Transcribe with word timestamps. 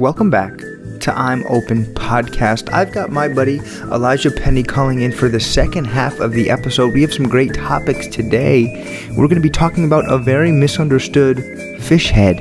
Welcome 0.00 0.30
back 0.30 0.56
to 1.00 1.12
I'm 1.14 1.44
Open 1.46 1.84
podcast. 1.94 2.72
I've 2.72 2.90
got 2.90 3.10
my 3.10 3.28
buddy 3.28 3.58
Elijah 3.92 4.30
Penny 4.30 4.62
calling 4.62 5.02
in 5.02 5.12
for 5.12 5.28
the 5.28 5.38
second 5.38 5.84
half 5.84 6.20
of 6.20 6.32
the 6.32 6.48
episode. 6.48 6.94
We 6.94 7.02
have 7.02 7.12
some 7.12 7.28
great 7.28 7.52
topics 7.52 8.06
today. 8.06 9.06
We're 9.10 9.28
going 9.28 9.34
to 9.34 9.42
be 9.42 9.50
talking 9.50 9.84
about 9.84 10.10
a 10.10 10.16
very 10.16 10.52
misunderstood 10.52 11.44
fish 11.82 12.08
head, 12.08 12.40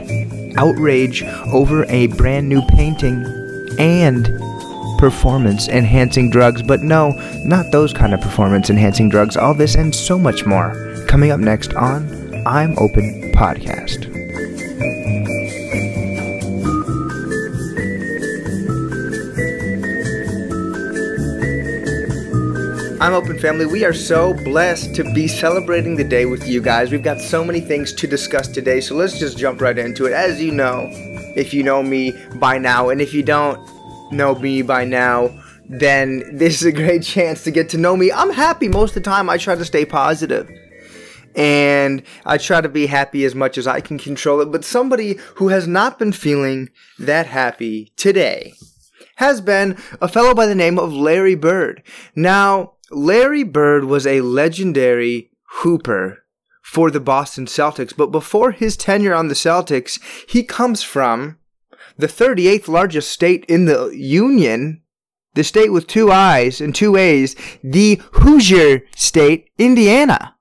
outrage 0.56 1.22
over 1.52 1.84
a 1.90 2.08
brand 2.08 2.48
new 2.48 2.62
painting, 2.70 3.26
and 3.78 4.28
performance 4.98 5.68
enhancing 5.68 6.30
drugs. 6.30 6.62
But 6.62 6.80
no, 6.80 7.12
not 7.44 7.74
those 7.74 7.92
kind 7.92 8.14
of 8.14 8.22
performance 8.22 8.70
enhancing 8.70 9.10
drugs. 9.10 9.36
All 9.36 9.54
this 9.54 9.76
and 9.76 9.94
so 9.94 10.18
much 10.18 10.46
more 10.46 11.04
coming 11.10 11.32
up 11.32 11.42
next 11.42 11.74
on 11.74 12.08
I'm 12.48 12.80
Open 12.80 13.34
podcast. 13.34 14.09
I'm 23.10 23.16
Open 23.16 23.40
Family. 23.40 23.66
We 23.66 23.86
are 23.86 23.92
so 23.92 24.36
blessed 24.36 24.94
to 24.94 25.04
be 25.16 25.28
celebrating 25.28 25.96
the 25.96 26.04
day 26.04 26.28
with 26.28 26.48
you 26.48 26.62
guys. 26.62 26.92
We've 26.92 27.02
got 27.02 27.20
so 27.20 27.44
many 27.44 27.60
things 27.60 27.92
to 27.94 28.06
discuss 28.06 28.48
today, 28.48 28.80
so 28.82 28.94
let's 28.94 29.18
just 29.18 29.36
jump 29.36 29.62
right 29.62 29.80
into 29.80 30.06
it. 30.06 30.14
As 30.14 30.40
you 30.40 30.52
know, 30.52 30.88
if 31.36 31.52
you 31.52 31.64
know 31.64 31.82
me 31.82 32.16
by 32.36 32.60
now, 32.60 32.90
and 32.90 33.02
if 33.02 33.12
you 33.12 33.24
don't 33.24 33.60
know 34.12 34.36
me 34.36 34.62
by 34.62 34.86
now, 34.86 35.36
then 35.68 36.38
this 36.38 36.62
is 36.62 36.68
a 36.68 36.72
great 36.72 37.02
chance 37.02 37.44
to 37.46 37.50
get 37.50 37.68
to 37.70 37.80
know 37.80 37.98
me. 37.98 38.12
I'm 38.12 38.30
happy 38.30 38.68
most 38.68 38.96
of 38.96 39.04
the 39.04 39.10
time. 39.10 39.28
I 39.28 39.38
try 39.38 39.56
to 39.56 39.66
stay 39.66 39.86
positive 39.86 40.48
and 41.36 42.04
I 42.28 42.38
try 42.38 42.62
to 42.62 42.70
be 42.70 42.86
happy 42.86 43.26
as 43.26 43.34
much 43.34 43.58
as 43.58 43.66
I 43.66 43.82
can 43.82 43.98
control 43.98 44.40
it. 44.40 44.52
But 44.52 44.64
somebody 44.64 45.18
who 45.38 45.48
has 45.48 45.68
not 45.68 45.98
been 45.98 46.12
feeling 46.12 46.70
that 47.00 47.26
happy 47.26 47.92
today 47.98 48.54
has 49.16 49.42
been 49.42 49.78
a 50.00 50.08
fellow 50.08 50.36
by 50.36 50.46
the 50.46 50.54
name 50.54 50.78
of 50.78 50.94
Larry 50.94 51.34
Bird. 51.34 51.82
Now, 52.16 52.74
Larry 52.92 53.44
Bird 53.44 53.86
was 53.86 54.08
a 54.08 54.22
legendary 54.22 55.32
hooper 55.62 56.26
for 56.62 56.92
the 56.92 57.00
Boston 57.00 57.46
Celtics, 57.46 57.96
but 57.96 58.12
before 58.12 58.52
his 58.52 58.78
tenure 58.78 59.14
on 59.14 59.28
the 59.28 59.36
Celtics, 59.36 60.00
he 60.30 60.44
comes 60.44 60.84
from 60.84 61.38
the 61.98 62.08
38th 62.08 62.68
largest 62.68 63.12
state 63.12 63.46
in 63.46 63.66
the 63.66 63.90
Union, 63.90 64.82
the 65.34 65.44
state 65.44 65.72
with 65.72 65.88
two 65.88 66.12
I's 66.12 66.62
and 66.62 66.74
two 66.74 66.96
A's, 66.96 67.36
the 67.64 68.02
Hoosier 68.14 68.84
State, 68.96 69.50
Indiana. 69.58 70.36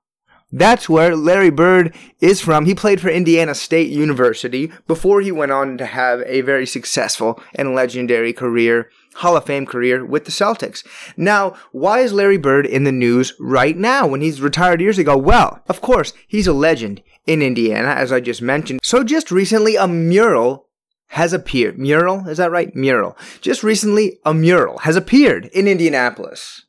That's 0.51 0.89
where 0.89 1.15
Larry 1.15 1.51
Bird 1.51 1.95
is 2.19 2.41
from. 2.41 2.65
He 2.65 2.73
played 2.73 2.99
for 2.99 3.09
Indiana 3.09 3.53
State 3.53 3.91
University 3.91 4.71
before 4.87 5.21
he 5.21 5.31
went 5.31 5.51
on 5.51 5.77
to 5.77 5.85
have 5.85 6.23
a 6.25 6.41
very 6.41 6.65
successful 6.65 7.39
and 7.53 7.75
legendary 7.75 8.33
career 8.33 8.89
Hall 9.15 9.35
of 9.35 9.45
Fame 9.45 9.65
career 9.65 10.05
with 10.05 10.25
the 10.25 10.31
Celtics. 10.31 10.85
Now, 11.17 11.55
why 11.71 11.99
is 11.99 12.13
Larry 12.13 12.37
Bird 12.37 12.65
in 12.65 12.83
the 12.83 12.91
news 12.91 13.33
right 13.39 13.75
now 13.75 14.07
when 14.07 14.21
he's 14.21 14.41
retired 14.41 14.81
years 14.81 14.97
ago? 14.97 15.17
Well, 15.17 15.61
of 15.67 15.81
course, 15.81 16.13
he's 16.27 16.47
a 16.47 16.53
legend 16.53 17.01
in 17.25 17.41
Indiana, 17.41 17.89
as 17.89 18.11
I 18.11 18.19
just 18.19 18.41
mentioned. 18.41 18.79
So 18.83 19.03
just 19.03 19.31
recently, 19.31 19.75
a 19.75 19.87
mural 19.87 20.67
has 21.09 21.33
appeared. 21.33 21.77
Mural? 21.77 22.27
Is 22.27 22.37
that 22.37 22.51
right? 22.51 22.75
Mural. 22.75 23.17
Just 23.41 23.63
recently, 23.63 24.19
a 24.25 24.33
mural 24.33 24.79
has 24.79 24.95
appeared 24.95 25.45
in 25.47 25.67
Indianapolis. 25.67 26.65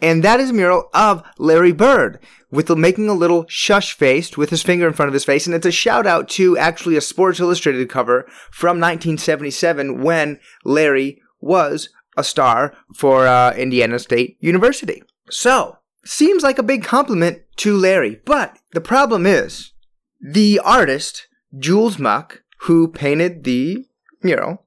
And 0.00 0.24
that 0.24 0.40
is 0.40 0.50
a 0.50 0.54
mural 0.54 0.88
of 0.94 1.22
Larry 1.38 1.72
Bird 1.72 2.18
with 2.50 2.70
making 2.70 3.08
a 3.08 3.14
little 3.14 3.44
shush 3.48 3.92
face 3.92 4.36
with 4.36 4.50
his 4.50 4.62
finger 4.62 4.86
in 4.86 4.94
front 4.94 5.08
of 5.08 5.12
his 5.14 5.24
face. 5.24 5.46
And 5.46 5.54
it's 5.54 5.66
a 5.66 5.72
shout 5.72 6.06
out 6.06 6.28
to 6.30 6.56
actually 6.56 6.96
a 6.96 7.00
Sports 7.00 7.40
Illustrated 7.40 7.88
cover 7.90 8.22
from 8.50 8.80
1977 8.80 10.02
when 10.02 10.40
Larry 10.64 11.20
was 11.40 11.88
a 12.16 12.24
star 12.24 12.74
for 12.94 13.26
uh, 13.26 13.54
Indiana 13.54 13.98
State 13.98 14.36
University. 14.40 15.02
So, 15.30 15.78
seems 16.04 16.42
like 16.42 16.58
a 16.58 16.62
big 16.62 16.84
compliment 16.84 17.42
to 17.56 17.76
Larry. 17.76 18.20
But 18.24 18.58
the 18.72 18.80
problem 18.80 19.26
is, 19.26 19.72
the 20.20 20.60
artist, 20.64 21.28
Jules 21.58 21.98
Muck, 21.98 22.42
who 22.60 22.88
painted 22.88 23.44
the 23.44 23.86
mural, 24.22 24.64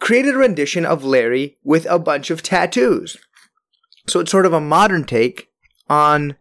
created 0.00 0.34
a 0.34 0.38
rendition 0.38 0.86
of 0.86 1.04
Larry 1.04 1.58
with 1.62 1.86
a 1.86 1.98
bunch 1.98 2.30
of 2.30 2.42
tattoos. 2.42 3.16
So 4.08 4.20
it's 4.20 4.30
sort 4.30 4.46
of 4.46 4.52
a 4.52 4.60
modern 4.60 5.04
take 5.04 5.48
on 5.88 6.36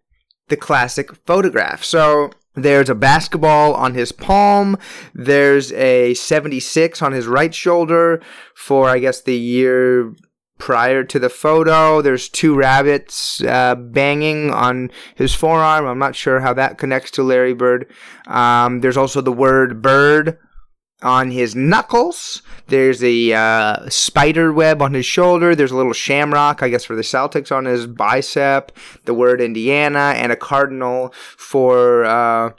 the 0.48 0.58
classic 0.58 1.14
photograph. 1.26 1.84
So 1.84 2.32
there's 2.64 2.90
a 2.90 2.96
basketball 2.96 3.74
on 3.74 3.94
his 3.94 4.12
palm. 4.12 4.78
There's 5.14 5.72
a 5.74 6.14
76 6.14 7.02
on 7.02 7.12
his 7.12 7.28
right 7.28 7.54
shoulder 7.54 8.22
for, 8.54 8.90
I 8.90 9.00
guess, 9.00 9.22
the 9.22 9.38
year 9.38 10.14
prior 10.58 11.04
to 11.06 11.20
the 11.20 11.30
photo. 11.30 12.02
There's 12.02 12.30
two 12.30 12.56
rabbits 12.56 13.42
uh, 13.44 13.76
banging 13.76 14.52
on 14.52 14.92
his 15.16 15.34
forearm. 15.34 15.86
I'm 15.88 16.00
not 16.00 16.16
sure 16.16 16.42
how 16.42 16.54
that 16.54 16.78
connects 16.78 17.12
to 17.12 17.24
Larry 17.24 17.54
Bird. 17.54 17.92
Um, 18.28 18.82
there's 18.82 18.98
also 18.98 19.22
the 19.22 19.32
word 19.32 19.82
bird 19.82 20.38
on 21.02 21.32
his 21.32 21.56
knuckles. 21.56 22.42
There's 22.68 23.04
a 23.04 23.34
uh, 23.34 23.90
spider 23.90 24.52
web 24.52 24.82
on 24.82 24.94
his 24.94 25.06
shoulder. 25.06 25.56
There's 25.56 25.72
a 25.72 25.78
little 25.78 25.94
shamrock, 25.94 26.62
I 26.62 26.70
guess, 26.70 26.86
for 26.86 26.96
the 26.96 27.02
Celtics 27.02 27.56
on 27.56 27.66
his 27.66 27.88
bicep. 27.88 28.72
The 29.06 29.14
word 29.14 29.42
Indiana 29.42 30.14
and 30.16 30.32
a 30.32 30.36
cardinal 30.36 31.14
for 31.38 32.06
uh, 32.06 32.52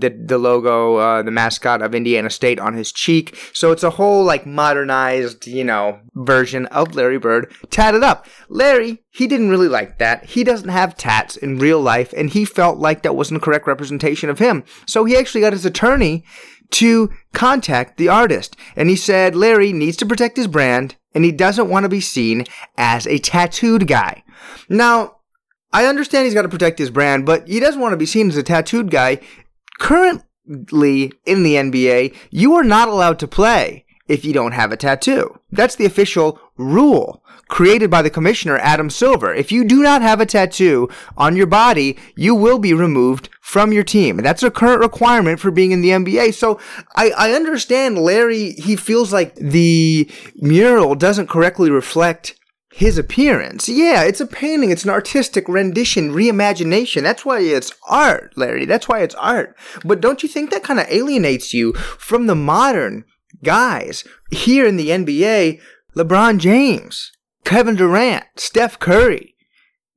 the 0.00 0.10
the 0.10 0.38
logo, 0.38 0.96
uh, 0.96 1.22
the 1.22 1.30
mascot 1.30 1.82
of 1.82 1.94
Indiana 1.94 2.30
State 2.30 2.58
on 2.58 2.74
his 2.74 2.92
cheek. 2.92 3.36
So 3.52 3.72
it's 3.72 3.82
a 3.82 3.90
whole 3.90 4.24
like 4.24 4.46
modernized, 4.46 5.46
you 5.46 5.64
know, 5.64 6.00
version 6.14 6.66
of 6.66 6.94
Larry 6.94 7.18
Bird 7.18 7.52
tatted 7.70 8.02
up. 8.02 8.26
Larry, 8.48 9.02
he 9.10 9.26
didn't 9.26 9.50
really 9.50 9.68
like 9.68 9.98
that. 9.98 10.24
He 10.24 10.44
doesn't 10.44 10.68
have 10.68 10.96
tats 10.96 11.36
in 11.36 11.58
real 11.58 11.80
life, 11.80 12.14
and 12.16 12.30
he 12.30 12.44
felt 12.44 12.78
like 12.78 13.02
that 13.02 13.16
wasn't 13.16 13.38
a 13.38 13.44
correct 13.44 13.66
representation 13.66 14.30
of 14.30 14.38
him. 14.38 14.64
So 14.86 15.04
he 15.04 15.16
actually 15.16 15.42
got 15.42 15.52
his 15.52 15.66
attorney 15.66 16.24
to 16.72 17.10
contact 17.32 17.96
the 17.96 18.08
artist. 18.08 18.56
And 18.76 18.88
he 18.88 18.96
said 18.96 19.36
Larry 19.36 19.72
needs 19.72 19.96
to 19.98 20.06
protect 20.06 20.36
his 20.36 20.46
brand 20.46 20.96
and 21.14 21.24
he 21.24 21.32
doesn't 21.32 21.68
want 21.68 21.84
to 21.84 21.88
be 21.88 22.00
seen 22.00 22.44
as 22.76 23.06
a 23.06 23.18
tattooed 23.18 23.86
guy. 23.86 24.24
Now, 24.68 25.16
I 25.72 25.86
understand 25.86 26.24
he's 26.24 26.34
got 26.34 26.42
to 26.42 26.48
protect 26.48 26.78
his 26.78 26.90
brand, 26.90 27.24
but 27.24 27.48
he 27.48 27.60
doesn't 27.60 27.80
want 27.80 27.92
to 27.92 27.98
be 27.98 28.06
seen 28.06 28.28
as 28.28 28.36
a 28.36 28.42
tattooed 28.42 28.90
guy. 28.90 29.20
Currently 29.78 31.12
in 31.24 31.42
the 31.42 31.54
NBA, 31.54 32.14
you 32.30 32.54
are 32.54 32.64
not 32.64 32.88
allowed 32.88 33.18
to 33.20 33.28
play 33.28 33.86
if 34.08 34.24
you 34.24 34.32
don't 34.32 34.52
have 34.52 34.72
a 34.72 34.76
tattoo. 34.76 35.38
That's 35.50 35.76
the 35.76 35.86
official 35.86 36.38
rule 36.56 37.21
created 37.52 37.90
by 37.90 38.00
the 38.00 38.08
commissioner, 38.08 38.56
Adam 38.56 38.88
Silver. 38.88 39.34
If 39.34 39.52
you 39.52 39.62
do 39.62 39.82
not 39.82 40.00
have 40.00 40.22
a 40.22 40.26
tattoo 40.26 40.88
on 41.18 41.36
your 41.36 41.46
body, 41.46 41.98
you 42.16 42.34
will 42.34 42.58
be 42.58 42.72
removed 42.72 43.28
from 43.42 43.74
your 43.74 43.84
team. 43.84 44.16
That's 44.16 44.42
a 44.42 44.50
current 44.50 44.80
requirement 44.80 45.38
for 45.38 45.50
being 45.50 45.70
in 45.70 45.82
the 45.82 45.90
NBA. 45.90 46.32
So 46.32 46.58
I, 46.96 47.10
I 47.10 47.32
understand 47.32 47.98
Larry, 47.98 48.52
he 48.52 48.74
feels 48.74 49.12
like 49.12 49.34
the 49.34 50.10
mural 50.36 50.94
doesn't 50.94 51.28
correctly 51.28 51.70
reflect 51.70 52.36
his 52.72 52.96
appearance. 52.96 53.68
Yeah, 53.68 54.02
it's 54.02 54.22
a 54.22 54.26
painting. 54.26 54.70
It's 54.70 54.84
an 54.84 54.90
artistic 54.90 55.46
rendition, 55.46 56.10
reimagination. 56.10 57.02
That's 57.02 57.26
why 57.26 57.40
it's 57.40 57.70
art, 57.86 58.32
Larry. 58.34 58.64
That's 58.64 58.88
why 58.88 59.00
it's 59.02 59.14
art. 59.16 59.54
But 59.84 60.00
don't 60.00 60.22
you 60.22 60.28
think 60.30 60.50
that 60.50 60.64
kind 60.64 60.80
of 60.80 60.86
alienates 60.88 61.52
you 61.52 61.74
from 61.74 62.28
the 62.28 62.34
modern 62.34 63.04
guys 63.44 64.04
here 64.30 64.64
in 64.64 64.78
the 64.78 64.88
NBA? 64.88 65.60
LeBron 65.94 66.38
James, 66.38 67.12
Kevin 67.44 67.76
Durant, 67.76 68.24
Steph 68.36 68.78
Curry, 68.78 69.34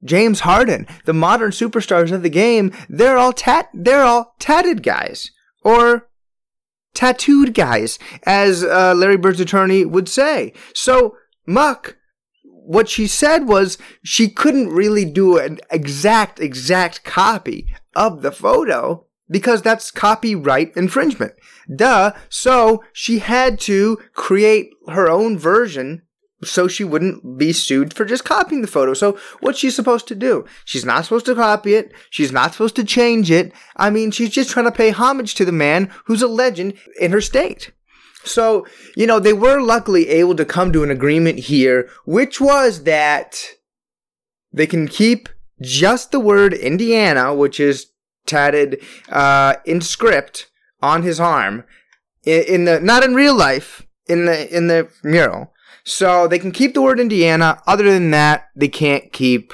James 0.04 0.42
Harden, 0.42 0.88
the 1.06 1.14
modern 1.14 1.52
superstars 1.52 2.12
of 2.12 2.24
the 2.24 2.30
game, 2.30 2.72
they're 2.90 3.18
all 3.18 3.34
tat 3.34 3.70
they're 3.74 4.04
all 4.04 4.36
tatted 4.40 4.84
guys 4.84 5.32
or 5.64 6.08
tattooed 6.94 7.54
guys, 7.54 8.00
as 8.24 8.64
uh, 8.64 8.94
Larry 8.96 9.18
Bird's 9.18 9.40
attorney 9.40 9.86
would 9.86 10.08
say. 10.08 10.54
So 10.74 11.18
Muck, 11.46 11.98
what 12.44 12.90
she 12.90 13.06
said 13.08 13.48
was 13.48 13.78
she 14.04 14.30
couldn't 14.30 14.70
really 14.70 15.06
do 15.06 15.38
an 15.38 15.60
exact 15.70 16.40
exact 16.40 17.04
copy 17.04 17.68
of 17.96 18.22
the 18.22 18.32
photo 18.32 19.06
because 19.30 19.62
that's 19.62 19.92
copyright 19.92 20.76
infringement. 20.76 21.34
Duh. 21.74 22.14
So 22.30 22.84
she 22.94 23.20
had 23.20 23.60
to 23.62 23.98
create 24.14 24.72
her 24.88 25.10
own 25.10 25.38
version 25.38 26.04
so 26.44 26.68
she 26.68 26.84
wouldn't 26.84 27.38
be 27.38 27.54
sued 27.54 27.94
for 27.94 28.06
just 28.06 28.26
copying 28.26 28.62
the 28.62 28.68
photo. 28.68 28.94
So 28.94 29.18
what's 29.40 29.60
she 29.60 29.70
supposed 29.72 30.08
to 30.10 30.16
do? 30.16 30.46
She's 30.66 30.86
not 30.86 31.06
supposed 31.06 31.26
to 31.28 31.36
copy 31.36 31.76
it. 31.76 31.94
She's 32.10 32.32
not 32.32 32.54
supposed 32.54 32.76
to 32.76 32.84
change 32.84 33.32
it. 33.32 33.54
I 33.76 33.90
mean, 33.90 34.12
she's 34.12 34.30
just 34.30 34.50
trying 34.50 34.66
to 34.66 34.72
pay 34.72 34.92
homage 34.92 35.36
to 35.36 35.46
the 35.46 35.52
man 35.52 35.92
who's 36.06 36.22
a 36.22 36.28
legend 36.28 36.74
in 37.00 37.12
her 37.12 37.22
state. 37.22 37.72
So, 38.24 38.66
you 38.96 39.06
know, 39.06 39.20
they 39.20 39.34
were 39.34 39.62
luckily 39.62 40.10
able 40.10 40.36
to 40.36 40.46
come 40.46 40.74
to 40.74 40.84
an 40.84 40.92
agreement 40.92 41.40
here, 41.40 41.90
which 42.06 42.42
was 42.42 42.84
that 42.84 43.40
they 44.52 44.68
can 44.68 44.88
keep 44.88 45.30
just 45.62 46.12
the 46.12 46.20
word 46.20 46.54
Indiana, 46.54 47.34
which 47.34 47.60
is 47.60 47.88
tatted 48.26 48.82
uh, 49.10 49.56
in 49.66 49.80
script 49.82 50.48
on 50.82 51.04
his 51.04 51.20
arm, 51.20 51.64
in, 52.24 52.44
in 52.44 52.66
the 52.66 52.80
not 52.80 53.04
in 53.04 53.14
real 53.14 53.36
life, 53.36 53.86
in 54.08 54.26
the 54.26 54.56
in 54.56 54.68
the 54.68 54.90
mural. 55.04 55.54
So 55.86 56.28
they 56.28 56.40
can 56.40 56.52
keep 56.52 56.74
the 56.74 56.82
word 56.82 57.00
Indiana. 57.00 57.62
Other 57.68 57.90
than 57.90 58.12
that, 58.12 58.50
they 58.56 58.68
can't 58.68 59.14
keep 59.14 59.54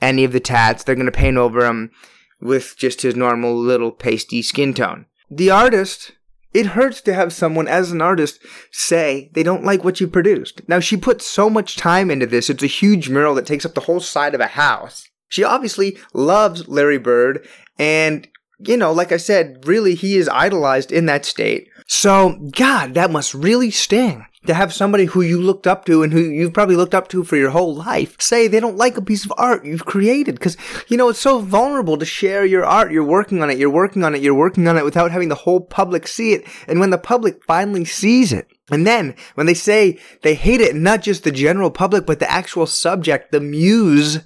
any 0.00 0.24
of 0.24 0.32
the 0.32 0.40
tats. 0.40 0.82
They're 0.82 0.96
going 0.96 1.06
to 1.06 1.12
paint 1.12 1.36
over 1.36 1.64
him 1.64 1.92
with 2.40 2.74
just 2.76 3.02
his 3.02 3.14
normal 3.14 3.56
little 3.56 3.92
pasty 3.92 4.42
skin 4.42 4.74
tone. 4.74 5.06
The 5.30 5.50
artist, 5.50 6.12
it 6.52 6.66
hurts 6.66 7.00
to 7.02 7.14
have 7.14 7.32
someone 7.32 7.68
as 7.68 7.92
an 7.92 8.02
artist 8.02 8.44
say 8.72 9.30
they 9.34 9.44
don't 9.44 9.64
like 9.64 9.84
what 9.84 10.00
you 10.00 10.08
produced. 10.08 10.68
Now 10.68 10.80
she 10.80 10.96
put 10.96 11.22
so 11.22 11.48
much 11.48 11.76
time 11.76 12.10
into 12.10 12.26
this. 12.26 12.50
It's 12.50 12.64
a 12.64 12.66
huge 12.66 13.08
mural 13.08 13.36
that 13.36 13.46
takes 13.46 13.64
up 13.64 13.74
the 13.74 13.82
whole 13.82 14.00
side 14.00 14.34
of 14.34 14.40
a 14.40 14.48
house. 14.48 15.08
She 15.28 15.44
obviously 15.44 15.96
loves 16.12 16.68
Larry 16.68 16.98
Bird 16.98 17.46
and 17.78 18.26
you 18.64 18.76
know, 18.76 18.92
like 18.92 19.10
I 19.10 19.16
said, 19.16 19.66
really 19.66 19.94
he 19.94 20.16
is 20.16 20.28
idolized 20.28 20.92
in 20.92 21.06
that 21.06 21.24
state. 21.24 21.68
So, 21.88 22.38
God, 22.56 22.94
that 22.94 23.10
must 23.10 23.34
really 23.34 23.72
sting 23.72 24.24
to 24.46 24.54
have 24.54 24.72
somebody 24.72 25.04
who 25.04 25.22
you 25.22 25.40
looked 25.40 25.66
up 25.66 25.84
to 25.84 26.02
and 26.02 26.12
who 26.12 26.20
you've 26.20 26.52
probably 26.52 26.76
looked 26.76 26.94
up 26.94 27.08
to 27.08 27.24
for 27.24 27.36
your 27.36 27.50
whole 27.50 27.74
life 27.74 28.20
say 28.20 28.48
they 28.48 28.60
don't 28.60 28.76
like 28.76 28.96
a 28.96 29.02
piece 29.02 29.24
of 29.24 29.32
art 29.36 29.64
you've 29.64 29.84
created. 29.84 30.40
Cause, 30.40 30.56
you 30.88 30.96
know, 30.96 31.08
it's 31.08 31.20
so 31.20 31.40
vulnerable 31.40 31.96
to 31.96 32.04
share 32.04 32.44
your 32.44 32.64
art. 32.64 32.92
You're 32.92 33.04
working 33.04 33.42
on 33.42 33.50
it, 33.50 33.58
you're 33.58 33.70
working 33.70 34.04
on 34.04 34.14
it, 34.14 34.22
you're 34.22 34.34
working 34.34 34.66
on 34.66 34.76
it 34.76 34.84
without 34.84 35.10
having 35.10 35.28
the 35.28 35.34
whole 35.34 35.60
public 35.60 36.08
see 36.08 36.32
it. 36.32 36.46
And 36.66 36.80
when 36.80 36.90
the 36.90 36.98
public 36.98 37.44
finally 37.44 37.84
sees 37.84 38.32
it, 38.32 38.48
and 38.70 38.86
then 38.86 39.14
when 39.34 39.46
they 39.46 39.54
say 39.54 39.98
they 40.22 40.34
hate 40.34 40.60
it, 40.60 40.74
not 40.74 41.02
just 41.02 41.24
the 41.24 41.32
general 41.32 41.70
public, 41.70 42.06
but 42.06 42.18
the 42.18 42.30
actual 42.30 42.66
subject, 42.66 43.32
the 43.32 43.40
muse, 43.40 44.20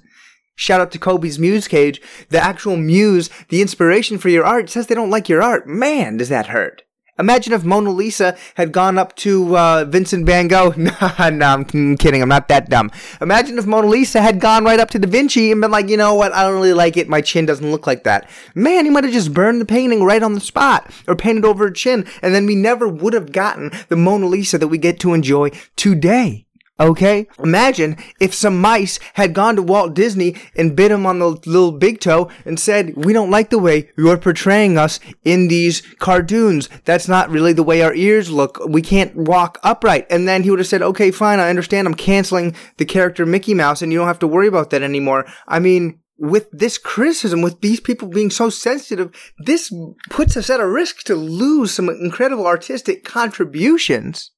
Shout 0.59 0.81
out 0.81 0.91
to 0.93 0.97
Kobe's 0.97 1.37
Muse 1.37 1.67
Cage. 1.67 2.01
The 2.29 2.43
actual 2.43 2.77
muse, 2.77 3.29
the 3.49 3.61
inspiration 3.61 4.17
for 4.17 4.29
your 4.29 4.43
art 4.43 4.71
says 4.71 4.87
they 4.87 4.95
don't 4.95 5.11
like 5.11 5.29
your 5.29 5.43
art. 5.43 5.67
Man, 5.67 6.17
does 6.17 6.29
that 6.29 6.47
hurt. 6.47 6.81
Imagine 7.19 7.53
if 7.53 7.63
Mona 7.63 7.91
Lisa 7.91 8.37
had 8.55 8.71
gone 8.71 8.97
up 8.97 9.15
to 9.17 9.57
uh, 9.57 9.85
Vincent 9.85 10.25
van 10.25 10.47
Gogh. 10.47 10.73
no, 10.77 11.29
no, 11.29 11.45
I'm 11.45 11.97
kidding. 11.97 12.21
I'm 12.21 12.29
not 12.29 12.47
that 12.47 12.69
dumb. 12.69 12.91
Imagine 13.21 13.57
if 13.57 13.65
Mona 13.65 13.87
Lisa 13.87 14.21
had 14.21 14.39
gone 14.39 14.63
right 14.63 14.79
up 14.79 14.89
to 14.91 14.99
Da 14.99 15.07
Vinci 15.07 15.51
and 15.51 15.61
been 15.61 15.71
like, 15.71 15.89
you 15.89 15.97
know 15.97 16.15
what? 16.15 16.33
I 16.33 16.43
don't 16.43 16.55
really 16.55 16.73
like 16.73 16.97
it. 16.97 17.07
My 17.07 17.21
chin 17.21 17.45
doesn't 17.45 17.71
look 17.71 17.87
like 17.87 18.03
that. 18.03 18.29
Man, 18.55 18.85
he 18.85 18.91
might 18.91 19.03
have 19.03 19.13
just 19.13 19.33
burned 19.33 19.61
the 19.61 19.65
painting 19.65 20.03
right 20.03 20.23
on 20.23 20.33
the 20.33 20.39
spot 20.39 20.91
or 21.07 21.15
painted 21.15 21.45
over 21.45 21.65
her 21.65 21.71
chin, 21.71 22.07
and 22.21 22.33
then 22.33 22.45
we 22.45 22.55
never 22.55 22.87
would 22.87 23.13
have 23.13 23.31
gotten 23.31 23.71
the 23.89 23.95
Mona 23.95 24.25
Lisa 24.25 24.57
that 24.57 24.67
we 24.67 24.77
get 24.77 24.99
to 25.01 25.13
enjoy 25.13 25.51
today. 25.75 26.46
Okay? 26.79 27.27
Imagine 27.43 27.97
if 28.19 28.33
some 28.33 28.61
mice 28.61 28.99
had 29.13 29.33
gone 29.33 29.55
to 29.55 29.63
Walt 29.63 29.95
Disney 29.95 30.35
and 30.55 30.75
bit 30.75 30.91
him 30.91 31.05
on 31.05 31.19
the 31.19 31.29
little 31.45 31.71
big 31.71 31.99
toe 31.99 32.29
and 32.45 32.59
said, 32.59 32.93
We 32.95 33.13
don't 33.13 33.31
like 33.31 33.49
the 33.49 33.57
way 33.57 33.89
you're 33.97 34.17
portraying 34.17 34.77
us 34.77 34.99
in 35.23 35.47
these 35.47 35.81
cartoons. 35.99 36.69
That's 36.85 37.07
not 37.07 37.29
really 37.31 37.53
the 37.53 37.63
way 37.63 37.81
our 37.81 37.95
ears 37.95 38.29
look. 38.29 38.59
We 38.67 38.81
can't 38.81 39.15
walk 39.15 39.59
upright. 39.63 40.05
And 40.09 40.27
then 40.27 40.43
he 40.43 40.51
would 40.51 40.59
have 40.59 40.67
said, 40.67 40.83
Okay, 40.83 41.09
fine, 41.09 41.39
I 41.39 41.49
understand. 41.49 41.87
I'm 41.87 41.95
canceling 41.95 42.55
the 42.77 42.85
character 42.85 43.25
Mickey 43.25 43.53
Mouse 43.53 43.81
and 43.81 43.91
you 43.91 43.97
don't 43.97 44.07
have 44.07 44.19
to 44.19 44.27
worry 44.27 44.47
about 44.47 44.69
that 44.69 44.83
anymore. 44.83 45.25
I 45.47 45.59
mean, 45.59 45.99
with 46.19 46.49
this 46.51 46.77
criticism, 46.77 47.41
with 47.41 47.61
these 47.61 47.79
people 47.79 48.07
being 48.07 48.31
so 48.31 48.49
sensitive, 48.49 49.11
this 49.39 49.71
puts 50.09 50.35
us 50.35 50.49
at 50.49 50.59
a 50.59 50.67
risk 50.67 51.03
to 51.03 51.15
lose 51.15 51.71
some 51.71 51.89
incredible 51.89 52.47
artistic 52.47 53.03
contributions 53.03 54.31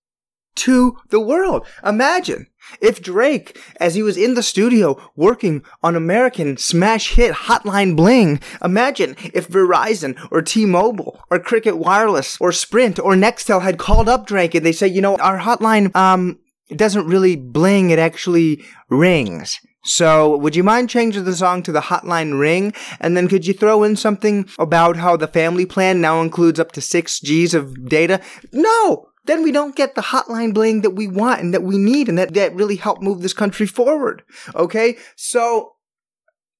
to 0.55 0.97
the 1.09 1.19
world. 1.19 1.65
Imagine 1.83 2.47
if 2.81 3.01
Drake, 3.01 3.59
as 3.79 3.95
he 3.95 4.03
was 4.03 4.17
in 4.17 4.35
the 4.35 4.43
studio 4.43 4.97
working 5.15 5.63
on 5.81 5.95
American 5.95 6.57
smash 6.57 7.15
hit 7.15 7.33
Hotline 7.33 7.95
Bling, 7.95 8.39
imagine 8.63 9.15
if 9.33 9.47
Verizon 9.47 10.17
or 10.31 10.41
T-Mobile 10.41 11.19
or 11.29 11.39
Cricket 11.39 11.77
Wireless 11.77 12.37
or 12.39 12.51
Sprint 12.51 12.99
or 12.99 13.15
Nextel 13.15 13.61
had 13.61 13.77
called 13.77 14.09
up 14.09 14.27
Drake 14.27 14.55
and 14.55 14.65
they 14.65 14.71
say, 14.71 14.87
you 14.87 15.01
know, 15.01 15.15
our 15.17 15.39
hotline, 15.39 15.95
um, 15.95 16.39
it 16.69 16.77
doesn't 16.77 17.07
really 17.07 17.35
bling, 17.35 17.89
it 17.89 17.99
actually 17.99 18.63
rings. 18.89 19.59
So, 19.83 20.35
would 20.37 20.57
you 20.57 20.63
mind 20.63 20.89
changing 20.89 21.23
the 21.23 21.35
song 21.35 21.63
to 21.63 21.71
the 21.71 21.79
hotline 21.79 22.37
ring? 22.37 22.73
And 22.99 23.15
then 23.15 23.29
could 23.29 23.47
you 23.47 23.53
throw 23.53 23.83
in 23.83 23.95
something 23.95 24.47
about 24.59 24.97
how 24.97 25.15
the 25.15 25.27
family 25.27 25.65
plan 25.65 26.01
now 26.01 26.21
includes 26.21 26.59
up 26.59 26.73
to 26.73 26.81
6 26.81 27.19
Gs 27.21 27.53
of 27.53 27.87
data? 27.87 28.19
No! 28.51 29.08
Then 29.25 29.43
we 29.43 29.51
don't 29.51 29.75
get 29.75 29.95
the 29.95 30.01
hotline 30.01 30.53
bling 30.53 30.81
that 30.81 30.91
we 30.91 31.07
want 31.07 31.41
and 31.41 31.53
that 31.53 31.63
we 31.63 31.77
need 31.77 32.09
and 32.09 32.17
that, 32.17 32.33
that 32.33 32.55
really 32.55 32.77
help 32.77 33.01
move 33.01 33.21
this 33.21 33.33
country 33.33 33.67
forward. 33.67 34.23
Okay? 34.55 34.97
So, 35.15 35.73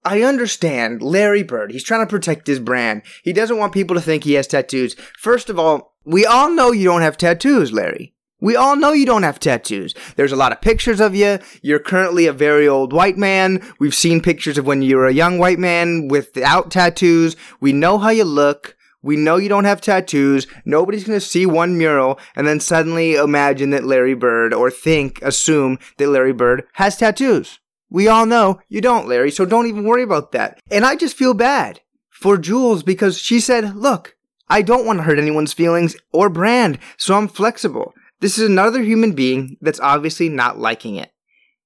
I 0.06 0.21
understand 0.21 1.01
Larry 1.01 1.44
Bird. 1.44 1.71
He's 1.71 1.83
trying 1.83 2.06
to 2.06 2.09
protect 2.09 2.47
his 2.47 2.59
brand. 2.59 3.01
He 3.23 3.33
doesn't 3.33 3.57
want 3.57 3.73
people 3.73 3.95
to 3.95 4.01
think 4.01 4.23
he 4.23 4.33
has 4.33 4.47
tattoos. 4.47 4.95
First 5.17 5.50
of 5.50 5.59
all, 5.59 5.95
we 6.06 6.25
all 6.25 6.50
know 6.50 6.71
you 6.71 6.85
don't 6.85 7.01
have 7.01 7.17
tattoos, 7.17 7.73
Larry. 7.73 8.13
We 8.41 8.56
all 8.56 8.77
know 8.77 8.94
you 8.94 9.06
don't 9.06 9.23
have 9.23 9.39
tattoos. 9.39 9.94
There's 10.15 10.31
a 10.31 10.38
lot 10.38 10.53
of 10.53 10.61
pictures 10.61 11.01
of 11.01 11.13
you. 11.13 11.39
You're 11.61 11.79
currently 11.79 12.25
a 12.25 12.33
very 12.33 12.67
old 12.67 12.94
white 12.94 13.17
man. 13.17 13.61
We've 13.79 13.94
seen 13.94 14.21
pictures 14.21 14.57
of 14.57 14.65
when 14.65 14.81
you 14.81 14.95
were 14.95 15.07
a 15.07 15.13
young 15.13 15.38
white 15.39 15.59
man 15.59 16.07
without 16.07 16.71
tattoos. 16.71 17.35
We 17.59 17.73
know 17.73 17.97
how 17.97 18.09
you 18.09 18.23
look. 18.23 18.77
We 19.01 19.16
know 19.16 19.38
you 19.38 19.50
don't 19.50 19.66
have 19.66 19.81
tattoos. 19.81 20.46
Nobody's 20.66 21.06
going 21.06 21.19
to 21.19 21.25
see 21.25 21.46
one 21.46 21.78
mural 21.78 22.19
and 22.36 22.46
then 22.46 22.60
suddenly 22.60 23.16
imagine 23.16 23.69
that 23.69 23.86
Larry 23.86 24.13
Bird 24.13 24.54
or 24.54 24.69
think, 24.69 25.22
assume 25.22 25.80
that 25.98 26.10
Larry 26.10 26.34
Bird 26.34 26.63
has 26.74 26.98
tattoos. 26.98 27.60
We 27.90 28.07
all 28.07 28.25
know 28.25 28.60
you 28.68 28.81
don't, 28.81 29.07
Larry, 29.07 29.31
so 29.31 29.46
don't 29.46 29.68
even 29.68 29.86
worry 29.86 30.04
about 30.04 30.31
that. 30.34 30.60
And 30.69 30.86
I 30.86 30.96
just 30.96 31.16
feel 31.16 31.34
bad 31.34 31.81
for 32.10 32.38
Jules 32.38 32.84
because 32.84 33.18
she 33.18 33.40
said, 33.40 33.75
look, 33.75 34.16
I 34.50 34.62
don't 34.62 34.86
want 34.86 35.00
to 35.00 35.04
hurt 35.04 35.18
anyone's 35.18 35.54
feelings 35.54 35.95
or 36.12 36.30
brand, 36.30 36.78
so 36.98 37.16
I'm 37.16 37.28
flexible. 37.28 37.94
This 38.19 38.38
is 38.38 38.48
another 38.50 38.84
human 38.84 39.13
being 39.13 39.57
that's 39.62 39.80
obviously 39.80 40.28
not 40.28 40.60
liking 40.60 40.95
it. 40.95 41.12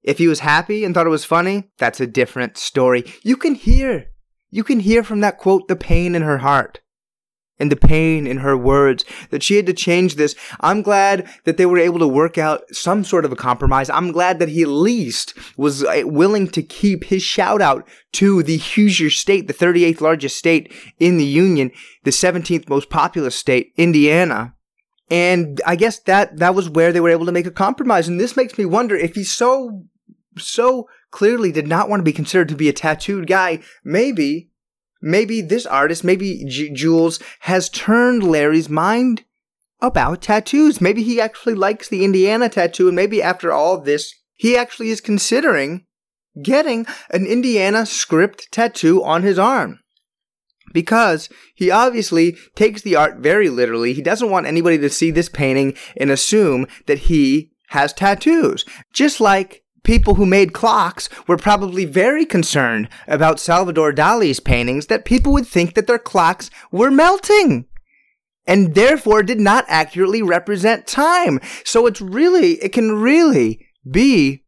If 0.04 0.18
he 0.18 0.28
was 0.28 0.42
happy 0.42 0.84
and 0.84 0.94
thought 0.94 1.08
it 1.08 1.10
was 1.10 1.26
funny, 1.26 1.72
that's 1.78 2.00
a 2.00 2.08
different 2.08 2.58
story. 2.58 3.06
You 3.24 3.38
can 3.38 3.56
hear, 3.56 4.08
you 4.52 4.64
can 4.64 4.82
hear 4.82 5.04
from 5.04 5.22
that 5.22 5.40
quote 5.40 5.68
the 5.68 5.76
pain 5.76 6.14
in 6.14 6.22
her 6.22 6.40
heart 6.40 6.82
and 7.64 7.72
the 7.72 7.78
pain 7.78 8.28
in 8.28 8.38
her 8.40 8.58
words 8.58 9.06
that 9.30 9.42
she 9.42 9.56
had 9.56 9.66
to 9.66 9.74
change 9.74 10.16
this. 10.16 10.36
I'm 10.60 10.82
glad 10.82 11.30
that 11.46 11.56
they 11.56 11.66
were 11.66 11.78
able 11.78 12.00
to 12.00 12.08
work 12.08 12.38
out 12.38 12.64
some 12.76 13.06
sort 13.06 13.24
of 13.24 13.32
a 13.32 13.38
compromise. 13.38 13.90
I'm 13.90 14.12
glad 14.12 14.40
that 14.40 14.50
he 14.50 14.64
at 14.64 14.68
least 14.68 15.34
was 15.56 15.82
uh, 15.82 16.02
willing 16.04 16.50
to 16.50 16.62
keep 16.62 17.06
his 17.06 17.24
shout 17.24 17.62
out 17.62 17.88
to 18.14 18.44
the 18.44 18.58
Hoosier 18.58 19.10
state, 19.10 19.48
the 19.48 19.54
38th 19.54 20.02
largest 20.02 20.38
state 20.38 20.74
in 21.00 21.18
the 21.18 21.26
Union, 21.26 21.72
the 22.04 22.12
17th 22.12 22.68
most 22.68 22.90
populous 22.90 23.36
state, 23.36 23.72
Indiana. 23.78 24.54
And 25.10 25.62
I 25.66 25.78
guess 25.78 26.00
that, 26.00 26.38
that 26.38 26.56
was 26.56 26.70
where 26.70 26.92
they 26.92 27.00
were 27.00 27.10
able 27.10 27.26
to 27.28 27.32
make 27.32 27.48
a 27.48 27.52
compromise. 27.52 28.10
And 28.10 28.20
this 28.20 28.36
makes 28.36 28.58
me 28.58 28.66
wonder 28.66 28.96
if 28.96 29.16
he's 29.16 29.32
so, 29.32 29.86
so 30.38 30.90
clearly 31.12 31.54
did 31.54 31.68
not 31.68 31.88
want 31.88 32.02
to 32.02 32.04
be 32.04 32.12
considered 32.12 32.50
to 32.50 32.56
be 32.56 32.68
a 32.68 32.74
tattooed 32.74 33.28
guy, 33.28 33.60
maybe 33.86 34.50
maybe 35.04 35.42
this 35.42 35.66
artist, 35.66 36.04
maybe 36.04 36.46
J- 36.48 36.70
Jules, 36.70 37.20
has 37.42 37.70
turned 37.70 38.24
Larry's 38.24 38.70
mind 38.70 39.26
about 39.82 40.22
tattoos. 40.22 40.80
Maybe 40.80 41.04
he 41.04 41.20
actually 41.20 41.56
likes 41.56 41.90
the 41.90 42.06
Indiana 42.06 42.50
tattoo, 42.50 42.88
and 42.88 42.96
maybe 42.96 43.22
after 43.22 43.52
all 43.52 43.80
this, 43.80 44.16
he 44.34 44.58
actually 44.58 44.90
is 44.90 45.02
considering 45.02 45.86
getting 46.42 46.88
an 47.12 47.26
Indiana 47.26 47.86
script 47.86 48.48
tattoo 48.52 49.04
on 49.04 49.22
his 49.22 49.38
arm. 49.38 49.80
Because 50.72 51.30
he 51.54 51.70
obviously 51.70 52.38
takes 52.56 52.82
the 52.82 52.96
art 52.96 53.18
very 53.18 53.50
literally. 53.50 53.94
He 53.94 54.02
doesn't 54.02 54.32
want 54.32 54.48
anybody 54.48 54.78
to 54.80 54.90
see 54.90 55.12
this 55.12 55.30
painting 55.30 55.76
and 55.98 56.10
assume 56.10 56.66
that 56.88 57.00
he 57.00 57.52
has 57.68 57.94
tattoos. 57.94 58.66
Just 58.92 59.20
like 59.20 59.63
people 59.84 60.16
who 60.16 60.26
made 60.26 60.54
clocks 60.54 61.10
were 61.28 61.38
probably 61.38 61.86
very 61.86 62.26
concerned 62.26 62.90
about 63.08 63.40
Salvador 63.40 63.92
Dali's 63.94 64.40
paintings 64.40 64.88
that 64.88 65.06
people 65.06 65.32
would 65.34 65.48
think 65.48 65.76
that 65.76 65.88
their 65.88 66.00
clocks 66.00 66.50
were 66.72 66.92
melting 66.92 67.66
and 68.46 68.76
therefore 68.76 69.24
did 69.24 69.40
not 69.40 69.66
accurately 69.68 70.22
represent 70.22 70.88
time. 70.88 71.40
So 71.64 71.86
it's 71.86 72.02
really, 72.02 72.54
it 72.64 72.74
can 72.74 72.92
really 73.00 73.66
be 73.90 74.44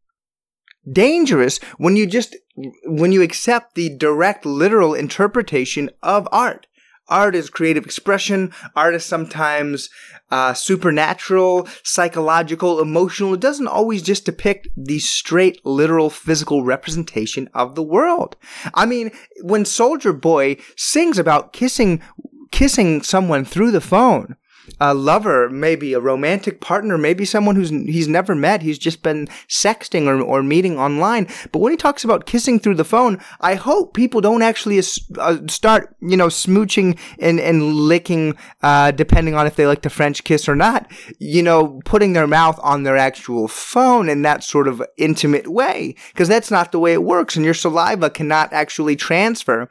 dangerous 0.90 1.58
when 1.78 1.96
you 1.96 2.06
just, 2.06 2.36
when 2.84 3.12
you 3.12 3.22
accept 3.22 3.74
the 3.74 3.94
direct 3.96 4.46
literal 4.46 4.94
interpretation 4.94 5.90
of 6.02 6.28
art. 6.32 6.66
Art 7.08 7.34
is 7.34 7.50
creative 7.50 7.84
expression. 7.84 8.52
Art 8.74 8.94
is 8.94 9.04
sometimes 9.04 9.90
uh, 10.30 10.54
supernatural, 10.54 11.68
psychological, 11.82 12.80
emotional. 12.80 13.34
It 13.34 13.40
doesn't 13.40 13.68
always 13.68 14.02
just 14.02 14.24
depict 14.26 14.68
the 14.76 14.98
straight, 14.98 15.64
literal, 15.64 16.10
physical 16.10 16.64
representation 16.64 17.48
of 17.54 17.74
the 17.74 17.82
world. 17.82 18.36
I 18.74 18.86
mean, 18.86 19.12
when 19.42 19.64
Soulja 19.64 20.18
Boy 20.20 20.56
sings 20.76 21.18
about 21.18 21.52
kissing, 21.52 22.02
kissing 22.50 23.02
someone 23.02 23.44
through 23.44 23.70
the 23.70 23.80
phone, 23.80 24.36
a 24.80 24.94
lover, 24.94 25.48
maybe 25.48 25.92
a 25.92 26.00
romantic 26.00 26.60
partner, 26.60 26.98
maybe 26.98 27.24
someone 27.24 27.56
who's 27.56 27.70
he's 27.70 28.08
never 28.08 28.34
met. 28.34 28.62
He's 28.62 28.78
just 28.78 29.02
been 29.02 29.26
sexting 29.48 30.06
or, 30.06 30.20
or 30.20 30.42
meeting 30.42 30.78
online. 30.78 31.28
But 31.52 31.60
when 31.60 31.72
he 31.72 31.76
talks 31.76 32.04
about 32.04 32.26
kissing 32.26 32.58
through 32.58 32.74
the 32.74 32.84
phone, 32.84 33.20
I 33.40 33.54
hope 33.54 33.94
people 33.94 34.20
don't 34.20 34.42
actually 34.42 34.78
uh, 35.18 35.38
start, 35.48 35.94
you 36.00 36.16
know, 36.16 36.28
smooching 36.28 36.98
and, 37.18 37.40
and 37.40 37.74
licking, 37.74 38.36
uh, 38.62 38.90
depending 38.90 39.34
on 39.34 39.46
if 39.46 39.56
they 39.56 39.66
like 39.66 39.82
to 39.82 39.90
French 39.90 40.24
kiss 40.24 40.48
or 40.48 40.56
not, 40.56 40.90
you 41.18 41.42
know, 41.42 41.80
putting 41.84 42.12
their 42.12 42.26
mouth 42.26 42.58
on 42.62 42.82
their 42.82 42.96
actual 42.96 43.48
phone 43.48 44.08
in 44.08 44.22
that 44.22 44.44
sort 44.44 44.68
of 44.68 44.82
intimate 44.96 45.48
way. 45.48 45.94
Because 46.12 46.28
that's 46.28 46.50
not 46.50 46.72
the 46.72 46.78
way 46.78 46.92
it 46.92 47.02
works. 47.02 47.36
And 47.36 47.44
your 47.44 47.54
saliva 47.54 48.10
cannot 48.10 48.52
actually 48.52 48.96
transfer 48.96 49.68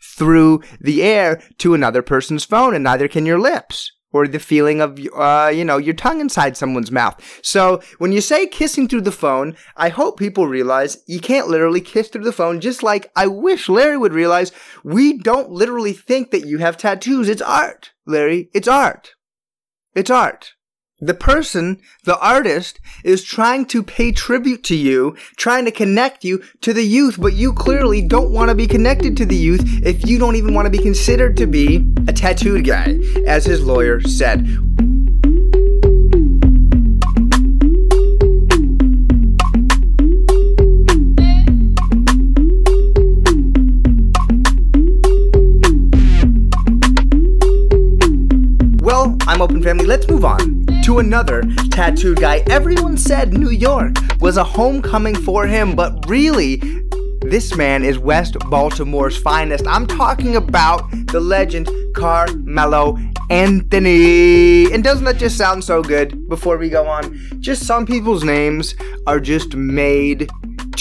through 0.00 0.62
the 0.80 1.02
air 1.02 1.40
to 1.58 1.74
another 1.74 2.02
person's 2.02 2.44
phone, 2.44 2.74
and 2.74 2.82
neither 2.84 3.06
can 3.06 3.24
your 3.24 3.38
lips 3.38 3.92
or 4.12 4.26
the 4.26 4.38
feeling 4.38 4.80
of 4.80 4.98
uh, 5.14 5.50
you 5.54 5.64
know 5.64 5.76
your 5.76 5.94
tongue 5.94 6.20
inside 6.20 6.56
someone's 6.56 6.90
mouth. 6.90 7.20
So 7.42 7.80
when 7.98 8.12
you 8.12 8.20
say 8.20 8.46
kissing 8.46 8.88
through 8.88 9.02
the 9.02 9.12
phone, 9.12 9.56
I 9.76 9.88
hope 9.88 10.18
people 10.18 10.46
realize 10.46 11.02
you 11.06 11.20
can't 11.20 11.48
literally 11.48 11.80
kiss 11.80 12.08
through 12.08 12.24
the 12.24 12.32
phone. 12.32 12.60
Just 12.60 12.82
like 12.82 13.10
I 13.16 13.26
wish 13.26 13.68
Larry 13.68 13.98
would 13.98 14.12
realize 14.12 14.52
we 14.84 15.18
don't 15.18 15.50
literally 15.50 15.92
think 15.92 16.30
that 16.30 16.46
you 16.46 16.58
have 16.58 16.76
tattoos. 16.76 17.28
It's 17.28 17.42
art, 17.42 17.92
Larry. 18.06 18.50
It's 18.54 18.68
art. 18.68 19.12
It's 19.94 20.10
art. 20.10 20.52
The 21.00 21.14
person, 21.14 21.78
the 22.02 22.18
artist, 22.18 22.80
is 23.04 23.22
trying 23.22 23.66
to 23.66 23.84
pay 23.84 24.10
tribute 24.10 24.64
to 24.64 24.74
you, 24.74 25.14
trying 25.36 25.64
to 25.66 25.70
connect 25.70 26.24
you 26.24 26.42
to 26.62 26.72
the 26.72 26.82
youth, 26.82 27.20
but 27.20 27.34
you 27.34 27.52
clearly 27.52 28.02
don't 28.02 28.32
want 28.32 28.48
to 28.48 28.56
be 28.56 28.66
connected 28.66 29.16
to 29.18 29.24
the 29.24 29.36
youth 29.36 29.62
if 29.86 30.04
you 30.08 30.18
don't 30.18 30.34
even 30.34 30.54
want 30.54 30.66
to 30.66 30.70
be 30.70 30.82
considered 30.82 31.36
to 31.36 31.46
be 31.46 31.86
a 32.08 32.12
tattooed 32.12 32.66
guy, 32.66 32.98
as 33.28 33.44
his 33.44 33.62
lawyer 33.62 34.00
said. 34.00 34.44
Well, 48.82 49.16
I'm 49.28 49.40
Open 49.40 49.62
Family. 49.62 49.86
Let's 49.86 50.08
move 50.08 50.24
on 50.24 50.57
to 50.88 51.00
another 51.00 51.42
tattooed 51.70 52.18
guy. 52.18 52.42
Everyone 52.48 52.96
said 52.96 53.34
New 53.34 53.50
York 53.50 53.94
was 54.20 54.38
a 54.38 54.42
homecoming 54.42 55.14
for 55.14 55.46
him, 55.46 55.76
but 55.76 56.08
really, 56.08 56.56
this 57.20 57.54
man 57.54 57.84
is 57.84 57.98
West 57.98 58.38
Baltimore's 58.48 59.18
finest. 59.18 59.66
I'm 59.66 59.86
talking 59.86 60.36
about 60.36 60.90
the 61.08 61.20
legend 61.20 61.68
Carmelo 61.94 62.96
Anthony. 63.28 64.72
And 64.72 64.82
doesn't 64.82 65.04
that 65.04 65.18
just 65.18 65.36
sound 65.36 65.62
so 65.62 65.82
good 65.82 66.26
before 66.26 66.56
we 66.56 66.70
go 66.70 66.86
on? 66.86 67.18
Just 67.38 67.66
some 67.66 67.84
people's 67.84 68.24
names 68.24 68.74
are 69.06 69.20
just 69.20 69.54
made 69.54 70.30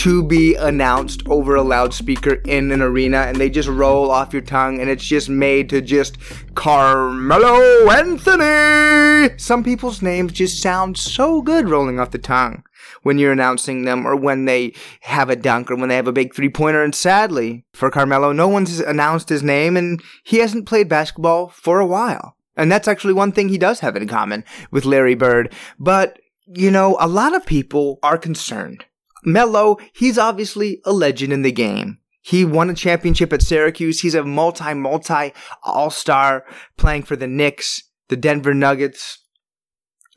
to 0.08 0.24
be 0.24 0.56
announced 0.56 1.22
over 1.28 1.56
a 1.56 1.62
loudspeaker 1.62 2.36
in 2.46 2.72
an 2.72 2.82
arena 2.82 3.18
and 3.24 3.36
they 3.36 3.50
just 3.50 3.68
roll 3.68 4.10
off 4.10 4.32
your 4.32 4.42
tongue 4.42 4.80
and 4.80 4.90
it's 4.90 5.04
just 5.04 5.28
made 5.28 5.70
to 5.70 5.82
just 5.82 6.18
Carmelo 6.56 7.90
Anthony. 7.90 9.38
Some 9.38 9.66
people's 9.66 10.02
names 10.02 10.32
just 10.32 10.62
sound 10.62 10.98
so 10.98 11.42
good 11.42 11.68
rolling 11.68 12.00
off 12.00 12.12
the 12.12 12.20
tongue 12.20 12.64
when 13.04 13.18
you're 13.18 13.34
announcing 13.34 13.84
them 13.84 14.08
or 14.08 14.16
when 14.16 14.46
they 14.46 14.74
have 15.02 15.30
a 15.30 15.36
dunk 15.36 15.70
or 15.70 15.76
when 15.76 15.90
they 15.90 15.98
have 15.98 16.08
a 16.08 16.14
big 16.14 16.34
three 16.34 16.48
pointer. 16.48 16.82
And 16.82 16.96
sadly, 16.96 17.66
for 17.74 17.92
Carmelo, 17.92 18.32
no 18.32 18.48
one's 18.48 18.80
announced 18.80 19.28
his 19.28 19.44
name 19.44 19.76
and 19.76 20.02
he 20.24 20.38
hasn't 20.38 20.68
played 20.68 20.88
basketball 20.88 21.50
for 21.50 21.82
a 21.82 21.86
while. 21.86 22.38
And 22.56 22.72
that's 22.72 22.88
actually 22.88 23.14
one 23.14 23.34
thing 23.34 23.50
he 23.50 23.58
does 23.58 23.82
have 23.82 23.98
in 23.98 24.08
common 24.08 24.46
with 24.72 24.86
Larry 24.86 25.16
Bird. 25.16 25.54
But, 25.78 26.18
you 26.46 26.72
know, 26.72 26.96
a 26.98 27.10
lot 27.10 27.36
of 27.36 27.46
people 27.46 28.00
are 28.02 28.18
concerned 28.18 28.86
Melo, 29.28 29.78
he's 29.94 30.18
obviously 30.18 30.82
a 30.86 30.94
legend 30.94 31.34
in 31.34 31.42
the 31.42 31.52
game. 31.52 32.00
He 32.22 32.46
won 32.46 32.70
a 32.70 32.74
championship 32.74 33.34
at 33.34 33.42
Syracuse. 33.42 34.00
He's 34.00 34.16
a 34.16 34.24
multi, 34.24 34.74
multi 34.74 35.34
all 35.64 35.90
star 35.90 36.46
playing 36.78 37.04
for 37.04 37.18
the 37.18 37.28
Knicks, 37.28 37.84
the 38.08 38.16
Denver 38.16 38.54
Nuggets, 38.54 39.20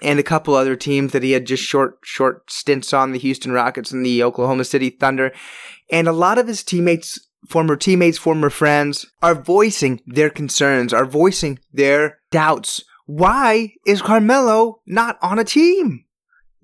and 0.00 0.20
a 0.20 0.24
couple 0.24 0.54
other 0.54 0.76
teams 0.76 1.10
that 1.12 1.24
he 1.24 1.32
had 1.32 1.44
just 1.44 1.64
short, 1.64 1.98
short 2.04 2.50
stints 2.50 2.92
on 2.92 3.10
the 3.10 3.18
Houston 3.18 3.50
Rockets 3.50 3.90
and 3.90 4.06
the 4.06 4.22
Oklahoma 4.22 4.64
City 4.64 4.90
Thunder. 4.90 5.32
And 5.90 6.06
a 6.06 6.12
lot 6.12 6.38
of 6.38 6.46
his 6.46 6.62
teammates, 6.62 7.18
former 7.48 7.74
teammates, 7.74 8.16
former 8.16 8.48
friends 8.48 9.06
are 9.22 9.34
voicing 9.34 10.00
their 10.06 10.30
concerns, 10.30 10.92
are 10.92 11.04
voicing 11.04 11.58
their 11.72 12.20
doubts. 12.30 12.84
Why 13.06 13.72
is 13.84 14.02
Carmelo 14.02 14.82
not 14.86 15.18
on 15.20 15.40
a 15.40 15.44
team? 15.44 16.04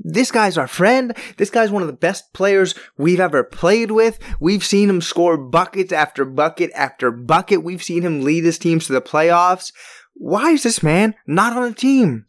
This 0.08 0.30
guy's 0.30 0.56
our 0.56 0.68
friend. 0.68 1.16
This 1.36 1.50
guy's 1.50 1.72
one 1.72 1.82
of 1.82 1.88
the 1.88 1.92
best 1.92 2.32
players 2.32 2.76
we've 2.96 3.18
ever 3.18 3.42
played 3.42 3.90
with. 3.90 4.20
We've 4.38 4.64
seen 4.64 4.88
him 4.88 5.00
score 5.00 5.36
buckets 5.36 5.92
after 5.92 6.24
bucket 6.24 6.70
after 6.76 7.10
bucket. 7.10 7.64
We've 7.64 7.82
seen 7.82 8.02
him 8.02 8.22
lead 8.22 8.44
his 8.44 8.56
teams 8.56 8.86
to 8.86 8.92
the 8.92 9.00
playoffs. 9.00 9.72
Why 10.14 10.50
is 10.50 10.62
this 10.62 10.80
man 10.80 11.16
not 11.26 11.56
on 11.56 11.64
a 11.64 11.74
team? 11.74 12.26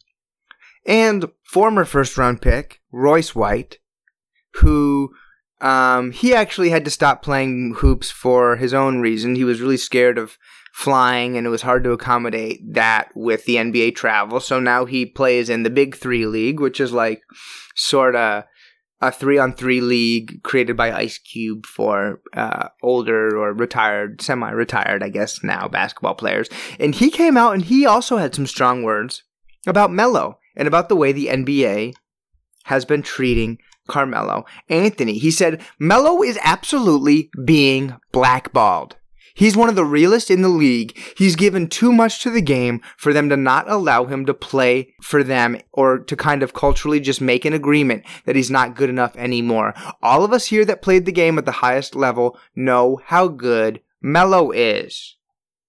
And 0.87 1.25
former 1.43 1.85
first 1.85 2.17
round 2.17 2.41
pick, 2.41 2.81
Royce 2.91 3.35
White, 3.35 3.77
who 4.55 5.13
um, 5.61 6.11
he 6.11 6.33
actually 6.33 6.71
had 6.71 6.83
to 6.85 6.91
stop 6.91 7.21
playing 7.21 7.75
hoops 7.77 8.09
for 8.09 8.55
his 8.55 8.73
own 8.73 9.01
reason. 9.01 9.35
He 9.35 9.43
was 9.43 9.61
really 9.61 9.77
scared 9.77 10.17
of 10.17 10.39
flying, 10.77 11.35
and 11.35 11.47
it 11.47 11.49
was 11.49 11.63
hard 11.63 11.83
to 11.83 11.89
accommodate 11.89 12.61
that 12.75 13.09
with 13.15 13.45
the 13.45 13.55
NBA 13.55 13.95
travel. 13.95 14.39
So 14.39 14.59
now 14.59 14.85
he 14.85 15.07
plays 15.07 15.49
in 15.49 15.63
the 15.63 15.71
Big 15.71 15.95
Three 15.95 16.27
League, 16.27 16.59
which 16.59 16.79
is 16.79 16.91
like 16.93 17.23
sort 17.75 18.15
of 18.15 18.43
a 19.01 19.11
three 19.11 19.39
on 19.39 19.53
three 19.53 19.81
league 19.81 20.43
created 20.43 20.77
by 20.77 20.91
Ice 20.91 21.17
Cube 21.17 21.65
for 21.65 22.21
uh, 22.33 22.67
older 22.83 23.35
or 23.35 23.53
retired, 23.53 24.21
semi 24.21 24.51
retired, 24.51 25.01
I 25.01 25.09
guess, 25.09 25.43
now 25.43 25.67
basketball 25.67 26.13
players. 26.13 26.47
And 26.79 26.93
he 26.93 27.09
came 27.09 27.37
out 27.37 27.55
and 27.55 27.65
he 27.65 27.87
also 27.87 28.17
had 28.17 28.35
some 28.35 28.45
strong 28.45 28.83
words 28.83 29.23
about 29.65 29.91
Melo 29.91 30.37
and 30.55 30.67
about 30.67 30.89
the 30.89 30.95
way 30.95 31.11
the 31.11 31.27
NBA 31.27 31.95
has 32.65 32.85
been 32.85 33.01
treating 33.01 33.57
Carmelo 33.87 34.45
Anthony. 34.69 35.17
He 35.17 35.31
said, 35.31 35.59
Melo 35.79 36.21
is 36.21 36.37
absolutely 36.43 37.31
being 37.45 37.95
blackballed. 38.11 38.96
He's 39.37 39.55
one 39.55 39.69
of 39.69 39.75
the 39.75 39.85
realest 39.85 40.31
in 40.31 40.41
the 40.41 40.49
league. 40.49 40.97
He's 41.15 41.35
given 41.35 41.67
too 41.67 41.93
much 41.93 42.23
to 42.23 42.31
the 42.31 42.41
game 42.41 42.81
for 42.97 43.13
them 43.13 43.29
to 43.29 43.37
not 43.37 43.69
allow 43.69 44.05
him 44.05 44.25
to 44.25 44.33
play 44.33 44.95
for 44.99 45.23
them 45.23 45.61
or 45.71 45.99
to 45.99 46.15
kind 46.15 46.41
of 46.41 46.55
culturally 46.55 46.99
just 46.99 47.21
make 47.21 47.45
an 47.45 47.53
agreement 47.53 48.03
that 48.25 48.35
he's 48.35 48.49
not 48.49 48.75
good 48.75 48.89
enough 48.89 49.15
anymore. 49.15 49.75
All 50.01 50.23
of 50.23 50.33
us 50.33 50.47
here 50.47 50.65
that 50.65 50.81
played 50.81 51.05
the 51.05 51.11
game 51.11 51.37
at 51.37 51.45
the 51.45 51.51
highest 51.51 51.95
level 51.95 52.35
know 52.55 52.99
how 53.05 53.27
good 53.27 53.81
Melo 54.01 54.49
is. 54.49 55.17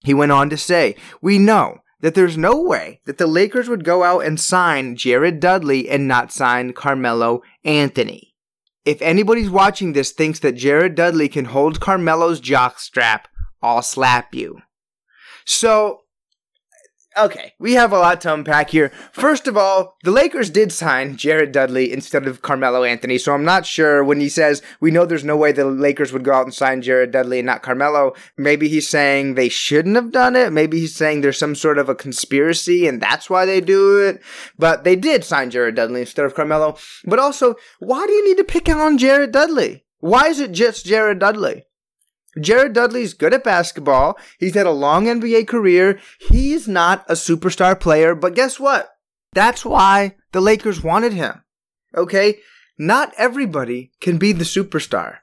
He 0.03 0.15
went 0.15 0.33
on 0.33 0.49
to 0.49 0.57
say, 0.57 0.97
We 1.21 1.39
know 1.39 1.81
that 2.01 2.15
there's 2.15 2.39
no 2.39 2.63
way 2.63 3.03
that 3.05 3.19
the 3.19 3.27
Lakers 3.27 3.69
would 3.69 3.85
go 3.85 4.03
out 4.03 4.21
and 4.21 4.41
sign 4.41 4.97
Jared 4.97 5.41
Dudley 5.41 5.91
and 5.91 6.09
not 6.09 6.33
sign 6.33 6.73
Carmelo 6.73 7.43
Anthony. 7.65 8.35
If 8.87 9.03
anybody's 9.03 9.51
watching 9.51 9.93
this 9.93 10.13
thinks 10.13 10.39
that 10.39 10.53
Jared 10.53 10.95
Dudley 10.95 11.29
can 11.29 11.45
hold 11.45 11.81
Carmelo's 11.81 12.41
jockstrap, 12.41 13.25
I'll 13.63 13.83
slap 13.83 14.35
you. 14.35 14.63
So, 15.45 16.03
okay, 17.17 17.55
we 17.59 17.73
have 17.73 17.93
a 17.93 17.99
lot 17.99 18.21
to 18.21 18.35
unpack 18.35 18.71
here. 18.71 18.93
First 19.13 19.49
of 19.49 19.57
all, 19.57 19.97
the 20.05 20.11
Lakers 20.11 20.51
did 20.51 20.71
sign 20.71 21.17
Jared 21.17 21.53
Dudley 21.53 21.93
instead 21.93 22.27
of 22.27 22.43
Carmelo 22.43 22.85
Anthony, 22.85 23.19
so 23.19 23.35
I'm 23.35 23.45
not 23.45 23.67
sure 23.67 24.05
when 24.05 24.21
he 24.21 24.29
says 24.29 24.63
we 24.81 24.91
know 24.91 25.07
there's 25.07 25.25
no 25.25 25.37
way 25.37 25.53
the 25.53 25.65
Lakers 25.65 26.13
would 26.13 26.23
go 26.23 26.35
out 26.35 26.45
and 26.45 26.55
sign 26.55 26.83
Jared 26.83 27.11
Dudley 27.11 27.39
and 27.39 27.47
not 27.47 27.63
Carmelo. 27.63 28.15
Maybe 28.37 28.69
he's 28.69 28.89
saying 28.89 29.35
they 29.35 29.49
shouldn't 29.49 29.97
have 29.97 30.13
done 30.13 30.37
it. 30.37 30.53
Maybe 30.53 30.81
he's 30.81 30.95
saying 30.95 31.21
there's 31.21 31.39
some 31.39 31.55
sort 31.55 31.79
of 31.79 31.89
a 31.89 31.95
conspiracy 31.95 32.87
and 32.87 33.01
that's 33.01 33.31
why 33.31 33.47
they 33.47 33.61
do 33.61 33.99
it. 33.99 34.23
But 34.59 34.85
they 34.85 34.97
did 34.97 35.25
sign 35.25 35.51
Jared 35.51 35.75
Dudley 35.75 36.03
instead 36.03 36.27
of 36.27 36.35
Carmelo. 36.35 36.77
But 37.05 37.19
also, 37.19 37.57
why 37.79 38.07
do 38.07 38.13
you 38.13 38.29
need 38.29 38.37
to 38.37 38.45
pick 38.45 38.69
on 38.69 38.99
Jared 38.99 39.33
Dudley? 39.33 39.85
Why 40.01 40.29
is 40.29 40.39
it 40.41 40.53
just 40.53 40.87
Jared 40.87 41.19
Dudley? 41.19 41.65
Jared 42.41 42.73
Dudley's 42.73 43.15
good 43.15 43.35
at 43.35 43.45
basketball. 43.45 44.19
He's 44.39 44.55
had 44.55 44.67
a 44.67 44.71
long 44.71 45.07
NBA 45.07 45.47
career. 45.49 45.99
He's 46.21 46.69
not 46.69 47.05
a 47.09 47.15
superstar 47.15 47.79
player, 47.79 48.15
but 48.15 48.35
guess 48.35 48.59
what? 48.61 48.91
That's 49.33 49.65
why 49.65 50.17
the 50.33 50.41
Lakers 50.41 50.83
wanted 50.83 51.13
him. 51.13 51.43
Okay? 51.95 52.39
Not 52.79 53.13
everybody 53.19 53.93
can 54.01 54.19
be 54.19 54.33
the 54.33 54.45
superstar. 54.45 55.19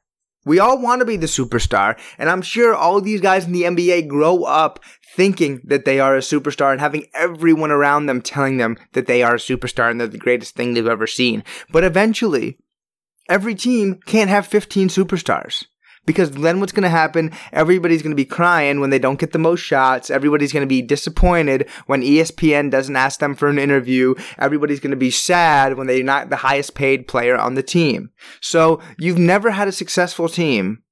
We 0.45 0.59
all 0.59 0.79
want 0.79 0.99
to 0.99 1.05
be 1.05 1.17
the 1.17 1.25
superstar, 1.25 1.97
and 2.19 2.29
I'm 2.29 2.43
sure 2.43 2.75
all 2.75 3.01
these 3.01 3.21
guys 3.21 3.45
in 3.45 3.51
the 3.51 3.63
NBA 3.63 4.07
grow 4.07 4.43
up 4.43 4.79
thinking 5.15 5.59
that 5.63 5.85
they 5.85 5.99
are 5.99 6.15
a 6.15 6.19
superstar 6.19 6.71
and 6.71 6.79
having 6.79 7.07
everyone 7.15 7.71
around 7.71 8.05
them 8.05 8.21
telling 8.21 8.57
them 8.57 8.77
that 8.93 9.07
they 9.07 9.23
are 9.23 9.35
a 9.35 9.39
superstar 9.39 9.89
and 9.89 9.99
they're 9.99 10.07
the 10.07 10.19
greatest 10.19 10.55
thing 10.55 10.73
they've 10.73 10.85
ever 10.85 11.07
seen. 11.07 11.43
But 11.71 11.83
eventually, 11.83 12.59
every 13.27 13.55
team 13.55 13.99
can't 14.05 14.29
have 14.29 14.45
15 14.45 14.89
superstars 14.89 15.65
Because 16.05 16.31
then 16.31 16.59
what's 16.59 16.71
going 16.71 16.83
to 16.83 16.89
happen? 16.89 17.31
Everybody's 17.51 18.01
going 18.01 18.11
to 18.11 18.15
be 18.15 18.25
crying 18.25 18.79
when 18.79 18.89
they 18.89 18.99
don't 18.99 19.19
get 19.19 19.31
the 19.31 19.39
most 19.39 19.61
shots. 19.61 20.09
Everybody's 20.09 20.53
going 20.53 20.61
to 20.61 20.67
be 20.67 20.81
disappointed 20.81 21.67
when 21.87 22.01
ESPN 22.01 22.71
doesn't 22.71 22.95
ask 22.95 23.19
them 23.19 23.35
for 23.35 23.47
an 23.47 23.59
interview. 23.59 24.15
Everybody's 24.37 24.79
going 24.79 24.91
to 24.91 24.97
be 24.97 25.11
sad 25.11 25.77
when 25.77 25.87
they're 25.87 26.03
not 26.03 26.29
the 26.29 26.37
highest 26.37 26.75
paid 26.75 27.07
player 27.07 27.37
on 27.37 27.55
the 27.55 27.63
team. 27.63 28.11
So 28.41 28.81
you've 28.97 29.17
never 29.17 29.51
had 29.51 29.67
a 29.67 29.71
successful 29.71 30.29
team 30.29 30.83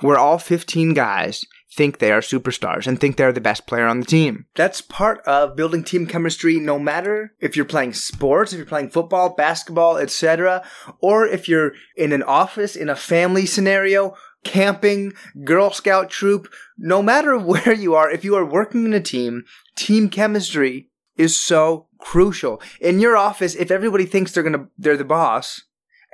where 0.00 0.18
all 0.18 0.38
15 0.38 0.94
guys 0.94 1.44
think 1.74 1.98
they 1.98 2.12
are 2.12 2.20
superstars 2.20 2.86
and 2.86 3.00
think 3.00 3.16
they're 3.16 3.32
the 3.32 3.40
best 3.40 3.66
player 3.66 3.86
on 3.86 4.00
the 4.00 4.06
team. 4.06 4.46
That's 4.54 4.80
part 4.80 5.20
of 5.26 5.56
building 5.56 5.82
team 5.82 6.06
chemistry 6.06 6.60
no 6.60 6.78
matter 6.78 7.32
if 7.40 7.56
you're 7.56 7.64
playing 7.64 7.94
sports, 7.94 8.52
if 8.52 8.58
you're 8.58 8.66
playing 8.66 8.90
football, 8.90 9.34
basketball, 9.34 9.96
etc., 9.96 10.64
or 11.00 11.26
if 11.26 11.48
you're 11.48 11.72
in 11.96 12.12
an 12.12 12.22
office 12.22 12.76
in 12.76 12.88
a 12.88 12.96
family 12.96 13.46
scenario, 13.46 14.14
camping, 14.44 15.12
Girl 15.44 15.70
Scout 15.70 16.10
troop, 16.10 16.52
no 16.78 17.02
matter 17.02 17.38
where 17.38 17.72
you 17.72 17.94
are, 17.94 18.10
if 18.10 18.24
you 18.24 18.36
are 18.36 18.44
working 18.44 18.84
in 18.84 18.94
a 18.94 19.00
team, 19.00 19.44
team 19.76 20.08
chemistry 20.08 20.90
is 21.16 21.36
so 21.36 21.86
crucial. 21.98 22.60
In 22.80 23.00
your 23.00 23.16
office, 23.16 23.54
if 23.54 23.70
everybody 23.70 24.06
thinks 24.06 24.32
they're 24.32 24.42
to 24.54 24.68
they're 24.78 24.96
the 24.96 25.04
boss, 25.04 25.62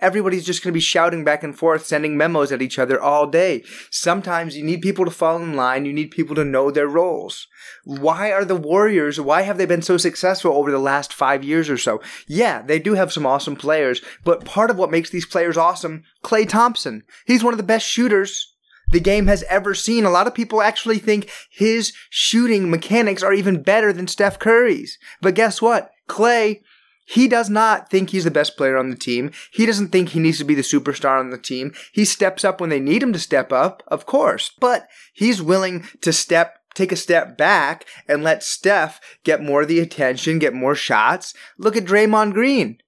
everybody's 0.01 0.45
just 0.45 0.63
going 0.63 0.73
to 0.73 0.77
be 0.77 0.81
shouting 0.81 1.25
back 1.25 1.43
and 1.43 1.57
forth, 1.57 1.87
sending 1.87 2.17
memos 2.17 2.53
at 2.53 2.63
each 2.63 2.79
other 2.79 3.01
all 3.01 3.27
day. 3.27 3.65
Sometimes 3.91 4.57
you 4.57 4.65
need 4.65 4.83
people 4.83 5.05
to 5.05 5.11
fall 5.11 5.37
in 5.37 5.55
line. 5.55 5.85
You 5.85 5.93
need 5.93 6.11
people 6.11 6.35
to 6.37 6.45
know 6.45 6.71
their 6.71 6.89
roles. 6.89 7.47
Why 7.85 8.33
are 8.33 8.45
the 8.45 8.57
Warriors, 8.57 9.21
why 9.21 9.43
have 9.43 9.59
they 9.59 9.67
been 9.67 9.83
so 9.83 9.97
successful 9.97 10.53
over 10.53 10.71
the 10.71 10.79
last 10.79 11.13
five 11.13 11.43
years 11.43 11.69
or 11.71 11.79
so? 11.79 12.01
Yeah, 12.29 12.63
they 12.63 12.79
do 12.79 12.95
have 12.95 13.13
some 13.13 13.27
awesome 13.27 13.57
players, 13.57 14.01
but 14.25 14.45
part 14.45 14.71
of 14.71 14.77
what 14.77 14.91
makes 14.91 15.11
these 15.11 15.27
players 15.27 15.57
awesome, 15.57 16.05
Klay 16.23 16.49
Thompson, 16.49 17.03
he's 17.27 17.43
one 17.43 17.55
of 17.55 17.59
the 17.59 17.65
best 17.65 17.87
shooters 17.87 18.55
the 18.91 19.01
game 19.01 19.27
has 19.27 19.45
ever 19.45 19.75
seen. 19.75 20.05
A 20.05 20.11
lot 20.11 20.27
of 20.27 20.35
people 20.35 20.63
actually 20.63 20.99
think 20.99 21.31
his 21.51 21.93
shooting 22.11 22.71
mechanics 22.71 23.23
are 23.23 23.33
even 23.33 23.63
better 23.63 23.93
than 23.93 24.09
Steph 24.09 24.39
Curry's. 24.39 24.99
But 25.21 25.35
guess 25.35 25.63
what? 25.63 25.91
Klay 26.09 26.63
he 27.11 27.27
does 27.27 27.51
not 27.51 27.91
think 27.91 28.11
he's 28.11 28.23
the 28.23 28.31
best 28.31 28.57
player 28.57 28.77
on 28.77 28.89
the 28.89 28.97
team. 28.97 29.33
He 29.53 29.67
doesn't 29.67 29.89
think 29.89 30.11
he 30.11 30.21
needs 30.21 30.39
to 30.39 30.45
be 30.45 30.55
the 30.55 30.63
superstar 30.63 31.19
on 31.19 31.31
the 31.31 31.39
team. 31.39 31.75
He 31.93 32.05
steps 32.05 32.45
up 32.45 32.61
when 32.61 32.71
they 32.71 32.79
need 32.79 33.03
him 33.03 33.13
to 33.13 33.19
step 33.19 33.53
up, 33.53 33.83
of 33.89 34.07
course, 34.07 34.53
but 34.61 34.87
he's 35.13 35.43
willing 35.43 35.89
to 36.03 36.13
step 36.13 36.59
take 36.73 36.93
a 36.93 36.97
step 36.97 37.37
back 37.37 37.85
and 38.07 38.23
let 38.23 38.45
Steph 38.45 39.01
get 39.25 39.43
more 39.43 39.63
of 39.63 39.69
the 39.69 39.81
attention, 39.81 40.39
get 40.39 40.55
more 40.55 40.77
shots. 40.77 41.35
Look 41.59 41.77
at 41.77 41.85
Draymond 41.85 42.33
Green. 42.33 42.79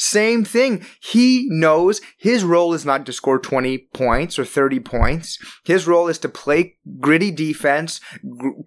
Same 0.00 0.46
thing. 0.46 0.86
He 0.98 1.46
knows 1.50 2.00
his 2.16 2.42
role 2.42 2.72
is 2.72 2.86
not 2.86 3.04
to 3.04 3.12
score 3.12 3.38
20 3.38 3.76
points 3.92 4.38
or 4.38 4.46
30 4.46 4.80
points. 4.80 5.38
His 5.62 5.86
role 5.86 6.08
is 6.08 6.16
to 6.20 6.28
play 6.30 6.76
gritty 7.00 7.30
defense, 7.30 8.00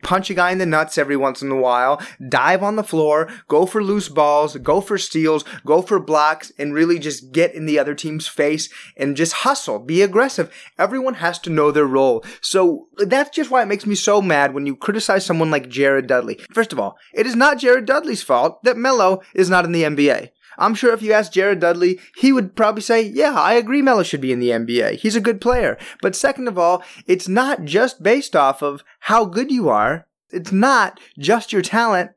punch 0.04 0.30
a 0.30 0.36
guy 0.36 0.52
in 0.52 0.60
the 0.60 0.68
nuts 0.68 0.96
every 0.96 1.18
once 1.18 1.42
in 1.42 1.50
a 1.50 1.56
while, 1.56 2.00
dive 2.30 2.62
on 2.62 2.76
the 2.76 2.84
floor, 2.84 3.32
go 3.48 3.66
for 3.66 3.84
loose 3.84 4.10
balls, 4.10 4.56
go 4.58 4.80
for 4.80 5.00
steals, 5.00 5.44
go 5.66 5.82
for 5.82 6.00
blocks, 6.00 6.52
and 6.60 6.76
really 6.76 7.00
just 7.00 7.32
get 7.32 7.56
in 7.56 7.66
the 7.66 7.80
other 7.80 7.96
team's 7.96 8.28
face 8.28 8.70
and 8.96 9.18
just 9.18 9.34
hustle, 9.34 9.80
be 9.80 10.04
aggressive. 10.04 10.54
Everyone 10.78 11.16
has 11.16 11.40
to 11.40 11.50
know 11.50 11.72
their 11.72 11.88
role. 11.88 12.24
So 12.42 12.90
that's 12.98 13.36
just 13.36 13.50
why 13.50 13.64
it 13.64 13.68
makes 13.68 13.88
me 13.88 13.96
so 13.96 14.22
mad 14.22 14.54
when 14.54 14.68
you 14.68 14.76
criticize 14.76 15.26
someone 15.26 15.50
like 15.50 15.68
Jared 15.68 16.06
Dudley. 16.06 16.36
First 16.52 16.72
of 16.72 16.80
all, 16.80 16.96
it 17.12 17.26
is 17.26 17.36
not 17.36 17.58
Jared 17.58 17.86
Dudley's 17.86 18.22
fault 18.22 18.64
that 18.64 18.78
Melo 18.78 19.24
is 19.34 19.50
not 19.50 19.66
in 19.66 19.72
the 19.72 19.82
NBA. 19.82 20.30
I'm 20.58 20.76
sure 20.76 20.94
if 20.94 21.02
you 21.02 21.14
ask 21.14 21.32
Jared 21.32 21.60
Dudley, 21.60 22.00
he 22.16 22.32
would 22.32 22.56
probably 22.56 22.82
say, 22.82 23.02
yeah, 23.02 23.34
I 23.34 23.54
agree 23.54 23.82
Melo 23.82 24.04
should 24.04 24.22
be 24.22 24.32
in 24.32 24.40
the 24.40 24.50
NBA. 24.50 24.96
He's 24.96 25.16
a 25.16 25.22
good 25.22 25.42
player. 25.42 25.78
But 26.02 26.16
second 26.16 26.48
of 26.48 26.58
all, 26.58 26.84
it's 27.06 27.28
not 27.28 27.66
just 27.66 28.04
based 28.04 28.36
off 28.36 28.62
of 28.62 28.84
how 29.02 29.26
good 29.26 29.52
you 29.52 29.70
are. 29.70 30.08
It's 30.32 30.52
not 30.52 31.00
just 31.18 31.54
your 31.54 31.62
talent 31.62 32.12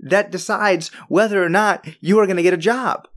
that 0.00 0.30
decides 0.30 0.88
whether 1.08 1.42
or 1.42 1.48
not 1.48 1.86
you 2.00 2.18
are 2.18 2.26
going 2.26 2.36
to 2.36 2.42
get 2.42 2.54
a 2.54 2.58
job. 2.58 3.08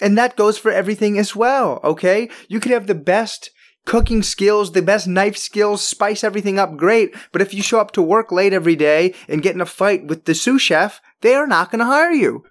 And 0.00 0.18
that 0.18 0.36
goes 0.36 0.58
for 0.58 0.72
everything 0.72 1.18
as 1.18 1.36
well, 1.36 1.80
okay? 1.84 2.28
You 2.48 2.58
could 2.58 2.72
have 2.72 2.86
the 2.86 2.94
best 2.94 3.50
cooking 3.84 4.22
skills, 4.22 4.72
the 4.72 4.82
best 4.82 5.06
knife 5.06 5.36
skills, 5.36 5.86
spice 5.86 6.24
everything 6.24 6.58
up 6.58 6.76
great, 6.76 7.14
but 7.32 7.42
if 7.42 7.54
you 7.54 7.62
show 7.62 7.78
up 7.78 7.92
to 7.92 8.02
work 8.02 8.32
late 8.32 8.52
every 8.52 8.76
day 8.76 9.14
and 9.28 9.42
get 9.42 9.54
in 9.54 9.60
a 9.60 9.66
fight 9.66 10.06
with 10.06 10.24
the 10.24 10.34
sous 10.34 10.60
chef, 10.60 11.00
they 11.20 11.34
are 11.34 11.46
not 11.46 11.70
going 11.70 11.80
to 11.80 11.84
hire 11.84 12.10
you. 12.10 12.44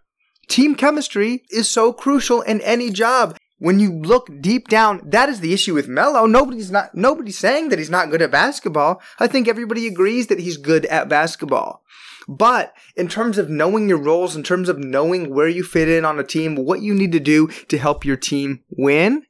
Team 0.47 0.75
chemistry 0.75 1.43
is 1.49 1.69
so 1.69 1.93
crucial 1.93 2.41
in 2.41 2.61
any 2.61 2.89
job. 2.89 3.37
When 3.59 3.79
you 3.79 3.93
look 3.93 4.29
deep 4.41 4.67
down, 4.67 5.01
that 5.05 5.29
is 5.29 5.39
the 5.39 5.53
issue 5.53 5.73
with 5.73 5.87
Melo. 5.87 6.25
Nobody's 6.25 6.69
not 6.69 6.93
nobody's 6.95 7.37
saying 7.37 7.69
that 7.69 7.79
he's 7.79 7.89
not 7.89 8.09
good 8.09 8.21
at 8.21 8.31
basketball. 8.31 9.01
I 9.19 9.27
think 9.27 9.47
everybody 9.47 9.87
agrees 9.87 10.27
that 10.27 10.39
he's 10.39 10.57
good 10.57 10.85
at 10.87 11.07
basketball. 11.07 11.81
But 12.27 12.73
in 12.95 13.07
terms 13.07 13.37
of 13.37 13.49
knowing 13.49 13.87
your 13.87 13.97
roles, 13.97 14.35
in 14.35 14.43
terms 14.43 14.69
of 14.69 14.79
knowing 14.79 15.33
where 15.33 15.47
you 15.47 15.63
fit 15.63 15.89
in 15.89 16.03
on 16.03 16.19
a 16.19 16.23
team, 16.23 16.55
what 16.55 16.81
you 16.81 16.93
need 16.93 17.11
to 17.13 17.19
do 17.19 17.47
to 17.69 17.77
help 17.77 18.05
your 18.05 18.17
team 18.17 18.63
win, 18.69 19.23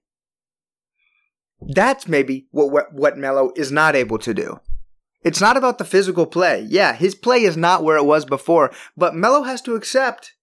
that's 1.62 2.08
maybe 2.08 2.48
what 2.52 2.72
what, 2.72 2.94
what 2.94 3.18
Melo 3.18 3.52
is 3.56 3.72
not 3.72 3.96
able 3.96 4.18
to 4.18 4.34
do. 4.34 4.60
It's 5.24 5.42
not 5.42 5.58
about 5.58 5.78
the 5.78 5.86
physical 5.86 6.26
play. 6.26 6.66
Yeah, 6.68 6.94
his 6.94 7.16
play 7.16 7.44
is 7.44 7.56
not 7.56 7.84
where 7.84 7.98
it 7.98 8.06
was 8.06 8.26
before, 8.26 8.72
but 8.98 9.16
Melo 9.16 9.44
has 9.44 9.62
to 9.62 9.76
accept 9.76 10.34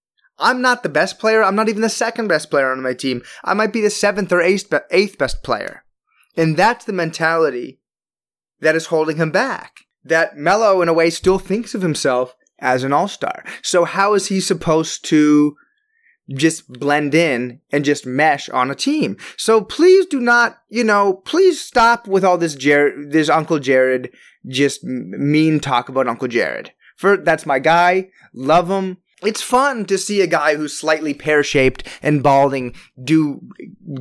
I'm 0.41 0.63
not 0.63 0.83
the 0.83 0.89
best 0.89 1.19
player. 1.19 1.43
I'm 1.43 1.55
not 1.55 1.69
even 1.69 1.83
the 1.83 1.89
second 1.89 2.29
best 2.29 2.51
player 2.51 2.73
on 2.73 2.83
my 2.83 2.95
team. 2.95 3.23
I 3.45 3.55
might 3.55 3.73
be 3.73 3.81
the 3.81 3.91
seventh 3.91 4.33
or 4.33 4.41
eighth, 4.41 4.73
eighth 4.91 5.19
best 5.19 5.43
player. 5.43 5.85
And 6.37 6.57
that's 6.57 6.85
the 6.85 6.93
mentality 6.93 7.81
that 8.61 8.75
is 8.75 8.87
holding 8.87 9.17
him 9.17 9.31
back. 9.31 9.81
That 10.05 10.37
Melo, 10.37 10.81
in 10.81 10.89
a 10.89 10.95
way, 10.95 11.11
still 11.11 11.39
thinks 11.39 11.75
of 11.75 11.83
himself 11.83 12.35
as 12.59 12.85
an 12.85 12.93
all 12.93 13.09
star. 13.09 13.45
So, 13.63 13.85
how 13.85 14.15
is 14.15 14.29
he 14.29 14.41
supposed 14.41 15.05
to 15.07 15.57
just 16.31 16.69
blend 16.69 17.15
in 17.15 17.61
and 17.71 17.85
just 17.85 18.07
mesh 18.07 18.49
on 18.49 18.71
a 18.71 18.75
team? 18.75 19.19
So, 19.37 19.63
please 19.63 20.07
do 20.07 20.21
not, 20.21 20.59
you 20.69 20.85
know, 20.85 21.15
please 21.15 21.61
stop 21.61 22.07
with 22.07 22.25
all 22.25 22.39
this 22.39 22.55
Jared, 22.55 23.13
this 23.13 23.29
Uncle 23.29 23.59
Jared, 23.59 24.11
just 24.47 24.83
mean 24.85 25.61
talk 25.61 25.91
about 25.91 26.09
Uncle 26.09 26.29
Jared. 26.29 26.73
For 26.97 27.19
that's 27.19 27.45
my 27.45 27.59
guy. 27.59 28.09
Love 28.33 28.71
him 28.71 28.99
it's 29.23 29.43
fun 29.43 29.85
to 29.87 29.99
see 29.99 30.21
a 30.21 30.27
guy 30.27 30.57
who's 30.57 30.77
slightly 30.77 31.15
pear 31.15 31.43
shaped 31.43 31.87
and 32.03 32.23
balding 32.23 32.75
do 33.03 33.41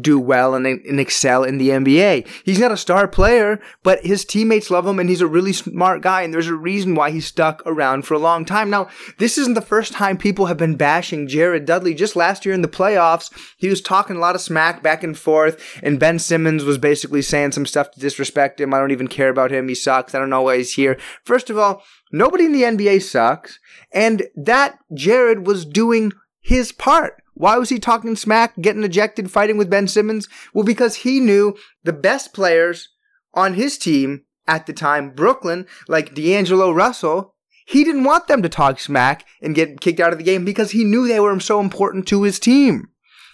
do 0.02 0.20
well 0.20 0.56
and, 0.56 0.66
and, 0.66 1.00
excel 1.00 1.44
in 1.44 1.58
the 1.58 1.70
NBA. 1.70 2.28
He's 2.44 2.60
not 2.60 2.72
a 2.72 2.78
star 2.78 3.08
player, 3.08 3.60
but 3.84 4.06
his 4.06 4.24
teammates 4.24 4.70
love 4.70 4.86
him 4.86 5.00
and 5.00 5.10
he's 5.10 5.22
a 5.22 5.28
really 5.28 5.54
smart 5.54 6.02
guy. 6.02 6.22
And 6.22 6.34
there's 6.34 6.48
a 6.48 6.56
reason 6.56 6.96
why 6.96 7.12
he's 7.12 7.26
stuck 7.26 7.64
around 7.66 8.04
for 8.04 8.14
a 8.14 8.20
long 8.20 8.46
time. 8.46 8.70
Now, 8.70 8.88
this 9.18 9.38
isn't 9.38 9.56
the 9.56 9.62
first 9.62 9.94
time 9.94 10.18
people 10.18 10.46
have 10.46 10.58
been 10.58 10.76
bashing 10.76 11.28
Jared 11.28 11.66
Dudley. 11.66 11.94
Just 11.94 12.16
last 12.16 12.46
year 12.46 12.54
in 12.54 12.62
the 12.62 12.68
playoffs, 12.68 13.32
he 13.58 13.68
was 13.68 13.82
talking 13.82 14.18
a 14.18 14.20
lot 14.20 14.36
of 14.36 14.42
smack 14.42 14.84
back 14.84 15.04
and 15.04 15.18
forth, 15.18 15.80
and 15.82 16.00
Ben 16.00 16.20
Simmons 16.20 16.64
was 16.64 16.78
basically 16.78 17.22
saying 17.22 17.54
some 17.54 17.66
stuff 17.66 17.92
to 17.92 18.00
disrespect 18.00 18.60
him. 18.60 18.74
I 18.74 18.80
don't 18.80 18.92
even 18.92 19.08
care 19.08 19.30
about 19.30 19.52
him. 19.52 19.68
He 19.68 19.76
sucks. 19.76 20.14
I 20.14 20.20
don't 20.20 20.30
know 20.30 20.44
why 20.44 20.58
he's 20.58 20.74
here. 20.74 20.98
First 21.24 21.50
of 21.50 21.58
all, 21.58 21.84
Nobody 22.12 22.46
in 22.46 22.52
the 22.52 22.64
NBA 22.64 23.02
sucks. 23.04 23.60
And 23.92 24.28
that 24.36 24.80
Jared 24.94 25.46
was 25.46 25.66
doing 25.66 26.12
his 26.42 26.72
part. 26.72 27.22
Why 27.34 27.58
was 27.58 27.70
he 27.70 27.80
talking 27.80 28.16
smack, 28.16 28.60
getting 28.60 28.84
ejected, 28.84 29.32
fighting 29.32 29.58
with 29.58 29.70
Ben 29.70 29.88
Simmons? 29.88 30.28
Well, 30.54 30.66
because 30.66 30.98
he 30.98 31.20
knew 31.20 31.56
the 31.84 31.94
best 31.94 32.34
players 32.34 32.90
on 33.34 33.54
his 33.54 33.78
team 33.78 34.26
at 34.48 34.66
the 34.66 34.74
time, 34.74 35.12
Brooklyn, 35.12 35.68
like 35.88 36.16
D'Angelo 36.16 36.72
Russell, 36.72 37.36
he 37.66 37.84
didn't 37.84 38.04
want 38.04 38.28
them 38.28 38.42
to 38.42 38.50
talk 38.50 38.80
smack 38.80 39.26
and 39.42 39.54
get 39.54 39.80
kicked 39.80 40.00
out 40.00 40.12
of 40.12 40.18
the 40.18 40.24
game 40.24 40.44
because 40.44 40.72
he 40.72 40.84
knew 40.84 41.08
they 41.08 41.20
were 41.20 41.40
so 41.40 41.60
important 41.60 42.08
to 42.08 42.24
his 42.24 42.40
team. 42.40 42.90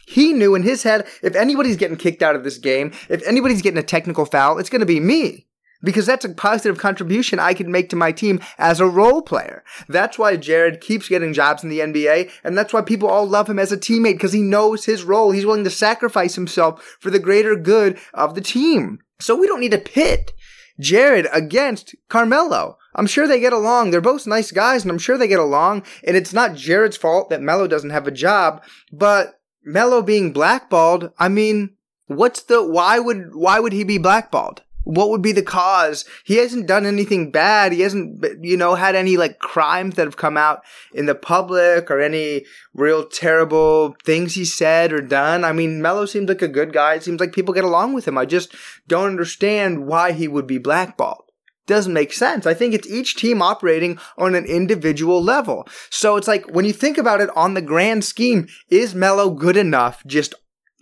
He 0.08 0.34
knew 0.34 0.54
in 0.54 0.64
his 0.64 0.84
head, 0.84 1.08
if 1.24 1.36
anybody's 1.36 1.78
getting 1.78 1.98
kicked 1.98 2.22
out 2.22 2.36
of 2.36 2.44
this 2.44 2.58
game, 2.58 2.92
if 3.10 3.26
anybody's 3.26 3.62
getting 3.62 3.80
a 3.80 3.84
technical 3.84 4.26
foul, 4.26 4.60
it's 4.60 4.70
going 4.70 4.82
to 4.82 4.86
be 4.86 5.00
me 5.00 5.48
because 5.84 6.06
that's 6.06 6.26
a 6.26 6.30
positive 6.30 6.78
contribution 6.78 7.40
I 7.40 7.54
can 7.54 7.72
make 7.72 7.90
to 7.90 7.96
my 7.96 8.12
team 8.12 8.40
as 8.58 8.80
a 8.80 8.88
role 8.88 9.22
player. 9.22 9.64
That's 9.88 10.18
why 10.18 10.36
Jared 10.38 10.82
keeps 10.82 11.10
getting 11.10 11.34
jobs 11.34 11.64
in 11.64 11.70
the 11.70 11.80
NBA, 11.80 12.32
and 12.44 12.58
that's 12.58 12.74
why 12.74 12.82
people 12.82 13.10
all 13.10 13.28
love 13.28 13.50
him 13.50 13.60
as 13.60 13.72
a 13.72 13.78
teammate 13.78 14.14
because 14.14 14.34
he 14.34 14.42
knows 14.42 14.86
his 14.86 15.04
role. 15.04 15.32
He's 15.32 15.46
willing 15.46 15.64
to 15.64 15.70
sacrifice 15.70 16.36
himself 16.36 16.98
for 17.00 17.10
the 17.10 17.20
greater 17.20 17.56
good 17.56 17.98
of 18.14 18.36
the 18.36 18.42
team. 18.42 19.00
So 19.20 19.36
we 19.36 19.48
don't 19.48 19.60
need 19.62 19.72
to 19.72 19.78
pit 19.78 20.34
Jared 20.80 21.28
against 21.32 21.96
Carmelo. 22.10 22.78
I'm 22.96 23.08
sure 23.08 23.28
they 23.28 23.40
get 23.40 23.54
along. 23.54 23.92
They're 23.92 24.02
both 24.02 24.28
nice 24.28 24.52
guys, 24.52 24.84
and 24.84 24.92
I'm 24.92 24.98
sure 24.98 25.18
they 25.18 25.28
get 25.28 25.40
along. 25.40 25.84
And 26.04 26.18
it's 26.18 26.34
not 26.34 26.56
Jared's 26.56 26.98
fault 26.98 27.30
that 27.30 27.42
Melo 27.42 27.68
doesn't 27.68 27.90
have 27.90 28.08
a 28.08 28.12
job, 28.12 28.64
but 28.92 29.40
Melo 29.64 30.02
being 30.02 30.32
blackballed, 30.32 31.12
I 31.18 31.28
mean, 31.28 31.76
what's 32.08 32.44
the 32.44 32.66
why 32.66 33.00
would 33.00 33.34
why 33.34 33.60
would 33.60 33.74
he 33.74 33.84
be 33.84 33.98
blackballed? 33.98 34.62
What 34.86 35.10
would 35.10 35.22
be 35.22 35.32
the 35.32 35.42
cause? 35.42 36.06
He 36.24 36.38
hasn't 36.38 36.68
done 36.68 36.86
anything 36.86 37.32
bad. 37.32 37.74
He 37.74 37.82
hasn't, 37.82 38.24
you 38.42 38.56
know, 38.56 38.76
had 38.76 38.96
any 38.96 39.18
like 39.18 39.40
crimes 39.40 39.96
that 39.96 40.06
have 40.06 40.16
come 40.16 40.38
out 40.38 40.64
in 40.94 41.08
the 41.08 41.16
public 41.16 41.92
or 41.92 42.00
any 42.00 42.46
real 42.74 43.06
terrible 43.06 43.96
things 44.06 44.36
he 44.36 44.46
said 44.46 44.94
or 44.94 45.02
done. 45.02 45.44
I 45.44 45.52
mean, 45.52 45.82
Melo 45.82 46.06
seems 46.06 46.30
like 46.30 46.44
a 46.44 46.48
good 46.48 46.72
guy. 46.72 46.94
It 46.94 47.04
seems 47.04 47.20
like 47.20 47.34
people 47.34 47.54
get 47.54 47.64
along 47.64 47.94
with 47.94 48.08
him. 48.08 48.18
I 48.18 48.26
just 48.26 48.56
don't 48.88 49.08
understand 49.08 49.88
why 49.88 50.12
he 50.12 50.28
would 50.28 50.48
be 50.48 50.60
blackballed 50.60 51.26
doesn't 51.68 51.94
make 51.94 52.14
sense. 52.14 52.46
I 52.46 52.54
think 52.54 52.74
it's 52.74 52.88
each 52.88 53.16
team 53.16 53.42
operating 53.42 53.98
on 54.18 54.36
an 54.36 54.46
individual 54.46 55.22
level. 55.22 55.68
So 55.90 56.16
it's 56.16 56.28
like 56.28 56.46
when 56.52 56.66
you 56.66 56.74
think 56.74 56.98
about 56.98 57.22
it 57.22 57.36
on 57.36 57.54
the 57.54 57.62
grand 57.62 58.04
scheme, 58.06 58.48
is 58.70 58.94
Melo 58.94 59.32
good 59.32 59.58
enough 59.58 60.06
just 60.06 60.36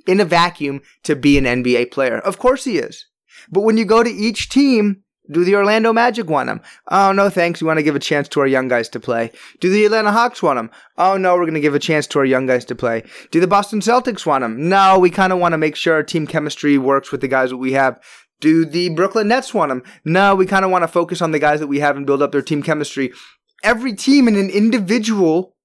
in 0.06 0.20
a 0.20 0.26
vacuum 0.26 0.82
to 1.04 1.16
be 1.16 1.38
an 1.38 1.46
NBA 1.46 1.92
player? 1.92 2.20
Of 2.20 2.38
course 2.38 2.66
he 2.66 2.78
is. 2.78 3.06
But 3.49 3.62
when 3.62 3.77
you 3.77 3.86
go 3.86 4.03
to 4.03 4.10
each 4.10 4.49
team, 4.49 5.03
do 5.32 5.45
the 5.45 5.56
Orlando 5.56 5.93
Magic 5.93 6.29
want 6.29 6.49
him? 6.49 6.62
Oh, 6.89 7.13
no, 7.13 7.29
thanks. 7.29 7.62
We 7.62 7.67
want 7.67 7.77
to 7.77 7.84
give 7.84 7.95
a 7.95 7.99
chance 7.99 8.27
to 8.29 8.41
our 8.41 8.47
young 8.47 8.67
guys 8.67 8.89
to 8.89 8.99
play. 8.99 9.32
Do 9.62 9.69
the 9.69 9.86
Atlanta 9.86 10.12
Hawks 10.12 10.43
want 10.43 10.60
him? 10.60 10.69
Oh, 10.97 11.15
no, 11.15 11.36
we're 11.36 11.45
going 11.45 11.53
to 11.53 11.62
give 11.62 11.75
a 11.75 11.79
chance 11.79 12.08
to 12.08 12.19
our 12.19 12.25
young 12.25 12.45
guys 12.45 12.65
to 12.65 12.75
play. 12.75 13.03
Do 13.32 13.39
the 13.39 13.47
Boston 13.47 13.79
Celtics 13.79 14.25
want 14.25 14.43
him? 14.43 14.67
No, 14.67 14.99
we 14.99 15.10
kind 15.10 15.32
of 15.32 15.39
want 15.39 15.53
to 15.53 15.58
make 15.58 15.77
sure 15.77 15.93
our 15.93 16.03
team 16.03 16.27
chemistry 16.27 16.77
works 16.77 17.12
with 17.12 17.21
the 17.21 17.29
guys 17.29 17.51
that 17.51 17.58
we 17.58 17.71
have. 17.71 18.01
Do 18.41 18.65
the 18.65 18.89
Brooklyn 18.89 19.29
Nets 19.29 19.53
want 19.53 19.71
him? 19.71 19.84
No, 20.03 20.36
we 20.36 20.45
kind 20.45 20.65
of 20.65 20.71
want 20.71 20.84
to 20.84 20.89
focus 20.89 21.21
on 21.21 21.32
the 21.32 21.39
guys 21.39 21.62
that 21.62 21.67
we 21.67 21.79
have 21.79 21.95
and 21.95 22.06
build 22.06 22.21
up 22.21 22.34
their 22.34 22.41
team 22.41 22.62
chemistry. 22.62 23.13
Every 23.63 23.93
team 23.93 24.27
in 24.27 24.36
an 24.36 24.49
individual 24.49 25.56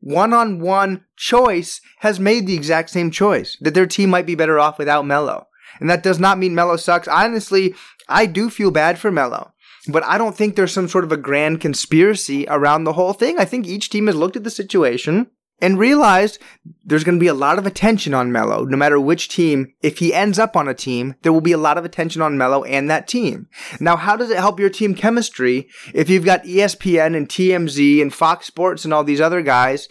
one 0.00 0.34
on 0.34 0.58
one 0.58 1.04
choice 1.16 1.80
has 2.00 2.20
made 2.20 2.46
the 2.46 2.54
exact 2.54 2.90
same 2.90 3.10
choice 3.10 3.56
that 3.60 3.72
their 3.72 3.86
team 3.86 4.10
might 4.10 4.26
be 4.26 4.34
better 4.34 4.58
off 4.58 4.76
without 4.76 5.06
Melo. 5.06 5.46
And 5.82 5.90
that 5.90 6.04
does 6.04 6.20
not 6.20 6.38
mean 6.38 6.54
Melo 6.54 6.76
sucks. 6.76 7.08
Honestly, 7.08 7.74
I 8.08 8.26
do 8.26 8.48
feel 8.48 8.70
bad 8.70 9.00
for 9.00 9.10
Melo. 9.10 9.52
But 9.88 10.04
I 10.04 10.16
don't 10.16 10.36
think 10.36 10.54
there's 10.54 10.72
some 10.72 10.86
sort 10.86 11.02
of 11.02 11.10
a 11.10 11.16
grand 11.16 11.60
conspiracy 11.60 12.46
around 12.48 12.84
the 12.84 12.92
whole 12.92 13.12
thing. 13.12 13.36
I 13.40 13.44
think 13.44 13.66
each 13.66 13.90
team 13.90 14.06
has 14.06 14.14
looked 14.14 14.36
at 14.36 14.44
the 14.44 14.50
situation 14.50 15.26
and 15.60 15.80
realized 15.80 16.38
there's 16.84 17.02
going 17.02 17.16
to 17.16 17.20
be 17.20 17.26
a 17.26 17.34
lot 17.34 17.58
of 17.58 17.66
attention 17.66 18.14
on 18.14 18.30
Melo, 18.30 18.64
no 18.64 18.76
matter 18.76 19.00
which 19.00 19.28
team. 19.28 19.74
If 19.82 19.98
he 19.98 20.14
ends 20.14 20.38
up 20.38 20.56
on 20.56 20.68
a 20.68 20.74
team, 20.74 21.16
there 21.22 21.32
will 21.32 21.40
be 21.40 21.50
a 21.50 21.58
lot 21.58 21.78
of 21.78 21.84
attention 21.84 22.22
on 22.22 22.38
Melo 22.38 22.62
and 22.62 22.88
that 22.88 23.08
team. 23.08 23.48
Now, 23.80 23.96
how 23.96 24.14
does 24.14 24.30
it 24.30 24.38
help 24.38 24.60
your 24.60 24.70
team 24.70 24.94
chemistry 24.94 25.68
if 25.92 26.08
you've 26.08 26.24
got 26.24 26.44
ESPN 26.44 27.16
and 27.16 27.28
TMZ 27.28 28.00
and 28.00 28.14
Fox 28.14 28.46
Sports 28.46 28.84
and 28.84 28.94
all 28.94 29.02
these 29.02 29.20
other 29.20 29.42
guys 29.42 29.88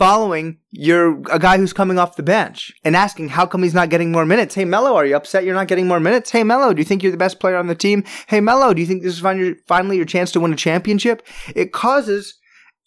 following 0.00 0.56
your 0.70 1.20
a 1.30 1.38
guy 1.38 1.58
who's 1.58 1.74
coming 1.74 1.98
off 1.98 2.16
the 2.16 2.22
bench 2.22 2.72
and 2.84 2.96
asking 2.96 3.28
how 3.28 3.44
come 3.44 3.62
he's 3.62 3.74
not 3.74 3.90
getting 3.90 4.10
more 4.10 4.24
minutes. 4.24 4.54
Hey 4.54 4.64
Melo, 4.64 4.96
are 4.96 5.04
you 5.04 5.14
upset 5.14 5.44
you're 5.44 5.54
not 5.54 5.68
getting 5.68 5.86
more 5.86 6.00
minutes? 6.00 6.30
Hey 6.30 6.42
Melo, 6.42 6.72
do 6.72 6.80
you 6.80 6.86
think 6.86 7.02
you're 7.02 7.12
the 7.12 7.18
best 7.18 7.38
player 7.38 7.58
on 7.58 7.66
the 7.66 7.74
team? 7.74 8.02
Hey 8.26 8.40
Melo, 8.40 8.72
do 8.72 8.80
you 8.80 8.86
think 8.86 9.02
this 9.02 9.20
is 9.20 9.56
finally 9.68 9.96
your 9.98 10.06
chance 10.06 10.32
to 10.32 10.40
win 10.40 10.54
a 10.54 10.56
championship? 10.56 11.22
It 11.54 11.72
causes 11.72 12.38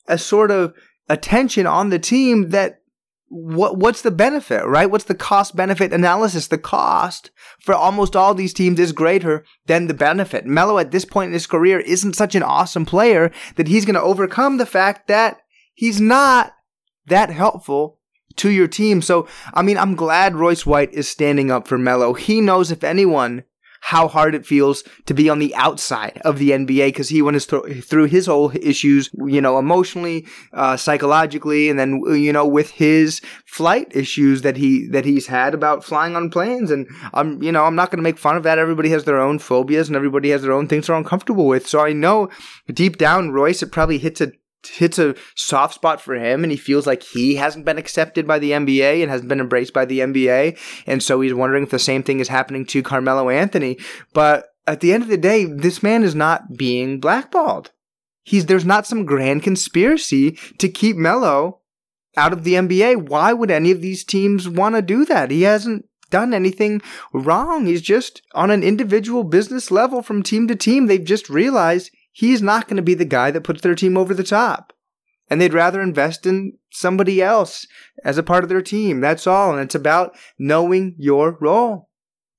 a 0.08 0.18
sort 0.18 0.50
of 0.50 0.74
attention 1.08 1.68
on 1.68 1.92
the 1.92 2.00
team 2.00 2.50
that 2.50 2.80
what 3.28 3.78
what's 3.78 4.02
the 4.02 4.10
benefit, 4.10 4.66
right? 4.66 4.90
What's 4.90 5.06
the 5.06 5.14
cost 5.14 5.56
benefit 5.56 5.94
analysis? 5.94 6.48
The 6.48 6.58
cost 6.58 7.30
for 7.60 7.76
almost 7.76 8.16
all 8.16 8.34
these 8.34 8.56
teams 8.56 8.80
is 8.80 8.92
greater 8.92 9.46
than 9.68 9.86
the 9.86 9.94
benefit. 9.94 10.48
Melo 10.48 10.80
at 10.80 10.90
this 10.90 11.06
point 11.06 11.28
in 11.28 11.34
his 11.34 11.46
career 11.46 11.80
isn't 11.80 12.16
such 12.16 12.34
an 12.34 12.42
awesome 12.42 12.88
player 12.88 13.32
that 13.56 13.68
he's 13.68 13.86
going 13.86 13.94
to 13.94 14.02
overcome 14.02 14.58
the 14.58 14.66
fact 14.66 15.08
that 15.10 15.42
he's 15.76 16.02
not 16.02 16.54
that 17.08 17.30
helpful 17.30 18.00
to 18.38 18.50
your 18.50 18.68
team. 18.68 19.02
So, 19.02 19.28
I 19.54 19.62
mean, 19.62 19.78
I'm 19.78 19.96
glad 19.96 20.36
Royce 20.36 20.66
White 20.66 20.94
is 20.94 21.08
standing 21.08 21.52
up 21.52 21.68
for 21.68 21.78
Melo. 21.78 22.14
He 22.14 22.42
knows, 22.42 22.72
if 22.72 22.84
anyone, 22.84 23.44
how 23.86 24.08
hard 24.08 24.34
it 24.34 24.46
feels 24.46 24.82
to 25.06 25.14
be 25.14 25.30
on 25.30 25.40
the 25.40 25.54
outside 25.56 26.22
of 26.24 26.40
the 26.40 26.52
NBA 26.52 26.88
because 26.88 27.10
he 27.10 27.22
went 27.22 27.38
th- 27.50 27.84
through 27.84 28.06
his 28.06 28.28
whole 28.28 28.50
issues, 28.56 29.10
you 29.26 29.42
know, 29.42 29.60
emotionally, 29.60 30.26
uh, 30.54 30.78
psychologically, 30.78 31.70
and 31.70 31.78
then 31.78 32.02
you 32.08 32.32
know 32.32 32.48
with 32.48 32.72
his 32.72 33.20
flight 33.46 33.94
issues 33.94 34.42
that 34.44 34.56
he 34.56 34.88
that 34.88 35.04
he's 35.04 35.28
had 35.28 35.54
about 35.54 35.84
flying 35.84 36.16
on 36.16 36.30
planes. 36.30 36.72
And 36.72 36.88
I'm 37.14 37.44
you 37.44 37.52
know 37.52 37.66
I'm 37.66 37.76
not 37.76 37.92
going 37.92 37.98
to 37.98 38.04
make 38.04 38.18
fun 38.18 38.38
of 38.38 38.44
that. 38.44 38.58
Everybody 38.58 38.88
has 38.92 39.04
their 39.04 39.20
own 39.20 39.38
phobias 39.38 39.90
and 39.90 39.98
everybody 39.98 40.30
has 40.30 40.44
their 40.44 40.54
own 40.54 40.70
things 40.70 40.88
they're 40.88 40.96
uncomfortable 40.96 41.46
with. 41.46 41.68
So 41.68 41.82
I 41.82 41.92
know 41.92 42.30
deep 42.68 42.98
down, 42.98 43.32
Royce, 43.32 43.62
it 43.62 43.74
probably 43.74 43.98
hits 43.98 44.22
a 44.22 44.32
hits 44.68 45.00
a 45.00 45.16
soft 45.36 45.76
spot 45.76 46.02
for 46.02 46.16
him 46.16 46.44
and 46.44 46.52
he 46.52 46.58
feels 46.58 46.88
like 46.88 47.04
he 47.04 47.36
hasn't 47.36 47.66
been 47.66 47.78
accepted 47.78 48.28
by 48.28 48.40
the 48.40 48.52
NBA 48.52 49.02
and 49.02 49.12
hasn't 49.12 49.30
been 49.30 49.40
embraced 49.40 49.74
by 49.74 49.86
the 49.86 50.00
NBA. 50.00 50.58
And 50.88 51.02
so 51.02 51.22
he's 51.22 51.34
wondering 51.34 51.64
if 51.64 51.70
the 51.70 51.80
same 51.80 52.04
thing 52.04 52.20
is 52.20 52.28
happening 52.28 52.66
to 52.68 52.84
Carmelo 52.84 53.30
Anthony. 53.30 53.78
But 54.14 54.48
at 54.66 54.80
the 54.80 54.94
end 54.94 55.04
of 55.04 55.10
the 55.10 55.18
day, 55.18 55.46
this 55.46 55.84
man 55.84 56.04
is 56.04 56.16
not 56.16 56.58
being 56.58 57.00
blackballed. 57.00 57.72
He's, 58.24 58.46
there's 58.46 58.66
not 58.66 58.88
some 58.88 59.06
grand 59.06 59.44
conspiracy 59.44 60.38
to 60.58 60.70
keep 60.70 60.96
Melo 60.96 61.60
out 62.16 62.34
of 62.34 62.44
the 62.44 62.54
NBA. 62.54 63.10
Why 63.10 63.34
would 63.34 63.52
any 63.52 63.72
of 63.72 63.82
these 63.82 64.04
teams 64.04 64.48
want 64.48 64.76
to 64.76 64.82
do 64.82 65.04
that? 65.06 65.30
He 65.30 65.42
hasn't 65.42 65.86
done 66.10 66.34
anything 66.34 66.82
wrong. 67.12 67.66
He's 67.66 67.82
just 67.82 68.22
on 68.34 68.52
an 68.52 68.64
individual 68.64 69.24
business 69.24 69.72
level 69.72 70.02
from 70.02 70.24
team 70.24 70.48
to 70.48 70.56
team. 70.56 70.86
They've 70.86 71.04
just 71.04 71.30
realized 71.30 71.92
he's 72.14 72.42
not 72.42 72.68
going 72.68 72.78
to 72.78 72.84
be 72.84 72.94
the 72.94 73.04
guy 73.04 73.32
that 73.32 73.44
puts 73.44 73.62
their 73.62 73.76
team 73.76 73.98
over 73.98 74.14
the 74.14 74.24
top. 74.24 74.72
And 75.30 75.42
they'd 75.42 75.54
rather 75.54 75.82
invest 75.82 76.26
in 76.26 76.54
somebody 76.72 77.22
else 77.22 77.66
as 78.06 78.18
a 78.18 78.24
part 78.24 78.44
of 78.44 78.50
their 78.50 78.62
team. 78.62 79.02
That's 79.02 79.26
all. 79.26 79.52
And 79.52 79.62
it's 79.62 79.76
about 79.76 80.16
knowing 80.38 80.96
your 80.98 81.38
role. 81.42 81.90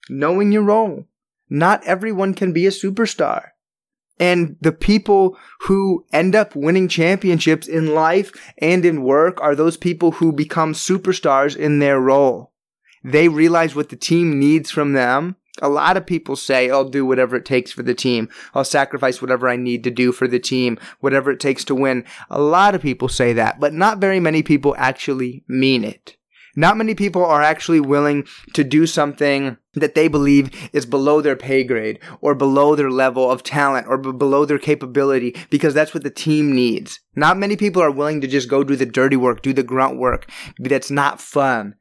Knowing 0.09 0.53
your 0.53 0.63
role. 0.63 1.05
Not 1.51 1.85
everyone 1.85 2.35
can 2.35 2.53
be 2.53 2.67
a 2.67 2.71
superstar. 2.71 3.49
And 4.21 4.57
the 4.61 4.73
people 4.73 5.37
who 5.63 6.07
end 6.13 6.37
up 6.37 6.55
winning 6.55 6.87
championships 6.87 7.67
in 7.67 7.95
life 7.95 8.33
and 8.59 8.85
in 8.85 9.03
work 9.03 9.41
are 9.41 9.57
those 9.57 9.77
people 9.77 10.13
who 10.13 10.33
become 10.33 10.73
superstars 10.73 11.57
in 11.57 11.81
their 11.81 12.01
role. 12.01 12.53
They 13.03 13.29
realize 13.29 13.75
what 13.75 13.89
the 13.89 13.97
team 13.97 14.39
needs 14.39 14.71
from 14.71 14.93
them 14.93 15.37
a 15.63 15.69
lot 15.69 15.97
of 15.97 16.07
people 16.07 16.37
say, 16.37 16.69
I'll 16.71 16.89
do 16.89 17.07
whatever 17.07 17.37
it 17.37 17.45
takes 17.45 17.71
for 17.71 17.83
the 17.83 17.95
team. 17.95 18.29
I'll 18.55 18.65
sacrifice 18.65 19.23
whatever 19.23 19.49
I 19.49 19.57
need 19.57 19.85
to 19.85 19.91
do 19.91 20.11
for 20.13 20.27
the 20.27 20.41
team, 20.41 20.79
whatever 21.01 21.31
it 21.31 21.41
takes 21.41 21.65
to 21.65 21.75
win. 21.75 22.05
A 22.31 22.41
lot 22.41 22.75
of 22.75 22.83
people 22.83 23.09
say 23.09 23.33
that, 23.35 23.61
but 23.61 23.73
not 23.73 23.99
very 23.99 24.21
many 24.21 24.43
people 24.43 24.75
actually 24.77 25.45
mean 25.47 25.85
it. 25.85 26.17
Not 26.57 26.77
many 26.77 26.95
people 26.95 27.25
are 27.25 27.43
actually 27.43 27.81
willing 27.81 28.27
to 28.53 28.63
do 28.63 28.87
something 28.87 29.57
that 29.75 29.97
they 29.97 30.07
believe 30.07 30.71
is 30.73 30.87
below 30.87 31.21
their 31.21 31.35
pay 31.35 31.65
grade 31.65 31.99
or 32.21 32.37
below 32.37 32.77
their 32.77 32.91
level 32.91 33.29
of 33.29 33.43
talent 33.43 33.89
or 33.89 33.99
b- 33.99 34.13
below 34.13 34.45
their 34.45 34.59
capability 34.59 35.35
because 35.51 35.75
that's 35.75 35.93
what 35.93 36.05
the 36.05 36.11
team 36.11 36.55
needs. 36.55 37.01
Not 37.17 37.39
many 37.39 37.57
people 37.57 37.83
are 37.83 37.91
willing 37.91 38.21
to 38.21 38.29
just 38.29 38.49
go 38.49 38.63
do 38.63 38.77
the 38.77 38.87
dirty 38.87 39.17
work, 39.17 39.43
do 39.43 39.53
the 39.53 39.65
grunt 39.65 39.99
work 39.99 40.31
that's 40.61 40.93
not 40.93 41.21
fun 41.21 41.75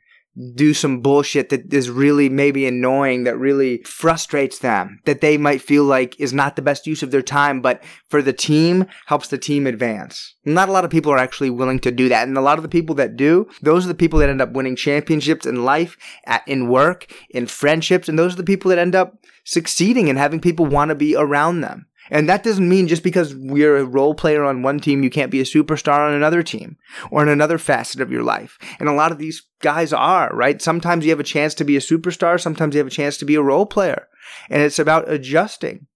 do 0.56 0.74
some 0.74 1.02
bullshit 1.02 1.50
that 1.50 1.72
is 1.74 1.90
really 1.90 2.28
maybe 2.28 2.66
annoying, 2.66 3.24
that 3.24 3.38
really 3.38 3.84
frustrates 3.84 4.60
them, 4.60 5.00
that 5.06 5.22
they 5.22 5.38
might 5.38 5.62
feel 5.62 5.84
like 5.84 6.20
is 6.20 6.34
not 6.34 6.56
the 6.56 6.62
best 6.62 6.88
use 6.88 7.04
of 7.04 7.12
their 7.12 7.22
time, 7.22 7.62
but 7.62 7.84
for 8.10 8.22
the 8.22 8.34
team, 8.34 8.86
helps 9.06 9.28
the 9.28 9.38
team 9.38 9.68
advance. 9.68 10.36
Not 10.44 10.70
a 10.70 10.72
lot 10.72 10.86
of 10.86 10.92
people 10.92 11.12
are 11.12 11.20
actually 11.20 11.52
willing 11.52 11.80
to 11.80 11.92
do 11.92 12.10
that. 12.10 12.28
And 12.28 12.38
a 12.38 12.42
lot 12.42 12.58
of 12.58 12.64
the 12.64 12.70
people 12.70 12.96
that 12.96 13.16
do, 13.16 13.48
those 13.62 13.86
are 13.86 13.90
the 13.90 13.96
people 13.96 14.20
that 14.20 14.30
end 14.30 14.42
up 14.42 14.54
winning 14.54 14.76
championships 14.76 15.46
in 15.46 15.64
life, 15.64 15.98
at, 16.26 16.48
in 16.48 16.68
work, 16.68 17.14
in 17.30 17.46
friendships, 17.46 18.10
and 18.10 18.18
those 18.18 18.34
are 18.34 18.38
the 18.38 18.44
people 18.44 18.70
that 18.70 18.80
end 18.80 18.96
up 18.96 19.14
succeeding 19.46 20.10
and 20.10 20.18
having 20.18 20.40
people 20.40 20.66
want 20.66 20.90
to 20.90 20.96
be 20.96 21.16
around 21.16 21.62
them. 21.62 21.86
And 22.10 22.28
that 22.28 22.44
doesn't 22.44 22.68
mean 22.68 22.88
just 22.88 23.04
because 23.04 23.34
you're 23.34 23.78
a 23.78 23.86
role 23.86 24.14
player 24.14 24.44
on 24.44 24.62
one 24.62 24.80
team, 24.80 25.04
you 25.04 25.10
can't 25.10 25.32
be 25.32 25.40
a 25.40 25.46
superstar 25.46 26.08
on 26.08 26.14
another 26.14 26.44
team 26.44 26.78
or 27.12 27.24
in 27.24 27.30
another 27.30 27.58
facet 27.58 28.02
of 28.02 28.12
your 28.12 28.24
life. 28.24 28.58
And 28.80 28.90
a 28.90 28.94
lot 28.94 29.12
of 29.12 29.18
these 29.18 29.44
guys 29.62 29.94
are, 29.94 30.30
right? 30.34 30.62
Sometimes 30.62 31.06
you 31.06 31.12
have 31.12 31.20
a 31.20 31.24
chance 31.24 31.54
to 31.56 31.64
be 31.64 31.78
a 31.78 31.82
superstar. 31.82 32.40
Sometimes 32.40 32.76
you 32.76 32.80
have 32.80 32.88
a 32.88 32.92
chance 32.92 33.18
to 33.18 33.26
be 33.26 33.36
a 33.36 33.42
role 33.42 33.66
player. 33.66 34.08
And 34.50 34.62
it's 34.62 34.80
about 34.80 35.10
adjusting 35.10 35.88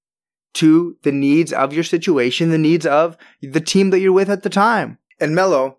to 0.55 0.97
the 1.03 1.11
needs 1.11 1.53
of 1.53 1.73
your 1.73 1.83
situation, 1.83 2.49
the 2.49 2.57
needs 2.57 2.85
of 2.85 3.17
the 3.41 3.61
team 3.61 3.89
that 3.91 3.99
you're 3.99 4.13
with 4.13 4.29
at 4.29 4.43
the 4.43 4.49
time. 4.49 4.97
And 5.19 5.35
Melo, 5.35 5.77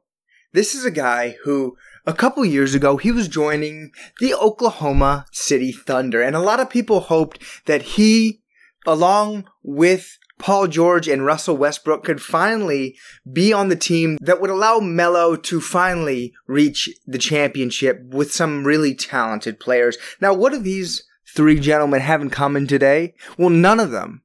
this 0.53 0.75
is 0.75 0.85
a 0.85 0.91
guy 0.91 1.37
who 1.45 1.77
a 2.07 2.15
couple 2.15 2.45
years 2.45 2.75
ago, 2.75 2.97
he 2.97 3.13
was 3.13 3.29
joining 3.29 3.93
the 4.19 4.35
Oklahoma 4.35 5.27
City 5.31 5.73
Thunder, 5.73 6.23
and 6.23 6.35
a 6.35 6.41
lot 6.41 6.59
of 6.59 6.71
people 6.71 7.01
hoped 7.01 7.39
that 7.67 7.83
he 7.83 8.41
along 8.87 9.47
with 9.63 10.18
Paul 10.39 10.69
George 10.69 11.09
and 11.09 11.25
Russell 11.25 11.57
Westbrook 11.57 12.05
could 12.05 12.23
finally 12.23 12.97
be 13.31 13.53
on 13.53 13.69
the 13.69 13.77
team 13.77 14.19
that 14.21 14.41
would 14.41 14.51
allow 14.51 14.79
Melo 14.79 15.37
to 15.37 15.61
finally 15.61 16.33
reach 16.47 16.89
the 17.07 17.19
championship 17.19 18.03
with 18.05 18.33
some 18.33 18.65
really 18.65 18.95
talented 18.95 19.61
players. 19.61 19.99
Now, 20.21 20.35
what 20.35 20.53
do 20.53 20.59
these 20.59 21.03
three 21.35 21.61
gentlemen 21.61 22.01
have 22.01 22.23
in 22.23 22.31
common 22.31 22.67
today? 22.67 23.15
Well, 23.37 23.51
none 23.51 23.81
of 23.81 23.91
them 23.91 24.23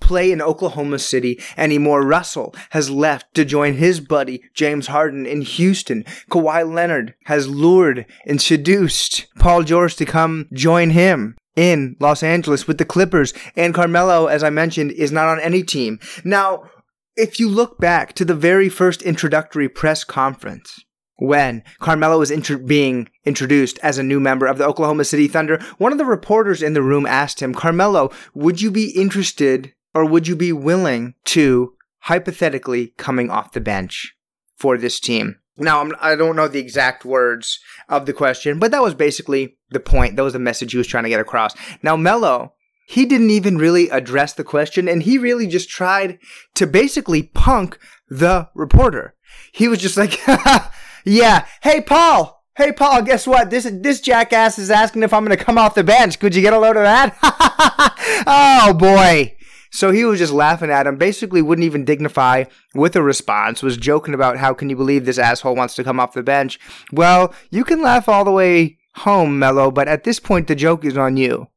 play 0.00 0.30
in 0.30 0.42
Oklahoma 0.42 0.98
City 0.98 1.40
anymore. 1.56 2.04
Russell 2.04 2.54
has 2.70 2.90
left 2.90 3.34
to 3.34 3.44
join 3.44 3.74
his 3.74 4.00
buddy 4.00 4.42
James 4.52 4.88
Harden 4.88 5.24
in 5.24 5.40
Houston. 5.40 6.04
Kawhi 6.30 6.70
Leonard 6.70 7.14
has 7.24 7.48
lured 7.48 8.04
and 8.26 8.40
seduced 8.40 9.26
Paul 9.38 9.62
George 9.62 9.96
to 9.96 10.04
come 10.04 10.46
join 10.52 10.90
him 10.90 11.36
in 11.56 11.96
Los 12.00 12.22
Angeles 12.22 12.66
with 12.66 12.78
the 12.78 12.84
Clippers. 12.84 13.32
And 13.56 13.74
Carmelo, 13.74 14.26
as 14.26 14.42
I 14.42 14.50
mentioned, 14.50 14.92
is 14.92 15.12
not 15.12 15.28
on 15.28 15.40
any 15.40 15.62
team. 15.62 16.00
Now, 16.24 16.64
if 17.16 17.38
you 17.38 17.48
look 17.48 17.78
back 17.78 18.12
to 18.14 18.24
the 18.24 18.34
very 18.34 18.68
first 18.68 19.02
introductory 19.02 19.68
press 19.68 20.04
conference, 20.04 20.84
when 21.16 21.62
Carmelo 21.78 22.18
was 22.18 22.30
inter- 22.30 22.58
being 22.58 23.08
introduced 23.24 23.78
as 23.82 23.98
a 23.98 24.02
new 24.02 24.18
member 24.18 24.46
of 24.46 24.58
the 24.58 24.66
Oklahoma 24.66 25.04
City 25.04 25.28
Thunder, 25.28 25.60
one 25.78 25.92
of 25.92 25.98
the 25.98 26.04
reporters 26.04 26.62
in 26.62 26.74
the 26.74 26.82
room 26.82 27.06
asked 27.06 27.40
him, 27.40 27.54
Carmelo, 27.54 28.10
would 28.34 28.60
you 28.60 28.70
be 28.70 28.90
interested 28.90 29.72
or 29.94 30.04
would 30.04 30.26
you 30.26 30.34
be 30.34 30.52
willing 30.52 31.14
to 31.24 31.74
hypothetically 32.00 32.88
coming 32.98 33.30
off 33.30 33.52
the 33.52 33.60
bench 33.60 34.14
for 34.56 34.76
this 34.76 34.98
team? 34.98 35.36
Now, 35.56 35.80
I'm, 35.80 35.92
I 36.00 36.16
do 36.16 36.26
not 36.26 36.36
know 36.36 36.48
the 36.48 36.58
exact 36.58 37.04
words 37.04 37.60
of 37.88 38.06
the 38.06 38.12
question, 38.12 38.58
but 38.58 38.70
that 38.72 38.82
was 38.82 38.94
basically 38.94 39.56
the 39.70 39.80
point. 39.80 40.16
That 40.16 40.24
was 40.24 40.32
the 40.32 40.38
message 40.38 40.72
he 40.72 40.78
was 40.78 40.86
trying 40.86 41.04
to 41.04 41.10
get 41.10 41.20
across. 41.20 41.54
Now, 41.82 41.96
Melo, 41.96 42.54
he 42.86 43.06
didn't 43.06 43.30
even 43.30 43.56
really 43.58 43.88
address 43.88 44.32
the 44.32 44.44
question, 44.44 44.88
and 44.88 45.02
he 45.02 45.16
really 45.16 45.46
just 45.46 45.68
tried 45.68 46.18
to 46.54 46.66
basically 46.66 47.22
punk 47.22 47.78
the 48.08 48.48
reporter. 48.54 49.14
He 49.52 49.68
was 49.68 49.78
just 49.78 49.96
like, 49.96 50.20
yeah, 51.04 51.46
hey, 51.62 51.80
Paul. 51.80 52.42
Hey, 52.56 52.70
Paul, 52.72 53.02
guess 53.02 53.26
what? 53.26 53.50
This, 53.50 53.68
this 53.70 54.00
jackass 54.00 54.58
is 54.58 54.70
asking 54.70 55.02
if 55.02 55.12
I'm 55.12 55.24
going 55.24 55.36
to 55.36 55.44
come 55.44 55.58
off 55.58 55.74
the 55.74 55.82
bench. 55.82 56.20
Could 56.20 56.36
you 56.36 56.42
get 56.42 56.52
a 56.52 56.58
load 56.58 56.76
of 56.76 56.84
that? 56.84 57.16
oh, 58.26 58.74
boy. 58.74 59.36
So 59.74 59.90
he 59.90 60.04
was 60.04 60.20
just 60.20 60.32
laughing 60.32 60.70
at 60.70 60.86
him, 60.86 60.98
basically 60.98 61.42
wouldn't 61.42 61.64
even 61.64 61.84
dignify 61.84 62.44
with 62.76 62.94
a 62.94 63.02
response, 63.02 63.60
was 63.60 63.76
joking 63.76 64.14
about 64.14 64.36
how 64.36 64.54
can 64.54 64.70
you 64.70 64.76
believe 64.76 65.04
this 65.04 65.18
asshole 65.18 65.56
wants 65.56 65.74
to 65.74 65.82
come 65.82 65.98
off 65.98 66.12
the 66.12 66.22
bench. 66.22 66.60
Well, 66.92 67.34
you 67.50 67.64
can 67.64 67.82
laugh 67.82 68.08
all 68.08 68.24
the 68.24 68.30
way 68.30 68.78
home, 68.94 69.36
Melo, 69.40 69.72
but 69.72 69.88
at 69.88 70.04
this 70.04 70.20
point 70.20 70.46
the 70.46 70.54
joke 70.54 70.84
is 70.84 70.96
on 70.96 71.16
you. 71.16 71.48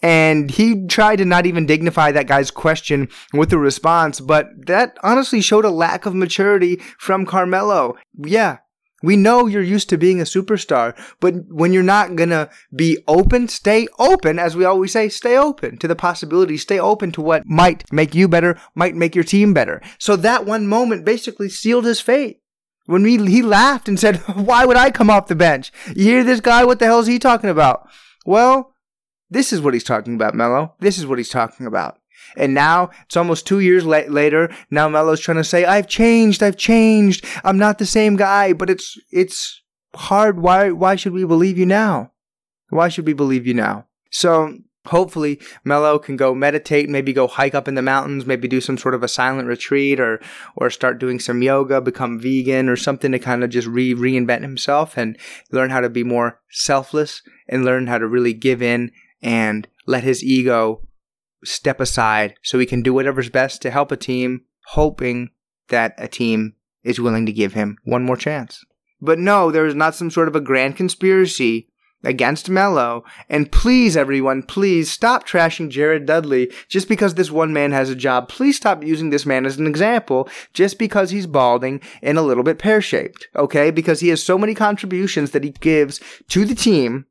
And 0.00 0.48
he 0.48 0.86
tried 0.86 1.16
to 1.16 1.24
not 1.24 1.44
even 1.44 1.66
dignify 1.66 2.12
that 2.12 2.28
guy's 2.28 2.52
question 2.52 3.08
with 3.32 3.52
a 3.52 3.58
response, 3.58 4.20
but 4.20 4.46
that 4.66 4.96
honestly 5.02 5.40
showed 5.40 5.64
a 5.64 5.70
lack 5.70 6.06
of 6.06 6.14
maturity 6.14 6.76
from 7.00 7.26
Carmelo. 7.26 7.96
Yeah, 8.14 8.58
we 9.06 9.16
know 9.16 9.46
you're 9.46 9.62
used 9.62 9.88
to 9.90 9.96
being 9.96 10.20
a 10.20 10.24
superstar, 10.24 10.98
but 11.20 11.34
when 11.48 11.72
you're 11.72 11.82
not 11.82 12.16
gonna 12.16 12.50
be 12.74 12.98
open, 13.06 13.46
stay 13.46 13.86
open. 13.98 14.38
As 14.38 14.56
we 14.56 14.64
always 14.64 14.92
say, 14.92 15.08
stay 15.08 15.38
open 15.38 15.78
to 15.78 15.86
the 15.86 15.94
possibilities, 15.94 16.62
stay 16.62 16.80
open 16.80 17.12
to 17.12 17.22
what 17.22 17.46
might 17.46 17.84
make 17.92 18.14
you 18.16 18.26
better, 18.26 18.58
might 18.74 18.96
make 18.96 19.14
your 19.14 19.24
team 19.24 19.54
better. 19.54 19.80
So 19.98 20.16
that 20.16 20.44
one 20.44 20.66
moment 20.66 21.04
basically 21.04 21.48
sealed 21.48 21.84
his 21.84 22.00
fate. 22.00 22.40
When 22.86 23.04
we, 23.04 23.16
he 23.28 23.42
laughed 23.42 23.88
and 23.88 23.98
said, 23.98 24.16
why 24.34 24.64
would 24.64 24.76
I 24.76 24.90
come 24.90 25.10
off 25.10 25.28
the 25.28 25.34
bench? 25.36 25.72
You 25.88 26.04
hear 26.04 26.24
this 26.24 26.40
guy? 26.40 26.64
What 26.64 26.80
the 26.80 26.86
hell 26.86 27.00
is 27.00 27.06
he 27.06 27.18
talking 27.18 27.50
about? 27.50 27.88
Well, 28.24 28.74
this 29.30 29.52
is 29.52 29.60
what 29.60 29.74
he's 29.74 29.84
talking 29.84 30.14
about, 30.14 30.34
Melo. 30.34 30.74
This 30.80 30.98
is 30.98 31.06
what 31.06 31.18
he's 31.18 31.28
talking 31.28 31.66
about. 31.66 31.98
And 32.36 32.54
now 32.54 32.90
it's 33.04 33.16
almost 33.16 33.46
two 33.46 33.60
years 33.60 33.84
la- 33.84 34.02
later. 34.08 34.50
Now 34.70 34.88
Melo's 34.88 35.20
trying 35.20 35.38
to 35.38 35.44
say, 35.44 35.64
"I've 35.64 35.88
changed. 35.88 36.42
I've 36.42 36.56
changed. 36.56 37.24
I'm 37.44 37.58
not 37.58 37.78
the 37.78 37.86
same 37.86 38.16
guy." 38.16 38.52
But 38.52 38.70
it's 38.70 38.98
it's 39.10 39.62
hard. 39.94 40.40
Why 40.40 40.70
why 40.70 40.96
should 40.96 41.12
we 41.12 41.24
believe 41.24 41.58
you 41.58 41.66
now? 41.66 42.12
Why 42.70 42.88
should 42.88 43.06
we 43.06 43.12
believe 43.12 43.46
you 43.46 43.54
now? 43.54 43.86
So 44.10 44.58
hopefully 44.86 45.40
Melo 45.64 45.98
can 45.98 46.16
go 46.16 46.34
meditate, 46.34 46.88
maybe 46.88 47.12
go 47.12 47.26
hike 47.26 47.54
up 47.54 47.68
in 47.68 47.74
the 47.74 47.82
mountains, 47.82 48.26
maybe 48.26 48.48
do 48.48 48.60
some 48.60 48.78
sort 48.78 48.94
of 48.94 49.02
a 49.02 49.08
silent 49.08 49.48
retreat 49.48 50.00
or 50.00 50.20
or 50.56 50.70
start 50.70 50.98
doing 50.98 51.18
some 51.18 51.42
yoga, 51.42 51.80
become 51.80 52.18
vegan 52.18 52.68
or 52.68 52.76
something 52.76 53.12
to 53.12 53.18
kind 53.18 53.44
of 53.44 53.50
just 53.50 53.68
re 53.68 53.94
reinvent 53.94 54.42
himself 54.42 54.96
and 54.96 55.18
learn 55.52 55.70
how 55.70 55.80
to 55.80 55.90
be 55.90 56.04
more 56.04 56.40
selfless 56.50 57.22
and 57.48 57.64
learn 57.64 57.86
how 57.86 57.98
to 57.98 58.06
really 58.06 58.32
give 58.32 58.62
in 58.62 58.90
and 59.22 59.68
let 59.86 60.04
his 60.04 60.22
ego 60.22 60.85
step 61.44 61.80
aside 61.80 62.34
so 62.42 62.58
he 62.58 62.66
can 62.66 62.82
do 62.82 62.94
whatever's 62.94 63.30
best 63.30 63.62
to 63.62 63.70
help 63.70 63.92
a 63.92 63.96
team, 63.96 64.42
hoping 64.68 65.30
that 65.68 65.94
a 65.98 66.08
team 66.08 66.54
is 66.84 67.00
willing 67.00 67.26
to 67.26 67.32
give 67.32 67.54
him 67.54 67.76
one 67.84 68.04
more 68.04 68.16
chance. 68.16 68.64
But 69.00 69.18
no, 69.18 69.50
there 69.50 69.66
is 69.66 69.74
not 69.74 69.94
some 69.94 70.10
sort 70.10 70.28
of 70.28 70.36
a 70.36 70.40
grand 70.40 70.76
conspiracy 70.76 71.68
against 72.04 72.48
Melo. 72.48 73.04
And 73.28 73.50
please, 73.50 73.96
everyone, 73.96 74.42
please 74.42 74.90
stop 74.90 75.26
trashing 75.26 75.70
Jared 75.70 76.06
Dudley 76.06 76.52
just 76.68 76.88
because 76.88 77.14
this 77.14 77.30
one 77.30 77.52
man 77.52 77.72
has 77.72 77.90
a 77.90 77.96
job. 77.96 78.28
Please 78.28 78.56
stop 78.56 78.84
using 78.84 79.10
this 79.10 79.26
man 79.26 79.44
as 79.44 79.58
an 79.58 79.66
example 79.66 80.28
just 80.52 80.78
because 80.78 81.10
he's 81.10 81.26
balding 81.26 81.80
and 82.02 82.16
a 82.16 82.22
little 82.22 82.44
bit 82.44 82.58
pear 82.58 82.80
shaped. 82.80 83.28
Okay? 83.34 83.70
Because 83.70 84.00
he 84.00 84.08
has 84.08 84.22
so 84.22 84.38
many 84.38 84.54
contributions 84.54 85.32
that 85.32 85.44
he 85.44 85.50
gives 85.50 86.00
to 86.28 86.44
the 86.44 86.54
team 86.54 87.06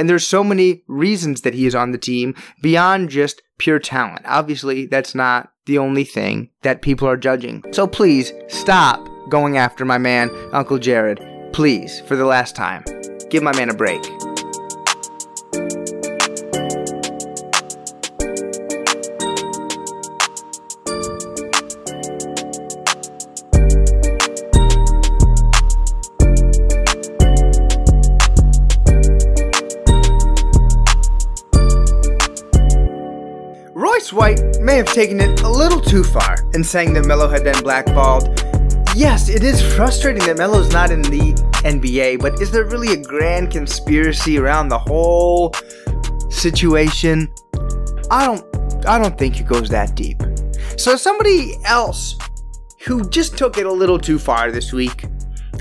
and 0.00 0.08
there's 0.08 0.26
so 0.26 0.42
many 0.42 0.82
reasons 0.88 1.42
that 1.42 1.52
he 1.52 1.66
is 1.66 1.74
on 1.74 1.92
the 1.92 1.98
team 1.98 2.34
beyond 2.62 3.10
just 3.10 3.42
pure 3.58 3.78
talent. 3.78 4.22
Obviously, 4.24 4.86
that's 4.86 5.14
not 5.14 5.52
the 5.66 5.76
only 5.76 6.04
thing 6.04 6.48
that 6.62 6.80
people 6.80 7.06
are 7.06 7.18
judging. 7.18 7.62
So 7.70 7.86
please 7.86 8.32
stop 8.48 9.06
going 9.28 9.58
after 9.58 9.84
my 9.84 9.98
man, 9.98 10.30
Uncle 10.52 10.78
Jared. 10.78 11.20
Please, 11.52 12.00
for 12.00 12.16
the 12.16 12.24
last 12.24 12.56
time, 12.56 12.82
give 13.28 13.42
my 13.42 13.54
man 13.54 13.68
a 13.68 13.74
break. 13.74 14.00
May 34.70 34.76
have 34.76 34.86
taken 34.86 35.18
it 35.18 35.40
a 35.40 35.48
little 35.48 35.80
too 35.80 36.04
far 36.04 36.36
in 36.54 36.62
saying 36.62 36.92
that 36.92 37.04
Melo 37.04 37.28
had 37.28 37.42
been 37.42 37.60
blackballed. 37.64 38.40
Yes, 38.94 39.28
it 39.28 39.42
is 39.42 39.60
frustrating 39.74 40.24
that 40.26 40.38
Melo's 40.38 40.72
not 40.72 40.92
in 40.92 41.02
the 41.02 41.32
NBA, 41.64 42.20
but 42.20 42.40
is 42.40 42.52
there 42.52 42.64
really 42.66 42.92
a 42.92 43.02
grand 43.02 43.50
conspiracy 43.50 44.38
around 44.38 44.68
the 44.68 44.78
whole 44.78 45.52
situation? 46.30 47.28
I 48.12 48.24
don't 48.24 48.86
I 48.86 49.00
don't 49.00 49.18
think 49.18 49.40
it 49.40 49.46
goes 49.48 49.68
that 49.70 49.96
deep. 49.96 50.22
So 50.76 50.94
somebody 50.94 51.56
else 51.64 52.16
who 52.86 53.08
just 53.08 53.36
took 53.36 53.58
it 53.58 53.66
a 53.66 53.72
little 53.72 53.98
too 53.98 54.20
far 54.20 54.52
this 54.52 54.72
week 54.72 55.04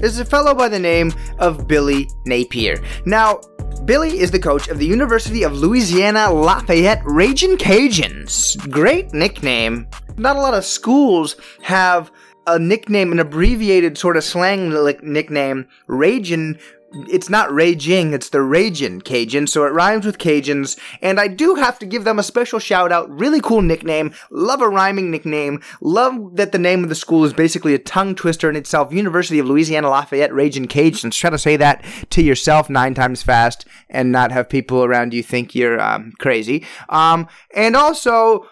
is 0.03 0.19
a 0.19 0.25
fellow 0.25 0.53
by 0.53 0.69
the 0.69 0.77
name 0.77 1.11
of 1.39 1.67
Billy 1.67 2.07
Napier. 2.27 2.79
Now, 3.07 3.41
Billy 3.85 4.19
is 4.19 4.31
the 4.31 4.39
coach 4.39 4.67
of 4.67 4.77
the 4.77 4.85
University 4.85 5.43
of 5.43 5.57
Louisiana 5.57 6.31
Lafayette 6.31 7.01
Ragin' 7.05 7.57
Cajuns. 7.57 8.55
Great 8.69 9.13
nickname. 9.13 9.87
Not 10.17 10.35
a 10.35 10.41
lot 10.41 10.53
of 10.53 10.65
schools 10.65 11.35
have 11.61 12.11
a 12.45 12.59
nickname, 12.59 13.11
an 13.11 13.19
abbreviated 13.19 13.97
sort 13.97 14.17
of 14.17 14.23
slang 14.23 14.69
nickname, 15.01 15.67
Ragin', 15.87 16.59
it's 16.91 17.29
not 17.29 17.53
raging, 17.53 18.13
it's 18.13 18.29
the 18.29 18.41
Ragin' 18.41 19.01
Cajun, 19.01 19.47
so 19.47 19.63
it 19.65 19.73
rhymes 19.73 20.05
with 20.05 20.17
Cajuns, 20.17 20.77
and 21.01 21.19
I 21.19 21.27
do 21.27 21.55
have 21.55 21.77
to 21.79 21.85
give 21.85 22.03
them 22.03 22.19
a 22.19 22.23
special 22.23 22.59
shout 22.59 22.91
out. 22.91 23.09
Really 23.09 23.41
cool 23.41 23.61
nickname, 23.61 24.13
love 24.31 24.61
a 24.61 24.69
rhyming 24.69 25.11
nickname, 25.11 25.61
love 25.81 26.35
that 26.35 26.51
the 26.51 26.59
name 26.59 26.83
of 26.83 26.89
the 26.89 26.95
school 26.95 27.23
is 27.23 27.33
basically 27.33 27.73
a 27.73 27.79
tongue 27.79 28.15
twister 28.15 28.49
in 28.49 28.55
itself. 28.55 28.93
University 28.93 29.39
of 29.39 29.47
Louisiana 29.47 29.89
Lafayette 29.89 30.33
Ragin' 30.33 30.67
Cajuns. 30.67 31.13
Try 31.13 31.29
to 31.29 31.37
say 31.37 31.57
that 31.57 31.83
to 32.11 32.23
yourself 32.23 32.69
nine 32.69 32.93
times 32.93 33.21
fast 33.21 33.65
and 33.89 34.11
not 34.11 34.31
have 34.31 34.49
people 34.49 34.83
around 34.83 35.13
you 35.13 35.23
think 35.23 35.53
you're 35.53 35.79
um, 35.79 36.13
crazy. 36.19 36.65
Um, 36.89 37.27
and 37.55 37.75
also, 37.75 38.47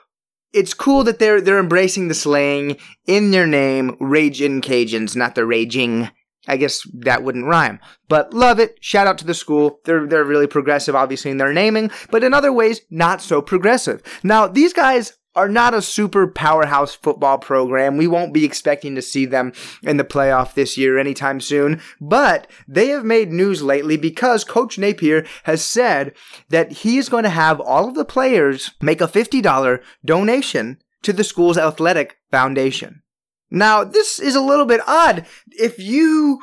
it's 0.53 0.73
cool 0.73 1.03
that 1.03 1.19
they're 1.19 1.41
they're 1.41 1.59
embracing 1.59 2.07
the 2.07 2.13
slang 2.13 2.77
in 3.05 3.31
their 3.31 3.47
name, 3.47 3.97
Ragin' 3.99 4.61
Cajuns, 4.61 5.15
not 5.15 5.35
the 5.35 5.45
raging 5.45 6.09
I 6.47 6.57
guess 6.57 6.81
that 6.93 7.23
wouldn't 7.23 7.45
rhyme. 7.45 7.79
But 8.07 8.33
love 8.33 8.59
it. 8.59 8.77
Shout 8.81 9.07
out 9.07 9.17
to 9.19 9.25
the 9.25 9.33
school. 9.33 9.79
They're 9.85 10.07
they're 10.07 10.23
really 10.23 10.47
progressive, 10.47 10.95
obviously, 10.95 11.31
in 11.31 11.37
their 11.37 11.53
naming, 11.53 11.91
but 12.09 12.23
in 12.23 12.33
other 12.33 12.53
ways, 12.53 12.81
not 12.89 13.21
so 13.21 13.41
progressive. 13.41 14.01
Now, 14.23 14.47
these 14.47 14.73
guys 14.73 15.13
are 15.37 15.47
not 15.47 15.75
a 15.75 15.81
super 15.83 16.27
powerhouse 16.27 16.95
football 16.95 17.37
program. 17.37 17.95
We 17.95 18.07
won't 18.07 18.33
be 18.33 18.43
expecting 18.43 18.95
to 18.95 19.03
see 19.03 19.25
them 19.25 19.53
in 19.83 19.97
the 19.97 20.03
playoff 20.03 20.55
this 20.55 20.77
year 20.79 20.97
anytime 20.97 21.39
soon, 21.39 21.79
but 22.01 22.49
they 22.67 22.87
have 22.87 23.05
made 23.05 23.31
news 23.31 23.61
lately 23.61 23.97
because 23.97 24.43
Coach 24.43 24.79
Napier 24.79 25.27
has 25.43 25.63
said 25.63 26.15
that 26.49 26.71
he 26.71 26.97
is 26.97 27.07
going 27.07 27.23
to 27.23 27.29
have 27.29 27.61
all 27.61 27.87
of 27.87 27.93
the 27.93 28.03
players 28.03 28.71
make 28.81 28.99
a 28.99 29.07
$50 29.07 29.83
donation 30.03 30.79
to 31.03 31.13
the 31.13 31.23
school's 31.23 31.57
athletic 31.57 32.17
foundation. 32.31 33.03
Now, 33.49 33.83
this 33.83 34.19
is 34.19 34.35
a 34.35 34.41
little 34.41 34.65
bit 34.65 34.81
odd. 34.87 35.25
If 35.51 35.79
you 35.79 36.39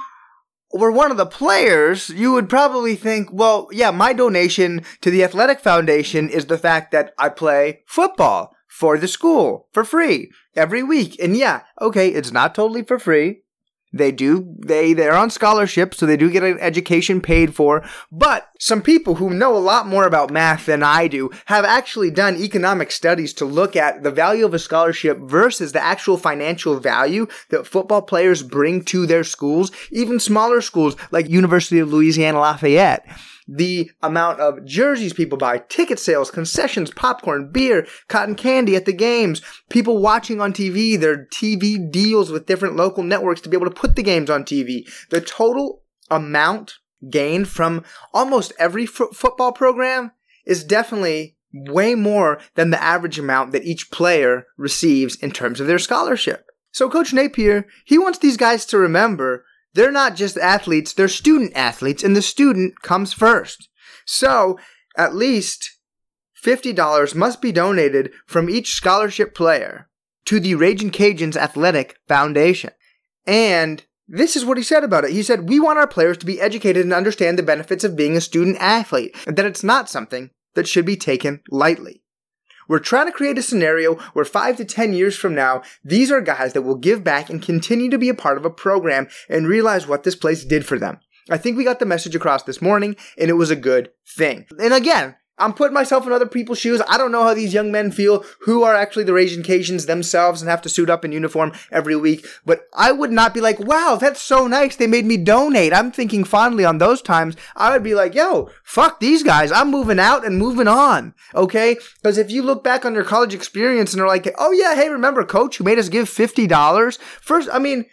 were 0.72 0.90
one 0.90 1.10
of 1.10 1.16
the 1.16 1.26
players, 1.26 2.08
you 2.08 2.32
would 2.32 2.48
probably 2.48 2.96
think, 2.96 3.28
well, 3.32 3.68
yeah, 3.70 3.90
my 3.90 4.12
donation 4.12 4.82
to 5.02 5.10
the 5.10 5.22
Athletic 5.22 5.60
Foundation 5.60 6.28
is 6.28 6.46
the 6.46 6.58
fact 6.58 6.90
that 6.92 7.12
I 7.18 7.28
play 7.28 7.82
football 7.86 8.54
for 8.66 8.98
the 8.98 9.06
school 9.06 9.68
for 9.72 9.84
free 9.84 10.32
every 10.56 10.82
week. 10.82 11.16
And 11.22 11.36
yeah, 11.36 11.62
okay, 11.80 12.08
it's 12.08 12.32
not 12.32 12.56
totally 12.56 12.82
for 12.82 12.98
free. 12.98 13.43
They 13.94 14.10
do, 14.10 14.56
they, 14.58 14.92
they're 14.92 15.14
on 15.14 15.30
scholarship, 15.30 15.94
so 15.94 16.04
they 16.04 16.16
do 16.16 16.28
get 16.28 16.42
an 16.42 16.58
education 16.58 17.20
paid 17.20 17.54
for. 17.54 17.88
But 18.10 18.48
some 18.58 18.82
people 18.82 19.14
who 19.14 19.30
know 19.30 19.56
a 19.56 19.58
lot 19.58 19.86
more 19.86 20.04
about 20.04 20.32
math 20.32 20.66
than 20.66 20.82
I 20.82 21.06
do 21.06 21.30
have 21.46 21.64
actually 21.64 22.10
done 22.10 22.36
economic 22.36 22.90
studies 22.90 23.32
to 23.34 23.44
look 23.44 23.76
at 23.76 24.02
the 24.02 24.10
value 24.10 24.44
of 24.44 24.52
a 24.52 24.58
scholarship 24.58 25.18
versus 25.18 25.70
the 25.70 25.82
actual 25.82 26.16
financial 26.16 26.80
value 26.80 27.28
that 27.50 27.68
football 27.68 28.02
players 28.02 28.42
bring 28.42 28.84
to 28.86 29.06
their 29.06 29.22
schools, 29.22 29.70
even 29.92 30.18
smaller 30.18 30.60
schools 30.60 30.96
like 31.12 31.28
University 31.28 31.78
of 31.78 31.92
Louisiana 31.92 32.40
Lafayette 32.40 33.06
the 33.46 33.90
amount 34.02 34.40
of 34.40 34.64
jerseys 34.64 35.12
people 35.12 35.36
buy, 35.36 35.58
ticket 35.68 35.98
sales, 35.98 36.30
concessions, 36.30 36.90
popcorn, 36.90 37.50
beer, 37.52 37.86
cotton 38.08 38.34
candy 38.34 38.76
at 38.76 38.86
the 38.86 38.92
games, 38.92 39.42
people 39.68 40.00
watching 40.00 40.40
on 40.40 40.52
TV, 40.52 40.98
their 40.98 41.26
TV 41.26 41.90
deals 41.90 42.30
with 42.30 42.46
different 42.46 42.76
local 42.76 43.02
networks 43.02 43.40
to 43.42 43.48
be 43.48 43.56
able 43.56 43.68
to 43.68 43.74
put 43.74 43.96
the 43.96 44.02
games 44.02 44.30
on 44.30 44.44
TV. 44.44 44.88
The 45.10 45.20
total 45.20 45.82
amount 46.10 46.74
gained 47.10 47.48
from 47.48 47.84
almost 48.12 48.52
every 48.58 48.84
f- 48.84 49.12
football 49.12 49.52
program 49.52 50.12
is 50.46 50.64
definitely 50.64 51.36
way 51.52 51.94
more 51.94 52.40
than 52.54 52.70
the 52.70 52.82
average 52.82 53.18
amount 53.18 53.52
that 53.52 53.64
each 53.64 53.90
player 53.90 54.46
receives 54.56 55.16
in 55.16 55.30
terms 55.30 55.60
of 55.60 55.66
their 55.66 55.78
scholarship. 55.78 56.46
So 56.72 56.90
Coach 56.90 57.12
Napier, 57.12 57.66
he 57.84 57.98
wants 57.98 58.18
these 58.18 58.36
guys 58.36 58.66
to 58.66 58.78
remember 58.78 59.44
they're 59.74 59.92
not 59.92 60.16
just 60.16 60.38
athletes, 60.38 60.92
they're 60.92 61.08
student 61.08 61.52
athletes, 61.54 62.02
and 62.02 62.16
the 62.16 62.22
student 62.22 62.80
comes 62.82 63.12
first. 63.12 63.68
So, 64.06 64.58
at 64.96 65.14
least 65.14 65.78
$50 66.42 67.14
must 67.14 67.42
be 67.42 67.52
donated 67.52 68.12
from 68.26 68.48
each 68.48 68.74
scholarship 68.74 69.34
player 69.34 69.88
to 70.26 70.40
the 70.40 70.54
Raging 70.54 70.90
Cajuns 70.90 71.36
Athletic 71.36 71.96
Foundation. 72.06 72.70
And 73.26 73.84
this 74.06 74.36
is 74.36 74.44
what 74.44 74.58
he 74.58 74.62
said 74.62 74.84
about 74.84 75.04
it. 75.04 75.10
He 75.10 75.22
said, 75.22 75.48
We 75.48 75.58
want 75.58 75.78
our 75.78 75.86
players 75.86 76.18
to 76.18 76.26
be 76.26 76.40
educated 76.40 76.84
and 76.84 76.92
understand 76.92 77.38
the 77.38 77.42
benefits 77.42 77.84
of 77.84 77.96
being 77.96 78.16
a 78.16 78.20
student 78.20 78.58
athlete, 78.60 79.16
and 79.26 79.36
that 79.36 79.46
it's 79.46 79.64
not 79.64 79.88
something 79.88 80.30
that 80.54 80.68
should 80.68 80.84
be 80.84 80.96
taken 80.96 81.40
lightly. 81.50 82.03
We're 82.68 82.78
trying 82.78 83.06
to 83.06 83.12
create 83.12 83.38
a 83.38 83.42
scenario 83.42 83.94
where 84.12 84.24
five 84.24 84.56
to 84.56 84.64
10 84.64 84.92
years 84.92 85.16
from 85.16 85.34
now, 85.34 85.62
these 85.84 86.10
are 86.10 86.20
guys 86.20 86.52
that 86.52 86.62
will 86.62 86.76
give 86.76 87.04
back 87.04 87.30
and 87.30 87.42
continue 87.42 87.90
to 87.90 87.98
be 87.98 88.08
a 88.08 88.14
part 88.14 88.36
of 88.36 88.44
a 88.44 88.50
program 88.50 89.08
and 89.28 89.46
realize 89.46 89.86
what 89.86 90.04
this 90.04 90.16
place 90.16 90.44
did 90.44 90.66
for 90.66 90.78
them. 90.78 90.98
I 91.30 91.38
think 91.38 91.56
we 91.56 91.64
got 91.64 91.78
the 91.78 91.86
message 91.86 92.14
across 92.14 92.42
this 92.42 92.60
morning 92.60 92.96
and 93.16 93.30
it 93.30 93.34
was 93.34 93.50
a 93.50 93.56
good 93.56 93.90
thing. 94.06 94.46
And 94.58 94.74
again, 94.74 95.16
I'm 95.36 95.52
putting 95.52 95.74
myself 95.74 96.06
in 96.06 96.12
other 96.12 96.26
people's 96.26 96.58
shoes. 96.58 96.80
I 96.88 96.96
don't 96.96 97.10
know 97.10 97.24
how 97.24 97.34
these 97.34 97.52
young 97.52 97.72
men 97.72 97.90
feel 97.90 98.24
who 98.42 98.62
are 98.62 98.74
actually 98.74 99.04
the 99.04 99.12
Raging 99.12 99.42
Cajuns 99.42 99.86
themselves 99.86 100.40
and 100.40 100.48
have 100.48 100.62
to 100.62 100.68
suit 100.68 100.88
up 100.88 101.04
in 101.04 101.10
uniform 101.10 101.52
every 101.72 101.96
week. 101.96 102.24
But 102.46 102.66
I 102.72 102.92
would 102.92 103.10
not 103.10 103.34
be 103.34 103.40
like, 103.40 103.58
wow, 103.58 103.98
that's 104.00 104.22
so 104.22 104.46
nice. 104.46 104.76
They 104.76 104.86
made 104.86 105.06
me 105.06 105.16
donate. 105.16 105.72
I'm 105.72 105.90
thinking 105.90 106.22
fondly 106.22 106.64
on 106.64 106.78
those 106.78 107.02
times. 107.02 107.36
I 107.56 107.72
would 107.72 107.82
be 107.82 107.96
like, 107.96 108.14
yo, 108.14 108.50
fuck 108.62 109.00
these 109.00 109.24
guys. 109.24 109.50
I'm 109.50 109.70
moving 109.70 109.98
out 109.98 110.24
and 110.24 110.38
moving 110.38 110.68
on. 110.68 111.14
Okay? 111.34 111.78
Because 111.96 112.16
if 112.16 112.30
you 112.30 112.42
look 112.42 112.62
back 112.62 112.84
on 112.84 112.94
your 112.94 113.04
college 113.04 113.34
experience 113.34 113.92
and 113.92 114.00
are 114.00 114.08
like, 114.08 114.32
oh 114.38 114.52
yeah, 114.52 114.76
hey, 114.76 114.88
remember 114.88 115.24
coach 115.24 115.56
who 115.56 115.64
made 115.64 115.78
us 115.78 115.88
give 115.88 116.08
$50? 116.08 116.98
First, 117.20 117.48
I 117.52 117.58
mean, 117.58 117.86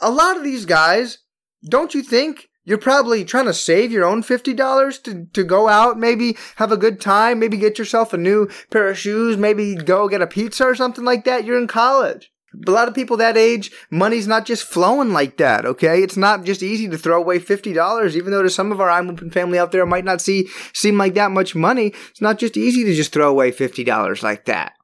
a 0.00 0.10
lot 0.10 0.36
of 0.36 0.44
these 0.44 0.66
guys, 0.66 1.18
don't 1.66 1.94
you 1.94 2.02
think 2.02 2.48
you're 2.64 2.78
probably 2.78 3.24
trying 3.24 3.46
to 3.46 3.54
save 3.54 3.90
your 3.90 4.04
own 4.04 4.22
$50 4.22 5.02
to, 5.02 5.26
to 5.32 5.44
go 5.44 5.68
out, 5.68 5.98
maybe 5.98 6.36
have 6.56 6.70
a 6.70 6.76
good 6.76 7.00
time, 7.00 7.38
maybe 7.38 7.56
get 7.56 7.78
yourself 7.78 8.12
a 8.12 8.18
new 8.18 8.48
pair 8.70 8.88
of 8.88 8.98
shoes, 8.98 9.36
maybe 9.36 9.74
go 9.74 10.08
get 10.08 10.22
a 10.22 10.26
pizza 10.26 10.64
or 10.64 10.74
something 10.74 11.04
like 11.04 11.24
that. 11.24 11.44
You're 11.44 11.58
in 11.58 11.66
college. 11.66 12.30
a 12.66 12.70
lot 12.70 12.86
of 12.86 12.94
people 12.94 13.16
that 13.16 13.36
age, 13.36 13.72
money's 13.90 14.28
not 14.28 14.46
just 14.46 14.64
flowing 14.64 15.12
like 15.12 15.38
that, 15.38 15.64
okay? 15.64 16.02
It's 16.02 16.16
not 16.16 16.44
just 16.44 16.62
easy 16.62 16.88
to 16.88 16.98
throw 16.98 17.20
away 17.20 17.40
$50, 17.40 18.14
even 18.14 18.30
though 18.30 18.42
to 18.42 18.50
some 18.50 18.70
of 18.70 18.80
our 18.80 18.90
I'm 18.90 19.16
family 19.30 19.58
out 19.58 19.72
there 19.72 19.84
might 19.86 20.04
not 20.04 20.20
see, 20.20 20.48
seem 20.72 20.96
like 20.98 21.14
that 21.14 21.32
much 21.32 21.54
money. 21.56 21.92
It's 22.10 22.20
not 22.20 22.38
just 22.38 22.56
easy 22.56 22.84
to 22.84 22.94
just 22.94 23.12
throw 23.12 23.28
away 23.28 23.50
$50 23.50 24.22
like 24.22 24.44
that. 24.44 24.74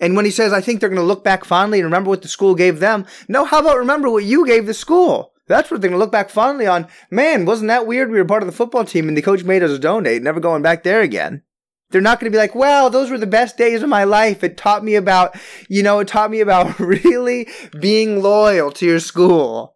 And 0.00 0.16
when 0.16 0.24
he 0.24 0.30
says, 0.30 0.54
I 0.54 0.62
think 0.62 0.80
they're 0.80 0.88
going 0.88 0.98
to 0.98 1.06
look 1.06 1.22
back 1.22 1.44
fondly 1.44 1.78
and 1.78 1.84
remember 1.84 2.08
what 2.08 2.22
the 2.22 2.28
school 2.28 2.54
gave 2.54 2.80
them. 2.80 3.04
No, 3.28 3.44
how 3.44 3.58
about 3.60 3.76
remember 3.76 4.08
what 4.08 4.24
you 4.24 4.46
gave 4.46 4.64
the 4.64 4.72
school? 4.72 5.29
That's 5.50 5.68
what 5.68 5.80
they're 5.80 5.90
going 5.90 5.98
to 5.98 6.04
look 6.04 6.12
back 6.12 6.30
fondly 6.30 6.68
on. 6.68 6.86
Man, 7.10 7.44
wasn't 7.44 7.68
that 7.68 7.84
weird? 7.84 8.08
We 8.08 8.18
were 8.18 8.24
part 8.24 8.44
of 8.44 8.46
the 8.46 8.52
football 8.52 8.84
team 8.84 9.08
and 9.08 9.16
the 9.16 9.22
coach 9.22 9.42
made 9.42 9.64
us 9.64 9.76
donate, 9.80 10.22
never 10.22 10.38
going 10.38 10.62
back 10.62 10.84
there 10.84 11.00
again. 11.00 11.42
They're 11.90 12.00
not 12.00 12.20
going 12.20 12.30
to 12.30 12.34
be 12.34 12.40
like, 12.40 12.54
well, 12.54 12.88
those 12.88 13.10
were 13.10 13.18
the 13.18 13.26
best 13.26 13.58
days 13.58 13.82
of 13.82 13.88
my 13.88 14.04
life. 14.04 14.44
It 14.44 14.56
taught 14.56 14.84
me 14.84 14.94
about, 14.94 15.36
you 15.68 15.82
know, 15.82 15.98
it 15.98 16.06
taught 16.06 16.30
me 16.30 16.38
about 16.38 16.78
really 16.78 17.48
being 17.80 18.22
loyal 18.22 18.70
to 18.70 18.86
your 18.86 19.00
school. 19.00 19.74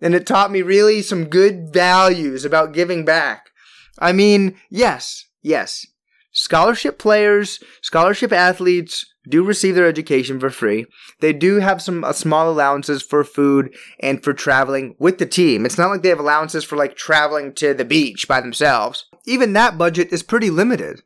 And 0.00 0.14
it 0.14 0.24
taught 0.24 0.52
me 0.52 0.62
really 0.62 1.02
some 1.02 1.24
good 1.24 1.72
values 1.72 2.44
about 2.44 2.72
giving 2.72 3.04
back. 3.04 3.50
I 3.98 4.12
mean, 4.12 4.54
yes, 4.70 5.26
yes. 5.42 5.84
Scholarship 6.30 6.96
players, 6.96 7.58
scholarship 7.82 8.32
athletes, 8.32 9.04
do 9.28 9.44
receive 9.44 9.74
their 9.74 9.86
education 9.86 10.40
for 10.40 10.50
free. 10.50 10.86
They 11.20 11.32
do 11.32 11.56
have 11.56 11.82
some 11.82 12.04
uh, 12.04 12.12
small 12.12 12.50
allowances 12.50 13.02
for 13.02 13.24
food 13.24 13.74
and 14.00 14.22
for 14.22 14.32
traveling 14.32 14.94
with 14.98 15.18
the 15.18 15.26
team. 15.26 15.64
It's 15.64 15.78
not 15.78 15.90
like 15.90 16.02
they 16.02 16.08
have 16.08 16.20
allowances 16.20 16.64
for 16.64 16.76
like 16.76 16.96
traveling 16.96 17.52
to 17.54 17.74
the 17.74 17.84
beach 17.84 18.26
by 18.28 18.40
themselves. 18.40 19.06
Even 19.26 19.52
that 19.52 19.78
budget 19.78 20.12
is 20.12 20.22
pretty 20.22 20.50
limited. 20.50 21.02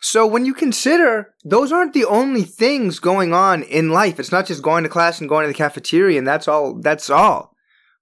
So 0.00 0.26
when 0.26 0.44
you 0.44 0.52
consider 0.52 1.34
those 1.44 1.72
aren't 1.72 1.94
the 1.94 2.04
only 2.04 2.42
things 2.42 2.98
going 2.98 3.32
on 3.32 3.62
in 3.62 3.90
life. 3.90 4.20
It's 4.20 4.32
not 4.32 4.46
just 4.46 4.62
going 4.62 4.82
to 4.82 4.90
class 4.90 5.20
and 5.20 5.28
going 5.28 5.44
to 5.44 5.48
the 5.48 5.54
cafeteria 5.54 6.18
and 6.18 6.26
that's 6.26 6.48
all 6.48 6.78
that's 6.80 7.08
all. 7.08 7.54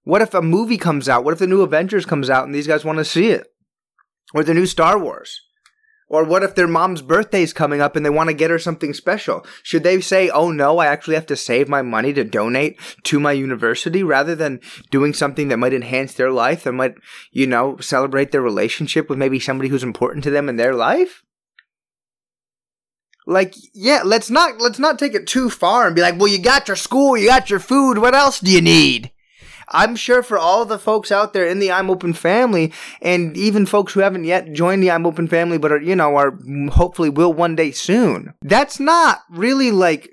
What 0.03 0.21
if 0.21 0.33
a 0.33 0.41
movie 0.41 0.77
comes 0.77 1.07
out? 1.07 1.23
What 1.23 1.33
if 1.33 1.39
the 1.39 1.47
new 1.47 1.61
Avengers 1.61 2.05
comes 2.05 2.29
out 2.29 2.45
and 2.45 2.53
these 2.53 2.67
guys 2.67 2.83
want 2.83 2.97
to 2.97 3.05
see 3.05 3.29
it? 3.29 3.47
Or 4.33 4.43
the 4.43 4.53
new 4.53 4.65
Star 4.65 4.99
Wars? 4.99 5.39
Or 6.13 6.23
what 6.23 6.43
if 6.43 6.53
their 6.53 6.67
mom's 6.67 7.01
birthday 7.01 7.41
is 7.41 7.53
coming 7.53 7.81
up 7.81 7.95
and 7.95 8.05
they 8.05 8.09
want 8.11 8.29
to 8.29 8.35
get 8.35 8.51
her 8.51 8.59
something 8.59 8.93
special? 8.93 9.43
Should 9.63 9.81
they 9.81 9.99
say, 9.99 10.29
oh 10.29 10.51
no, 10.51 10.77
I 10.77 10.85
actually 10.85 11.15
have 11.15 11.25
to 11.25 11.35
save 11.35 11.67
my 11.67 11.81
money 11.81 12.13
to 12.13 12.23
donate 12.23 12.79
to 13.05 13.19
my 13.19 13.31
university 13.31 14.03
rather 14.03 14.35
than 14.35 14.61
doing 14.91 15.15
something 15.15 15.47
that 15.47 15.57
might 15.57 15.73
enhance 15.73 16.13
their 16.13 16.29
life, 16.29 16.65
that 16.65 16.73
might, 16.73 16.93
you 17.31 17.47
know, 17.47 17.77
celebrate 17.79 18.31
their 18.31 18.43
relationship 18.43 19.09
with 19.09 19.17
maybe 19.17 19.39
somebody 19.39 19.69
who's 19.69 19.81
important 19.81 20.23
to 20.25 20.29
them 20.29 20.49
in 20.49 20.57
their 20.57 20.75
life? 20.75 21.23
Like, 23.25 23.55
yeah, 23.73 24.03
let's 24.05 24.29
not, 24.29 24.61
let's 24.61 24.77
not 24.77 24.99
take 24.99 25.15
it 25.15 25.25
too 25.25 25.49
far 25.49 25.87
and 25.87 25.95
be 25.95 26.03
like, 26.03 26.19
well, 26.19 26.27
you 26.27 26.37
got 26.37 26.67
your 26.67 26.77
school, 26.77 27.17
you 27.17 27.29
got 27.29 27.49
your 27.49 27.59
food, 27.59 27.97
what 27.97 28.13
else 28.13 28.39
do 28.39 28.51
you 28.51 28.61
need? 28.61 29.11
I'm 29.67 29.95
sure 29.95 30.23
for 30.23 30.37
all 30.37 30.65
the 30.65 30.79
folks 30.79 31.11
out 31.11 31.33
there 31.33 31.47
in 31.47 31.59
the 31.59 31.71
I'm 31.71 31.89
Open 31.89 32.13
family, 32.13 32.71
and 33.01 33.35
even 33.37 33.65
folks 33.65 33.93
who 33.93 33.99
haven't 34.01 34.25
yet 34.25 34.53
joined 34.53 34.83
the 34.83 34.91
I'm 34.91 35.05
Open 35.05 35.27
family, 35.27 35.57
but 35.57 35.71
are, 35.71 35.81
you 35.81 35.95
know, 35.95 36.15
are 36.15 36.31
mm, 36.31 36.69
hopefully 36.69 37.09
will 37.09 37.33
one 37.33 37.55
day 37.55 37.71
soon, 37.71 38.33
that's 38.41 38.79
not 38.79 39.21
really 39.29 39.71
like 39.71 40.09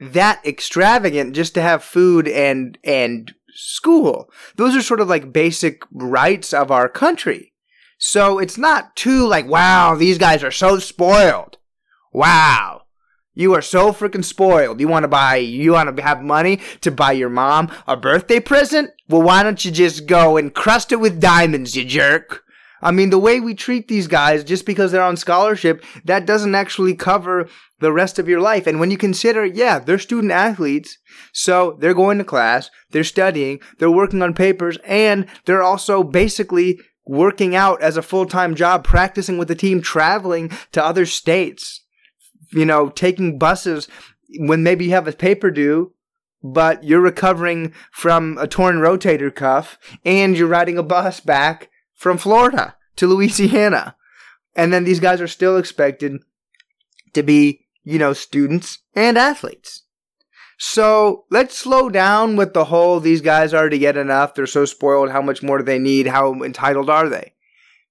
that 0.00 0.44
extravagant 0.44 1.34
just 1.34 1.54
to 1.54 1.62
have 1.62 1.82
food 1.82 2.28
and, 2.28 2.78
and 2.84 3.32
school. 3.54 4.30
Those 4.56 4.76
are 4.76 4.82
sort 4.82 5.00
of 5.00 5.08
like 5.08 5.32
basic 5.32 5.82
rights 5.92 6.52
of 6.52 6.70
our 6.70 6.88
country. 6.88 7.52
So 7.98 8.38
it's 8.38 8.58
not 8.58 8.96
too 8.96 9.26
like, 9.26 9.46
wow, 9.46 9.94
these 9.94 10.18
guys 10.18 10.42
are 10.44 10.50
so 10.50 10.78
spoiled. 10.78 11.58
Wow. 12.12 12.82
You 13.34 13.52
are 13.54 13.62
so 13.62 13.92
freaking 13.92 14.24
spoiled. 14.24 14.80
You 14.80 14.86
want 14.86 15.02
to 15.02 15.08
buy, 15.08 15.36
you 15.36 15.72
want 15.72 15.96
to 15.96 16.02
have 16.02 16.22
money 16.22 16.60
to 16.82 16.92
buy 16.92 17.12
your 17.12 17.28
mom 17.28 17.70
a 17.86 17.96
birthday 17.96 18.38
present? 18.38 18.90
Well, 19.08 19.22
why 19.22 19.42
don't 19.42 19.64
you 19.64 19.72
just 19.72 20.06
go 20.06 20.36
and 20.36 20.54
crust 20.54 20.92
it 20.92 21.00
with 21.00 21.20
diamonds, 21.20 21.74
you 21.74 21.84
jerk? 21.84 22.44
I 22.80 22.90
mean, 22.90 23.10
the 23.10 23.18
way 23.18 23.40
we 23.40 23.54
treat 23.54 23.88
these 23.88 24.06
guys 24.06 24.44
just 24.44 24.66
because 24.66 24.92
they're 24.92 25.02
on 25.02 25.16
scholarship, 25.16 25.82
that 26.04 26.26
doesn't 26.26 26.54
actually 26.54 26.94
cover 26.94 27.48
the 27.80 27.92
rest 27.92 28.18
of 28.18 28.28
your 28.28 28.40
life. 28.40 28.66
And 28.66 28.78
when 28.78 28.90
you 28.90 28.98
consider, 28.98 29.44
yeah, 29.44 29.78
they're 29.78 29.98
student 29.98 30.32
athletes, 30.32 30.98
so 31.32 31.76
they're 31.80 31.94
going 31.94 32.18
to 32.18 32.24
class, 32.24 32.70
they're 32.90 33.02
studying, 33.02 33.60
they're 33.78 33.90
working 33.90 34.22
on 34.22 34.34
papers, 34.34 34.78
and 34.84 35.26
they're 35.46 35.62
also 35.62 36.02
basically 36.02 36.78
working 37.06 37.56
out 37.56 37.82
as 37.82 37.96
a 37.96 38.02
full-time 38.02 38.54
job, 38.54 38.84
practicing 38.84 39.38
with 39.38 39.48
the 39.48 39.54
team, 39.54 39.80
traveling 39.80 40.50
to 40.72 40.84
other 40.84 41.06
states 41.06 41.83
you 42.54 42.64
know, 42.64 42.88
taking 42.88 43.38
buses 43.38 43.88
when 44.38 44.62
maybe 44.62 44.86
you 44.86 44.90
have 44.92 45.08
a 45.08 45.12
paper 45.12 45.50
due, 45.50 45.92
but 46.42 46.84
you're 46.84 47.00
recovering 47.00 47.72
from 47.90 48.38
a 48.38 48.46
torn 48.46 48.76
rotator 48.76 49.34
cuff 49.34 49.78
and 50.04 50.36
you're 50.36 50.48
riding 50.48 50.78
a 50.78 50.82
bus 50.82 51.20
back 51.20 51.70
from 51.94 52.18
Florida 52.18 52.76
to 52.96 53.06
Louisiana. 53.06 53.96
And 54.54 54.72
then 54.72 54.84
these 54.84 55.00
guys 55.00 55.20
are 55.20 55.28
still 55.28 55.56
expected 55.56 56.20
to 57.14 57.22
be, 57.22 57.66
you 57.82 57.98
know, 57.98 58.12
students 58.12 58.78
and 58.94 59.18
athletes. 59.18 59.82
So 60.58 61.24
let's 61.30 61.56
slow 61.56 61.88
down 61.88 62.36
with 62.36 62.54
the 62.54 62.66
whole 62.66 63.00
these 63.00 63.20
guys 63.20 63.52
already 63.52 63.78
get 63.78 63.96
enough, 63.96 64.34
they're 64.34 64.46
so 64.46 64.64
spoiled, 64.64 65.10
how 65.10 65.20
much 65.20 65.42
more 65.42 65.58
do 65.58 65.64
they 65.64 65.80
need, 65.80 66.06
how 66.06 66.42
entitled 66.44 66.88
are 66.88 67.08
they? 67.08 67.32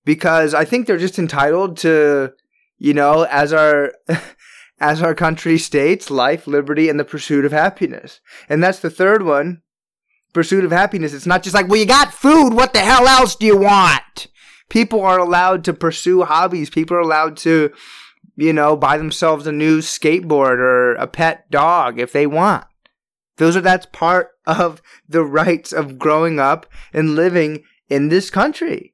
Because 0.05 0.53
I 0.53 0.63
think 0.63 0.87
they're 0.87 0.97
just 0.97 1.19
entitled 1.19 1.77
to, 1.77 2.33
you 2.77 2.93
know, 2.93 3.23
as 3.23 3.51
our 3.51 3.93
as 4.83 5.01
our 5.01 5.15
country 5.15 5.57
states, 5.57 6.11
life, 6.11 6.45
liberty, 6.45 6.89
and 6.89 6.99
the 6.99 7.05
pursuit 7.05 7.45
of 7.45 7.53
happiness. 7.53 8.19
And 8.49 8.61
that's 8.61 8.79
the 8.79 8.89
third 8.89 9.23
one. 9.23 9.61
pursuit 10.33 10.65
of 10.65 10.71
happiness. 10.71 11.13
It's 11.13 11.25
not 11.25 11.43
just 11.43 11.53
like, 11.53 11.67
well, 11.69 11.79
you 11.79 11.85
got 11.85 12.13
food. 12.13 12.53
What 12.53 12.73
the 12.73 12.79
hell 12.79 13.07
else 13.07 13.35
do 13.35 13.45
you 13.45 13.57
want? 13.57 14.27
People 14.69 15.01
are 15.01 15.19
allowed 15.19 15.63
to 15.65 15.73
pursue 15.73 16.23
hobbies. 16.23 16.69
People 16.69 16.97
are 16.97 17.01
allowed 17.01 17.37
to, 17.37 17.71
you 18.35 18.51
know, 18.51 18.75
buy 18.75 18.97
themselves 18.97 19.47
a 19.47 19.51
new 19.51 19.79
skateboard 19.79 20.57
or 20.57 20.95
a 20.95 21.07
pet 21.07 21.49
dog 21.49 21.99
if 21.99 22.11
they 22.11 22.27
want. 22.27 22.65
Those 23.37 23.55
are, 23.55 23.61
that's 23.61 23.85
part 23.87 24.31
of 24.45 24.81
the 25.07 25.23
rights 25.23 25.71
of 25.71 25.97
growing 25.97 26.39
up 26.39 26.65
and 26.91 27.15
living 27.15 27.63
in 27.89 28.09
this 28.09 28.29
country. 28.29 28.92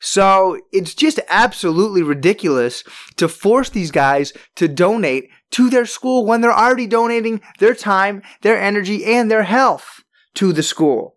So 0.00 0.58
it's 0.72 0.94
just 0.94 1.20
absolutely 1.28 2.02
ridiculous 2.02 2.82
to 3.16 3.28
force 3.28 3.68
these 3.68 3.90
guys 3.90 4.32
to 4.56 4.66
donate 4.66 5.28
to 5.52 5.68
their 5.68 5.86
school 5.86 6.24
when 6.24 6.40
they're 6.40 6.52
already 6.52 6.86
donating 6.86 7.42
their 7.58 7.74
time, 7.74 8.22
their 8.40 8.58
energy, 8.58 9.04
and 9.04 9.30
their 9.30 9.42
health 9.42 10.02
to 10.34 10.52
the 10.52 10.62
school 10.62 11.16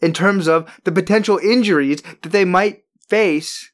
in 0.00 0.12
terms 0.12 0.48
of 0.48 0.68
the 0.84 0.92
potential 0.92 1.38
injuries 1.38 2.02
that 2.22 2.32
they 2.32 2.44
might 2.44 2.82
face 3.08 3.70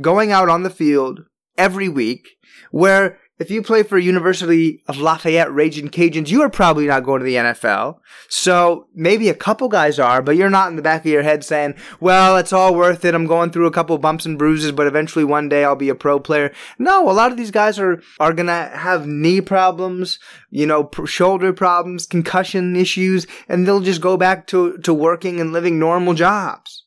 going 0.00 0.32
out 0.32 0.48
on 0.48 0.64
the 0.64 0.70
field 0.70 1.20
every 1.56 1.88
week 1.88 2.30
where 2.70 3.20
if 3.38 3.50
you 3.50 3.62
play 3.62 3.82
for 3.82 3.98
University 3.98 4.82
of 4.86 4.98
Lafayette 4.98 5.52
Raging 5.52 5.88
Cajuns, 5.88 6.28
you 6.28 6.42
are 6.42 6.50
probably 6.50 6.86
not 6.86 7.02
going 7.02 7.20
to 7.20 7.24
the 7.24 7.36
NFL. 7.36 7.98
So 8.28 8.86
maybe 8.94 9.28
a 9.28 9.34
couple 9.34 9.68
guys 9.68 9.98
are, 9.98 10.22
but 10.22 10.36
you're 10.36 10.50
not 10.50 10.68
in 10.68 10.76
the 10.76 10.82
back 10.82 11.00
of 11.00 11.10
your 11.10 11.22
head 11.22 11.42
saying, 11.42 11.74
well, 11.98 12.36
it's 12.36 12.52
all 12.52 12.74
worth 12.74 13.04
it. 13.04 13.14
I'm 13.14 13.26
going 13.26 13.50
through 13.50 13.66
a 13.66 13.72
couple 13.72 13.96
bumps 13.98 14.26
and 14.26 14.38
bruises, 14.38 14.70
but 14.70 14.86
eventually 14.86 15.24
one 15.24 15.48
day 15.48 15.64
I'll 15.64 15.74
be 15.74 15.88
a 15.88 15.94
pro 15.94 16.20
player. 16.20 16.52
No, 16.78 17.10
a 17.10 17.12
lot 17.12 17.32
of 17.32 17.38
these 17.38 17.50
guys 17.50 17.78
are, 17.78 18.02
are 18.20 18.32
going 18.32 18.46
to 18.46 18.70
have 18.74 19.06
knee 19.06 19.40
problems, 19.40 20.18
you 20.50 20.66
know, 20.66 20.90
shoulder 21.06 21.52
problems, 21.52 22.06
concussion 22.06 22.76
issues, 22.76 23.26
and 23.48 23.66
they'll 23.66 23.80
just 23.80 24.00
go 24.00 24.16
back 24.16 24.46
to, 24.48 24.78
to 24.78 24.92
working 24.92 25.40
and 25.40 25.52
living 25.52 25.78
normal 25.78 26.14
jobs. 26.14 26.81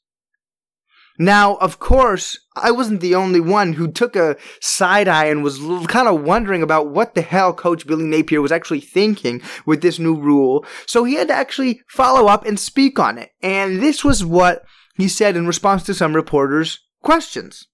Now, 1.18 1.55
of 1.55 1.80
course, 1.80 2.38
I 2.55 2.72
wasn't 2.72 2.99
the 2.99 3.16
only 3.16 3.39
one 3.39 3.74
who 3.74 3.89
took 3.89 4.16
a 4.16 4.36
side 4.61 5.07
eye 5.07 5.26
and 5.26 5.43
was 5.43 5.59
kind 5.88 6.07
of 6.07 6.24
wondering 6.24 6.61
about 6.61 6.89
what 6.89 7.16
the 7.16 7.22
hell 7.22 7.53
Coach 7.53 7.88
Billy 7.88 8.05
Napier 8.05 8.41
was 8.41 8.51
actually 8.51 8.82
thinking 8.82 9.41
with 9.66 9.82
this 9.82 9.97
new 9.97 10.16
rule. 10.16 10.66
So 10.86 11.03
he 11.03 11.16
had 11.16 11.30
to 11.30 11.34
actually 11.34 11.82
follow 11.88 12.28
up 12.28 12.45
and 12.45 12.59
speak 12.59 12.99
on 12.99 13.18
it. 13.18 13.32
And 13.41 13.82
this 13.82 14.03
was 14.03 14.26
what 14.26 14.63
he 14.95 15.07
said 15.07 15.38
in 15.38 15.47
response 15.47 15.84
to 15.84 15.93
some 15.93 16.16
reporters' 16.16 16.80
questions. 17.01 17.68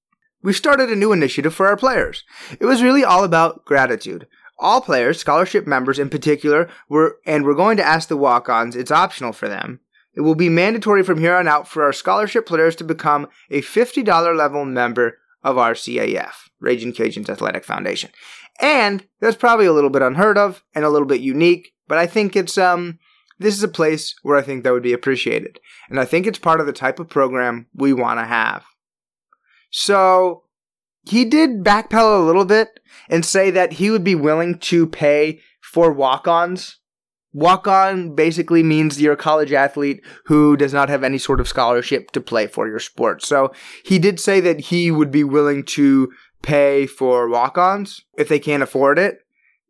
We 0.44 0.54
started 0.54 0.90
a 0.90 0.96
new 0.96 1.12
initiative 1.12 1.54
for 1.54 1.68
our 1.68 1.78
players. 1.78 2.24
It 2.60 2.66
was 2.66 2.82
really 2.82 3.04
all 3.04 3.24
about 3.24 3.66
gratitude. 3.66 4.28
All 4.58 4.82
players, 4.82 5.20
scholarship 5.20 5.66
members 5.68 6.00
in 6.00 6.10
particular, 6.10 6.70
were, 6.90 7.18
and 7.26 7.46
we're 7.46 7.56
going 7.56 7.78
to 7.78 7.84
ask 7.84 8.10
the 8.10 8.18
walk 8.18 8.50
ons, 8.50 8.76
it's 8.76 8.92
optional 8.92 9.34
for 9.34 9.48
them, 9.48 9.81
it 10.14 10.22
will 10.22 10.36
be 10.36 10.50
mandatory 10.50 11.04
from 11.04 11.20
here 11.20 11.36
on 11.36 11.48
out 11.48 11.68
for 11.68 11.84
our 11.84 11.94
scholarship 11.94 12.46
players 12.46 12.76
to 12.78 12.84
become 12.84 13.28
a 13.50 13.62
$50 13.62 14.38
level 14.38 14.66
member 14.66 15.18
of 15.44 15.58
our 15.58 15.74
CAF, 15.74 16.50
Raging 16.60 16.94
Cajuns 16.94 17.30
Athletic 17.30 17.64
Foundation. 17.64 18.12
And 18.60 19.08
that's 19.20 19.38
probably 19.38 19.66
a 19.66 19.74
little 19.74 19.90
bit 19.90 20.02
unheard 20.02 20.38
of 20.38 20.64
and 20.76 20.86
a 20.86 20.90
little 20.90 21.08
bit 21.08 21.22
unique, 21.22 21.74
but 21.88 21.98
I 21.98 22.08
think 22.08 22.36
it's 22.36 22.58
um 22.58 23.00
this 23.40 23.56
is 23.56 23.64
a 23.64 23.68
place 23.68 24.14
where 24.22 24.38
I 24.38 24.44
think 24.44 24.64
that 24.64 24.72
would 24.72 24.84
be 24.84 24.94
appreciated. 24.94 25.60
And 25.90 26.00
I 26.00 26.06
think 26.06 26.28
it's 26.28 26.38
part 26.38 26.60
of 26.60 26.68
the 26.68 26.74
type 26.74 27.00
of 27.00 27.10
program 27.10 27.66
we 27.74 27.92
want 27.92 28.20
to 28.20 28.26
have. 28.26 28.64
So 29.72 30.44
he 31.04 31.26
did 31.26 31.64
backpedal 31.64 32.22
a 32.22 32.26
little 32.26 32.46
bit 32.46 32.80
and 33.10 33.26
say 33.26 33.50
that 33.50 33.74
he 33.74 33.90
would 33.90 34.04
be 34.04 34.14
willing 34.14 34.60
to 34.60 34.86
pay 34.86 35.40
for 35.60 35.92
walk-ons 35.92 36.81
Walk 37.34 37.66
on 37.66 38.14
basically 38.14 38.62
means 38.62 39.02
you're 39.02 39.14
a 39.14 39.18
college 39.18 39.54
athlete 39.54 40.04
who 40.26 40.58
does 40.58 40.74
not 40.74 40.90
have 40.90 41.04
any 41.04 41.18
sort 41.18 41.40
of 41.40 41.48
scholarship 41.48 42.12
to 42.12 42.20
play 42.20 42.46
for 42.46 42.68
your 42.68 42.80
sport. 42.80 43.24
So 43.24 43.54
he 43.86 44.00
did 44.00 44.20
say 44.20 44.42
that 44.42 44.60
he 44.60 44.92
would 44.92 45.12
be 45.12 45.24
willing 45.24 45.64
to 45.66 46.12
pay 46.42 46.86
for 46.86 47.30
walk 47.30 47.58
ons 47.58 48.04
if 48.18 48.28
they 48.28 48.40
can't 48.40 48.64
afford 48.64 49.00
it. 49.00 49.20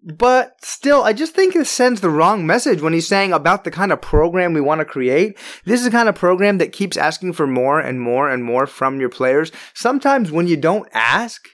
But 0.04 0.56
still, 0.64 1.04
I 1.04 1.14
just 1.14 1.36
think 1.36 1.56
it 1.56 1.68
sends 1.68 2.02
the 2.02 2.10
wrong 2.10 2.48
message 2.48 2.82
when 2.82 2.94
he's 2.94 3.08
saying 3.08 3.34
about 3.34 3.64
the 3.64 3.70
kind 3.70 3.92
of 3.92 4.02
program 4.02 4.54
we 4.54 4.62
want 4.62 4.80
to 4.80 4.86
create. 4.86 5.38
This 5.66 5.80
is 5.80 5.86
the 5.86 5.92
kind 5.92 6.10
of 6.10 6.16
program 6.16 6.58
that 6.58 6.72
keeps 6.72 6.98
asking 6.98 7.34
for 7.34 7.46
more 7.46 7.80
and 7.80 8.02
more 8.02 8.28
and 8.28 8.44
more 8.44 8.66
from 8.66 9.00
your 9.00 9.10
players. 9.10 9.52
Sometimes 9.76 10.32
when 10.32 10.48
you 10.48 10.58
don't 10.58 10.90
ask, 10.94 11.48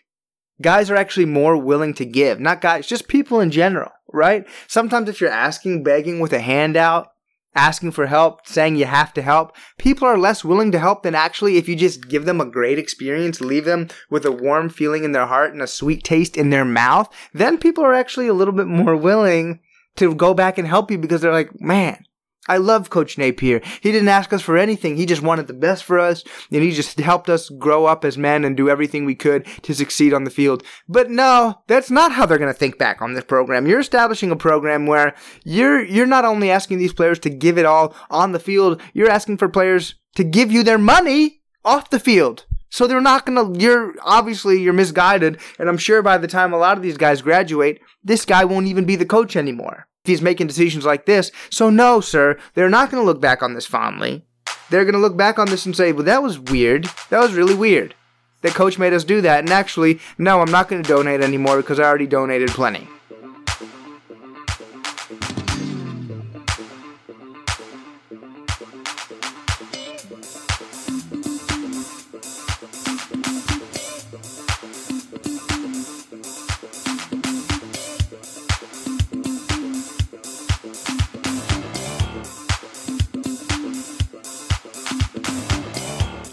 guys 0.61 0.89
are 0.89 0.95
actually 0.95 1.25
more 1.25 1.57
willing 1.57 1.93
to 1.95 2.05
give. 2.05 2.39
Not 2.39 2.61
guys, 2.61 2.87
just 2.87 3.09
people 3.09 3.41
in 3.41 3.51
general 3.51 3.91
right? 4.13 4.47
Sometimes 4.67 5.09
if 5.09 5.21
you're 5.21 5.29
asking, 5.29 5.83
begging 5.83 6.19
with 6.19 6.33
a 6.33 6.39
handout, 6.39 7.11
asking 7.55 7.91
for 7.91 8.05
help, 8.05 8.47
saying 8.47 8.75
you 8.75 8.85
have 8.85 9.13
to 9.13 9.21
help, 9.21 9.55
people 9.77 10.07
are 10.07 10.17
less 10.17 10.43
willing 10.43 10.71
to 10.71 10.79
help 10.79 11.03
than 11.03 11.15
actually 11.15 11.57
if 11.57 11.67
you 11.67 11.75
just 11.75 12.07
give 12.07 12.25
them 12.25 12.39
a 12.39 12.45
great 12.45 12.77
experience, 12.77 13.41
leave 13.41 13.65
them 13.65 13.87
with 14.09 14.25
a 14.25 14.31
warm 14.31 14.69
feeling 14.69 15.03
in 15.03 15.11
their 15.11 15.25
heart 15.25 15.53
and 15.53 15.61
a 15.61 15.67
sweet 15.67 16.03
taste 16.03 16.37
in 16.37 16.51
their 16.51 16.65
mouth, 16.65 17.11
then 17.33 17.57
people 17.57 17.83
are 17.83 17.93
actually 17.93 18.27
a 18.27 18.33
little 18.33 18.53
bit 18.53 18.67
more 18.67 18.95
willing 18.95 19.59
to 19.95 20.13
go 20.13 20.33
back 20.33 20.57
and 20.57 20.67
help 20.67 20.91
you 20.91 20.97
because 20.97 21.21
they're 21.21 21.31
like, 21.31 21.59
man, 21.59 22.05
I 22.47 22.57
love 22.57 22.89
Coach 22.89 23.17
Napier. 23.17 23.61
He 23.81 23.91
didn't 23.91 24.07
ask 24.07 24.31
us 24.33 24.41
for 24.41 24.57
anything. 24.57 24.97
He 24.97 25.05
just 25.05 25.21
wanted 25.21 25.47
the 25.47 25.53
best 25.53 25.83
for 25.83 25.99
us, 25.99 26.23
and 26.51 26.63
he 26.63 26.71
just 26.71 26.99
helped 26.99 27.29
us 27.29 27.49
grow 27.49 27.85
up 27.85 28.05
as 28.05 28.17
men 28.17 28.45
and 28.45 28.55
do 28.55 28.69
everything 28.69 29.05
we 29.05 29.15
could 29.15 29.45
to 29.63 29.73
succeed 29.73 30.13
on 30.13 30.23
the 30.23 30.29
field. 30.29 30.63
But 30.87 31.09
no, 31.09 31.61
that's 31.67 31.91
not 31.91 32.11
how 32.11 32.25
they're 32.25 32.37
going 32.37 32.53
to 32.53 32.57
think 32.57 32.77
back 32.77 33.01
on 33.01 33.13
this 33.13 33.25
program. 33.25 33.67
You're 33.67 33.79
establishing 33.79 34.31
a 34.31 34.35
program 34.35 34.85
where 34.85 35.15
you're 35.43 35.83
you're 35.83 36.05
not 36.05 36.25
only 36.25 36.49
asking 36.51 36.77
these 36.77 36.93
players 36.93 37.19
to 37.19 37.29
give 37.29 37.57
it 37.57 37.65
all 37.65 37.95
on 38.09 38.31
the 38.31 38.39
field, 38.39 38.81
you're 38.93 39.09
asking 39.09 39.37
for 39.37 39.49
players 39.49 39.95
to 40.15 40.23
give 40.23 40.51
you 40.51 40.63
their 40.63 40.77
money 40.77 41.41
off 41.63 41.89
the 41.89 41.99
field. 41.99 42.45
So 42.69 42.85
they're 42.85 42.99
not 43.01 43.25
gonna, 43.25 43.57
you're, 43.57 43.95
obviously 44.03 44.61
you're 44.61 44.73
misguided, 44.73 45.39
and 45.57 45.69
I'm 45.69 45.77
sure 45.77 46.01
by 46.01 46.17
the 46.17 46.27
time 46.27 46.53
a 46.53 46.57
lot 46.57 46.77
of 46.77 46.83
these 46.83 46.97
guys 46.97 47.21
graduate, 47.21 47.79
this 48.03 48.25
guy 48.25 48.43
won't 48.43 48.67
even 48.67 48.85
be 48.85 48.95
the 48.95 49.05
coach 49.05 49.35
anymore 49.35 49.87
he's 50.07 50.21
making 50.21 50.47
decisions 50.47 50.85
like 50.85 51.05
this. 51.05 51.31
So, 51.49 51.69
no, 51.69 52.01
sir, 52.01 52.37
they're 52.53 52.69
not 52.69 52.89
going 52.89 53.01
to 53.01 53.05
look 53.05 53.21
back 53.21 53.43
on 53.43 53.53
this 53.53 53.65
fondly. 53.65 54.25
They're 54.69 54.85
going 54.85 54.95
to 54.95 54.99
look 54.99 55.15
back 55.15 55.39
on 55.39 55.47
this 55.47 55.65
and 55.65 55.75
say, 55.75 55.91
well, 55.91 56.03
that 56.05 56.23
was 56.23 56.39
weird. 56.39 56.89
That 57.09 57.19
was 57.19 57.33
really 57.33 57.55
weird. 57.55 57.95
That 58.41 58.53
coach 58.53 58.77
made 58.77 58.93
us 58.93 59.03
do 59.03 59.21
that. 59.21 59.39
And 59.39 59.49
actually, 59.49 59.99
no, 60.17 60.41
I'm 60.41 60.51
not 60.51 60.67
going 60.67 60.83
to 60.83 60.87
donate 60.87 61.21
anymore 61.21 61.57
because 61.57 61.79
I 61.79 61.83
already 61.83 62.07
donated 62.07 62.49
plenty. 62.49 62.87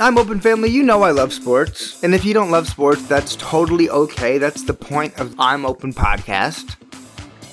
I'm 0.04 0.18
Open 0.18 0.38
Family, 0.38 0.68
you 0.68 0.82
know 0.82 1.00
I 1.00 1.12
love 1.12 1.32
sports. 1.32 2.04
And 2.04 2.14
if 2.14 2.26
you 2.26 2.34
don't 2.34 2.50
love 2.50 2.68
sports, 2.68 3.08
that's 3.08 3.36
totally 3.36 3.88
okay. 3.88 4.36
That's 4.36 4.62
the 4.62 4.74
point 4.74 5.18
of 5.18 5.34
I'm 5.38 5.64
Open 5.64 5.94
Podcast. 5.94 6.76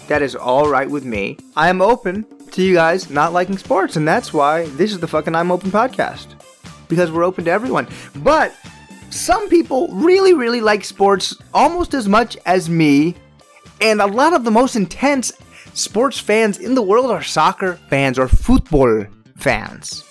That 0.09 0.21
is 0.21 0.35
all 0.35 0.67
right 0.67 0.89
with 0.89 1.05
me. 1.05 1.37
I 1.55 1.69
am 1.69 1.81
open 1.81 2.25
to 2.51 2.61
you 2.61 2.73
guys 2.73 3.09
not 3.09 3.31
liking 3.31 3.57
sports, 3.57 3.95
and 3.95 4.05
that's 4.05 4.33
why 4.33 4.65
this 4.71 4.91
is 4.91 4.99
the 4.99 5.07
fucking 5.07 5.33
I'm 5.33 5.49
Open 5.49 5.71
Podcast. 5.71 6.35
Because 6.89 7.09
we're 7.09 7.23
open 7.23 7.45
to 7.45 7.51
everyone. 7.51 7.87
But 8.17 8.53
some 9.11 9.47
people 9.47 9.87
really, 9.87 10.33
really 10.33 10.59
like 10.59 10.83
sports 10.83 11.33
almost 11.53 11.93
as 11.93 12.09
much 12.09 12.35
as 12.45 12.69
me, 12.69 13.15
and 13.79 14.01
a 14.01 14.07
lot 14.07 14.33
of 14.33 14.43
the 14.43 14.51
most 14.51 14.75
intense 14.75 15.31
sports 15.73 16.19
fans 16.19 16.57
in 16.57 16.75
the 16.75 16.81
world 16.81 17.11
are 17.11 17.23
soccer 17.23 17.79
fans 17.87 18.19
or 18.19 18.27
football 18.27 19.05
fans, 19.37 20.03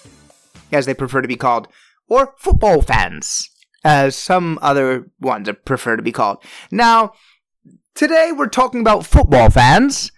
as 0.73 0.87
they 0.87 0.95
prefer 0.95 1.21
to 1.21 1.29
be 1.29 1.37
called 1.37 1.69
or 2.11 2.35
football 2.37 2.83
fans, 2.83 3.49
as 3.83 4.15
some 4.15 4.59
other 4.61 5.11
ones 5.21 5.49
prefer 5.65 5.97
to 5.97 6.03
be 6.03 6.13
called. 6.13 6.45
Now, 6.71 7.13
today 7.95 8.33
we're 8.37 8.49
talking 8.49 8.83
about 8.83 9.07
football 9.07 9.49
fans 9.49 10.13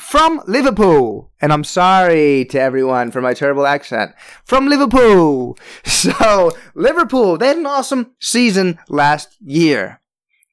from 0.00 0.40
Liverpool. 0.46 1.32
And 1.40 1.52
I'm 1.52 1.64
sorry 1.64 2.46
to 2.46 2.60
everyone 2.60 3.10
for 3.10 3.20
my 3.20 3.34
terrible 3.34 3.66
accent. 3.66 4.12
From 4.44 4.68
Liverpool. 4.68 5.58
So, 5.84 6.52
Liverpool, 6.74 7.38
they 7.38 7.48
had 7.48 7.56
an 7.56 7.66
awesome 7.66 8.12
season 8.20 8.78
last 8.88 9.36
year. 9.40 10.00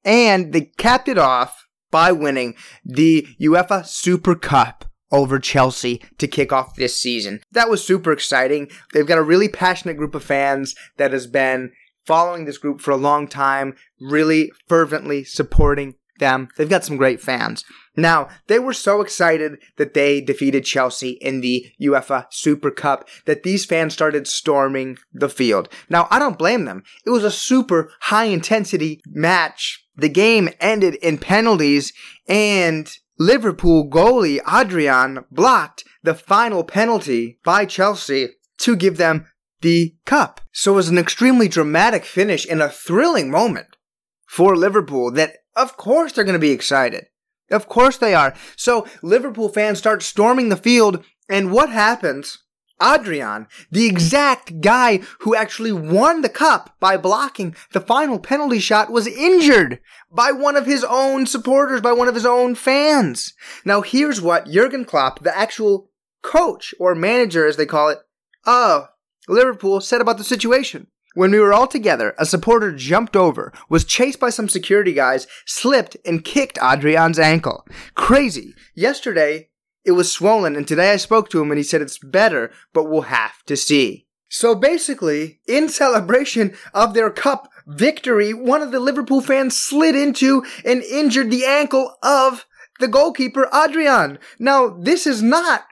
And 0.05 0.53
they 0.53 0.71
capped 0.77 1.09
it 1.09 1.17
off 1.17 1.67
by 1.91 2.13
winning 2.13 2.55
the 2.85 3.27
UEFA 3.39 3.85
Super 3.85 4.33
Cup 4.33 4.85
over 5.11 5.39
Chelsea 5.39 6.01
to 6.17 6.27
kick 6.27 6.51
off 6.51 6.75
this 6.75 6.95
season. 6.95 7.41
That 7.51 7.69
was 7.69 7.83
super 7.83 8.11
exciting. 8.11 8.69
They've 8.93 9.07
got 9.07 9.17
a 9.17 9.23
really 9.23 9.49
passionate 9.49 9.97
group 9.97 10.15
of 10.15 10.23
fans 10.23 10.75
that 10.97 11.11
has 11.11 11.27
been 11.27 11.71
following 12.05 12.45
this 12.45 12.57
group 12.57 12.81
for 12.81 12.91
a 12.91 12.97
long 12.97 13.27
time, 13.27 13.75
really 13.99 14.51
fervently 14.67 15.23
supporting 15.23 15.95
them. 16.19 16.47
They've 16.57 16.69
got 16.69 16.85
some 16.85 16.97
great 16.97 17.19
fans. 17.19 17.65
Now, 17.97 18.29
they 18.47 18.59
were 18.59 18.73
so 18.73 19.01
excited 19.01 19.57
that 19.77 19.93
they 19.93 20.21
defeated 20.21 20.63
Chelsea 20.63 21.11
in 21.21 21.41
the 21.41 21.65
UEFA 21.81 22.27
Super 22.31 22.71
Cup 22.71 23.09
that 23.25 23.43
these 23.43 23.65
fans 23.65 23.93
started 23.93 24.27
storming 24.27 24.97
the 25.11 25.27
field. 25.27 25.67
Now, 25.89 26.07
I 26.09 26.19
don't 26.19 26.37
blame 26.37 26.63
them. 26.63 26.83
It 27.05 27.09
was 27.09 27.25
a 27.25 27.31
super 27.31 27.91
high 28.01 28.25
intensity 28.25 29.01
match. 29.07 29.85
The 29.95 30.09
game 30.09 30.49
ended 30.61 30.95
in 30.95 31.17
penalties 31.17 31.91
and 32.29 32.89
Liverpool 33.21 33.87
goalie 33.87 34.39
Adrian 34.51 35.25
blocked 35.29 35.83
the 36.01 36.15
final 36.15 36.63
penalty 36.63 37.37
by 37.43 37.65
Chelsea 37.65 38.29
to 38.57 38.75
give 38.75 38.97
them 38.97 39.27
the 39.61 39.93
cup. 40.07 40.41
So 40.51 40.73
it 40.73 40.77
was 40.77 40.89
an 40.89 40.97
extremely 40.97 41.47
dramatic 41.47 42.03
finish 42.03 42.47
and 42.49 42.63
a 42.63 42.69
thrilling 42.69 43.29
moment 43.29 43.77
for 44.25 44.55
Liverpool 44.55 45.11
that 45.11 45.35
of 45.55 45.77
course 45.77 46.13
they're 46.13 46.23
going 46.23 46.33
to 46.33 46.39
be 46.39 46.49
excited. 46.49 47.05
Of 47.51 47.69
course 47.69 47.95
they 47.95 48.15
are. 48.15 48.33
So 48.55 48.87
Liverpool 49.03 49.49
fans 49.49 49.77
start 49.77 50.01
storming 50.01 50.49
the 50.49 50.57
field 50.57 51.05
and 51.29 51.51
what 51.51 51.69
happens? 51.69 52.39
Adrian, 52.81 53.47
the 53.69 53.85
exact 53.85 54.61
guy 54.61 54.97
who 55.19 55.35
actually 55.35 55.71
won 55.71 56.21
the 56.21 56.29
cup 56.29 56.75
by 56.79 56.97
blocking 56.97 57.55
the 57.73 57.81
final 57.81 58.19
penalty 58.19 58.59
shot, 58.59 58.91
was 58.91 59.07
injured 59.07 59.79
by 60.11 60.31
one 60.31 60.55
of 60.55 60.65
his 60.65 60.83
own 60.83 61.25
supporters, 61.25 61.81
by 61.81 61.93
one 61.93 62.07
of 62.07 62.15
his 62.15 62.25
own 62.25 62.55
fans. 62.55 63.33
Now 63.63 63.81
here's 63.81 64.21
what 64.21 64.49
Jurgen 64.49 64.85
Klopp, 64.85 65.23
the 65.23 65.37
actual 65.37 65.89
coach 66.23 66.73
or 66.79 66.95
manager 66.95 67.45
as 67.45 67.57
they 67.57 67.65
call 67.65 67.89
it, 67.89 67.99
of 68.45 68.89
Liverpool 69.27 69.81
said 69.81 70.01
about 70.01 70.17
the 70.17 70.23
situation. 70.23 70.87
When 71.13 71.31
we 71.31 71.39
were 71.39 71.53
all 71.53 71.67
together, 71.67 72.15
a 72.17 72.25
supporter 72.25 72.71
jumped 72.71 73.17
over, 73.17 73.51
was 73.69 73.83
chased 73.83 74.19
by 74.19 74.29
some 74.29 74.47
security 74.47 74.93
guys, 74.93 75.27
slipped, 75.45 75.97
and 76.05 76.23
kicked 76.23 76.57
Adrian's 76.63 77.19
ankle. 77.19 77.65
Crazy. 77.95 78.53
Yesterday, 78.75 79.49
it 79.83 79.91
was 79.91 80.11
swollen, 80.11 80.55
and 80.55 80.67
today 80.67 80.91
I 80.91 80.97
spoke 80.97 81.29
to 81.29 81.41
him 81.41 81.51
and 81.51 81.57
he 81.57 81.63
said 81.63 81.81
it's 81.81 81.97
better, 81.97 82.51
but 82.73 82.89
we'll 82.89 83.01
have 83.03 83.43
to 83.45 83.57
see. 83.57 84.07
So 84.29 84.55
basically, 84.55 85.39
in 85.47 85.67
celebration 85.67 86.53
of 86.73 86.93
their 86.93 87.09
cup 87.09 87.49
victory, 87.67 88.33
one 88.33 88.61
of 88.61 88.71
the 88.71 88.79
Liverpool 88.79 89.21
fans 89.21 89.57
slid 89.57 89.95
into 89.95 90.43
and 90.63 90.83
injured 90.83 91.31
the 91.31 91.45
ankle 91.45 91.97
of 92.01 92.45
the 92.79 92.87
goalkeeper, 92.87 93.49
Adrian. 93.53 94.19
Now, 94.39 94.69
this 94.69 95.05
is 95.05 95.21
not 95.21 95.65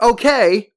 okay 0.00 0.72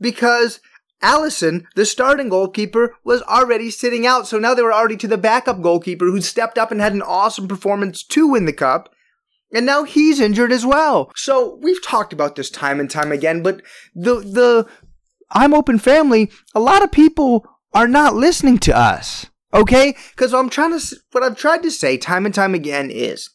because 0.00 0.60
Alisson, 1.02 1.64
the 1.74 1.84
starting 1.84 2.28
goalkeeper, 2.28 2.94
was 3.02 3.22
already 3.22 3.70
sitting 3.70 4.06
out. 4.06 4.28
So 4.28 4.38
now 4.38 4.54
they 4.54 4.62
were 4.62 4.72
already 4.72 4.96
to 4.98 5.08
the 5.08 5.18
backup 5.18 5.60
goalkeeper 5.60 6.06
who 6.06 6.20
stepped 6.20 6.56
up 6.56 6.70
and 6.70 6.80
had 6.80 6.92
an 6.92 7.02
awesome 7.02 7.48
performance 7.48 8.04
to 8.04 8.28
win 8.28 8.44
the 8.44 8.52
cup. 8.52 8.91
And 9.54 9.66
now 9.66 9.84
he's 9.84 10.20
injured 10.20 10.52
as 10.52 10.64
well. 10.64 11.12
So 11.14 11.58
we've 11.60 11.82
talked 11.82 12.12
about 12.12 12.36
this 12.36 12.50
time 12.50 12.80
and 12.80 12.90
time 12.90 13.12
again, 13.12 13.42
but 13.42 13.60
the, 13.94 14.16
the 14.20 14.68
I'm 15.30 15.54
open 15.54 15.78
family, 15.78 16.30
a 16.54 16.60
lot 16.60 16.82
of 16.82 16.92
people 16.92 17.46
are 17.72 17.88
not 17.88 18.14
listening 18.14 18.58
to 18.58 18.76
us. 18.76 19.26
Okay? 19.54 19.96
What 20.18 20.34
I'm 20.34 20.48
trying 20.48 20.78
to, 20.78 20.96
what 21.12 21.22
I've 21.22 21.36
tried 21.36 21.62
to 21.62 21.70
say 21.70 21.96
time 21.96 22.24
and 22.24 22.34
time 22.34 22.54
again 22.54 22.90
is 22.90 23.30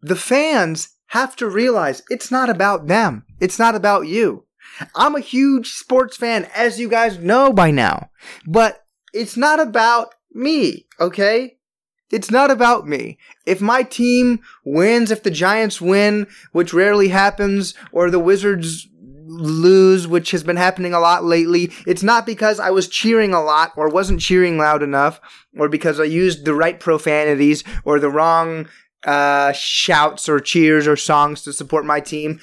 the 0.00 0.16
fans 0.16 0.88
have 1.08 1.36
to 1.36 1.48
realize 1.48 2.02
it's 2.08 2.30
not 2.30 2.48
about 2.48 2.86
them. 2.86 3.24
It's 3.40 3.58
not 3.58 3.74
about 3.74 4.06
you. 4.06 4.46
I'm 4.96 5.14
a 5.14 5.20
huge 5.20 5.72
sports 5.72 6.16
fan, 6.16 6.48
as 6.54 6.80
you 6.80 6.88
guys 6.88 7.18
know 7.18 7.52
by 7.52 7.70
now. 7.70 8.10
But 8.46 8.82
it's 9.12 9.36
not 9.36 9.60
about 9.60 10.14
me, 10.32 10.86
okay? 10.98 11.58
It's 12.10 12.30
not 12.30 12.50
about 12.50 12.86
me. 12.86 13.18
If 13.46 13.60
my 13.60 13.82
team 13.82 14.40
wins, 14.64 15.10
if 15.10 15.22
the 15.22 15.30
Giants 15.30 15.80
win, 15.80 16.26
which 16.52 16.74
rarely 16.74 17.08
happens, 17.08 17.74
or 17.92 18.10
the 18.10 18.18
Wizards 18.18 18.88
lose, 19.26 20.06
which 20.06 20.30
has 20.30 20.42
been 20.42 20.56
happening 20.56 20.92
a 20.92 21.00
lot 21.00 21.24
lately, 21.24 21.72
it's 21.86 22.02
not 22.02 22.26
because 22.26 22.60
I 22.60 22.70
was 22.70 22.88
cheering 22.88 23.32
a 23.32 23.42
lot 23.42 23.72
or 23.76 23.88
wasn't 23.88 24.20
cheering 24.20 24.58
loud 24.58 24.82
enough, 24.82 25.20
or 25.58 25.68
because 25.68 25.98
I 25.98 26.04
used 26.04 26.44
the 26.44 26.54
right 26.54 26.78
profanities 26.78 27.64
or 27.84 27.98
the 27.98 28.10
wrong 28.10 28.68
uh, 29.04 29.52
shouts 29.52 30.28
or 30.28 30.40
cheers 30.40 30.86
or 30.86 30.96
songs 30.96 31.42
to 31.42 31.52
support 31.52 31.84
my 31.84 32.00
team. 32.00 32.40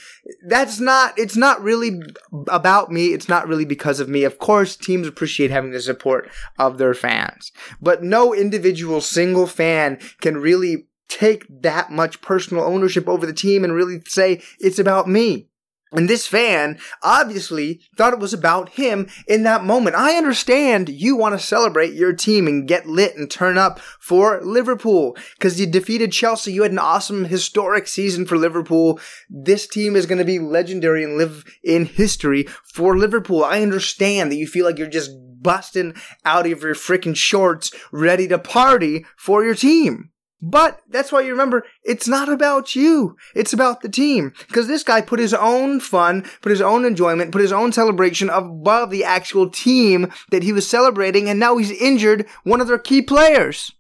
That's 0.48 0.80
not, 0.80 1.18
it's 1.18 1.36
not 1.36 1.62
really 1.62 2.02
about 2.48 2.92
me. 2.92 3.08
It's 3.08 3.30
not 3.30 3.48
really 3.48 3.66
because 3.66 4.00
of 4.00 4.10
me. 4.10 4.24
Of 4.24 4.40
course, 4.40 4.76
teams 4.76 5.08
appreciate 5.08 5.52
having 5.52 5.72
the 5.72 5.82
support 5.82 6.30
of 6.58 6.78
their 6.78 6.94
fans, 6.94 7.52
but 7.82 8.04
no 8.04 8.34
individual 8.34 9.02
single 9.02 9.48
fan 9.48 10.00
can 10.22 10.38
really 10.38 10.88
take 11.08 11.46
that 11.50 11.92
much 11.92 12.22
personal 12.22 12.64
ownership 12.64 13.08
over 13.08 13.26
the 13.26 13.34
team 13.34 13.64
and 13.64 13.74
really 13.74 14.02
say, 14.08 14.42
it's 14.60 14.80
about 14.80 15.10
me. 15.10 15.50
And 15.92 16.10
this 16.10 16.26
fan 16.26 16.80
obviously 17.04 17.82
thought 17.98 18.14
it 18.14 18.20
was 18.20 18.34
about 18.34 18.70
him 18.70 19.10
in 19.28 19.44
that 19.44 19.66
moment. 19.66 19.98
I 19.98 20.16
understand 20.16 20.88
you 20.88 21.18
want 21.18 21.38
to 21.38 21.46
celebrate 21.46 21.94
your 21.94 22.14
team 22.14 22.48
and 22.48 22.68
get 22.68 22.88
lit 22.88 23.18
and 23.18 23.30
turn 23.30 23.58
up 23.58 23.80
for 24.00 24.40
Liverpool 24.42 25.18
because 25.38 25.60
you 25.60 25.68
defeated 25.68 26.14
Chelsea. 26.14 26.54
You 26.54 26.64
had 26.64 26.72
an 26.72 26.80
awesome 26.80 27.26
historic 27.26 27.88
season 27.88 28.26
for 28.26 28.38
Liverpool. 28.38 29.02
This 29.30 29.68
team 29.68 29.98
is 29.98 30.06
going 30.06 30.20
to 30.20 30.26
be 30.26 30.40
legendary 30.40 31.04
and 31.04 31.18
live 31.18 31.44
in 31.62 31.86
history 31.86 32.46
for 32.64 32.98
Liverpool. 32.98 33.44
I 33.44 33.62
understand 33.62 34.32
that 34.32 34.38
you 34.38 34.48
feel 34.48 34.66
like 34.66 34.78
you're 34.78 34.88
just 34.88 35.12
busting 35.42 35.96
out 36.24 36.46
of 36.46 36.62
your 36.62 36.76
freaking 36.76 37.16
shorts 37.16 37.72
ready 37.92 38.28
to 38.28 38.40
party 38.40 39.06
for 39.18 39.44
your 39.44 39.56
team. 39.56 40.11
But 40.42 40.82
that's 40.90 41.12
why 41.12 41.22
you 41.22 41.32
remember 41.32 41.66
it's 41.84 42.08
not 42.08 42.28
about 42.28 42.76
you. 42.76 43.16
It's 43.36 43.54
about 43.54 43.82
the 43.82 43.90
team. 43.90 44.34
Because 44.48 44.68
this 44.68 44.84
guy 44.84 45.02
put 45.02 45.20
his 45.20 45.36
own 45.36 45.80
fun, 45.80 46.24
put 46.42 46.50
his 46.50 46.62
own 46.62 46.84
enjoyment, 46.84 47.32
put 47.32 47.42
his 47.42 47.52
own 47.52 47.72
celebration 47.72 48.30
above 48.30 48.90
the 48.90 49.04
actual 49.04 49.50
team 49.50 50.12
that 50.32 50.44
he 50.44 50.52
was 50.52 50.68
celebrating, 50.68 51.30
and 51.30 51.40
now 51.40 51.58
he's 51.58 51.72
injured 51.72 52.26
one 52.44 52.60
of 52.60 52.68
their 52.68 52.80
key 52.80 53.02
players. 53.02 53.72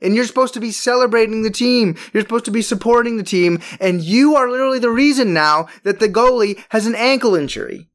And 0.00 0.14
you're 0.14 0.26
supposed 0.26 0.54
to 0.54 0.60
be 0.60 0.70
celebrating 0.70 1.42
the 1.42 1.50
team. 1.50 1.96
You're 2.12 2.22
supposed 2.22 2.44
to 2.44 2.50
be 2.50 2.62
supporting 2.62 3.16
the 3.16 3.22
team. 3.22 3.60
And 3.80 4.02
you 4.02 4.36
are 4.36 4.50
literally 4.50 4.78
the 4.78 4.90
reason 4.90 5.32
now 5.32 5.68
that 5.82 5.98
the 5.98 6.08
goalie 6.08 6.62
has 6.68 6.86
an 6.86 6.94
ankle 6.94 7.34
injury. 7.34 7.88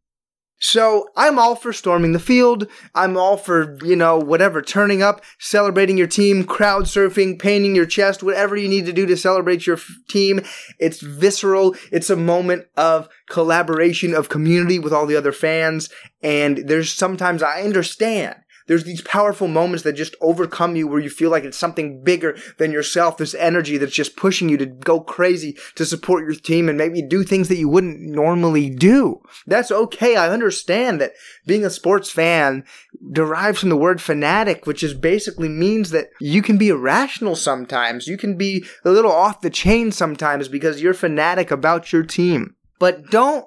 So 0.60 1.08
I'm 1.16 1.40
all 1.40 1.56
for 1.56 1.72
storming 1.72 2.12
the 2.12 2.20
field. 2.20 2.68
I'm 2.94 3.18
all 3.18 3.38
for, 3.38 3.78
you 3.84 3.96
know, 3.96 4.18
whatever, 4.18 4.62
turning 4.62 5.02
up, 5.02 5.24
celebrating 5.40 5.98
your 5.98 6.08
team, 6.08 6.44
crowd 6.44 6.84
surfing, 6.84 7.40
painting 7.40 7.76
your 7.76 7.86
chest, 7.86 8.24
whatever 8.24 8.58
you 8.58 8.68
need 8.68 8.86
to 8.86 8.94
do 8.94 9.06
to 9.06 9.16
celebrate 9.16 9.66
your 9.66 9.78
f- 9.78 9.90
team. 10.10 10.42
It's 10.78 11.02
visceral. 11.02 11.76
It's 11.92 12.10
a 12.10 12.16
moment 12.18 12.66
of 12.76 13.08
collaboration, 13.30 14.14
of 14.14 14.30
community 14.30 14.80
with 14.80 14.92
all 14.92 15.06
the 15.06 15.16
other 15.16 15.32
fans. 15.32 15.90
And 16.22 16.58
there's 16.58 16.92
sometimes 16.92 17.42
I 17.42 17.62
understand 17.62 18.36
there's 18.70 18.84
these 18.84 19.02
powerful 19.02 19.48
moments 19.48 19.84
that 19.84 19.94
just 19.94 20.16
overcome 20.22 20.76
you 20.76 20.88
where 20.88 21.00
you 21.00 21.10
feel 21.10 21.32
like 21.32 21.44
it's 21.44 21.58
something 21.58 22.04
bigger 22.04 22.38
than 22.60 22.72
yourself. 22.72 23.18
This 23.18 23.34
energy 23.34 23.78
that's 23.78 23.96
just 23.96 24.16
pushing 24.16 24.48
you 24.48 24.58
to 24.58 24.68
go 24.68 25.00
crazy 25.02 25.58
to 25.74 25.88
support 25.88 26.24
your 26.24 26.36
team 26.36 26.70
and 26.70 26.78
maybe 26.78 27.02
do 27.02 27.24
things 27.24 27.48
that 27.48 27.58
you 27.58 27.68
wouldn't 27.68 28.00
normally 28.00 28.70
do. 28.70 29.24
That's 29.48 29.72
okay. 29.72 30.16
I 30.16 30.30
understand 30.30 31.02
that 31.02 31.14
being 31.48 31.66
a 31.66 31.72
sports 31.72 32.12
fan 32.12 32.64
derives 33.12 33.60
from 33.60 33.70
the 33.70 33.76
word 33.76 34.04
fanatic, 34.04 34.68
which 34.68 34.84
is 34.84 34.94
basically 34.94 35.50
means 35.50 35.90
that 35.90 36.10
you 36.20 36.44
can 36.44 36.60
be 36.60 36.70
irrational 36.70 37.36
sometimes. 37.36 38.08
You 38.08 38.18
can 38.18 38.38
be 38.38 38.66
a 38.86 38.92
little 38.92 39.12
off 39.12 39.42
the 39.42 39.50
chain 39.50 39.92
sometimes 39.92 40.48
because 40.48 40.80
you're 40.80 40.94
fanatic 40.94 41.50
about 41.50 41.92
your 41.92 42.04
team. 42.04 42.56
But 42.78 43.10
don't 43.10 43.46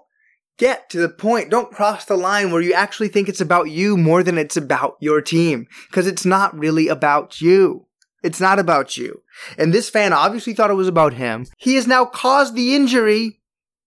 get 0.63 0.89
to 0.89 0.99
the 1.01 1.09
point. 1.09 1.51
Don't 1.51 1.73
cross 1.73 2.05
the 2.05 2.17
line 2.17 2.53
where 2.53 2.63
you 2.63 2.73
actually 2.73 3.09
think 3.09 3.29
it's 3.29 3.41
about 3.41 3.69
you 3.69 3.97
more 3.97 4.23
than 4.23 4.39
it's 4.39 4.57
about 4.57 4.95
your 5.01 5.21
team. 5.21 5.67
Because 5.89 6.07
it's 6.07 6.25
not 6.25 6.57
really 6.57 6.87
about 6.87 7.41
you. 7.41 7.89
It's 8.23 8.41
not 8.41 8.61
about 8.61 8.97
you. 8.97 9.23
And 9.59 9.75
this 9.75 9.91
fan 9.91 10.13
obviously 10.13 10.55
thought 10.55 10.71
it 10.71 10.75
was 10.75 10.87
about 10.87 11.15
him. 11.15 11.47
He 11.57 11.75
has 11.75 11.89
now 11.89 12.05
caused 12.05 12.55
the 12.55 12.77
injury, 12.77 13.41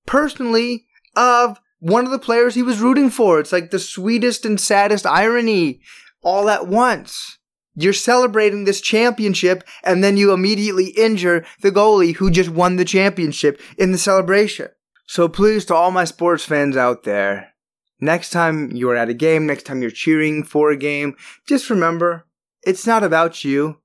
personally, 0.05 0.85
of 1.15 1.61
one 1.79 2.03
of 2.03 2.11
the 2.11 2.19
players 2.19 2.55
he 2.55 2.61
was 2.61 2.81
rooting 2.81 3.09
for. 3.09 3.39
It's 3.39 3.53
like 3.53 3.71
the 3.71 3.79
sweetest 3.79 4.45
and 4.45 4.59
saddest 4.59 5.05
irony 5.05 5.79
all 6.23 6.49
at 6.49 6.67
once. 6.67 7.37
You're 7.73 7.93
celebrating 7.93 8.65
this 8.65 8.81
championship 8.81 9.63
and 9.81 10.03
then 10.03 10.17
you 10.17 10.33
immediately 10.33 10.87
injure 10.87 11.45
the 11.61 11.71
goalie 11.71 12.17
who 12.17 12.29
just 12.29 12.49
won 12.49 12.75
the 12.75 12.83
championship 12.83 13.61
in 13.77 13.93
the 13.93 13.97
celebration. 13.97 14.67
So 15.07 15.27
please, 15.27 15.65
to 15.65 15.75
all 15.75 15.91
my 15.91 16.05
sports 16.05 16.43
fans 16.45 16.75
out 16.75 17.03
there, 17.03 17.53
next 17.99 18.31
time 18.31 18.71
you're 18.71 18.95
at 18.95 19.09
a 19.09 19.13
game, 19.13 19.45
next 19.45 19.63
time 19.63 19.81
you're 19.81 19.91
cheering 19.91 20.43
for 20.43 20.71
a 20.71 20.77
game, 20.77 21.15
just 21.47 21.69
remember, 21.69 22.25
it's 22.63 22.87
not 22.87 23.03
about 23.03 23.43
you. 23.43 23.77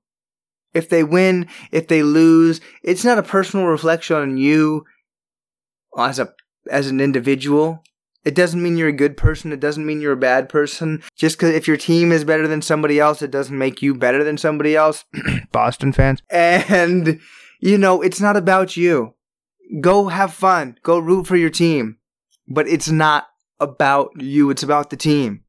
If 0.73 0.89
they 0.89 1.03
win, 1.03 1.47
if 1.71 1.87
they 1.87 2.01
lose, 2.01 2.61
it's 2.81 3.03
not 3.03 3.17
a 3.17 3.23
personal 3.23 3.67
reflection 3.67 4.15
on 4.15 4.37
you 4.37 4.85
as 5.97 6.17
a 6.17 6.33
as 6.69 6.87
an 6.87 7.01
individual. 7.01 7.83
It 8.23 8.35
doesn't 8.35 8.61
mean 8.61 8.77
you're 8.77 8.87
a 8.87 8.93
good 8.93 9.17
person. 9.17 9.51
It 9.51 9.59
doesn't 9.59 9.85
mean 9.85 9.99
you're 9.99 10.13
a 10.13 10.17
bad 10.17 10.47
person. 10.47 11.01
Just 11.15 11.37
because 11.37 11.55
if 11.55 11.67
your 11.67 11.75
team 11.75 12.11
is 12.11 12.23
better 12.23 12.47
than 12.47 12.61
somebody 12.61 12.99
else, 12.99 13.21
it 13.21 13.31
doesn't 13.31 13.57
make 13.57 13.81
you 13.81 13.95
better 13.95 14.23
than 14.23 14.37
somebody 14.37 14.75
else. 14.75 15.03
Boston 15.51 15.91
fans. 15.91 16.21
And 16.29 17.19
You 17.61 17.77
know, 17.77 18.01
it's 18.01 18.19
not 18.19 18.35
about 18.35 18.75
you. 18.75 19.13
Go 19.79 20.09
have 20.09 20.33
fun. 20.33 20.77
Go 20.83 20.99
root 20.99 21.27
for 21.27 21.37
your 21.37 21.49
team. 21.49 21.97
But 22.47 22.67
it's 22.67 22.89
not 22.89 23.29
about 23.59 24.11
you. 24.19 24.49
It's 24.49 24.63
about 24.63 24.89
the 24.89 24.97
team. 24.97 25.43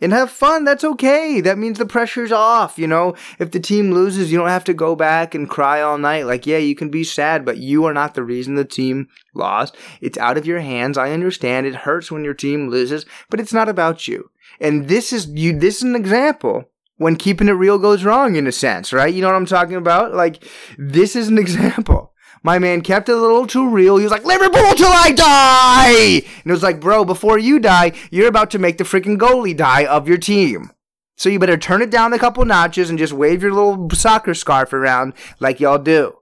And 0.00 0.12
have 0.12 0.30
fun. 0.30 0.64
That's 0.64 0.82
okay. 0.82 1.42
That 1.42 1.58
means 1.58 1.78
the 1.78 1.84
pressure's 1.84 2.32
off. 2.32 2.78
You 2.78 2.86
know, 2.86 3.14
if 3.38 3.50
the 3.50 3.60
team 3.60 3.92
loses, 3.92 4.32
you 4.32 4.38
don't 4.38 4.48
have 4.48 4.64
to 4.64 4.74
go 4.74 4.96
back 4.96 5.34
and 5.34 5.48
cry 5.48 5.82
all 5.82 5.98
night. 5.98 6.24
Like, 6.24 6.46
yeah, 6.46 6.56
you 6.56 6.74
can 6.74 6.88
be 6.88 7.04
sad, 7.04 7.44
but 7.44 7.58
you 7.58 7.84
are 7.84 7.92
not 7.92 8.14
the 8.14 8.24
reason 8.24 8.54
the 8.54 8.64
team 8.64 9.08
lost. 9.34 9.76
It's 10.00 10.16
out 10.16 10.38
of 10.38 10.46
your 10.46 10.60
hands. 10.60 10.96
I 10.96 11.12
understand 11.12 11.66
it 11.66 11.74
hurts 11.74 12.10
when 12.10 12.24
your 12.24 12.34
team 12.34 12.70
loses, 12.70 13.04
but 13.28 13.40
it's 13.40 13.52
not 13.52 13.68
about 13.68 14.08
you. 14.08 14.30
And 14.58 14.88
this 14.88 15.12
is 15.12 15.28
you, 15.28 15.58
this 15.58 15.76
is 15.76 15.82
an 15.82 15.94
example 15.94 16.64
when 16.96 17.16
keeping 17.16 17.48
it 17.48 17.52
real 17.52 17.78
goes 17.78 18.04
wrong 18.04 18.36
in 18.36 18.46
a 18.46 18.52
sense, 18.52 18.92
right? 18.92 19.12
You 19.12 19.20
know 19.20 19.28
what 19.28 19.36
I'm 19.36 19.46
talking 19.46 19.76
about? 19.76 20.14
Like, 20.14 20.44
this 20.78 21.14
is 21.14 21.28
an 21.28 21.38
example. 21.46 22.14
My 22.42 22.58
man 22.58 22.80
kept 22.80 23.08
it 23.08 23.16
a 23.16 23.20
little 23.20 23.46
too 23.46 23.68
real. 23.68 23.96
He 23.96 24.04
was 24.04 24.12
like, 24.12 24.24
Liverpool 24.24 24.74
till 24.74 24.88
I 24.88 25.12
die! 25.12 26.22
And 26.42 26.46
it 26.46 26.52
was 26.52 26.62
like, 26.62 26.80
bro, 26.80 27.04
before 27.04 27.38
you 27.38 27.58
die, 27.58 27.92
you're 28.10 28.28
about 28.28 28.50
to 28.52 28.58
make 28.58 28.78
the 28.78 28.84
freaking 28.84 29.18
goalie 29.18 29.56
die 29.56 29.84
of 29.84 30.08
your 30.08 30.16
team. 30.18 30.70
So 31.16 31.28
you 31.28 31.38
better 31.38 31.58
turn 31.58 31.82
it 31.82 31.90
down 31.90 32.14
a 32.14 32.18
couple 32.18 32.42
notches 32.46 32.88
and 32.88 32.98
just 32.98 33.12
wave 33.12 33.42
your 33.42 33.52
little 33.52 33.90
soccer 33.90 34.32
scarf 34.32 34.72
around 34.72 35.12
like 35.38 35.60
y'all 35.60 35.78
do. 35.78 36.16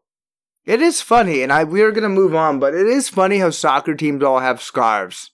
It 0.67 0.83
is 0.83 1.01
funny, 1.01 1.43
and 1.43 1.53
I 1.53 1.63
we're 1.65 1.93
gonna 1.93 2.09
move 2.09 2.35
on, 2.35 2.59
but 2.59 2.75
it 2.75 2.87
is 2.87 3.09
funny 3.09 3.39
how 3.39 3.51
soccer 3.51 3.95
teams 3.95 4.25
all 4.25 4.41
have 4.41 4.61
scarves. 4.61 5.31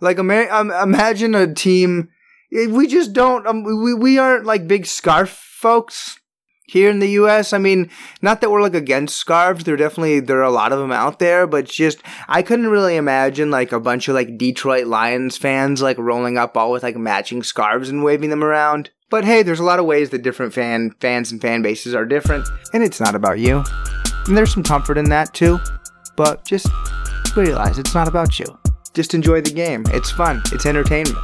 Like, 0.00 0.18
um, 0.18 0.30
imagine 0.30 1.34
a 1.34 1.52
team. 1.52 2.08
We 2.50 2.86
just 2.86 3.12
don't. 3.12 3.46
Um, 3.46 3.62
we 3.62 3.94
we 3.94 4.18
aren't 4.18 4.46
like 4.46 4.66
big 4.66 4.86
scarf 4.86 5.28
folks 5.28 6.18
here 6.72 6.88
in 6.88 7.00
the 7.00 7.10
US. 7.10 7.52
I 7.52 7.58
mean, 7.58 7.90
not 8.22 8.40
that 8.40 8.50
we're 8.50 8.62
like 8.62 8.74
against 8.74 9.16
scarves. 9.16 9.64
There 9.64 9.76
definitely 9.76 10.20
there 10.20 10.38
are 10.38 10.42
a 10.42 10.50
lot 10.50 10.72
of 10.72 10.78
them 10.78 10.90
out 10.90 11.18
there, 11.18 11.46
but 11.46 11.66
just 11.66 11.98
I 12.28 12.40
couldn't 12.40 12.68
really 12.68 12.96
imagine 12.96 13.50
like 13.50 13.72
a 13.72 13.80
bunch 13.80 14.08
of 14.08 14.14
like 14.14 14.38
Detroit 14.38 14.86
Lions 14.86 15.36
fans 15.36 15.82
like 15.82 15.98
rolling 15.98 16.38
up 16.38 16.56
all 16.56 16.72
with 16.72 16.82
like 16.82 16.96
matching 16.96 17.42
scarves 17.42 17.90
and 17.90 18.02
waving 18.02 18.30
them 18.30 18.42
around. 18.42 18.88
But 19.10 19.26
hey, 19.26 19.42
there's 19.42 19.60
a 19.60 19.64
lot 19.64 19.80
of 19.80 19.84
ways 19.84 20.08
that 20.10 20.22
different 20.22 20.54
fan 20.54 20.94
fans 20.98 21.30
and 21.30 21.42
fan 21.42 21.60
bases 21.60 21.94
are 21.94 22.06
different, 22.06 22.48
and 22.72 22.82
it's 22.82 23.00
not 23.00 23.14
about 23.14 23.38
you. 23.38 23.62
And 24.26 24.36
there's 24.36 24.54
some 24.54 24.62
comfort 24.62 24.96
in 24.96 25.10
that 25.10 25.34
too. 25.34 25.60
But 26.16 26.46
just 26.46 26.68
realize 27.36 27.78
it's 27.78 27.94
not 27.94 28.08
about 28.08 28.38
you. 28.38 28.46
Just 28.94 29.12
enjoy 29.12 29.42
the 29.42 29.52
game. 29.52 29.84
It's 29.88 30.10
fun. 30.10 30.42
It's 30.52 30.64
entertainment. 30.64 31.18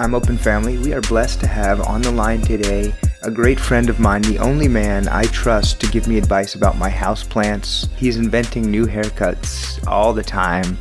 I'm 0.00 0.14
Open 0.14 0.38
Family. 0.38 0.78
We 0.78 0.94
are 0.94 1.02
blessed 1.02 1.40
to 1.40 1.46
have 1.46 1.82
on 1.82 2.00
the 2.00 2.10
line 2.10 2.40
today 2.40 2.94
a 3.22 3.30
great 3.30 3.60
friend 3.60 3.90
of 3.90 4.00
mine, 4.00 4.22
the 4.22 4.38
only 4.38 4.66
man 4.66 5.06
I 5.08 5.24
trust 5.24 5.78
to 5.82 5.90
give 5.90 6.08
me 6.08 6.16
advice 6.16 6.54
about 6.54 6.78
my 6.78 6.88
house 6.88 7.22
plants. 7.22 7.86
He's 7.98 8.16
inventing 8.16 8.62
new 8.62 8.86
haircuts 8.86 9.86
all 9.86 10.14
the 10.14 10.22
time, 10.22 10.78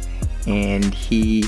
and 0.47 0.93
he 0.93 1.43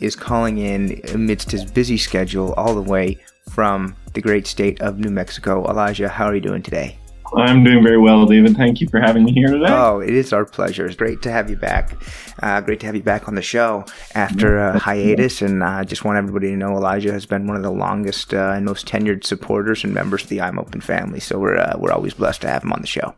is 0.00 0.14
calling 0.14 0.58
in 0.58 1.00
amidst 1.14 1.50
his 1.50 1.64
busy 1.64 1.96
schedule 1.96 2.52
all 2.58 2.74
the 2.74 2.82
way 2.82 3.18
from 3.48 3.96
the 4.12 4.20
great 4.20 4.46
state 4.46 4.82
of 4.82 4.98
New 4.98 5.10
Mexico. 5.10 5.64
Elijah, 5.66 6.10
how 6.10 6.26
are 6.26 6.34
you 6.34 6.42
doing 6.42 6.62
today? 6.62 6.98
I'm 7.36 7.64
doing 7.64 7.82
very 7.82 7.98
well, 7.98 8.26
David. 8.26 8.56
Thank 8.56 8.80
you 8.80 8.88
for 8.88 9.00
having 9.00 9.24
me 9.24 9.32
here 9.32 9.48
today. 9.48 9.66
Oh, 9.68 10.00
it 10.00 10.10
is 10.10 10.32
our 10.32 10.44
pleasure. 10.44 10.86
It's 10.86 10.96
great 10.96 11.22
to 11.22 11.30
have 11.30 11.50
you 11.50 11.56
back. 11.56 11.96
Uh, 12.42 12.60
great 12.60 12.80
to 12.80 12.86
have 12.86 12.94
you 12.94 13.02
back 13.02 13.28
on 13.28 13.34
the 13.34 13.42
show 13.42 13.84
after 14.14 14.58
a 14.58 14.78
hiatus. 14.78 15.42
And 15.42 15.62
I 15.62 15.80
uh, 15.80 15.84
just 15.84 16.04
want 16.04 16.18
everybody 16.18 16.50
to 16.50 16.56
know 16.56 16.76
Elijah 16.76 17.12
has 17.12 17.26
been 17.26 17.46
one 17.46 17.56
of 17.56 17.62
the 17.62 17.70
longest 17.70 18.34
uh, 18.34 18.52
and 18.54 18.64
most 18.64 18.86
tenured 18.86 19.24
supporters 19.24 19.84
and 19.84 19.94
members 19.94 20.22
of 20.22 20.28
the 20.28 20.40
I'm 20.40 20.58
Open 20.58 20.80
family. 20.80 21.20
So 21.20 21.38
we're 21.38 21.56
uh, 21.56 21.76
we're 21.78 21.92
always 21.92 22.14
blessed 22.14 22.42
to 22.42 22.48
have 22.48 22.62
him 22.62 22.72
on 22.72 22.80
the 22.80 22.86
show. 22.86 23.14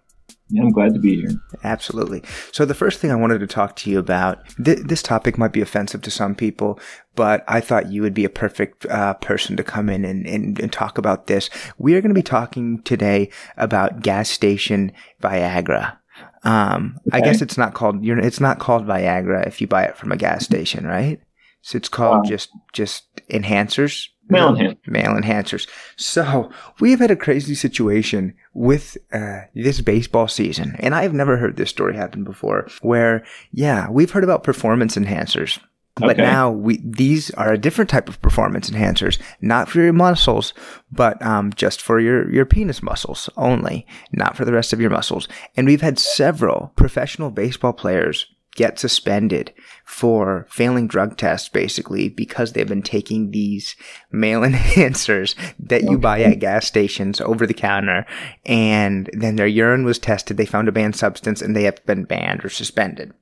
Yeah, 0.49 0.63
I'm 0.63 0.71
glad 0.71 0.95
to 0.95 1.01
be 1.01 1.17
here. 1.17 1.31
Absolutely. 1.65 2.23
So 2.53 2.65
the 2.65 2.75
first 2.75 3.01
thing 3.01 3.11
I 3.11 3.17
wanted 3.17 3.41
to 3.41 3.49
talk 3.49 3.75
to 3.77 3.91
you 3.91 3.99
about, 3.99 4.47
th- 4.65 4.79
this 4.85 5.03
topic 5.03 5.37
might 5.39 5.53
be 5.53 5.61
offensive 5.61 6.03
to 6.03 6.11
some 6.11 6.37
people, 6.37 6.79
but 7.17 7.45
I 7.49 7.61
thought 7.61 7.91
you 7.91 8.03
would 8.03 8.15
be 8.15 8.25
a 8.25 8.31
perfect 8.31 8.87
uh, 8.87 9.15
person 9.15 9.57
to 9.57 9.65
come 9.65 9.89
in 9.89 10.05
and, 10.05 10.27
and, 10.27 10.61
and 10.61 10.73
talk 10.73 10.99
about 10.99 11.27
this. 11.27 11.51
We 11.79 11.95
are 11.95 12.01
going 12.01 12.15
to 12.15 12.15
be 12.15 12.23
talking 12.23 12.83
today 12.83 13.31
about 13.57 14.01
gas 14.01 14.29
station 14.29 14.93
Viagra. 15.21 15.97
Um, 16.45 16.99
okay. 17.09 17.19
I 17.19 17.21
guess 17.23 17.43
it's 17.43 17.59
not 17.59 17.75
called, 17.75 18.05
you're, 18.05 18.21
it's 18.21 18.41
not 18.41 18.61
called 18.61 18.87
Viagra 18.87 19.47
if 19.47 19.61
you 19.61 19.67
buy 19.67 19.85
it 19.85 19.97
from 19.97 20.13
a 20.13 20.17
gas 20.17 20.45
station, 20.45 20.87
right? 20.87 21.21
So 21.63 21.77
it's 21.77 21.89
called 21.89 22.27
uh, 22.27 22.29
just, 22.29 22.51
just 22.73 23.05
enhancers. 23.29 24.09
Male 24.29 24.55
enhancers. 24.55 24.87
Male 24.87 25.21
enhancers. 25.21 25.69
So 25.97 26.51
we've 26.81 26.99
had 26.99 27.11
a 27.11 27.17
crazy 27.17 27.55
situation 27.55 28.35
with 28.55 28.97
uh, 29.13 29.43
this 29.55 29.81
baseball 29.81 30.29
season, 30.29 30.77
and 30.81 30.95
I've 30.95 31.15
never 31.15 31.37
heard 31.37 31.57
this 31.57 31.71
story 31.71 31.95
happen 31.95 32.25
before. 32.25 32.69
Where, 32.83 33.25
yeah, 33.53 33.89
we've 33.89 34.11
heard 34.11 34.25
about 34.25 34.43
performance 34.43 34.97
enhancers, 34.97 35.61
but 35.97 36.11
okay. 36.11 36.23
now 36.23 36.51
we 36.51 36.79
these 36.85 37.31
are 37.33 37.53
a 37.53 37.59
different 37.59 37.89
type 37.89 38.09
of 38.09 38.21
performance 38.21 38.69
enhancers, 38.69 39.19
not 39.41 39.69
for 39.69 39.81
your 39.81 39.95
muscles, 39.95 40.53
but 40.93 41.21
um, 41.23 41.53
just 41.55 41.81
for 41.81 41.99
your 41.99 42.31
your 42.31 42.45
penis 42.45 42.83
muscles 42.83 43.31
only, 43.37 43.87
not 44.13 44.37
for 44.37 44.45
the 44.45 44.53
rest 44.53 44.73
of 44.73 44.81
your 44.81 44.91
muscles. 44.91 45.27
And 45.57 45.67
we've 45.67 45.81
had 45.81 45.99
several 45.99 46.73
professional 46.77 47.31
baseball 47.31 47.73
players 47.73 48.27
get 48.57 48.79
suspended 48.79 49.53
for 49.85 50.47
failing 50.49 50.87
drug 50.87 51.17
tests 51.17 51.49
basically 51.49 52.09
because 52.09 52.53
they've 52.53 52.69
been 52.69 52.83
taking 52.83 53.31
these 53.31 53.77
male 54.11 54.41
enhancers 54.43 55.35
that 55.59 55.85
you 55.85 55.99
buy 55.99 56.23
at 56.23 56.41
gas 56.41 56.67
stations 56.67 57.21
over 57.21 57.47
the 57.47 57.55
counter 57.55 58.07
and 58.47 59.11
then 59.13 59.37
their 59.37 59.47
urine 59.47 59.85
was 59.85 59.99
tested 59.99 60.39
they 60.39 60.47
found 60.47 60.69
a 60.69 60.73
banned 60.73 60.97
substance 60.97 61.43
and 61.43 61.55
they 61.55 61.65
have 61.65 61.85
been 61.85 62.05
banned 62.05 62.43
or 62.45 62.49
suspended 62.49 63.13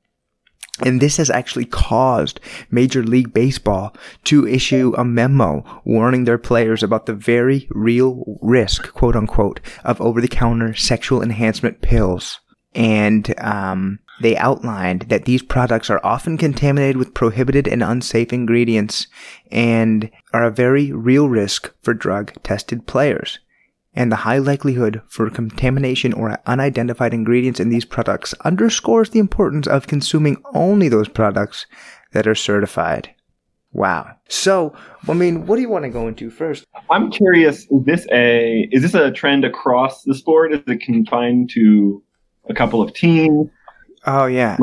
and 0.82 1.00
this 1.00 1.18
has 1.18 1.30
actually 1.30 1.66
caused 1.66 2.40
Major 2.70 3.04
League 3.04 3.32
Baseball 3.32 3.94
to 4.24 4.46
issue 4.46 4.92
a 4.96 5.04
memo 5.04 5.64
warning 5.84 6.24
their 6.24 6.38
players 6.38 6.82
about 6.82 7.06
the 7.06 7.14
very 7.14 7.68
real 7.70 8.38
risk, 8.42 8.92
quote 8.92 9.14
unquote, 9.14 9.60
of 9.84 10.00
over 10.00 10.20
the 10.20 10.28
counter 10.28 10.74
sexual 10.74 11.22
enhancement 11.22 11.80
pills. 11.80 12.40
And 12.74 13.38
um, 13.40 14.00
they 14.20 14.36
outlined 14.36 15.02
that 15.02 15.26
these 15.26 15.42
products 15.42 15.90
are 15.90 16.00
often 16.04 16.36
contaminated 16.36 16.96
with 16.96 17.14
prohibited 17.14 17.68
and 17.68 17.82
unsafe 17.82 18.32
ingredients 18.32 19.06
and 19.52 20.10
are 20.32 20.44
a 20.44 20.50
very 20.50 20.90
real 20.90 21.28
risk 21.28 21.72
for 21.82 21.94
drug 21.94 22.32
tested 22.42 22.86
players. 22.86 23.38
And 23.96 24.10
the 24.10 24.16
high 24.16 24.38
likelihood 24.38 25.02
for 25.08 25.30
contamination 25.30 26.12
or 26.12 26.38
unidentified 26.46 27.14
ingredients 27.14 27.60
in 27.60 27.68
these 27.68 27.84
products 27.84 28.34
underscores 28.44 29.10
the 29.10 29.20
importance 29.20 29.66
of 29.66 29.86
consuming 29.86 30.42
only 30.52 30.88
those 30.88 31.08
products 31.08 31.66
that 32.12 32.26
are 32.26 32.34
certified. 32.34 33.14
Wow. 33.72 34.16
So, 34.28 34.72
I 35.08 35.14
mean, 35.14 35.46
what 35.46 35.56
do 35.56 35.62
you 35.62 35.68
want 35.68 35.84
to 35.84 35.90
go 35.90 36.06
into 36.06 36.30
first? 36.30 36.64
I'm 36.90 37.10
curious, 37.10 37.66
is 37.70 37.84
this 37.84 38.06
a 38.12 38.68
is 38.70 38.82
this 38.82 38.94
a 38.94 39.10
trend 39.10 39.44
across 39.44 40.04
the 40.04 40.14
sport? 40.14 40.54
Is 40.54 40.60
it 40.66 40.80
confined 40.80 41.50
to 41.50 42.02
a 42.48 42.54
couple 42.54 42.80
of 42.80 42.94
teams? 42.94 43.50
Oh 44.06 44.26
yeah. 44.26 44.58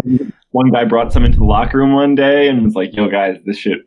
One 0.52 0.72
guy 0.72 0.86
brought 0.86 1.12
some 1.12 1.26
into 1.26 1.40
the 1.40 1.46
locker 1.46 1.78
room 1.78 1.94
one 1.94 2.16
day 2.16 2.48
and 2.48 2.64
was 2.64 2.74
like, 2.74 2.96
"Yo, 2.96 3.10
guys, 3.10 3.38
this 3.46 3.58
shit 3.58 3.80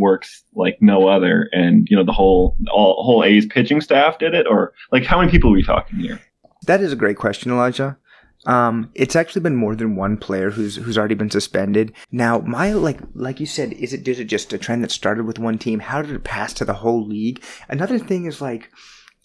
works 0.00 0.44
like 0.54 0.78
no 0.80 1.08
other." 1.08 1.48
And 1.52 1.88
you 1.90 1.96
know, 1.96 2.04
the 2.04 2.12
whole 2.12 2.56
all 2.72 3.02
whole 3.02 3.24
A's 3.24 3.46
pitching 3.46 3.80
staff 3.80 4.18
did 4.18 4.34
it, 4.34 4.46
or 4.46 4.72
like, 4.92 5.04
how 5.04 5.18
many 5.18 5.30
people 5.30 5.50
are 5.50 5.54
we 5.54 5.62
talking 5.62 5.98
here? 5.98 6.20
That 6.66 6.80
is 6.80 6.92
a 6.92 6.96
great 6.96 7.16
question, 7.16 7.50
Elijah. 7.50 7.98
Um, 8.46 8.90
it's 8.94 9.16
actually 9.16 9.42
been 9.42 9.56
more 9.56 9.74
than 9.74 9.96
one 9.96 10.16
player 10.16 10.50
who's 10.50 10.76
who's 10.76 10.96
already 10.96 11.14
been 11.14 11.30
suspended. 11.30 11.92
Now, 12.12 12.38
my 12.38 12.72
like 12.72 12.98
like 13.14 13.40
you 13.40 13.46
said, 13.46 13.72
is 13.74 13.92
it 13.92 14.06
is 14.06 14.20
it 14.20 14.24
just 14.24 14.52
a 14.52 14.58
trend 14.58 14.84
that 14.84 14.90
started 14.90 15.26
with 15.26 15.38
one 15.38 15.58
team? 15.58 15.80
How 15.80 16.02
did 16.02 16.12
it 16.12 16.24
pass 16.24 16.52
to 16.54 16.64
the 16.64 16.74
whole 16.74 17.06
league? 17.06 17.42
Another 17.68 17.98
thing 17.98 18.26
is 18.26 18.40
like, 18.40 18.70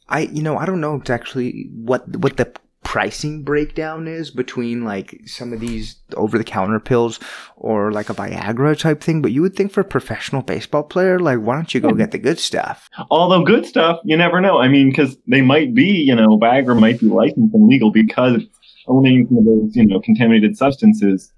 I 0.09 0.21
you 0.21 0.41
know 0.41 0.57
I 0.57 0.65
don't 0.65 0.81
know 0.81 0.95
exactly 0.95 1.69
what 1.73 2.07
what 2.17 2.37
the 2.37 2.53
pricing 2.83 3.43
breakdown 3.43 4.07
is 4.07 4.29
between 4.31 4.83
like 4.83 5.19
some 5.25 5.53
of 5.53 5.59
these 5.59 5.95
over 6.15 6.37
the 6.37 6.43
counter 6.43 6.79
pills 6.79 7.19
or 7.55 7.91
like 7.91 8.09
a 8.09 8.13
Viagra 8.13 8.77
type 8.77 9.01
thing, 9.01 9.21
but 9.21 9.31
you 9.31 9.41
would 9.41 9.55
think 9.55 9.71
for 9.71 9.81
a 9.81 9.85
professional 9.85 10.41
baseball 10.41 10.83
player, 10.83 11.19
like, 11.19 11.39
why 11.39 11.55
don't 11.55 11.73
you 11.73 11.81
go 11.81 11.91
get 11.93 12.11
the 12.11 12.17
good 12.17 12.39
stuff? 12.39 12.89
Although 13.09 13.43
good 13.43 13.65
stuff, 13.65 13.99
you 14.03 14.17
never 14.17 14.41
know. 14.41 14.59
I 14.59 14.67
mean, 14.67 14.89
because 14.89 15.17
they 15.27 15.41
might 15.41 15.73
be, 15.73 15.85
you 15.85 16.15
know, 16.15 16.37
Viagra 16.37 16.79
might 16.79 16.99
be 16.99 17.07
licensed 17.07 17.53
and 17.53 17.67
legal 17.67 17.91
because 17.91 18.41
owning 18.87 19.27
some 19.27 19.37
of 19.37 19.45
those, 19.45 19.75
you 19.75 19.85
know, 19.85 19.99
contaminated 19.99 20.57
substances, 20.57 21.31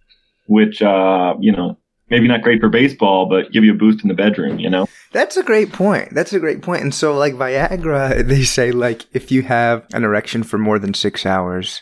which, 0.47 0.81
uh, 0.81 1.35
you 1.39 1.51
know, 1.51 1.77
maybe 2.09 2.27
not 2.27 2.41
great 2.41 2.61
for 2.61 2.69
baseball, 2.69 3.27
but 3.27 3.51
give 3.51 3.63
you 3.63 3.73
a 3.73 3.77
boost 3.77 4.03
in 4.03 4.07
the 4.07 4.13
bedroom, 4.13 4.59
you 4.59 4.69
know? 4.69 4.87
That's 5.11 5.37
a 5.37 5.43
great 5.43 5.71
point. 5.71 6.13
That's 6.13 6.33
a 6.33 6.39
great 6.39 6.61
point. 6.61 6.83
And 6.83 6.93
so, 6.93 7.15
like 7.15 7.33
Viagra, 7.33 8.25
they 8.27 8.43
say 8.43 8.71
like 8.71 9.05
if 9.13 9.31
you 9.31 9.43
have 9.43 9.85
an 9.93 10.03
erection 10.03 10.43
for 10.43 10.57
more 10.57 10.79
than 10.79 10.93
six 10.93 11.25
hours, 11.25 11.81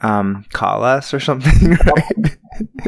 um, 0.00 0.44
call 0.52 0.84
us 0.84 1.14
or 1.14 1.20
something. 1.20 1.76
Right? 1.86 2.38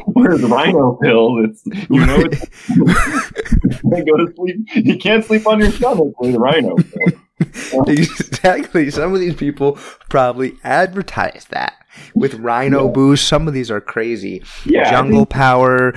Whereas 0.04 0.42
rhino 0.44 0.96
pills, 1.02 1.44
it's 1.44 1.88
you 1.90 2.06
know, 2.06 2.16
it's, 2.20 2.68
you 2.68 4.04
go 4.04 4.16
to 4.16 4.32
sleep. 4.36 4.58
You 4.74 4.96
can't 4.96 5.24
sleep 5.24 5.44
on 5.44 5.58
your 5.58 5.72
stomach 5.72 6.18
with 6.20 6.36
a 6.36 6.38
rhino. 6.38 6.76
Pill. 6.76 7.20
exactly. 7.87 8.91
Some 8.91 9.14
of 9.14 9.20
these 9.20 9.34
people 9.34 9.78
probably 10.09 10.55
advertise 10.64 11.47
that 11.51 11.74
with 12.14 12.34
Rhino 12.34 12.87
Yeah. 12.87 12.93
Boost. 12.93 13.28
Some 13.28 13.49
of 13.49 13.55
these 13.55 13.70
are 13.70 13.80
crazy. 13.80 14.43
Yeah, 14.64 14.91
Jungle 14.91 15.20
think- 15.20 15.30
Power, 15.30 15.93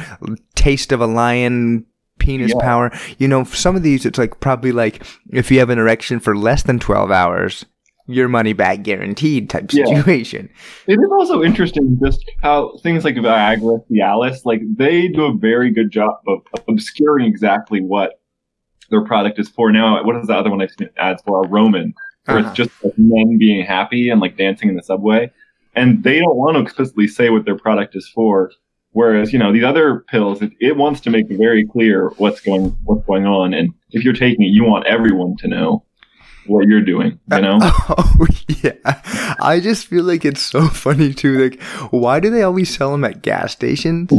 Taste 0.56 0.92
of 0.92 1.02
a 1.02 1.08
Lion, 1.08 1.86
Penis 2.20 2.52
Yeah. 2.56 2.62
Power. 2.62 2.92
You 3.18 3.28
know, 3.28 3.44
some 3.46 3.76
of 3.76 3.84
these, 3.84 4.06
it's 4.06 4.18
like 4.20 4.40
probably 4.40 4.72
like 4.72 5.04
if 5.32 5.50
you 5.52 5.60
have 5.60 5.70
an 5.70 5.80
erection 5.80 6.20
for 6.20 6.36
less 6.36 6.64
than 6.64 6.80
12 6.80 7.12
hours, 7.12 7.66
your 8.08 8.28
money 8.28 8.54
back 8.54 8.82
guaranteed 8.84 9.50
type 9.50 9.72
Yeah. 9.72 9.86
situation. 9.86 10.50
It 10.88 10.94
is 10.94 11.12
also 11.12 11.44
interesting 11.44 11.98
just 12.04 12.26
how 12.42 12.76
things 12.82 13.06
like 13.06 13.16
Viagra, 13.16 13.82
Cialis, 13.92 14.40
like 14.46 14.62
they 14.76 15.08
do 15.10 15.26
a 15.26 15.34
very 15.38 15.72
good 15.72 15.92
job 15.92 16.16
of 16.28 16.40
obscuring 16.68 17.28
exactly 17.28 17.82
what 17.82 18.19
their 18.90 19.04
product 19.04 19.40
is 19.40 19.50
for. 19.50 19.72
Now, 19.72 20.04
what 20.04 20.16
is 20.16 20.28
the 20.28 20.34
other 20.36 20.50
one 20.50 20.62
I've 20.62 20.72
seen 20.72 20.90
ads 20.98 21.22
for? 21.24 21.44
A 21.44 21.48
Roman, 21.48 21.94
where 22.26 22.40
Uh-huh. 22.40 22.48
it's 22.50 22.58
just 22.58 22.72
like 22.84 22.94
men 22.98 23.38
being 23.38 23.66
happy 23.66 24.10
and 24.10 24.20
like 24.22 24.38
dancing 24.38 24.70
in 24.70 24.76
the 24.76 24.84
subway, 24.84 25.32
and 25.76 26.04
they 26.04 26.20
don't 26.20 26.36
want 26.36 26.56
to 26.58 26.62
explicitly 26.62 27.08
say 27.08 27.30
what 27.30 27.46
their 27.46 27.58
product 27.58 27.96
is 27.96 28.08
for. 28.10 28.52
Whereas, 28.92 29.32
you 29.32 29.38
know, 29.38 29.54
these 29.54 29.64
other 29.64 30.04
pills, 30.10 30.42
it, 30.42 30.52
it 30.60 30.76
wants 30.76 31.00
to 31.02 31.12
make 31.12 31.28
very 31.30 31.64
clear 31.68 32.10
what's 32.18 32.42
going 32.42 32.76
what's 32.86 33.06
going 33.06 33.26
on, 33.28 33.54
and 33.54 33.72
if 33.92 34.04
you're 34.04 34.14
taking 34.14 34.44
it, 34.46 34.50
you 34.50 34.64
want 34.64 34.88
everyone 34.88 35.36
to 35.38 35.48
know 35.48 35.84
what 36.48 36.68
you're 36.68 36.82
doing. 36.82 37.20
You 37.32 37.42
know? 37.42 37.60
Oh 38.22 38.26
yeah, 38.64 38.74
I 39.40 39.60
just 39.62 39.86
feel 39.88 40.04
like 40.04 40.26
it's 40.26 40.42
so 40.42 40.68
funny 40.68 41.14
too. 41.14 41.38
Like, 41.50 41.62
why 41.92 42.20
do 42.20 42.30
they 42.30 42.42
always 42.44 42.76
sell 42.76 42.92
them 42.92 43.04
at 43.06 43.22
gas 43.22 43.52
stations? 43.54 44.12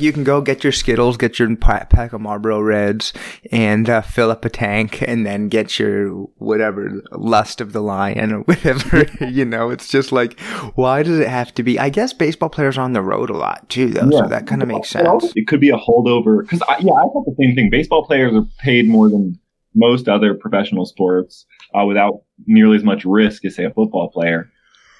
You 0.00 0.12
can 0.12 0.24
go 0.24 0.40
get 0.40 0.64
your 0.64 0.72
Skittles, 0.72 1.16
get 1.16 1.38
your 1.38 1.54
pack 1.56 2.12
of 2.12 2.20
Marlboro 2.20 2.60
Reds, 2.60 3.12
and 3.52 3.88
uh, 3.88 4.00
fill 4.00 4.30
up 4.30 4.44
a 4.44 4.50
tank, 4.50 5.02
and 5.02 5.26
then 5.26 5.48
get 5.48 5.78
your 5.78 6.10
whatever 6.38 7.02
Lust 7.12 7.60
of 7.60 7.72
the 7.72 7.80
Lion 7.80 8.32
or 8.32 8.40
whatever. 8.44 9.04
you 9.26 9.44
know, 9.44 9.70
it's 9.70 9.88
just 9.88 10.12
like, 10.12 10.38
why 10.74 11.02
does 11.02 11.18
it 11.18 11.28
have 11.28 11.52
to 11.54 11.62
be? 11.62 11.78
I 11.78 11.88
guess 11.90 12.12
baseball 12.12 12.48
players 12.48 12.78
are 12.78 12.82
on 12.82 12.92
the 12.92 13.02
road 13.02 13.30
a 13.30 13.36
lot 13.36 13.68
too, 13.68 13.88
though, 13.88 14.08
Yeah. 14.10 14.22
so 14.22 14.26
that 14.28 14.46
kind 14.46 14.62
of 14.62 14.68
makes 14.68 14.88
sense. 14.90 15.32
It 15.36 15.46
could 15.46 15.60
be 15.60 15.70
a 15.70 15.76
holdover 15.76 16.42
because 16.42 16.62
yeah, 16.80 16.92
I 16.92 17.02
thought 17.02 17.24
the 17.26 17.34
same 17.38 17.54
thing. 17.54 17.70
Baseball 17.70 18.04
players 18.04 18.34
are 18.34 18.46
paid 18.58 18.88
more 18.88 19.08
than 19.08 19.38
most 19.74 20.08
other 20.08 20.34
professional 20.34 20.84
sports 20.86 21.46
uh, 21.78 21.84
without 21.84 22.22
nearly 22.46 22.76
as 22.76 22.82
much 22.82 23.04
risk 23.04 23.44
as 23.44 23.54
say 23.54 23.64
a 23.64 23.70
football 23.70 24.10
player, 24.10 24.50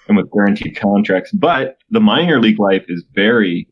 and 0.09 0.17
with 0.17 0.31
guaranteed 0.31 0.77
contracts. 0.77 1.33
But 1.33 1.79
the 1.91 2.01
minor 2.01 2.41
league 2.41 2.59
life 2.61 2.85
is 2.89 3.05
very 3.15 3.67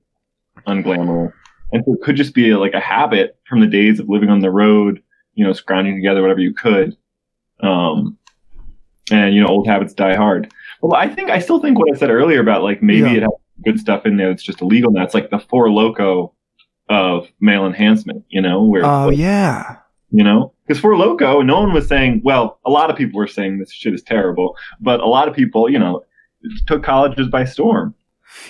unglamorous, 0.67 1.33
and 1.73 1.85
so 1.85 1.95
it 1.95 2.01
could 2.03 2.17
just 2.17 2.35
be 2.35 2.55
like 2.55 2.75
a 2.75 2.81
habit 2.81 3.39
from 3.49 3.61
the 3.61 3.67
days 3.67 4.01
of 4.01 4.09
living 4.09 4.31
on 4.31 4.41
the 4.41 4.51
road. 4.51 5.03
You 5.35 5.45
know, 5.45 5.53
scrounging 5.53 5.95
together 5.97 6.21
whatever 6.23 6.41
you 6.41 6.53
could. 6.53 6.97
Um, 7.61 8.19
and 9.11 9.35
you 9.35 9.41
know, 9.41 9.47
old 9.49 9.67
habits 9.67 9.95
die 9.95 10.15
hard. 10.17 10.53
Well, 10.83 10.95
I 10.95 11.09
think 11.09 11.31
I 11.31 11.39
still 11.39 11.61
think 11.61 11.79
what 11.79 11.95
I 11.95 11.99
said 11.99 12.11
earlier 12.11 12.41
about 12.41 12.63
like 12.63 12.83
maybe 12.83 13.11
Yeah. 13.11 13.17
it 13.19 13.23
has 13.23 13.31
good 13.65 13.81
stuff 13.81 14.05
in 14.07 14.17
there 14.17 14.29
that's 14.29 14.43
just 14.43 14.61
illegal 14.61 14.91
now. 14.91 15.03
It's 15.03 15.15
like 15.15 15.31
the 15.31 15.39
Four 15.39 15.69
Loko 15.69 16.33
of 16.89 17.29
male 17.41 17.67
enhancement, 17.67 18.25
you 18.29 18.41
know, 18.41 18.63
where 18.65 18.83
Oh 18.85 19.11
yeah. 19.11 19.77
you 20.11 20.25
know, 20.25 20.53
because 20.67 20.81
Four 20.81 20.93
Loko, 20.93 21.45
no 21.45 21.61
one 21.61 21.73
was 21.73 21.87
saying. 21.89 22.23
Well, 22.25 22.59
a 22.65 22.71
lot 22.71 22.91
of 22.91 22.97
people 22.97 23.19
were 23.19 23.27
saying 23.27 23.59
this 23.59 23.73
shit 23.73 23.95
is 23.95 24.03
terrible, 24.03 24.57
but 24.81 25.01
a 25.01 25.07
lot 25.07 25.29
of 25.29 25.35
people, 25.35 25.69
you 25.71 25.79
know, 25.79 26.03
took 26.67 26.83
colleges 26.83 27.29
by 27.29 27.45
storm. 27.45 27.95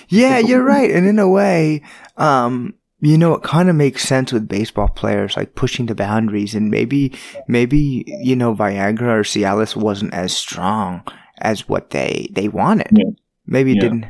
Yeah, 0.09 0.39
you're 0.39 0.63
right. 0.63 0.89
And 0.91 1.07
in 1.07 1.19
a 1.19 1.29
way, 1.29 1.81
um, 2.17 2.73
you 3.01 3.17
know, 3.17 3.33
it 3.33 3.43
kind 3.43 3.69
of 3.69 3.75
makes 3.75 4.03
sense 4.03 4.33
with 4.33 4.47
baseball 4.47 4.89
players 4.89 5.37
like 5.37 5.55
pushing 5.55 5.85
the 5.85 5.95
boundaries, 5.95 6.53
and 6.55 6.69
maybe, 6.69 7.13
maybe 7.47 8.03
you 8.21 8.35
know, 8.35 8.53
Viagra 8.55 9.01
or 9.01 9.21
Cialis 9.23 9.75
wasn't 9.75 10.13
as 10.13 10.35
strong 10.35 11.03
as 11.39 11.69
what 11.69 11.91
they 11.91 12.27
they 12.31 12.47
wanted. 12.49 12.87
Yeah. 12.91 13.11
Maybe 13.45 13.71
it 13.71 13.75
Yeah. 13.75 13.81
didn't. 13.81 14.05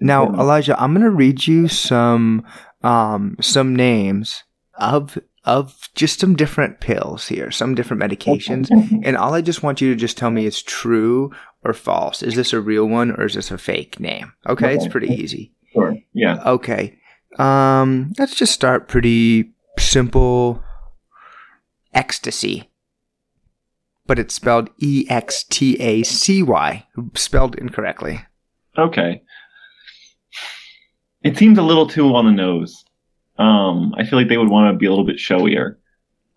Now, 0.00 0.30
Yeah. 0.30 0.40
Elijah, 0.40 0.80
I'm 0.82 0.92
gonna 0.94 1.10
read 1.10 1.46
you 1.46 1.68
some 1.68 2.44
um 2.82 3.36
some 3.40 3.74
names 3.74 4.44
of 4.78 5.18
of 5.44 5.88
just 5.96 6.20
some 6.20 6.36
different 6.36 6.78
pills 6.80 7.26
here, 7.26 7.50
some 7.50 7.74
different 7.74 8.00
medications. 8.00 8.70
And 9.04 9.16
all 9.16 9.34
I 9.34 9.40
just 9.40 9.64
want 9.64 9.80
you 9.80 9.90
to 9.90 9.96
just 10.00 10.16
tell 10.16 10.30
me 10.30 10.46
is 10.46 10.62
true 10.62 11.32
or 11.64 11.72
false. 11.72 12.22
Is 12.22 12.34
this 12.34 12.52
a 12.52 12.60
real 12.60 12.86
one 12.86 13.12
or 13.12 13.26
is 13.26 13.34
this 13.34 13.50
a 13.50 13.58
fake 13.58 14.00
name? 14.00 14.32
Okay, 14.48 14.74
it's 14.74 14.88
pretty 14.88 15.08
easy. 15.08 15.52
Sure. 15.72 15.96
Yeah. 16.12 16.42
Okay. 16.44 16.98
Um, 17.38 18.12
let's 18.18 18.34
just 18.34 18.52
start 18.52 18.88
pretty 18.88 19.52
simple. 19.78 20.62
Ecstasy. 21.94 22.68
But 24.06 24.18
it's 24.18 24.34
spelled 24.34 24.70
E 24.78 25.06
X 25.08 25.44
T 25.44 25.80
A 25.80 26.02
C 26.02 26.42
Y, 26.42 26.86
spelled 27.14 27.54
incorrectly. 27.56 28.20
Okay. 28.76 29.22
It 31.22 31.38
seems 31.38 31.56
a 31.56 31.62
little 31.62 31.86
too 31.86 32.14
on 32.14 32.26
the 32.26 32.32
nose. 32.32 32.84
Um, 33.38 33.94
I 33.96 34.04
feel 34.04 34.18
like 34.18 34.28
they 34.28 34.36
would 34.36 34.50
want 34.50 34.74
to 34.74 34.78
be 34.78 34.86
a 34.86 34.90
little 34.90 35.06
bit 35.06 35.16
showier. 35.16 35.76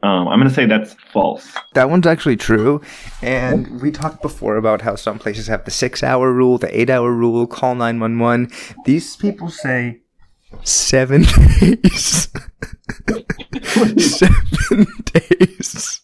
Um, 0.05 0.27
I'm 0.27 0.37
going 0.37 0.47
to 0.47 0.53
say 0.53 0.67
that's 0.67 0.93
false. 1.11 1.51
That 1.73 1.89
one's 1.89 2.05
actually 2.05 2.37
true. 2.37 2.79
And 3.23 3.81
we 3.81 3.89
talked 3.89 4.21
before 4.21 4.55
about 4.55 4.81
how 4.81 4.95
some 4.95 5.17
places 5.17 5.47
have 5.47 5.65
the 5.65 5.71
six 5.71 6.03
hour 6.03 6.31
rule, 6.31 6.59
the 6.59 6.79
eight 6.79 6.91
hour 6.91 7.11
rule, 7.11 7.47
call 7.47 7.73
911. 7.73 8.51
These 8.85 9.15
people 9.15 9.49
say 9.49 10.01
seven 10.63 11.23
days. 11.59 12.29
seven 13.97 14.85
days. 15.05 16.01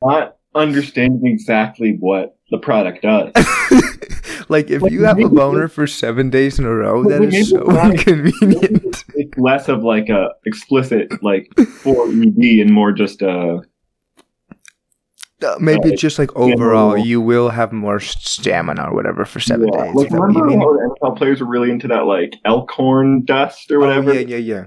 Not 0.00 0.36
understanding 0.56 1.26
exactly 1.32 1.96
what 1.98 2.36
the 2.50 2.58
product 2.58 3.02
does. 3.02 3.32
like, 4.48 4.70
if 4.70 4.82
Like, 4.82 4.92
you 4.92 5.04
have 5.04 5.18
a 5.18 5.28
boner 5.28 5.68
for 5.68 5.86
seven 5.86 6.30
days 6.30 6.58
in 6.58 6.64
a 6.64 6.70
row, 6.74 7.04
that 7.04 7.22
is 7.22 7.50
so 7.50 7.64
why- 7.64 7.90
inconvenient. 7.92 9.04
it's 9.14 9.38
less 9.38 9.68
of 9.68 9.82
like 9.82 10.08
a 10.08 10.30
explicit 10.46 11.22
like 11.22 11.50
for 11.82 12.08
ED 12.08 12.60
and 12.60 12.70
more 12.72 12.92
just 12.92 13.22
a. 13.22 13.62
Uh, 15.42 15.56
Maybe 15.60 15.90
it's 15.90 16.00
just 16.00 16.18
like 16.18 16.34
overall, 16.34 16.96
you 16.96 17.20
will 17.20 17.50
have 17.50 17.70
more 17.70 18.00
stamina 18.00 18.88
or 18.88 18.94
whatever 18.94 19.26
for 19.26 19.38
seven 19.38 19.68
yeah. 19.72 19.84
days. 19.84 19.94
Like 19.94 20.10
remember 20.10 20.40
how 20.48 20.78
NFL 21.10 21.18
players 21.18 21.40
were 21.42 21.46
really 21.46 21.70
into 21.70 21.86
that 21.88 22.06
like 22.06 22.36
elkhorn 22.46 23.24
dust 23.26 23.70
or 23.70 23.78
whatever? 23.78 24.10
Oh, 24.12 24.14
yeah, 24.14 24.20
yeah, 24.20 24.36
yeah. 24.38 24.64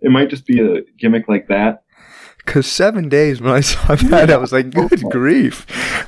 It 0.00 0.10
might 0.12 0.30
just 0.30 0.46
be 0.46 0.60
a 0.60 0.82
gimmick 0.98 1.28
like 1.28 1.48
that. 1.48 1.82
Because 2.48 2.66
seven 2.66 3.10
days 3.10 3.42
when 3.42 3.52
I 3.52 3.60
saw 3.60 3.94
that, 3.94 4.30
I 4.30 4.38
was 4.38 4.54
like, 4.54 4.70
good 4.70 5.02
grief. 5.10 5.66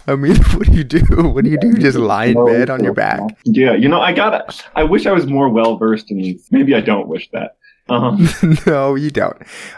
I 0.08 0.16
mean, 0.16 0.36
what 0.54 0.68
do 0.68 0.72
you 0.72 0.84
do? 0.84 1.04
What 1.28 1.44
do 1.44 1.50
you 1.50 1.58
do? 1.58 1.74
Just 1.74 1.98
lie 1.98 2.26
in 2.26 2.46
bed 2.46 2.70
on 2.70 2.82
your 2.82 2.94
back? 2.94 3.20
Yeah, 3.44 3.74
you 3.74 3.90
know, 3.90 4.00
I 4.00 4.14
got. 4.14 4.64
I 4.74 4.84
wish 4.84 5.04
I 5.04 5.12
was 5.12 5.26
more 5.26 5.50
well 5.50 5.76
versed 5.76 6.10
in 6.10 6.16
these. 6.16 6.48
Maybe 6.50 6.74
I 6.74 6.80
don't 6.80 7.08
wish 7.08 7.28
that. 7.32 7.58
Um, 7.90 8.26
no, 8.66 8.94
you 8.94 9.10
don't. 9.10 9.36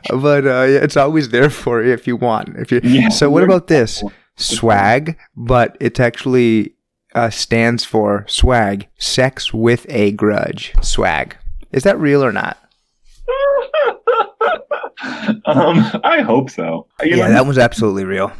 But 0.08 0.46
uh, 0.46 0.66
yeah, 0.70 0.84
it's 0.84 0.96
always 0.96 1.30
there 1.30 1.50
for 1.50 1.82
you 1.82 1.92
if 1.92 2.06
you 2.06 2.14
want. 2.14 2.50
If 2.56 2.70
you. 2.70 2.80
Yeah. 2.84 3.08
so 3.08 3.28
what 3.28 3.42
about 3.42 3.66
this 3.66 4.04
swag? 4.36 5.18
But 5.34 5.76
it 5.80 5.98
actually 5.98 6.76
uh, 7.12 7.30
stands 7.30 7.84
for 7.84 8.24
swag, 8.28 8.86
sex 8.98 9.52
with 9.52 9.84
a 9.88 10.12
grudge. 10.12 10.74
Swag. 10.80 11.36
Is 11.72 11.82
that 11.82 11.98
real 11.98 12.22
or 12.22 12.30
not? 12.30 12.61
Um, 15.46 15.84
I 16.04 16.20
hope 16.22 16.50
so. 16.50 16.86
You 17.02 17.16
yeah, 17.16 17.28
know, 17.28 17.32
that 17.34 17.46
was 17.46 17.58
absolutely 17.58 18.04
real. 18.04 18.32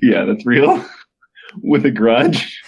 yeah, 0.00 0.24
that's 0.24 0.44
real. 0.46 0.84
With 1.62 1.84
a 1.84 1.90
grudge. 1.90 2.60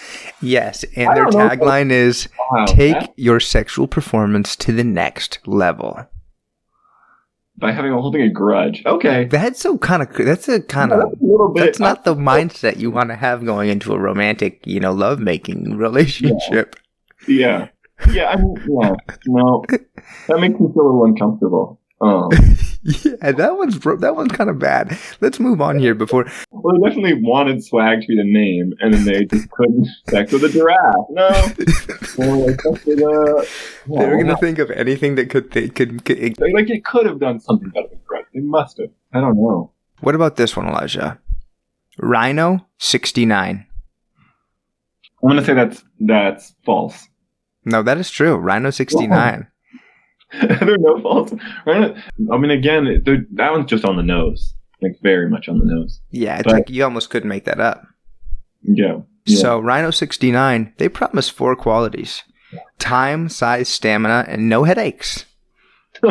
Yes, 0.42 0.84
and 0.94 1.16
their 1.16 1.24
know 1.24 1.30
tagline 1.30 1.90
is 1.90 2.28
Wow. 2.52 2.66
"Take 2.66 2.92
that- 3.00 3.12
your 3.16 3.40
sexual 3.40 3.86
performance 3.86 4.56
to 4.56 4.72
the 4.72 4.84
next 4.84 5.38
level." 5.46 6.06
by 7.56 7.70
having 7.70 7.92
a 7.92 8.00
holding 8.02 8.20
a 8.22 8.28
grudge. 8.28 8.82
Okay. 8.84 9.26
That's 9.26 9.60
so 9.60 9.78
kind 9.78 10.02
of. 10.02 10.12
That's 10.12 10.48
a 10.48 10.60
kind 10.60 10.90
Yeah, 10.90 10.96
of. 11.04 11.10
that's 11.10 11.22
a 11.22 11.24
little 11.24 11.52
bit. 11.52 11.64
That's 11.64 11.78
not 11.78 12.04
the 12.04 12.16
mindset 12.16 12.78
you 12.78 12.90
want 12.90 13.10
to 13.10 13.14
have 13.16 13.44
going 13.44 13.70
into 13.70 13.92
a 13.94 13.98
romantic, 13.98 14.66
you 14.66 14.80
know, 14.80 14.90
love 14.92 15.20
making 15.20 15.76
relationship. 15.76 16.74
Yeah. 17.28 17.68
Yeah. 18.10 18.30
I 18.30 18.36
mean, 18.36 18.56
yeah. 18.82 18.94
No, 19.28 19.64
that 19.68 20.40
makes 20.40 20.58
me 20.58 20.66
feel 20.74 20.82
a 20.82 20.84
little 20.84 21.04
uncomfortable. 21.04 21.80
Um, 22.00 22.28
yeah, 22.82 23.32
that 23.32 23.56
one's 23.56 23.78
bro- 23.78 23.96
that 23.98 24.16
one's 24.16 24.32
kind 24.32 24.50
of 24.50 24.58
bad. 24.58 24.98
Let's 25.20 25.38
move 25.38 25.60
on 25.60 25.78
here 25.78 25.94
before. 25.94 26.26
well, 26.50 26.74
they 26.74 26.88
definitely 26.88 27.22
wanted 27.22 27.64
swag 27.64 28.02
to 28.02 28.06
be 28.08 28.16
the 28.16 28.24
name, 28.24 28.72
and 28.80 28.92
then 28.92 29.04
they 29.04 29.24
just 29.24 29.50
couldn't 29.50 29.86
sex 30.08 30.32
with 30.32 30.44
a 30.44 30.48
giraffe. 30.48 31.06
No, 31.10 31.28
or 32.18 32.46
like 32.46 32.60
sex 32.60 32.84
with. 32.84 32.98
They 32.98 34.06
were 34.06 34.22
gonna 34.22 34.36
think 34.36 34.58
of 34.58 34.70
anything 34.72 35.14
that 35.14 35.30
could 35.30 35.52
they 35.52 35.68
could, 35.68 36.04
could. 36.04 36.18
like, 36.40 36.52
like 36.52 36.70
it 36.70 36.84
could 36.84 37.06
have 37.06 37.20
done 37.20 37.40
something 37.40 37.68
better 37.70 37.88
than 37.88 38.00
correct. 38.06 38.28
They 38.34 38.40
must 38.40 38.78
have. 38.78 38.90
I 39.12 39.20
don't 39.20 39.36
know. 39.36 39.70
What 40.00 40.14
about 40.14 40.36
this 40.36 40.56
one, 40.56 40.66
Elijah? 40.66 41.20
Rhino 41.98 42.66
sixty 42.78 43.24
nine. 43.24 43.66
I'm 45.22 45.30
gonna 45.30 45.44
say 45.44 45.54
that's 45.54 45.82
that's 46.00 46.54
false. 46.66 47.08
No, 47.64 47.82
that 47.82 47.98
is 47.98 48.10
true. 48.10 48.34
Rhino 48.36 48.70
sixty 48.70 49.06
nine. 49.06 49.46
are 50.60 50.76
no 50.78 51.00
faults. 51.00 51.32
Right? 51.66 51.94
I 52.32 52.36
mean, 52.36 52.50
again, 52.50 53.02
that 53.32 53.52
one's 53.52 53.66
just 53.70 53.84
on 53.84 53.96
the 53.96 54.02
nose, 54.02 54.54
like 54.82 54.98
very 55.02 55.28
much 55.28 55.48
on 55.48 55.58
the 55.58 55.64
nose. 55.64 56.00
Yeah, 56.10 56.36
it's 56.36 56.44
But- 56.44 56.52
like 56.52 56.70
you 56.70 56.84
almost 56.84 57.10
couldn't 57.10 57.28
make 57.28 57.44
that 57.44 57.60
up. 57.60 57.86
Yeah. 58.62 59.00
yeah. 59.26 59.38
So 59.38 59.58
Rhino 59.60 59.90
69, 59.90 60.72
they 60.78 60.88
promise 60.88 61.28
four 61.28 61.54
qualities. 61.56 62.22
Time, 62.78 63.28
size, 63.28 63.68
stamina, 63.68 64.24
and 64.28 64.48
no 64.48 64.64
headaches. 64.64 65.26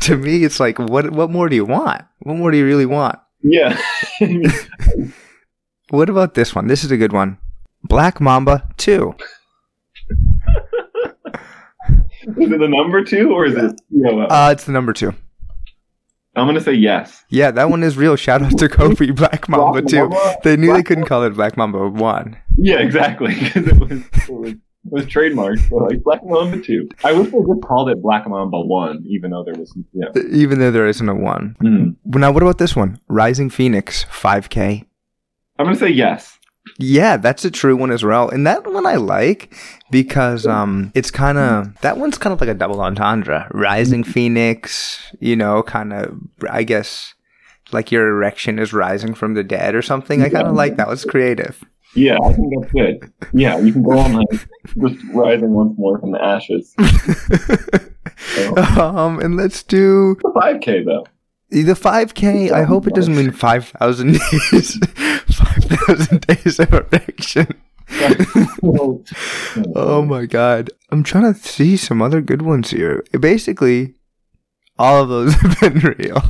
to 0.00 0.16
me, 0.16 0.44
it's 0.44 0.58
like, 0.60 0.78
what 0.78 1.10
what 1.12 1.30
more 1.30 1.48
do 1.48 1.54
you 1.56 1.64
want? 1.64 2.02
What 2.20 2.36
more 2.36 2.50
do 2.50 2.56
you 2.58 2.64
really 2.64 2.86
want? 2.86 3.18
yeah. 3.42 3.80
What 5.90 6.08
about 6.08 6.34
this 6.34 6.54
one? 6.54 6.68
This 6.68 6.84
is 6.84 6.92
a 6.92 6.96
good 6.96 7.12
one. 7.12 7.38
Black 7.82 8.20
Mamba 8.20 8.68
2. 8.76 9.12
Is 12.22 12.52
it 12.52 12.58
the 12.58 12.68
number 12.68 13.04
two 13.04 13.32
or 13.32 13.46
is 13.46 13.54
it? 13.56 13.80
You 13.90 14.02
know, 14.02 14.20
Uh, 14.22 14.50
it's 14.52 14.64
the 14.64 14.72
number 14.72 14.92
two. 14.92 15.14
I'm 16.36 16.46
gonna 16.46 16.60
say 16.60 16.74
yes. 16.74 17.24
Yeah, 17.28 17.50
that 17.50 17.70
one 17.70 17.82
is 17.82 17.96
real. 17.96 18.14
Shout 18.16 18.40
out 18.42 18.56
to 18.58 18.68
Kobe 18.76 19.10
Black 19.10 19.48
Mamba 19.48 19.82
Black 19.82 19.86
2. 19.90 19.96
Mamba- 20.08 20.36
They 20.44 20.56
knew 20.56 20.72
they 20.72 20.82
couldn't 20.84 21.06
call 21.06 21.24
it 21.24 21.30
Black 21.30 21.56
Mamba 21.56 21.88
1. 21.88 22.36
Yeah, 22.56 22.78
exactly. 22.78 23.34
Because 23.34 23.66
it 23.66 23.78
was, 23.78 23.90
it 23.90 24.28
was 24.30 24.50
it 24.52 24.58
was 24.84 25.04
trademarked. 25.06 25.68
So 25.68 25.76
like 25.76 26.02
Black 26.04 26.20
Mamba 26.24 26.62
two. 26.62 26.88
I 27.04 27.12
wish 27.12 27.30
they 27.32 27.38
just 27.38 27.62
called 27.64 27.90
it 27.90 28.00
Black 28.00 28.28
Mamba 28.28 28.60
one, 28.60 29.04
even 29.08 29.32
though 29.32 29.42
there 29.44 29.54
was 29.54 29.76
yeah. 29.92 30.06
Even 30.30 30.60
though 30.60 30.70
there 30.70 30.86
isn't 30.86 31.08
a 31.08 31.14
1. 31.14 31.56
Mm. 31.62 31.96
Now, 32.16 32.30
what 32.30 32.42
about 32.44 32.58
this 32.58 32.76
one? 32.76 33.00
Rising 33.08 33.50
Phoenix 33.50 34.04
5K. 34.04 34.84
I'm 35.58 35.66
gonna 35.66 35.76
say 35.76 35.90
yes. 35.90 36.38
Yeah, 36.82 37.18
that's 37.18 37.44
a 37.44 37.50
true 37.50 37.76
one 37.76 37.90
as 37.90 38.02
well. 38.02 38.30
And 38.30 38.46
that 38.46 38.66
one 38.72 38.86
I 38.86 38.94
like 38.96 39.54
because 39.90 40.46
um 40.46 40.90
it's 40.94 41.10
kind 41.10 41.36
of 41.36 41.78
that 41.82 41.98
one's 41.98 42.16
kind 42.18 42.32
of 42.32 42.40
like 42.40 42.48
a 42.50 42.54
double 42.54 42.80
entendre. 42.80 43.46
Rising 43.52 44.02
Phoenix, 44.04 45.02
you 45.20 45.36
know, 45.36 45.62
kind 45.62 45.92
of 45.92 46.16
I 46.48 46.62
guess 46.62 47.14
like 47.72 47.92
your 47.92 48.08
erection 48.08 48.58
is 48.58 48.72
rising 48.72 49.12
from 49.14 49.34
the 49.34 49.44
dead 49.44 49.74
or 49.74 49.82
something. 49.82 50.22
I 50.22 50.28
kind 50.30 50.46
of 50.46 50.54
like 50.54 50.76
that. 50.76 50.88
Was 50.88 51.04
creative. 51.04 51.62
Yeah, 51.94 52.16
I 52.22 52.32
think 52.32 52.52
that's 52.60 52.72
good. 52.72 53.12
Yeah, 53.34 53.58
you 53.58 53.72
can 53.72 53.82
go 53.82 53.98
on 53.98 54.12
like 54.14 54.30
just 54.80 54.96
rising 55.12 55.50
once 55.50 55.76
more 55.76 55.98
from 55.98 56.12
the 56.12 56.22
ashes. 56.24 56.74
um 58.78 59.18
and 59.20 59.36
let's 59.36 59.62
do 59.62 60.16
The 60.22 60.30
5K 60.30 60.84
though. 60.84 61.06
the 61.50 61.74
5k. 61.74 62.52
I 62.52 62.62
hope 62.62 62.86
it 62.86 62.94
doesn't 62.94 63.16
mean 63.16 63.32
5000 63.32 64.12
days. 64.52 64.78
5000 65.76 66.20
days 66.26 66.58
of 66.60 66.72
erection. 66.72 67.46
Oh 69.74 70.02
my 70.06 70.26
god. 70.26 70.70
I'm 70.90 71.02
trying 71.02 71.32
to 71.32 71.38
see 71.38 71.76
some 71.76 72.02
other 72.02 72.20
good 72.20 72.42
ones 72.42 72.70
here. 72.70 73.04
Basically, 73.18 73.94
all 74.78 75.02
of 75.02 75.08
those 75.08 75.34
have 75.40 75.60
been 75.60 75.78
real. 75.98 76.22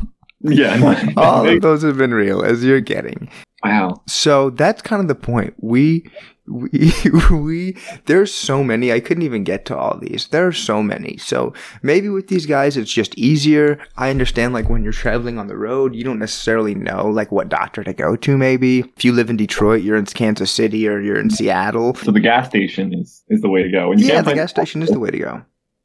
Yeah. 0.42 0.76
no, 0.76 1.12
All 1.22 1.46
of 1.48 1.60
those 1.60 1.82
have 1.82 1.98
been 1.98 2.14
real, 2.14 2.42
as 2.42 2.64
you're 2.64 2.80
getting. 2.80 3.28
wow. 3.62 4.02
So 4.08 4.50
that's 4.50 4.80
kind 4.82 5.02
of 5.02 5.08
the 5.08 5.14
point. 5.14 5.54
We, 5.58 6.10
we, 6.50 6.92
we, 7.30 7.76
there's 8.06 8.32
so 8.34 8.64
many. 8.64 8.92
I 8.92 9.00
couldn't 9.00 9.22
even 9.22 9.44
get 9.44 9.64
to 9.66 9.76
all 9.76 9.98
these. 9.98 10.26
There 10.28 10.46
are 10.46 10.52
so 10.52 10.82
many. 10.82 11.16
So 11.18 11.54
maybe 11.82 12.08
with 12.08 12.28
these 12.28 12.46
guys, 12.46 12.76
it's 12.76 12.92
just 12.92 13.16
easier. 13.16 13.78
I 13.96 14.10
understand, 14.10 14.52
like, 14.52 14.68
when 14.68 14.82
you're 14.82 14.92
traveling 14.92 15.38
on 15.38 15.46
the 15.46 15.56
road, 15.56 15.94
you 15.94 16.04
don't 16.04 16.18
necessarily 16.18 16.74
know, 16.74 17.08
like, 17.08 17.32
what 17.32 17.48
doctor 17.48 17.84
to 17.84 17.92
go 17.92 18.16
to, 18.16 18.36
maybe. 18.36 18.80
If 18.80 19.04
you 19.04 19.12
live 19.12 19.30
in 19.30 19.36
Detroit, 19.36 19.82
you're 19.82 19.96
in 19.96 20.06
Kansas 20.06 20.50
City, 20.50 20.88
or 20.88 21.00
you're 21.00 21.18
in 21.18 21.30
Seattle. 21.30 21.94
So 21.94 22.10
the 22.10 22.20
gas 22.20 22.48
station 22.48 22.92
is, 22.92 23.22
is 23.28 23.40
the 23.40 23.48
way 23.48 23.62
to 23.62 23.70
go. 23.70 23.92
And 23.92 24.00
Yeah, 24.00 24.22
the 24.22 24.34
gas 24.34 24.50
station 24.50 24.82
is 24.82 24.90
the 24.90 24.98
way 24.98 25.10
to 25.10 25.18
go. 25.18 25.42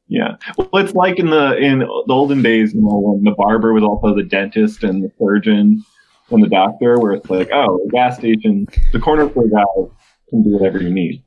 Yeah. 0.08 0.36
Well, 0.58 0.84
it's 0.84 0.94
like 0.94 1.18
in 1.18 1.32
the 1.32 1.58
in 1.58 1.80
the 1.80 1.88
olden 2.10 2.44
days, 2.44 2.74
you 2.76 2.82
know, 2.82 3.00
when 3.00 3.24
the 3.24 3.32
barber 3.32 3.74
was 3.74 3.84
also 3.84 4.16
the 4.16 4.24
dentist 4.24 4.84
and 4.84 5.04
the 5.04 5.12
surgeon 5.18 5.84
and 6.30 6.44
the 6.44 6.48
doctor, 6.48 7.00
where 7.00 7.14
it's 7.14 7.30
like, 7.30 7.50
oh, 7.52 7.82
the 7.86 7.92
gas 7.92 8.18
station, 8.18 8.68
the 8.92 9.00
corner 9.00 9.30
store 9.32 9.48
guy 9.48 9.64
can 10.44 10.52
do 10.52 10.58
whatever 10.58 10.82
you 10.82 10.92
need. 10.92 11.24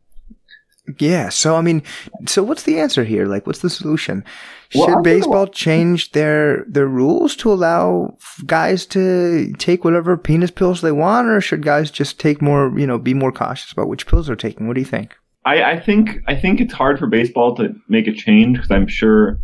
Yeah. 0.99 1.29
So 1.29 1.57
I 1.57 1.61
mean, 1.61 1.83
so 2.27 2.43
what's 2.43 2.63
the 2.63 2.79
answer 2.81 3.05
here? 3.05 3.27
Like, 3.27 3.47
what's 3.47 3.59
the 3.61 3.71
solution? 3.71 4.25
Should 4.71 4.87
gonna- 4.87 5.03
baseball 5.03 5.47
change 5.47 6.13
their 6.13 6.65
their 6.67 6.87
rules 6.87 7.37
to 7.37 7.53
allow 7.53 8.17
guys 8.47 8.87
to 8.87 9.53
take 9.59 9.85
whatever 9.85 10.17
penis 10.17 10.51
pills 10.51 10.81
they 10.81 10.93
want, 10.93 11.29
or 11.29 11.41
should 11.41 11.63
guys 11.63 11.91
just 11.91 12.19
take 12.19 12.41
more? 12.41 12.73
You 12.79 12.87
know, 12.87 12.99
be 12.99 13.15
more 13.15 13.33
cautious 13.33 13.73
about 13.73 13.89
which 13.89 14.07
pills 14.07 14.27
they're 14.27 14.37
taking. 14.37 14.67
What 14.67 14.75
do 14.75 14.81
you 14.81 14.87
think? 14.87 15.15
I, 15.45 15.63
I 15.73 15.81
think 15.81 16.19
I 16.27 16.35
think 16.35 16.61
it's 16.61 16.73
hard 16.73 16.99
for 16.99 17.07
baseball 17.07 17.55
to 17.57 17.75
make 17.89 18.07
a 18.07 18.13
change 18.13 18.57
because 18.57 18.71
I'm 18.71 18.87
sure 18.89 19.41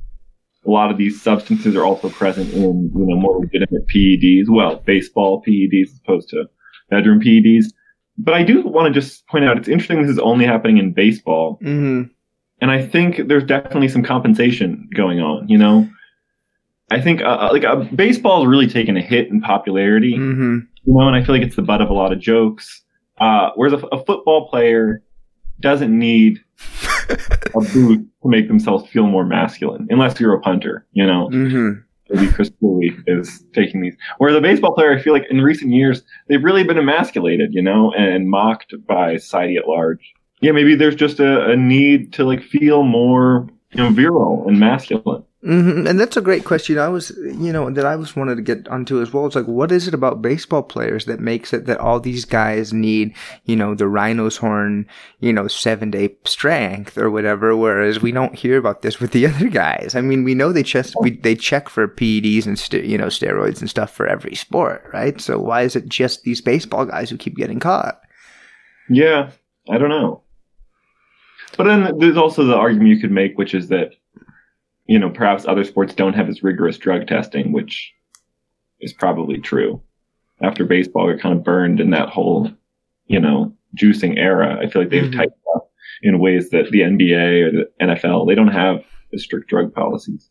a 0.66 0.70
lot 0.70 0.90
of 0.90 0.98
these 0.98 1.20
substances 1.20 1.76
are 1.76 1.84
also 1.84 2.08
present 2.08 2.52
in 2.52 2.90
you 2.94 3.06
know 3.06 3.16
more 3.16 3.38
legitimate 3.40 3.86
PEDs. 3.88 4.48
Well, 4.48 4.76
baseball 4.86 5.42
PEDs 5.46 5.90
as 5.92 6.00
opposed 6.02 6.28
to 6.30 6.44
bedroom 6.90 7.20
PEDs. 7.20 7.66
But 8.16 8.34
I 8.34 8.42
do 8.44 8.62
want 8.62 8.92
to 8.92 9.00
just 9.00 9.26
point 9.26 9.44
out 9.44 9.56
it's 9.58 9.68
interesting 9.68 10.00
this 10.02 10.10
is 10.10 10.18
only 10.18 10.44
happening 10.44 10.78
in 10.78 10.92
baseball. 10.92 11.58
Mm-hmm. 11.62 12.02
and 12.60 12.70
I 12.70 12.86
think 12.86 13.28
there's 13.28 13.44
definitely 13.44 13.88
some 13.88 14.02
compensation 14.04 14.88
going 14.94 15.20
on. 15.20 15.48
You 15.48 15.58
know, 15.58 15.88
I 16.90 17.00
think 17.00 17.22
uh, 17.22 17.24
uh, 17.24 17.48
like 17.52 17.64
uh, 17.64 17.76
baseball 17.94 18.42
has 18.42 18.48
really 18.48 18.68
taken 18.68 18.96
a 18.96 19.02
hit 19.02 19.28
in 19.28 19.40
popularity. 19.40 20.14
Mm-hmm. 20.16 20.58
You 20.84 20.94
know, 20.94 21.06
and 21.08 21.16
I 21.16 21.24
feel 21.24 21.34
like 21.34 21.44
it's 21.44 21.56
the 21.56 21.62
butt 21.62 21.80
of 21.80 21.90
a 21.90 21.94
lot 21.94 22.12
of 22.12 22.20
jokes. 22.20 22.82
Uh, 23.18 23.50
whereas 23.54 23.72
a, 23.72 23.78
a 23.86 24.04
football 24.04 24.48
player 24.48 25.02
doesn't 25.60 25.96
need 25.96 26.40
a 27.08 27.60
boot 27.72 28.06
to 28.22 28.28
make 28.28 28.48
themselves 28.48 28.88
feel 28.90 29.06
more 29.06 29.24
masculine, 29.24 29.86
unless 29.90 30.18
you're 30.20 30.34
a 30.34 30.40
punter. 30.40 30.86
You 30.92 31.06
know, 31.06 31.28
Mm-hmm. 31.32 31.80
Maybe 32.10 32.32
Chris 32.32 32.50
Cooley 32.60 32.96
is 33.06 33.44
taking 33.52 33.80
these. 33.80 33.96
Whereas 34.18 34.36
a 34.36 34.40
baseball 34.40 34.74
player, 34.74 34.96
I 34.96 35.00
feel 35.00 35.12
like 35.12 35.26
in 35.30 35.40
recent 35.40 35.72
years 35.72 36.02
they've 36.28 36.42
really 36.42 36.64
been 36.64 36.78
emasculated, 36.78 37.54
you 37.54 37.62
know, 37.62 37.92
and 37.92 38.28
mocked 38.28 38.74
by 38.86 39.16
society 39.16 39.56
at 39.56 39.68
large. 39.68 40.12
Yeah, 40.40 40.52
maybe 40.52 40.74
there's 40.74 40.96
just 40.96 41.20
a, 41.20 41.50
a 41.50 41.56
need 41.56 42.12
to 42.14 42.24
like 42.24 42.42
feel 42.42 42.82
more, 42.82 43.48
you 43.72 43.82
know, 43.82 43.90
virile 43.90 44.44
and 44.46 44.58
masculine. 44.58 45.24
Mm-hmm. 45.44 45.86
And 45.86 46.00
that's 46.00 46.16
a 46.16 46.22
great 46.22 46.44
question. 46.44 46.78
I 46.78 46.88
was, 46.88 47.10
you 47.18 47.52
know, 47.52 47.68
that 47.68 47.84
I 47.84 47.96
was 47.96 48.16
wanted 48.16 48.36
to 48.36 48.42
get 48.42 48.66
onto 48.68 49.02
as 49.02 49.12
well. 49.12 49.26
It's 49.26 49.36
like, 49.36 49.46
what 49.46 49.70
is 49.70 49.86
it 49.86 49.92
about 49.92 50.22
baseball 50.22 50.62
players 50.62 51.04
that 51.04 51.20
makes 51.20 51.52
it 51.52 51.66
that 51.66 51.78
all 51.78 52.00
these 52.00 52.24
guys 52.24 52.72
need, 52.72 53.14
you 53.44 53.54
know, 53.54 53.74
the 53.74 53.86
rhino's 53.86 54.38
horn, 54.38 54.86
you 55.20 55.34
know, 55.34 55.46
seven 55.46 55.90
day 55.90 56.16
strength 56.24 56.96
or 56.96 57.10
whatever, 57.10 57.54
whereas 57.54 58.00
we 58.00 58.10
don't 58.10 58.34
hear 58.38 58.56
about 58.56 58.80
this 58.80 59.00
with 59.00 59.12
the 59.12 59.26
other 59.34 59.48
guys. 59.48 59.94
I 59.94 60.00
mean, 60.00 60.24
we 60.24 60.34
know 60.34 60.50
they 60.50 60.62
just 60.62 60.94
we 61.00 61.10
they 61.10 61.34
check 61.34 61.68
for 61.68 61.86
PEDs 61.88 62.46
and 62.46 62.58
st- 62.58 62.86
you 62.86 62.96
know 62.96 63.08
steroids 63.08 63.60
and 63.60 63.68
stuff 63.68 63.90
for 63.90 64.06
every 64.06 64.34
sport, 64.34 64.88
right? 64.94 65.20
So 65.20 65.38
why 65.38 65.62
is 65.62 65.76
it 65.76 65.88
just 65.88 66.22
these 66.22 66.40
baseball 66.40 66.86
guys 66.86 67.10
who 67.10 67.18
keep 67.18 67.36
getting 67.36 67.60
caught? 67.60 68.00
Yeah, 68.88 69.30
I 69.68 69.76
don't 69.76 69.90
know. 69.90 70.22
But 71.58 71.64
then 71.64 71.98
there's 71.98 72.16
also 72.16 72.44
the 72.44 72.56
argument 72.56 72.88
you 72.88 73.00
could 73.00 73.12
make, 73.12 73.36
which 73.36 73.54
is 73.54 73.68
that, 73.68 73.92
you 74.86 74.98
know, 74.98 75.10
perhaps 75.10 75.46
other 75.46 75.64
sports 75.64 75.94
don't 75.94 76.14
have 76.14 76.28
as 76.28 76.42
rigorous 76.42 76.78
drug 76.78 77.06
testing, 77.06 77.52
which 77.52 77.92
is 78.80 78.92
probably 78.92 79.38
true. 79.38 79.80
After 80.42 80.64
baseball, 80.64 81.06
we're 81.06 81.18
kind 81.18 81.36
of 81.38 81.44
burned 81.44 81.80
in 81.80 81.90
that 81.90 82.08
whole, 82.08 82.50
you 83.06 83.20
know, 83.20 83.54
juicing 83.76 84.18
era. 84.18 84.58
I 84.60 84.68
feel 84.68 84.82
like 84.82 84.90
they've 84.90 85.04
Mhm. 85.04 85.12
tightened 85.16 85.34
up 85.56 85.70
in 86.02 86.18
ways 86.18 86.50
that 86.50 86.70
the 86.70 86.82
NBA 86.82 87.40
or 87.42 87.50
the 87.50 87.70
NFL, 87.80 88.26
they 88.26 88.34
don't 88.34 88.48
have 88.48 88.84
the 89.10 89.18
strict 89.18 89.48
drug 89.48 89.72
policies. 89.72 90.30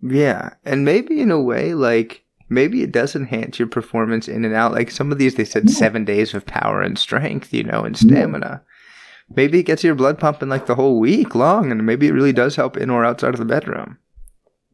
Yeah, 0.00 0.50
and 0.64 0.84
maybe 0.84 1.20
in 1.20 1.30
a 1.30 1.40
way, 1.40 1.74
like 1.74 2.24
maybe 2.48 2.82
it 2.82 2.92
does 2.92 3.14
enhance 3.16 3.58
your 3.58 3.68
performance 3.68 4.28
in 4.28 4.44
and 4.44 4.54
out. 4.54 4.72
Like 4.72 4.90
some 4.90 5.10
of 5.12 5.18
these, 5.18 5.34
they 5.36 5.44
said 5.44 5.64
Yeah. 5.68 5.74
seven 5.74 6.04
days 6.04 6.34
of 6.34 6.44
power 6.46 6.82
and 6.82 6.98
strength, 6.98 7.52
you 7.52 7.62
know, 7.62 7.82
and 7.84 7.96
stamina. 7.96 8.62
Maybe 9.34 9.60
it 9.60 9.64
gets 9.64 9.84
your 9.84 9.94
blood 9.94 10.18
pumping 10.18 10.48
like 10.48 10.66
the 10.66 10.74
whole 10.74 10.98
week 10.98 11.34
long, 11.34 11.70
and 11.70 11.84
maybe 11.86 12.08
it 12.08 12.12
really 12.12 12.32
does 12.32 12.56
help 12.56 12.76
in 12.76 12.90
or 12.90 13.04
outside 13.04 13.34
of 13.34 13.38
the 13.38 13.44
bedroom. 13.44 13.98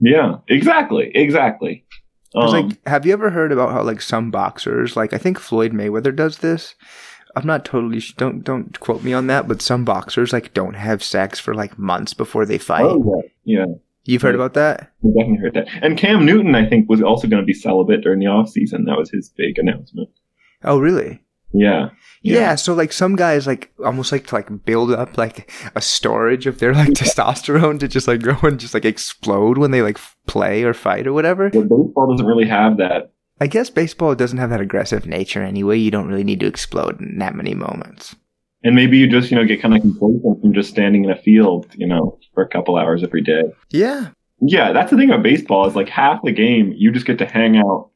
Yeah, 0.00 0.36
exactly, 0.48 1.10
exactly. 1.14 1.84
Um, 2.34 2.46
like, 2.50 2.86
have 2.86 3.06
you 3.06 3.12
ever 3.12 3.30
heard 3.30 3.52
about 3.52 3.72
how 3.72 3.82
like 3.82 4.00
some 4.00 4.30
boxers, 4.30 4.96
like 4.96 5.12
I 5.12 5.18
think 5.18 5.38
Floyd 5.38 5.72
Mayweather 5.72 6.14
does 6.14 6.38
this. 6.38 6.74
I'm 7.36 7.46
not 7.46 7.64
totally 7.64 8.02
don't 8.16 8.42
don't 8.42 8.78
quote 8.80 9.02
me 9.02 9.12
on 9.12 9.28
that, 9.28 9.48
but 9.48 9.62
some 9.62 9.84
boxers 9.84 10.32
like 10.32 10.54
don't 10.54 10.74
have 10.74 11.02
sex 11.02 11.38
for 11.38 11.54
like 11.54 11.78
months 11.78 12.14
before 12.14 12.44
they 12.44 12.58
fight. 12.58 12.84
oh, 12.84 13.22
yeah, 13.44 13.58
yeah. 13.58 13.74
You've 14.04 14.22
heard 14.22 14.34
about 14.34 14.54
that? 14.54 14.90
I 15.04 15.08
definitely 15.08 15.36
heard 15.36 15.54
that. 15.54 15.68
And 15.82 15.98
Cam 15.98 16.24
Newton, 16.24 16.54
I 16.54 16.66
think, 16.66 16.88
was 16.88 17.02
also 17.02 17.28
going 17.28 17.42
to 17.42 17.46
be 17.46 17.52
celibate 17.52 18.00
during 18.00 18.20
the 18.20 18.26
off 18.26 18.48
season. 18.48 18.86
That 18.86 18.96
was 18.96 19.10
his 19.10 19.28
big 19.28 19.58
announcement. 19.58 20.08
Oh, 20.64 20.78
really? 20.78 21.20
Yeah. 21.52 21.90
Yeah. 22.22 22.56
so 22.56 22.74
like 22.74 22.92
some 22.92 23.16
guys 23.16 23.46
like 23.46 23.72
almost 23.84 24.12
like 24.12 24.26
to 24.28 24.34
like 24.34 24.64
build 24.64 24.92
up 24.92 25.16
like 25.16 25.50
a 25.74 25.80
storage 25.80 26.46
of 26.46 26.58
their 26.58 26.74
like 26.74 26.88
testosterone 26.94 27.80
to 27.80 27.88
just 27.88 28.08
like 28.08 28.22
go 28.22 28.36
and 28.42 28.60
just 28.60 28.74
like 28.74 28.84
explode 28.84 29.58
when 29.58 29.70
they 29.70 29.82
like 29.82 29.98
play 30.26 30.62
or 30.64 30.74
fight 30.74 31.06
or 31.06 31.12
whatever. 31.12 31.50
But 31.50 31.68
baseball 31.68 32.10
doesn't 32.10 32.26
really 32.26 32.48
have 32.48 32.76
that. 32.78 33.12
I 33.40 33.46
guess 33.46 33.70
baseball 33.70 34.14
doesn't 34.14 34.38
have 34.38 34.50
that 34.50 34.60
aggressive 34.60 35.06
nature 35.06 35.42
anyway. 35.42 35.78
You 35.78 35.90
don't 35.90 36.08
really 36.08 36.24
need 36.24 36.40
to 36.40 36.46
explode 36.46 37.00
in 37.00 37.18
that 37.18 37.36
many 37.36 37.54
moments. 37.54 38.16
And 38.64 38.74
maybe 38.74 38.98
you 38.98 39.06
just, 39.06 39.30
you 39.30 39.36
know, 39.36 39.44
get 39.44 39.62
kind 39.62 39.74
of 39.74 39.80
complacent 39.80 40.40
from 40.40 40.52
just 40.52 40.70
standing 40.70 41.04
in 41.04 41.10
a 41.10 41.16
field, 41.16 41.68
you 41.76 41.86
know, 41.86 42.18
for 42.34 42.42
a 42.42 42.48
couple 42.48 42.76
hours 42.76 43.04
every 43.04 43.22
day. 43.22 43.44
Yeah. 43.70 44.08
Yeah, 44.40 44.72
that's 44.72 44.90
the 44.90 44.96
thing 44.96 45.10
about 45.10 45.22
baseball 45.22 45.66
is 45.66 45.76
like 45.76 45.88
half 45.88 46.20
the 46.24 46.32
game 46.32 46.72
you 46.76 46.90
just 46.90 47.06
get 47.06 47.18
to 47.18 47.26
hang 47.26 47.56
out 47.56 47.90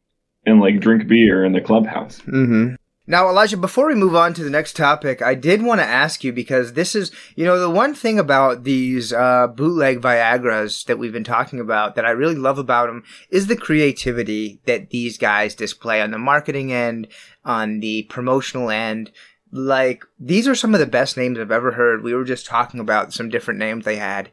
and 0.47 0.61
like 0.61 0.81
drink 0.81 1.09
beer 1.09 1.45
in 1.45 1.53
the 1.53 1.61
clubhouse. 1.61 2.21
Mm-hmm. 2.21 2.75
Now, 3.13 3.29
Elijah, 3.29 3.59
before 3.59 3.89
we 3.89 3.95
move 3.95 4.17
on 4.17 4.33
to 4.33 4.43
the 4.43 4.49
next 4.49 4.75
topic, 4.75 5.21
I 5.21 5.35
did 5.35 5.63
want 5.63 5.83
to 5.83 5.87
ask 5.87 6.25
you 6.25 6.33
because 6.33 6.73
this 6.73 6.95
is, 6.95 7.11
you 7.37 7.45
know, 7.45 7.61
the 7.61 7.69
one 7.69 7.95
thing 7.95 8.19
about 8.19 8.65
these 8.65 9.13
uh, 9.13 9.49
bootleg 9.49 10.01
Viagra's 10.01 10.85
that 10.85 10.99
we've 10.99 11.13
been 11.13 11.23
talking 11.23 11.61
about 11.61 11.95
that 11.95 12.07
I 12.07 12.11
really 12.13 12.37
love 12.37 12.57
about 12.57 12.87
them 12.87 13.05
is 13.29 13.49
the 13.49 13.55
creativity 13.55 14.63
that 14.65 14.89
these 14.89 15.19
guys 15.19 15.55
display 15.55 16.01
on 16.01 16.11
the 16.11 16.17
marketing 16.17 16.73
end, 16.73 17.07
on 17.45 17.81
the 17.81 18.05
promotional 18.05 18.71
end. 18.71 19.11
Like, 19.51 20.07
these 20.19 20.49
are 20.49 20.55
some 20.55 20.73
of 20.73 20.81
the 20.81 20.87
best 20.87 21.19
names 21.19 21.39
I've 21.39 21.53
ever 21.53 21.73
heard. 21.73 22.03
We 22.03 22.15
were 22.15 22.25
just 22.25 22.47
talking 22.47 22.81
about 22.81 23.13
some 23.13 23.29
different 23.29 23.61
names 23.61 23.85
they 23.85 23.97
had. 23.97 24.31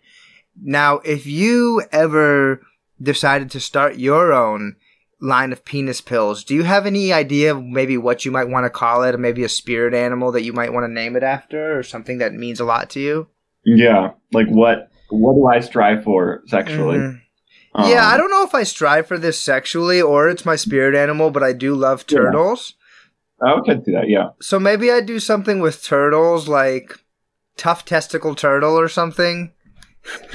Now, 0.58 1.00
if 1.00 1.26
you 1.26 1.84
ever 1.92 2.62
decided 3.02 3.52
to 3.52 3.60
start 3.60 3.98
your 3.98 4.32
own 4.32 4.78
line 5.22 5.52
of 5.52 5.66
penis 5.66 6.02
pills, 6.02 6.44
do 6.44 6.56
you 6.56 6.64
have 6.64 6.86
any 6.86 7.12
idea 7.12 7.54
maybe 7.56 7.98
what 7.98 8.24
you 8.26 8.32
might 8.32 8.48
want 8.50 8.66
to 8.66 8.70
call 8.70 9.04
it, 9.04 9.14
or 9.16 9.18
maybe 9.18 9.44
a 9.44 9.50
spirit 9.50 9.94
animal 9.94 10.32
that 10.32 10.44
you 10.44 10.54
might 10.54 10.72
want 10.74 10.86
to 10.86 10.92
name 10.92 11.16
it 11.16 11.24
after, 11.24 11.78
or 11.78 11.84
something 11.84 12.20
that 12.20 12.34
means 12.34 12.60
a 12.60 12.66
lot 12.66 12.90
to 12.92 13.00
you? 13.00 13.28
Yeah, 13.66 14.12
like 14.32 14.48
what 14.48 14.90
what 15.10 15.34
do 15.34 15.48
I 15.48 15.60
strive 15.60 16.04
for 16.04 16.42
sexually? 16.48 16.98
Mhm. 17.00 17.20
yeah, 17.86 18.06
I 18.08 18.18
don't 18.18 18.32
know 18.32 18.44
if 18.44 18.56
I 18.56 18.64
strive 18.64 19.08
for 19.08 19.18
this 19.18 19.40
sexually 19.40 20.02
or 20.02 20.30
it's 20.30 20.46
my 20.46 20.56
spirit 20.56 20.96
animal, 20.96 21.32
but 21.32 21.44
I 21.44 21.54
do 21.54 21.76
love 21.76 22.06
Yeah. 22.10 22.20
turtles. 22.20 22.76
I 23.42 23.60
could 23.66 23.86
do 23.86 23.92
that. 23.94 24.10
Yeah, 24.10 24.30
So 24.42 24.60
maybe 24.60 24.92
I 24.92 25.00
do 25.02 25.20
something 25.20 25.60
with 25.62 25.84
turtles, 25.84 26.48
like 26.48 26.94
tough 27.58 27.86
testicle 27.86 28.36
turtle 28.36 28.78
or 28.80 28.88
something. 28.90 29.52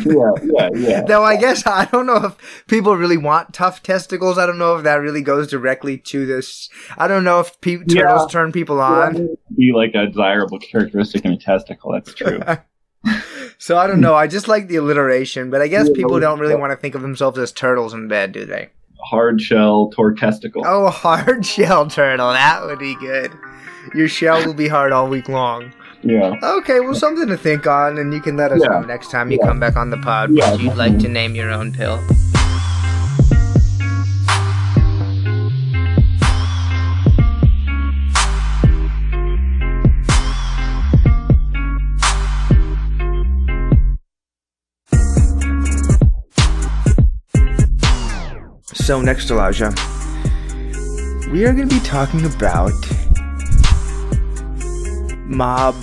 Yeah, 0.05 0.31
yeah, 0.43 0.69
yeah. 0.75 1.03
Though 1.07 1.25
I 1.25 1.37
guess 1.37 1.67
I 1.67 1.87
don't 1.87 2.07
know 2.07 2.17
if 2.27 2.65
people 2.69 2.97
really 2.97 3.17
want 3.17 3.53
tough 3.55 3.83
testicles. 3.83 4.39
I 4.39 4.47
don't 4.47 4.59
know 4.59 4.77
if 4.77 4.85
that 4.85 4.97
really 4.97 5.23
goes 5.23 5.49
directly 5.51 5.99
to 5.99 6.27
this. 6.27 6.69
I 6.99 7.09
don't 7.09 7.25
know 7.25 7.41
if 7.41 7.61
pe- 7.61 7.79
turtles 7.79 7.89
Yeah. 7.95 8.27
turn 8.31 8.53
people 8.53 8.81
on. 8.81 9.15
would 9.15 9.39
Be 9.57 9.73
like 9.75 9.95
a 9.95 10.07
desirable 10.07 10.59
characteristic 10.59 11.25
in 11.25 11.33
a 11.33 11.39
testicle. 11.39 11.93
That's 11.93 12.13
true. 12.15 12.41
So 13.59 13.77
I 13.79 13.87
don't 13.87 14.01
know. 14.01 14.15
I 14.15 14.27
just 14.27 14.49
like 14.49 14.67
the 14.69 14.77
alliteration, 14.77 15.49
but 15.51 15.61
I 15.63 15.69
guess 15.69 15.89
Yeah, 15.89 15.95
people 15.95 16.19
don't 16.21 16.39
really 16.41 16.55
want 16.57 16.73
to 16.73 16.77
think 16.77 16.95
of 16.95 17.03
themselves 17.03 17.39
as 17.39 17.53
turtles 17.53 17.95
in 17.95 18.09
bed, 18.09 18.33
do 18.33 18.45
they? 18.45 18.71
Hard 18.99 19.41
shell 19.41 19.91
toward 19.91 20.19
testicle. 20.19 20.63
Oh, 20.67 20.89
hard 20.91 21.45
shell 21.47 21.87
turtle. 21.87 22.33
That 22.33 22.65
would 22.65 22.79
be 22.79 22.95
good. 22.97 23.31
Your 23.95 24.09
shell 24.09 24.45
will 24.45 24.55
be 24.55 24.69
hard 24.69 24.93
all 24.93 25.09
week 25.09 25.29
long. 25.29 25.73
Yeah. 26.05 26.35
Okay, 26.43 26.81
well, 26.81 26.95
something 26.95 27.27
to 27.29 27.37
think 27.37 27.67
on, 27.67 27.99
and 27.99 28.13
you 28.13 28.21
can 28.21 28.37
let 28.37 28.53
us 28.53 28.61
Yeah. 28.63 28.69
know 28.69 28.81
next 28.83 29.11
time 29.11 29.31
you 29.31 29.39
Yeah. 29.41 29.49
come 29.49 29.59
back 29.59 29.77
on 29.77 29.91
the 29.91 29.97
pod 29.97 30.31
Yeah, 30.33 30.51
what 30.51 30.61
you'd 30.61 30.77
like 30.77 30.99
to 30.99 31.09
name 31.09 31.35
your 31.35 31.51
own 31.51 31.73
pill. 31.73 31.99
So, 48.75 49.01
next, 49.01 49.31
Elijah, 49.31 49.71
we 51.33 51.45
are 51.47 51.53
going 51.55 51.69
to 51.69 51.75
be 51.75 51.81
talking 51.81 52.25
about 52.27 52.73
mob 55.25 55.75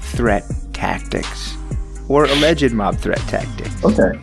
threat 0.00 0.44
tactics 0.72 1.56
or 2.08 2.24
alleged 2.24 2.72
mob 2.72 2.96
threat 2.96 3.20
tactics. 3.28 3.84
Okay. 3.84 4.18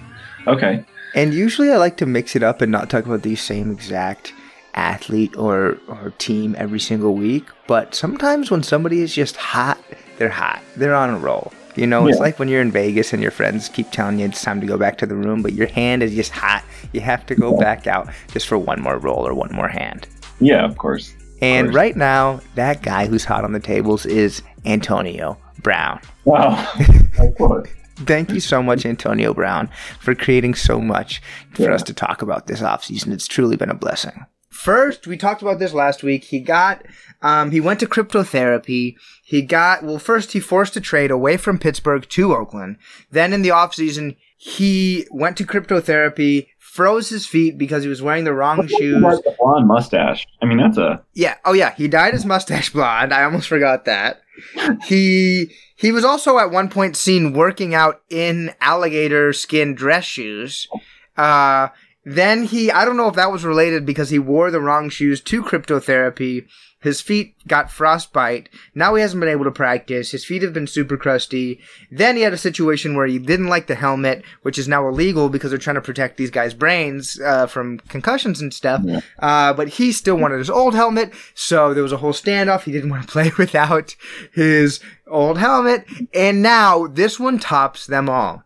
Okay. 0.47 0.85
And 1.15 1.33
usually 1.33 1.71
I 1.71 1.77
like 1.77 1.97
to 1.97 2.05
mix 2.05 2.35
it 2.35 2.43
up 2.43 2.61
and 2.61 2.71
not 2.71 2.89
talk 2.89 3.05
about 3.05 3.21
the 3.21 3.35
same 3.35 3.71
exact 3.71 4.33
athlete 4.73 5.35
or, 5.37 5.77
or 5.87 6.13
team 6.17 6.55
every 6.57 6.79
single 6.79 7.13
week. 7.13 7.45
But 7.67 7.93
sometimes 7.93 8.49
when 8.49 8.63
somebody 8.63 9.01
is 9.01 9.13
just 9.13 9.35
hot, 9.35 9.79
they're 10.17 10.29
hot. 10.29 10.61
They're 10.75 10.95
on 10.95 11.11
a 11.11 11.17
roll. 11.17 11.53
You 11.75 11.87
know, 11.87 12.05
it's 12.07 12.19
like 12.19 12.37
when 12.37 12.49
you're 12.49 12.61
in 12.61 12.69
Vegas 12.69 13.13
and 13.13 13.21
your 13.21 13.31
friends 13.31 13.67
keep 13.67 13.89
telling 13.89 14.19
you 14.19 14.27
it's 14.27 14.43
time 14.43 14.61
to 14.61 14.67
go 14.67 14.77
back 14.77 14.99
to 14.99 15.07
the 15.07 15.15
room, 15.15 15.41
but 15.41 15.53
your 15.53 15.65
hand 15.67 16.03
is 16.03 16.13
just 16.13 16.31
hot. 16.31 16.63
You 16.91 17.01
have 17.01 17.25
to 17.25 17.35
go 17.35 17.57
back 17.57 17.87
out 17.87 18.09
just 18.31 18.47
for 18.47 18.59
one 18.59 18.79
more 18.79 18.99
roll 18.99 19.27
or 19.27 19.33
one 19.33 19.51
more 19.51 19.67
hand. 19.67 20.07
Yeah, 20.39 20.63
of 20.65 20.77
course. 20.77 21.15
And 21.43 21.73
right 21.73 21.95
now, 21.95 22.39
that 22.55 22.81
guy 22.81 23.05
who's 23.05 23.25
hot 23.25 23.43
on 23.43 23.51
the 23.53 23.59
tables 23.59 24.05
is 24.05 24.41
Antonio 24.65 25.37
Brown. 25.61 25.99
Wow. 26.25 26.71
of 27.19 27.35
course. 27.37 27.69
Thank 27.95 28.31
you 28.31 28.39
so 28.39 28.63
much, 28.63 28.85
Antonio 28.85 29.33
Brown, 29.33 29.69
for 29.99 30.15
creating 30.15 30.55
so 30.55 30.79
much 30.79 31.21
for 31.53 31.63
Yeah. 31.63 31.73
us 31.73 31.83
to 31.83 31.93
talk 31.93 32.21
about 32.21 32.47
this 32.47 32.61
offseason. 32.61 33.11
It's 33.13 33.27
truly 33.27 33.55
been 33.55 33.69
a 33.69 33.75
blessing. 33.75 34.25
First, 34.49 35.05
we 35.07 35.17
talked 35.17 35.41
about 35.41 35.59
this 35.59 35.73
last 35.73 36.01
week. 36.03 36.23
He 36.25 36.39
got, 36.39 36.83
um, 37.21 37.51
he 37.51 37.59
went 37.59 37.79
to 37.81 37.87
cryptotherapy. 37.87 38.95
He 39.23 39.41
got, 39.41 39.83
well, 39.83 39.99
first 39.99 40.31
he 40.33 40.39
forced 40.39 40.75
a 40.75 40.81
trade 40.81 41.11
away 41.11 41.37
from 41.37 41.57
Pittsburgh 41.59 42.07
to 42.09 42.35
Oakland. 42.35 42.77
Then 43.11 43.33
in 43.33 43.41
the 43.41 43.49
offseason, 43.49 44.15
he 44.37 45.05
went 45.11 45.37
to 45.37 45.45
cryptotherapy, 45.45 46.47
froze 46.73 47.07
his 47.07 47.27
feet 47.27 47.55
because 47.55 47.83
he 47.83 47.89
was 47.89 48.01
wearing 48.01 48.23
the 48.23 48.33
wrong 48.33 48.67
shoes. 48.67 48.99
The 48.99 49.35
blonde 49.39 49.67
mustache. 49.67 50.25
I 50.41 50.45
mean, 50.47 50.57
that's 50.57 50.77
a 50.79 51.03
Yeah. 51.13 51.35
Oh 51.45 51.53
yeah. 51.53 51.75
He 51.75 51.87
dyed 51.87 52.15
his 52.15 52.25
mustache 52.25 52.71
blonde. 52.71 53.13
I 53.13 53.23
almost 53.23 53.47
forgot 53.47 53.85
that. 53.85 54.21
he 54.85 55.51
he 55.75 55.91
was 55.91 56.03
also 56.03 56.39
at 56.39 56.49
one 56.49 56.69
point 56.69 56.97
seen 56.97 57.33
working 57.33 57.75
out 57.75 58.01
in 58.09 58.55
alligator 58.59 59.33
skin 59.33 59.75
dress 59.75 60.03
shoes. 60.05 60.67
Uh 61.15 61.67
then 62.05 62.43
he 62.43 62.71
I 62.71 62.85
don't 62.85 62.97
know 62.97 63.07
if 63.07 63.15
that 63.15 63.31
was 63.31 63.45
related 63.45 63.85
because 63.85 64.09
he 64.09 64.17
wore 64.17 64.49
the 64.49 64.59
wrong 64.59 64.89
shoes 64.89 65.21
to 65.21 65.43
cryptotherapy. 65.43 66.47
His 66.83 66.99
feet 66.99 67.35
got 67.47 67.71
frostbite. 67.71 68.49
Now 68.75 68.93
he 68.93 69.01
hasn't 69.01 69.21
been 69.21 69.29
able 69.29 69.45
to 69.45 69.51
practice. 69.51 70.11
His 70.11 70.25
feet 70.25 70.41
have 70.41 70.51
been 70.51 70.67
super 70.67 70.97
crusty. 70.97 71.61
Then 71.89 72.17
he 72.17 72.23
had 72.23 72.33
a 72.33 72.37
situation 72.37 72.93
where 72.93 73.07
he 73.07 73.19
didn't 73.19 73.47
like 73.47 73.67
the 73.67 73.75
helmet, 73.75 74.21
which 74.41 74.59
is 74.59 74.67
now 74.67 74.85
illegal 74.85 75.29
because 75.29 75.49
they're 75.49 75.57
trying 75.57 75.75
to 75.75 75.81
protect 75.81 76.17
these 76.17 76.29
guys' 76.29 76.53
brains 76.53 77.17
uh, 77.21 77.47
from 77.47 77.79
concussions 77.87 78.41
and 78.41 78.53
stuff. 78.53 78.81
Yeah. 78.83 78.99
Uh, 79.17 79.53
but 79.53 79.69
he 79.69 79.93
still 79.93 80.17
wanted 80.17 80.39
his 80.39 80.49
old 80.49 80.75
helmet, 80.75 81.13
so 81.33 81.73
there 81.73 81.83
was 81.83 81.93
a 81.93 81.97
whole 81.97 82.11
standoff. 82.11 82.63
He 82.63 82.73
didn't 82.73 82.89
want 82.89 83.03
to 83.03 83.11
play 83.11 83.31
without 83.37 83.95
his 84.33 84.81
old 85.07 85.37
helmet. 85.37 85.85
And 86.13 86.41
now 86.41 86.87
this 86.87 87.17
one 87.17 87.39
tops 87.39 87.87
them 87.87 88.09
all. 88.09 88.43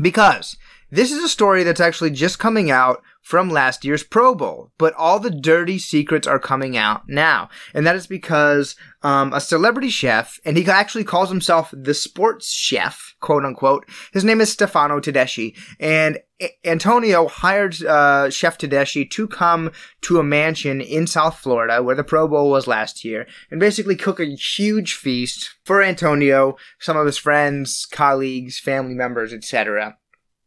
Because 0.00 0.56
this 0.92 1.10
is 1.10 1.22
a 1.24 1.28
story 1.28 1.64
that's 1.64 1.80
actually 1.80 2.10
just 2.10 2.38
coming 2.38 2.70
out 2.70 3.02
from 3.20 3.50
last 3.50 3.84
year's 3.84 4.02
Pro 4.02 4.34
Bowl, 4.34 4.72
but 4.78 4.94
all 4.94 5.20
the 5.20 5.30
dirty 5.30 5.78
secrets 5.78 6.26
are 6.26 6.38
coming 6.38 6.76
out 6.76 7.08
now. 7.08 7.48
And 7.74 7.86
that 7.86 7.96
is 7.96 8.06
because 8.06 8.76
um, 9.02 9.32
a 9.32 9.40
celebrity 9.40 9.90
chef, 9.90 10.38
and 10.44 10.56
he 10.56 10.66
actually 10.66 11.04
calls 11.04 11.28
himself 11.28 11.72
the 11.72 11.94
sports 11.94 12.50
chef, 12.50 13.14
quote 13.20 13.44
unquote. 13.44 13.86
His 14.12 14.24
name 14.24 14.40
is 14.40 14.50
Stefano 14.50 15.00
Tedeschi. 15.00 15.56
And 15.78 16.18
Antonio 16.64 17.28
hired 17.28 17.82
uh, 17.84 18.30
Chef 18.30 18.56
Tedeschi 18.56 19.08
to 19.10 19.28
come 19.28 19.70
to 20.02 20.18
a 20.18 20.24
mansion 20.24 20.80
in 20.80 21.06
South 21.06 21.38
Florida 21.38 21.82
where 21.82 21.96
the 21.96 22.04
Pro 22.04 22.26
Bowl 22.26 22.50
was 22.50 22.66
last 22.66 23.04
year 23.04 23.26
and 23.50 23.60
basically 23.60 23.96
cook 23.96 24.18
a 24.18 24.34
huge 24.34 24.94
feast 24.94 25.56
for 25.64 25.82
Antonio, 25.82 26.56
some 26.78 26.96
of 26.96 27.06
his 27.06 27.18
friends, 27.18 27.86
colleagues, 27.86 28.58
family 28.58 28.94
members, 28.94 29.32
etc 29.32 29.98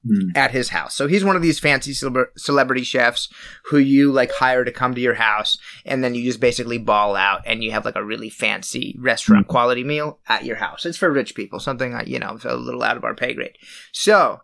hmm. 0.06 0.30
at 0.36 0.52
his 0.52 0.70
house. 0.70 0.96
So 0.96 1.08
he's 1.08 1.24
one 1.24 1.36
of 1.36 1.42
these 1.42 1.60
fancy 1.60 1.94
celebrity 1.94 2.84
chefs 2.84 3.30
who 3.66 3.78
you 3.78 4.12
like 4.12 4.32
hire 4.32 4.64
to 4.64 4.72
come 4.72 4.96
to 4.96 5.02
your 5.02 5.16
house 5.16 5.58
and 5.86 6.04
then 6.04 6.16
you 6.16 6.24
just 6.24 6.40
basically 6.40 6.78
ball 6.78 7.16
out 7.16 7.42
and 7.46 7.64
you 7.64 7.72
have 7.72 7.86
like 7.86 7.96
a 7.96 8.04
really 8.04 8.30
fancy 8.30 8.96
restaurant 9.00 9.48
quality 9.48 9.84
meal 9.84 10.20
at 10.28 10.46
your 10.46 10.58
house. 10.58 10.86
It's 10.86 10.98
for 10.98 11.12
rich 11.12 11.36
people, 11.36 11.60
something 11.60 11.96
you 12.06 12.20
know, 12.20 12.38
a 12.44 12.56
little 12.56 12.84
out 12.84 12.98
of 12.98 13.04
our 13.04 13.16
pay 13.16 13.34
grade. 13.34 13.58
So 13.92 14.42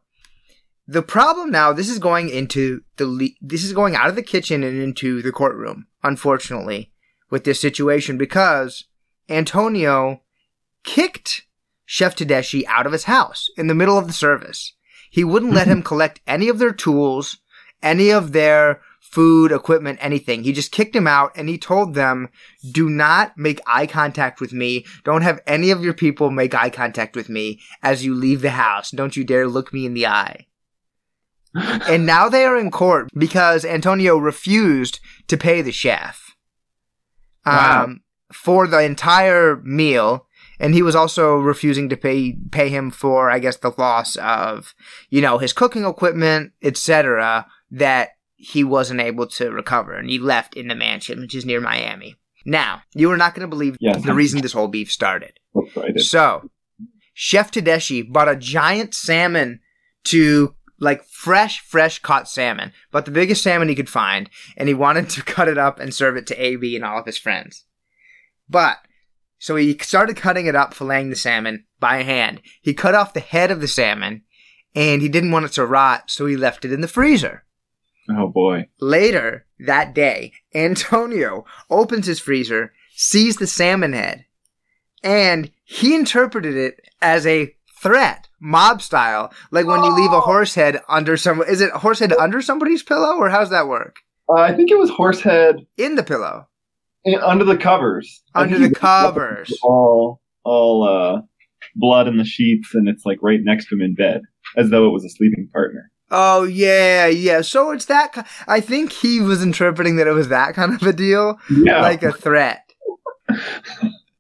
the 0.88 1.04
problem 1.04 1.52
now, 1.52 1.72
this 1.72 1.88
is 1.88 2.00
going 2.00 2.30
into 2.30 2.82
the, 2.98 3.06
le- 3.06 3.38
this 3.42 3.64
is 3.64 3.74
going 3.74 3.96
out 3.96 4.10
of 4.10 4.16
the 4.16 4.24
kitchen 4.24 4.64
and 4.64 4.82
into 4.82 5.22
the 5.22 5.32
courtroom, 5.32 5.86
unfortunately, 6.04 6.92
with 7.30 7.44
this 7.44 7.60
situation 7.60 8.18
because 8.18 8.86
Antonio 9.30 10.22
kicked 10.84 11.44
Chef 11.86 12.16
Tedeschi 12.16 12.64
out 12.68 12.88
of 12.88 12.92
his 12.92 13.04
house 13.04 13.50
in 13.58 13.68
the 13.68 13.76
middle 13.76 13.98
of 13.98 14.08
the 14.08 14.14
service. 14.14 14.74
He 15.10 15.24
wouldn't 15.24 15.54
let 15.54 15.68
him 15.68 15.82
collect 15.92 16.22
any 16.28 16.50
of 16.50 16.60
their 16.60 16.74
tools, 16.74 17.38
any 17.82 18.10
of 18.10 18.32
their 18.32 18.82
food, 19.00 19.52
equipment, 19.52 19.98
anything. 20.02 20.44
He 20.44 20.52
just 20.54 20.72
kicked 20.72 20.96
him 20.96 21.08
out 21.08 21.32
and 21.36 21.50
he 21.50 21.58
told 21.58 21.96
them, 21.96 22.30
do 22.72 22.90
not 22.90 23.38
make 23.38 23.60
eye 23.66 23.88
contact 23.88 24.40
with 24.40 24.54
me. 24.54 24.86
Don't 25.04 25.24
have 25.24 25.42
any 25.48 25.72
of 25.72 25.84
your 25.84 25.96
people 25.96 26.30
make 26.30 26.54
eye 26.54 26.70
contact 26.70 27.16
with 27.16 27.28
me 27.28 27.60
as 27.82 28.06
you 28.06 28.14
leave 28.14 28.42
the 28.42 28.52
house. 28.52 28.92
Don't 28.92 29.18
you 29.18 29.24
dare 29.24 29.48
look 29.48 29.74
me 29.74 29.86
in 29.86 29.96
the 29.96 30.06
eye. 30.06 30.46
and 31.56 32.06
now 32.06 32.30
they 32.30 32.46
are 32.46 32.58
in 32.58 32.70
court 32.70 33.10
because 33.18 33.66
Antonio 33.66 34.18
refused 34.18 35.00
to 35.28 35.38
pay 35.38 35.62
the 35.64 35.72
chef 35.72 36.36
Wow. 37.46 37.86
um, 37.86 38.02
for 38.32 38.68
the 38.68 38.82
entire 38.84 39.56
meal. 39.64 40.28
And 40.60 40.74
he 40.74 40.82
was 40.82 40.96
also 40.96 41.38
refusing 41.38 41.88
to 41.90 41.98
pay 41.98 42.38
pay 42.52 42.70
him 42.70 42.92
for, 42.92 43.30
I 43.32 43.40
guess, 43.40 43.58
the 43.58 43.74
loss 43.78 44.16
of, 44.18 44.74
you 45.10 45.22
know, 45.22 45.38
his 45.38 45.54
cooking 45.54 45.86
equipment, 45.86 46.52
etc. 46.62 47.46
That 47.72 48.10
he 48.36 48.64
wasn't 48.64 49.02
able 49.02 49.28
to 49.28 49.52
recover, 49.52 49.94
and 49.94 50.10
he 50.10 50.20
left 50.20 50.56
in 50.56 50.68
the 50.68 50.76
mansion, 50.76 51.20
which 51.22 51.36
is 51.36 51.46
near 51.46 51.62
Miami. 51.62 52.16
Now, 52.46 52.82
you 52.94 53.12
are 53.12 53.18
not 53.18 53.36
going 53.36 53.42
to 53.48 53.50
believe 53.56 53.76
Yes. 53.80 54.04
the 54.04 54.14
reason 54.14 54.42
this 54.42 54.54
whole 54.54 54.70
beef 54.70 54.92
started. 54.92 55.34
That's 55.54 55.76
what 55.76 55.86
I 55.86 55.92
did. 55.92 56.04
So, 56.06 56.50
Chef 57.14 57.52
Tedeschi 57.52 58.10
bought 58.12 58.30
a 58.30 58.36
giant 58.36 58.94
salmon 58.96 59.60
to 60.06 60.56
like 60.80 61.04
fresh, 61.04 61.60
fresh 61.60 62.00
caught 62.00 62.30
salmon, 62.30 62.72
but 62.92 63.04
the 63.04 63.12
biggest 63.12 63.44
salmon 63.44 63.68
he 63.68 63.76
could 63.76 63.90
find, 63.90 64.30
and 64.56 64.70
he 64.70 64.74
wanted 64.74 65.10
to 65.10 65.22
cut 65.36 65.50
it 65.50 65.58
up 65.58 65.80
and 65.80 65.94
serve 65.94 66.16
it 66.16 66.26
to 66.28 66.42
AB 66.42 66.76
and 66.78 66.86
all 66.86 66.98
of 67.00 67.06
his 67.06 67.18
friends. 67.18 67.66
But 68.50 68.78
so 69.40 69.56
he 69.56 69.78
started 69.80 70.16
cutting 70.18 70.46
it 70.46 70.56
up, 70.56 70.74
filleting 70.74 71.10
the 71.10 71.16
salmon 71.16 71.66
by 71.80 72.04
hand. 72.04 72.42
He 72.62 72.74
cut 72.74 72.94
off 72.94 73.14
the 73.14 73.20
head 73.22 73.50
of 73.50 73.62
the 73.62 73.68
salmon, 73.68 74.24
and 74.76 75.02
he 75.02 75.10
didn't 75.10 75.32
want 75.32 75.46
it 75.46 75.54
to 75.54 75.66
rot, 75.66 76.12
so 76.12 76.26
he 76.28 76.38
left 76.38 76.66
it 76.66 76.72
in 76.72 76.82
the 76.82 76.88
freezer. 76.88 77.46
Oh 78.10 78.28
boy. 78.28 78.68
Later 78.80 79.46
that 79.60 79.94
day, 79.94 80.34
Antonio 80.54 81.46
opens 81.70 82.06
his 82.06 82.20
freezer, 82.20 82.74
sees 82.96 83.38
the 83.38 83.48
salmon 83.48 83.94
head, 83.94 84.26
and 85.04 85.52
he 85.64 85.96
interpreted 85.96 86.56
it 86.56 86.82
as 87.02 87.26
a 87.26 87.56
threat, 87.82 88.28
mob 88.40 88.82
style. 88.82 89.32
Like 89.52 89.66
when 89.66 89.84
you 89.84 89.96
leave 89.96 90.12
a 90.12 90.22
horse 90.22 90.56
head 90.56 90.82
under 90.90 91.16
some, 91.18 91.42
is 91.44 91.62
it 91.62 91.72
a 91.74 91.80
horse 91.80 92.00
head 92.00 92.12
under 92.14 92.42
somebody's 92.42 92.84
pillow, 92.84 93.16
or 93.18 93.30
how's 93.30 93.52
that 93.52 93.68
work? 93.68 94.00
Uh, 94.28 94.34
I 94.42 94.54
think 94.54 94.70
it 94.70 94.78
was 94.78 94.90
horse 94.90 95.22
head 95.22 95.66
In 95.78 95.96
the 95.96 96.04
pillow, 96.04 96.36
in- 96.38 96.49
under 97.24 97.46
the 97.46 97.58
covers. 97.58 98.24
Under 98.36 98.60
the 98.60 98.74
covers. 98.74 99.58
All 99.64 100.22
all 100.44 100.84
uh, 100.84 101.22
blood 101.76 102.08
in 102.08 102.18
the 102.18 102.26
sheets, 102.26 102.74
and 102.74 102.88
it's 102.88 103.06
like 103.06 103.20
right 103.22 103.40
next 103.42 103.68
to 103.68 103.76
him 103.76 103.82
in 103.82 103.96
bed, 103.96 104.22
as 104.58 104.70
though 104.70 104.88
it 104.88 104.92
was 104.92 105.06
a 105.06 105.10
sleeping 105.10 105.50
partner. 105.54 105.92
Oh 106.12 106.44
yeah, 106.44 107.08
yeah. 107.08 107.42
So 107.42 107.72
it's 107.72 107.86
that. 107.86 108.28
I 108.48 108.60
think 108.62 108.92
he 108.92 109.22
was 109.22 109.44
interpreting 109.44 109.98
that 109.98 110.08
it 110.08 110.14
was 110.14 110.30
that 110.30 110.56
kind 110.56 110.74
of 110.74 110.84
a 110.84 110.94
deal. 110.94 111.40
Yeah. 111.50 111.82
like 111.82 112.04
a 112.04 112.12
threat. 112.12 112.64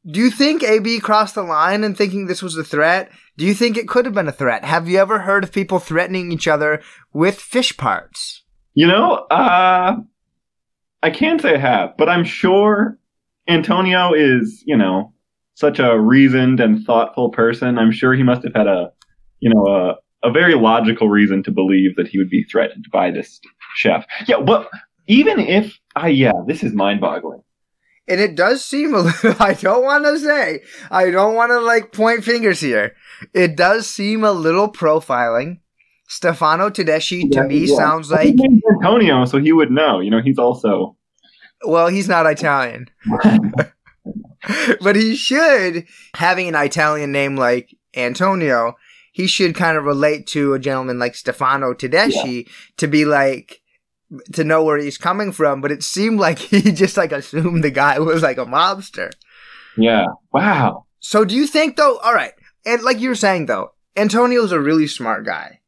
Do 0.09 0.19
you 0.19 0.31
think 0.31 0.63
AB 0.63 0.99
crossed 1.01 1.35
the 1.35 1.43
line 1.43 1.83
in 1.83 1.93
thinking 1.93 2.25
this 2.25 2.41
was 2.41 2.57
a 2.57 2.63
threat? 2.63 3.11
Do 3.37 3.45
you 3.45 3.53
think 3.53 3.77
it 3.77 3.87
could 3.87 4.05
have 4.05 4.13
been 4.13 4.27
a 4.27 4.33
threat? 4.33 4.63
Have 4.63 4.87
you 4.87 4.97
ever 4.97 5.19
heard 5.19 5.43
of 5.43 5.51
people 5.51 5.79
threatening 5.79 6.31
each 6.31 6.47
other 6.47 6.81
with 7.13 7.39
fish 7.39 7.75
parts? 7.77 8.43
You 8.73 8.87
know, 8.87 9.13
uh, 9.31 9.97
I 11.01 11.09
can't 11.09 11.41
say 11.41 11.55
I 11.55 11.57
have, 11.57 11.95
but 11.97 12.09
I'm 12.09 12.23
sure 12.23 12.97
Antonio 13.47 14.13
is, 14.13 14.63
you 14.65 14.75
know, 14.77 15.13
such 15.55 15.79
a 15.79 15.99
reasoned 15.99 16.59
and 16.59 16.85
thoughtful 16.85 17.29
person. 17.29 17.77
I'm 17.77 17.91
sure 17.91 18.13
he 18.13 18.23
must 18.23 18.43
have 18.43 18.53
had 18.53 18.67
a, 18.67 18.91
you 19.39 19.49
know, 19.53 19.65
a, 19.65 20.27
a 20.27 20.31
very 20.31 20.55
logical 20.55 21.09
reason 21.09 21.43
to 21.43 21.51
believe 21.51 21.95
that 21.95 22.07
he 22.07 22.17
would 22.17 22.29
be 22.29 22.43
threatened 22.43 22.85
by 22.91 23.11
this 23.11 23.39
chef. 23.75 24.05
Yeah, 24.27 24.41
but 24.41 24.69
even 25.07 25.39
if 25.39 25.77
I, 25.95 26.09
yeah, 26.09 26.33
this 26.47 26.63
is 26.63 26.73
mind 26.73 27.01
boggling. 27.01 27.41
And 28.07 28.19
it 28.19 28.35
does 28.35 28.65
seem 28.65 28.93
a 28.93 28.99
little, 29.01 29.35
I 29.39 29.53
don't 29.53 29.83
want 29.83 30.05
to 30.05 30.19
say, 30.19 30.61
I 30.89 31.11
don't 31.11 31.35
want 31.35 31.51
to 31.51 31.59
like 31.59 31.91
point 31.91 32.23
fingers 32.23 32.59
here. 32.59 32.95
It 33.33 33.55
does 33.55 33.87
seem 33.87 34.23
a 34.23 34.31
little 34.31 34.71
profiling. 34.71 35.59
Stefano 36.09 36.71
Tedeschi 36.71 37.31
to 37.31 37.43
me 37.43 37.65
yeah. 37.65 37.75
sounds 37.75 38.09
like, 38.09 38.35
Antonio, 38.67 39.25
so 39.25 39.37
he 39.37 39.53
would 39.53 39.69
know. 39.69 39.99
You 39.99 40.09
know, 40.09 40.21
he's 40.21 40.39
also, 40.39 40.97
well, 41.63 41.87
he's 41.87 42.09
not 42.09 42.25
Italian. 42.25 42.89
but 44.81 44.95
he 44.95 45.15
should, 45.15 45.85
having 46.15 46.47
an 46.47 46.55
Italian 46.55 47.11
name 47.11 47.35
like 47.35 47.75
Antonio, 47.95 48.75
he 49.11 49.27
should 49.27 49.53
kind 49.53 49.77
of 49.77 49.83
relate 49.83 50.25
to 50.27 50.55
a 50.55 50.59
gentleman 50.59 50.97
like 50.97 51.13
Stefano 51.13 51.75
Tedeschi 51.75 52.49
to 52.77 52.87
be 52.87 53.05
like, 53.05 53.61
to 54.33 54.43
know 54.43 54.63
where 54.63 54.79
he's 54.79 54.97
coming 54.97 55.31
from. 55.31 55.61
But 55.61 55.71
it 55.71 55.83
seemed 55.83 56.19
like 56.19 56.39
he 56.39 56.71
just 56.71 56.97
like 56.97 57.11
assumed 57.11 57.63
the 57.63 57.69
guy 57.69 57.99
was 57.99 58.23
like 58.23 58.39
a 58.39 58.45
mobster. 58.45 59.11
yeah. 59.77 60.05
Wow. 60.33 60.87
So 61.01 61.23
do 61.23 61.35
you 61.35 61.45
think 61.45 61.77
though, 61.77 61.99
alright, 61.99 62.33
and 62.65 62.81
like 62.81 62.99
you 62.99 63.09
were 63.09 63.15
saying 63.15 63.45
though, 63.45 63.73
Antonio's 63.95 64.51
a 64.51 64.59
really 64.59 64.87
smart 64.87 65.23
guy. 65.23 65.58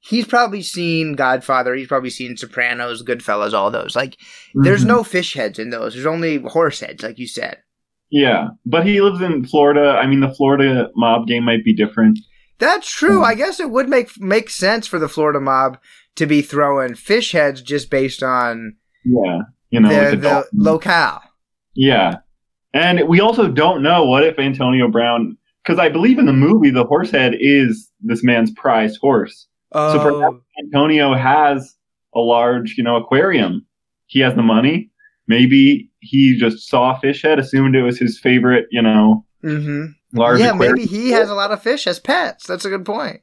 He's 0.00 0.26
probably 0.26 0.62
seen 0.62 1.14
Godfather, 1.14 1.74
he's 1.74 1.88
probably 1.88 2.10
seen 2.10 2.36
Sopranos, 2.36 3.02
Goodfellas, 3.02 3.52
all 3.52 3.70
those. 3.70 3.96
Like, 3.96 4.16
there's 4.54 4.84
Mhm. 4.84 4.88
no 4.88 5.02
fish 5.04 5.34
heads 5.34 5.58
in 5.58 5.70
those. 5.70 5.94
There's 5.94 6.06
only 6.06 6.36
horse 6.38 6.80
heads, 6.80 7.02
like 7.02 7.18
you 7.18 7.26
said. 7.26 7.58
Yeah, 8.10 8.48
but 8.64 8.86
he 8.86 9.00
lives 9.02 9.20
in 9.20 9.44
Florida. 9.44 9.98
I 10.00 10.06
mean, 10.06 10.20
the 10.20 10.32
Florida 10.34 10.88
mob 10.96 11.26
game 11.26 11.44
might 11.44 11.64
be 11.64 11.74
different. 11.74 12.18
That's 12.58 12.90
true. 12.90 13.18
Hmm. 13.18 13.24
I 13.24 13.34
guess 13.34 13.60
it 13.60 13.70
would 13.70 13.88
make 13.88 14.10
make 14.20 14.48
sense 14.50 14.86
for 14.86 14.98
the 14.98 15.08
Florida 15.08 15.40
mob 15.40 15.78
to 16.16 16.26
be 16.26 16.42
throwing 16.42 16.94
fish 16.94 17.32
heads 17.32 17.60
just 17.60 17.90
based 17.90 18.22
on 18.22 18.76
Yeah, 19.04 19.40
you 19.70 19.80
know, 19.80 19.88
the, 19.90 20.16
like 20.16 20.20
the 20.20 20.46
locale. 20.54 21.20
yeah, 21.74 22.16
and 22.72 23.06
we 23.08 23.20
also 23.20 23.46
don't 23.48 23.82
know 23.82 24.04
what 24.06 24.24
if 24.24 24.38
Antonio 24.38 24.88
Brown, 24.88 25.36
because 25.62 25.78
I 25.78 25.88
believe 25.88 26.18
in 26.18 26.26
the 26.26 26.32
movie 26.32 26.70
the 26.70 26.84
horse 26.86 27.10
head 27.10 27.34
is 27.38 27.90
this 28.00 28.24
man's 28.24 28.50
prized 28.52 28.98
horse. 29.00 29.46
So 29.72 29.98
perhaps 30.02 30.36
Antonio 30.64 31.14
has 31.14 31.76
a 32.14 32.20
large, 32.20 32.74
you 32.78 32.84
know, 32.84 32.96
aquarium. 32.96 33.66
He 34.06 34.20
has 34.20 34.34
the 34.34 34.42
money. 34.42 34.90
Maybe 35.26 35.90
he 36.00 36.38
just 36.38 36.68
saw 36.68 36.96
a 36.96 37.00
fish 37.00 37.22
head, 37.22 37.38
assumed 37.38 37.76
it 37.76 37.82
was 37.82 37.98
his 37.98 38.18
favorite, 38.18 38.66
you 38.70 38.80
know, 38.80 39.26
mm-hmm. 39.44 39.86
large 40.18 40.40
Yeah, 40.40 40.54
aquarium. 40.54 40.76
maybe 40.76 40.86
he 40.86 41.10
has 41.10 41.28
a 41.28 41.34
lot 41.34 41.50
of 41.50 41.62
fish 41.62 41.86
as 41.86 42.00
pets. 42.00 42.46
That's 42.46 42.64
a 42.64 42.70
good 42.70 42.86
point. 42.86 43.20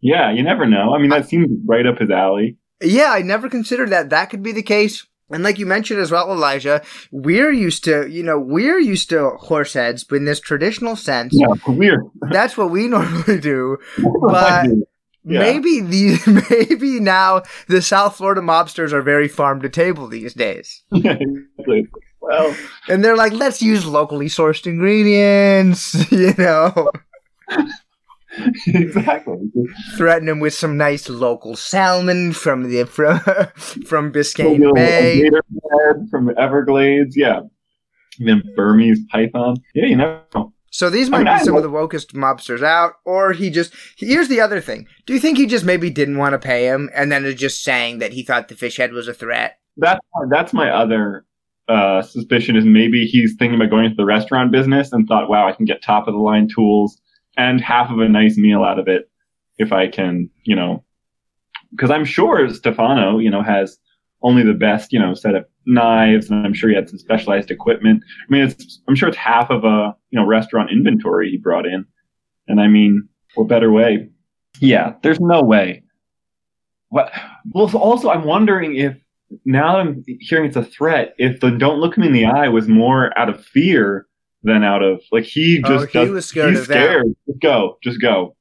Yeah, 0.00 0.30
you 0.30 0.42
never 0.42 0.66
know. 0.66 0.94
I 0.94 0.98
mean, 0.98 1.08
that 1.10 1.26
seems 1.28 1.48
right 1.66 1.86
up 1.86 1.98
his 1.98 2.10
alley. 2.10 2.58
Yeah, 2.82 3.10
I 3.10 3.22
never 3.22 3.48
considered 3.48 3.90
that. 3.90 4.10
That 4.10 4.26
could 4.30 4.42
be 4.42 4.52
the 4.52 4.62
case. 4.62 5.06
And 5.30 5.42
like 5.42 5.58
you 5.58 5.66
mentioned 5.66 6.00
as 6.00 6.10
well, 6.10 6.30
Elijah, 6.30 6.82
we're 7.10 7.50
used 7.52 7.84
to, 7.84 8.06
you 8.08 8.22
know, 8.22 8.38
we're 8.38 8.78
used 8.78 9.10
to 9.10 9.30
horse 9.40 9.72
heads, 9.74 10.04
but 10.04 10.16
in 10.16 10.24
this 10.26 10.40
traditional 10.40 10.96
sense, 10.96 11.32
Yeah, 11.34 11.48
weird. 11.66 12.00
that's 12.30 12.56
what 12.56 12.70
we 12.70 12.86
normally 12.88 13.40
do. 13.40 13.78
But 14.28 14.66
Yeah. 15.28 15.40
maybe 15.40 15.80
the 15.80 16.18
maybe 16.70 17.00
now 17.00 17.42
the 17.68 17.82
South 17.82 18.16
Florida 18.16 18.40
mobsters 18.40 18.92
are 18.92 19.02
very 19.02 19.28
farm 19.28 19.60
to 19.62 19.68
table 19.68 20.08
these 20.08 20.34
days. 20.34 20.82
Well, 22.20 22.54
And 22.88 23.04
they're 23.04 23.16
like, 23.16 23.32
let's 23.32 23.62
use 23.62 23.86
locally 23.86 24.26
sourced 24.26 24.66
ingredients, 24.66 26.10
you 26.12 26.34
know, 26.36 26.90
exactly. 28.66 29.36
threaten 29.96 30.26
them 30.26 30.40
with 30.40 30.52
some 30.52 30.76
nice 30.76 31.08
local 31.08 31.56
salmon 31.56 32.32
from 32.32 32.68
the 32.70 32.84
from, 32.84 33.20
from 33.86 34.12
Biscayne 34.12 34.74
Bay. 34.74 35.20
a 35.20 35.22
gator 35.22 35.42
head 35.86 36.08
from 36.10 36.26
the 36.26 36.38
Everglades. 36.38 37.16
Yeah. 37.16 37.40
Even 38.18 38.42
Burmese 38.56 39.00
python. 39.10 39.56
Yeah, 39.74 39.86
you 39.86 39.96
know. 39.96 40.52
So 40.70 40.90
these 40.90 41.08
I 41.08 41.10
might 41.10 41.24
mean, 41.24 41.38
be 41.38 41.44
some 41.44 41.56
of 41.56 41.62
the 41.62 41.70
wokest 41.70 42.12
mobsters 42.12 42.62
out, 42.62 42.94
or 43.04 43.32
he 43.32 43.50
just. 43.50 43.72
Here's 43.96 44.28
the 44.28 44.40
other 44.40 44.60
thing. 44.60 44.86
Do 45.06 45.14
you 45.14 45.20
think 45.20 45.38
he 45.38 45.46
just 45.46 45.64
maybe 45.64 45.90
didn't 45.90 46.18
want 46.18 46.34
to 46.34 46.38
pay 46.38 46.66
him, 46.66 46.90
and 46.94 47.10
then 47.10 47.24
is 47.24 47.34
just 47.34 47.62
saying 47.62 47.98
that 47.98 48.12
he 48.12 48.22
thought 48.22 48.48
the 48.48 48.54
fish 48.54 48.76
head 48.76 48.92
was 48.92 49.08
a 49.08 49.14
threat? 49.14 49.58
That's 49.76 50.00
that's 50.30 50.52
my 50.52 50.70
other 50.70 51.24
uh, 51.68 52.02
suspicion 52.02 52.56
is 52.56 52.64
maybe 52.64 53.04
he's 53.04 53.36
thinking 53.38 53.60
about 53.60 53.70
going 53.70 53.84
into 53.84 53.96
the 53.96 54.04
restaurant 54.04 54.50
business 54.50 54.92
and 54.92 55.06
thought, 55.06 55.28
wow, 55.28 55.46
I 55.46 55.52
can 55.52 55.66
get 55.66 55.82
top 55.82 56.08
of 56.08 56.14
the 56.14 56.20
line 56.20 56.48
tools 56.48 57.00
and 57.36 57.60
half 57.60 57.90
of 57.90 57.98
a 57.98 58.08
nice 58.08 58.36
meal 58.36 58.64
out 58.64 58.78
of 58.78 58.88
it 58.88 59.10
if 59.58 59.72
I 59.72 59.88
can, 59.88 60.30
you 60.44 60.56
know, 60.56 60.84
because 61.70 61.90
I'm 61.90 62.04
sure 62.04 62.48
Stefano, 62.48 63.18
you 63.18 63.30
know, 63.30 63.42
has 63.42 63.78
only 64.22 64.42
the 64.42 64.54
best, 64.54 64.92
you 64.92 64.98
know, 64.98 65.14
set 65.14 65.34
of 65.34 65.44
knives, 65.68 66.30
and 66.30 66.44
I'm 66.44 66.54
sure 66.54 66.68
he 66.70 66.74
had 66.74 66.88
some 66.88 66.98
specialized 66.98 67.50
equipment. 67.50 68.02
I 68.28 68.32
mean, 68.32 68.42
it's 68.42 68.80
I'm 68.88 68.94
sure 68.96 69.08
it's 69.08 69.16
half 69.18 69.50
of 69.50 69.64
a 69.64 69.94
you 70.10 70.18
know 70.18 70.26
restaurant 70.26 70.70
inventory 70.72 71.30
he 71.30 71.36
brought 71.38 71.66
in, 71.66 71.84
and 72.48 72.60
I 72.60 72.66
mean, 72.66 73.08
what 73.34 73.46
better 73.48 73.70
way? 73.70 74.08
Yeah, 74.60 74.94
there's 75.02 75.20
no 75.20 75.42
way. 75.42 75.82
What? 76.88 77.12
Well, 77.52 77.70
also 77.76 78.10
I'm 78.10 78.24
wondering 78.24 78.76
if 78.76 78.96
now 79.44 79.74
that 79.74 79.80
I'm 79.80 80.04
hearing 80.20 80.46
it's 80.46 80.56
a 80.56 80.64
threat, 80.64 81.14
if 81.18 81.40
the 81.40 81.50
"Don't 81.50 81.78
look 81.80 81.98
me 81.98 82.06
in 82.06 82.12
the 82.12 82.24
eye" 82.24 82.48
was 82.48 82.66
more 82.66 83.16
out 83.18 83.28
of 83.28 83.44
fear 83.44 84.06
than 84.42 84.64
out 84.64 84.82
of 84.82 85.02
like 85.12 85.24
he 85.24 85.60
Oh, 85.64 85.68
just 85.68 85.86
he 85.92 85.98
does- 85.98 86.10
was 86.10 86.26
scared 86.26 86.50
he's 86.50 86.60
of 86.62 86.68
that. 86.68 86.74
scared. 86.74 87.06
Just 87.26 87.40
go, 87.40 87.76
just 87.82 88.00
go. 88.00 88.34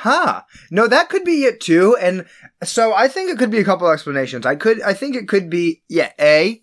Huh. 0.00 0.42
No, 0.70 0.86
that 0.88 1.08
could 1.08 1.24
be 1.24 1.44
it 1.44 1.60
too. 1.60 1.96
And 1.96 2.26
so 2.62 2.92
I 2.92 3.08
think 3.08 3.30
it 3.30 3.38
could 3.38 3.50
be 3.50 3.58
a 3.60 3.64
couple 3.64 3.88
explanations. 3.88 4.44
I 4.44 4.54
could, 4.54 4.82
I 4.82 4.92
think 4.92 5.16
it 5.16 5.26
could 5.26 5.48
be, 5.48 5.82
yeah, 5.88 6.12
A, 6.20 6.60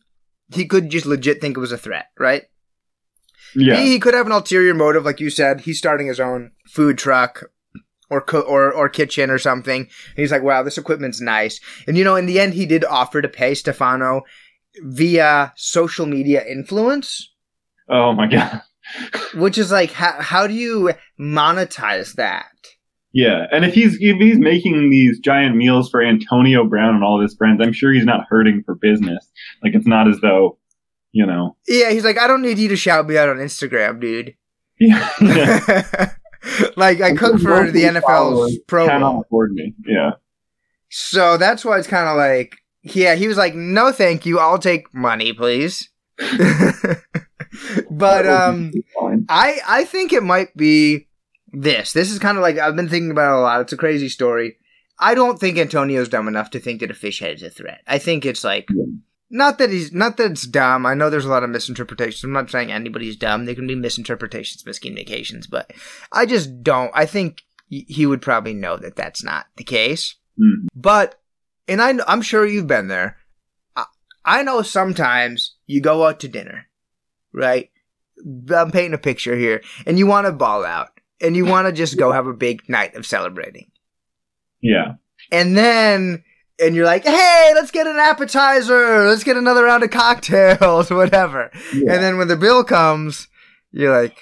he 0.54 0.66
could 0.68 0.90
just 0.90 1.06
legit 1.08 1.42
think 1.42 1.58
it 1.58 1.60
was 1.60 1.72
a 1.72 1.78
threat, 1.78 2.08
right? 2.20 2.44
Yeah. 3.56 3.76
B, 3.76 3.88
he 3.88 4.00
could 4.00 4.14
have 4.14 4.26
an 4.28 4.32
ulterior 4.32 4.74
motive, 4.76 5.06
like 5.06 5.20
you 5.20 5.30
said. 5.30 5.62
He's 5.62 5.78
starting 5.80 6.08
his 6.08 6.20
own 6.20 6.52
food 6.68 6.98
truck 6.98 7.44
or 8.10 8.22
co- 8.22 8.42
or 8.42 8.72
or 8.72 8.88
kitchen 8.90 9.30
or 9.32 9.38
something. 9.40 9.82
And 9.82 9.90
he's 10.16 10.32
like, 10.32 10.42
"Wow, 10.44 10.64
this 10.64 10.78
equipment's 10.78 11.22
nice." 11.22 11.60
And 11.88 11.98
you 11.98 12.04
know, 12.04 12.16
in 12.16 12.26
the 12.26 12.40
end, 12.40 12.54
he 12.56 12.66
did 12.66 12.84
offer 12.86 13.22
to 13.22 13.28
pay 13.30 13.54
Stefano 13.54 14.24
via 14.84 15.54
social 15.56 16.06
media 16.08 16.44
influence, 16.46 17.32
Oh 17.90 18.14
my 18.14 18.28
god. 18.32 18.62
which 19.36 19.58
is 19.60 19.72
like, 19.72 19.92
how 19.92 20.20
how 20.20 20.48
do 20.48 20.54
you 20.54 20.92
monetize 21.20 22.14
that? 22.16 22.46
Yeah, 23.14 23.46
and 23.52 23.64
if 23.64 23.76
he's 23.76 23.98
if 24.00 24.18
he's 24.18 24.40
making 24.40 24.90
these 24.90 25.20
giant 25.20 25.56
meals 25.56 25.90
for 25.90 26.04
Antonio 26.04 26.66
Brown 26.66 26.96
and 26.96 27.04
all 27.04 27.18
of 27.18 27.22
his 27.22 27.36
friends, 27.36 27.62
I'm 27.62 27.74
sure 27.74 27.94
he's 27.94 28.06
not 28.06 28.26
hurting 28.28 28.64
for 28.66 28.74
business. 28.74 29.30
Like 29.64 29.76
it's 29.76 29.86
not 29.86 30.08
as 30.08 30.20
though, 30.20 30.58
you 31.12 31.26
know. 31.26 31.56
Yeah, 31.68 31.92
he's 31.92 32.04
like, 32.04 32.18
"I 32.18 32.26
don't 32.26 32.42
need 32.42 32.58
you 32.58 32.70
to 32.70 32.76
shout 32.76 33.08
me 33.08 33.18
out 33.18 33.30
on 33.30 33.38
Instagram, 33.38 34.00
dude." 34.00 34.36
Yeah. 34.80 35.10
like 36.76 37.02
I 37.02 37.14
cook 37.16 37.40
for 37.40 37.72
the 37.72 37.84
NFL's 37.84 38.58
Pro 38.68 38.88
Cannot 38.88 39.22
afford 39.22 39.54
me. 39.54 39.74
Yeah. 39.86 40.12
So 40.90 41.38
that's 41.38 41.64
why 41.64 41.80
it's 41.80 41.88
kind 41.88 42.08
of 42.08 42.18
like, 42.18 42.58
yeah, 42.84 43.16
he 43.16 43.28
was 43.28 43.38
like, 43.38 43.56
no, 43.56 43.92
thank 43.92 44.26
you. 44.26 44.40
I'll 44.40 44.60
take 44.60 44.94
money, 44.94 45.34
please. 45.34 45.90
but 47.90 48.28
um, 48.28 48.72
I 49.30 49.60
I 49.68 49.86
think 49.86 50.14
it 50.14 50.24
might 50.24 50.56
be 50.56 51.08
this. 51.54 51.94
This 51.94 52.12
is 52.12 52.20
kind 52.20 52.38
of 52.38 52.42
like 52.42 52.58
I've 52.58 52.76
been 52.76 52.90
thinking 52.90 53.12
about 53.12 53.34
it 53.36 53.40
a 53.40 53.42
lot. 53.42 53.62
It's 53.62 53.74
a 53.74 53.78
crazy 53.78 54.10
story. 54.10 54.58
I 55.00 55.16
don't 55.16 55.40
think 55.40 55.58
Antonio's 55.58 56.10
dumb 56.10 56.28
enough 56.28 56.52
to 56.52 56.60
think 56.60 56.82
that 56.82 56.92
a 56.92 56.96
fish 56.96 57.20
head 57.20 57.36
is 57.36 57.44
a 57.44 57.50
threat. 57.50 57.82
I 57.88 57.98
think 57.98 58.26
it's 58.26 58.44
like 58.44 58.68
not 59.30 59.58
that 59.58 59.72
he's 59.72 59.92
not 59.92 60.18
that 60.18 60.32
it's 60.32 60.46
dumb. 60.48 60.86
I 60.86 60.94
know 60.94 61.10
there's 61.10 61.26
a 61.26 61.30
lot 61.30 61.44
of 61.44 61.50
misinterpretations. 61.50 62.24
I'm 62.24 62.32
not 62.34 62.50
saying 62.50 62.72
anybody's 62.72 63.16
dumb. 63.16 63.46
There 63.46 63.56
can 63.56 63.68
be 63.68 63.76
misinterpretations, 63.76 64.64
miscommunications, 64.64 65.50
but 65.50 65.72
I 66.12 66.26
just 66.26 66.62
don't. 66.62 66.92
I 66.94 67.06
think 67.06 67.42
he 67.70 68.06
would 68.06 68.22
probably 68.22 68.54
know 68.54 68.78
that 68.78 68.96
that's 68.96 69.24
not 69.24 69.48
the 69.58 69.64
case. 69.64 70.16
Mhm. 70.40 70.68
But, 70.76 71.20
and 71.68 71.82
I 71.82 71.94
I'm 72.08 72.22
sure 72.22 72.46
you've 72.46 72.68
been 72.68 72.88
there. 72.88 73.18
I, 73.76 73.86
I 74.24 74.44
know 74.44 74.62
sometimes 74.62 75.56
you 75.66 75.82
go 75.82 76.06
out 76.06 76.20
to 76.22 76.28
dinner, 76.28 76.68
right? 77.34 77.72
I'm 78.56 78.72
painting 78.72 78.94
a 78.94 79.00
picture 79.00 79.36
here, 79.36 79.64
and 79.86 79.98
you 79.98 80.06
want 80.08 80.28
to 80.28 80.32
ball 80.32 80.64
out, 80.64 80.93
and 81.24 81.36
you 81.36 81.46
want 81.46 81.68
to 81.68 81.72
just 81.72 81.98
go 81.98 82.12
have 82.12 82.28
a 82.28 82.34
big 82.34 82.68
night 82.68 82.96
of 82.96 83.06
celebrating. 83.06 83.72
Yeah. 84.62 84.96
And 85.32 85.58
then, 85.58 86.24
and 86.60 86.76
you're 86.76 86.86
like, 86.86 87.06
hey, 87.06 87.52
let's 87.56 87.72
get 87.72 87.88
an 87.88 87.96
appetizer, 87.96 89.08
let's 89.08 89.24
get 89.24 89.38
another 89.38 89.64
round 89.64 89.84
of 89.84 89.90
cocktails, 89.90 90.92
whatever. 90.92 91.50
Yeah. 91.74 91.94
And 91.94 92.04
then 92.04 92.18
when 92.18 92.28
the 92.28 92.36
bill 92.36 92.64
comes, 92.64 93.30
you're 93.72 93.94
like, 93.94 94.18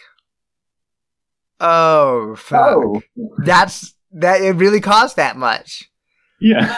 oh, 1.60 2.36
fuck. 2.36 2.76
Oh. 2.78 3.02
That's, 3.44 3.94
that, 4.14 4.42
it 4.42 4.56
really 4.56 4.80
cost 4.80 5.16
that 5.16 5.36
much. 5.36 5.90
Yeah. 6.40 6.78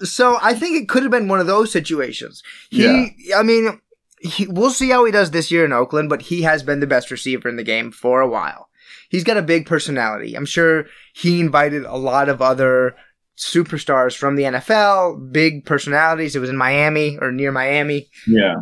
So 0.00 0.38
I 0.40 0.54
think 0.54 0.80
it 0.80 0.88
could 0.88 1.02
have 1.02 1.12
been 1.12 1.28
one 1.28 1.40
of 1.40 1.46
those 1.46 1.72
situations. 1.72 2.42
He, 2.70 3.14
Yeah. 3.18 3.38
I 3.38 3.42
mean, 3.42 3.80
he, 4.20 4.46
we'll 4.46 4.70
see 4.70 4.90
how 4.90 5.04
he 5.04 5.12
does 5.12 5.30
this 5.30 5.50
year 5.50 5.64
in 5.64 5.72
Oakland, 5.72 6.08
but 6.08 6.22
he 6.22 6.42
has 6.42 6.62
been 6.62 6.80
the 6.80 6.86
best 6.86 7.10
receiver 7.10 7.48
in 7.48 7.56
the 7.56 7.62
game 7.62 7.90
for 7.90 8.20
a 8.20 8.28
while. 8.28 8.65
He's 9.08 9.24
got 9.24 9.36
a 9.36 9.42
big 9.42 9.66
personality. 9.66 10.34
I'm 10.34 10.46
sure 10.46 10.86
he 11.14 11.40
invited 11.40 11.84
a 11.84 11.96
lot 11.96 12.28
of 12.28 12.42
other 12.42 12.96
superstars 13.36 14.16
from 14.16 14.36
the 14.36 14.44
NFL, 14.44 15.32
big 15.32 15.64
personalities. 15.64 16.34
It 16.34 16.40
was 16.40 16.50
in 16.50 16.56
Miami 16.56 17.18
or 17.18 17.30
near 17.30 17.52
Miami. 17.52 18.08
Yeah. 18.26 18.56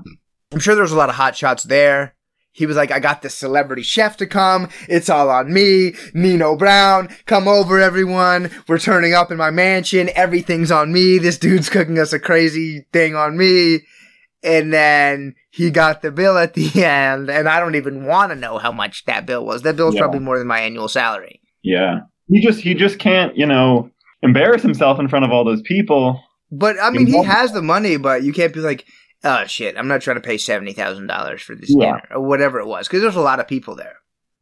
I'm 0.53 0.59
sure 0.61 0.75
there 0.75 0.83
was 0.83 0.93
a 0.93 0.97
lot 0.97 1.09
of 1.09 1.15
hot 1.15 1.37
shots 1.37 1.65
there. 1.65 2.15
He 2.53 2.66
was 2.66 2.77
like, 2.77 2.93
I 2.93 3.01
got 3.01 3.23
this 3.23 3.35
celebrity 3.35 3.83
chef 3.83 4.16
to 4.19 4.27
come. 4.27 4.69
It's 4.89 5.09
all 5.09 5.29
on 5.29 5.53
me. 5.53 5.95
Nino 6.15 6.57
Brown, 6.57 7.09
come 7.27 7.49
over 7.49 7.81
everyone. 7.81 8.49
We're 8.69 8.79
turning 8.79 9.12
up 9.12 9.33
in 9.33 9.37
my 9.37 9.51
mansion. 9.51 10.09
Everything's 10.15 10.71
on 10.71 10.93
me. 10.93 11.19
This 11.19 11.37
dude's 11.37 11.69
cooking 11.69 11.99
us 11.99 12.12
a 12.12 12.21
crazy 12.21 12.87
thing 12.93 13.16
on 13.16 13.37
me. 13.37 13.81
And 14.45 14.73
then 14.73 15.35
he 15.51 15.71
got 15.71 16.03
the 16.03 16.12
bill 16.12 16.37
at 16.39 16.55
the 16.55 16.71
end. 16.85 17.31
And 17.31 17.49
I 17.49 17.59
don't 17.61 17.75
even 17.75 18.05
want 18.05 18.31
to 18.31 18.37
know 18.37 18.59
how 18.59 18.71
much 18.73 19.05
that 19.07 19.25
bill 19.27 19.45
was. 19.45 19.62
That 19.62 19.77
bill's 19.77 19.95
Yeah. 19.95 20.03
probably 20.03 20.21
more 20.21 20.39
than 20.39 20.47
my 20.47 20.61
annual 20.61 20.89
salary. 20.89 21.41
Yeah. 21.62 22.01
He 22.29 22.41
just 22.41 22.61
he 22.61 22.75
just 22.75 22.99
can't, 22.99 23.37
you 23.37 23.47
know, 23.47 23.91
embarrass 24.23 24.62
himself 24.62 24.99
in 25.01 25.09
front 25.09 25.25
of 25.25 25.31
all 25.33 25.45
those 25.45 25.62
people. 25.62 26.23
But 26.51 26.77
I 26.81 26.91
mean, 26.91 27.07
he 27.07 27.23
has 27.25 27.53
the 27.53 27.62
money, 27.62 27.97
but 27.97 28.23
you 28.23 28.33
can't 28.33 28.53
be 28.55 28.61
like, 28.61 28.85
oh 29.25 29.45
shit, 29.47 29.77
I'm 29.79 29.89
not 29.89 30.03
trying 30.03 30.16
to 30.16 30.21
pay 30.21 30.37
$70,000 30.37 31.41
for 31.41 31.55
this 31.55 31.71
Yeah. 31.75 31.87
dinner 31.87 32.03
or 32.12 32.21
whatever 32.21 32.61
it 32.61 32.66
was. 32.66 32.87
Cause 32.89 33.01
there's 33.01 33.16
a 33.16 33.21
lot 33.21 33.41
of 33.41 33.49
people 33.49 33.75
there. 33.75 33.97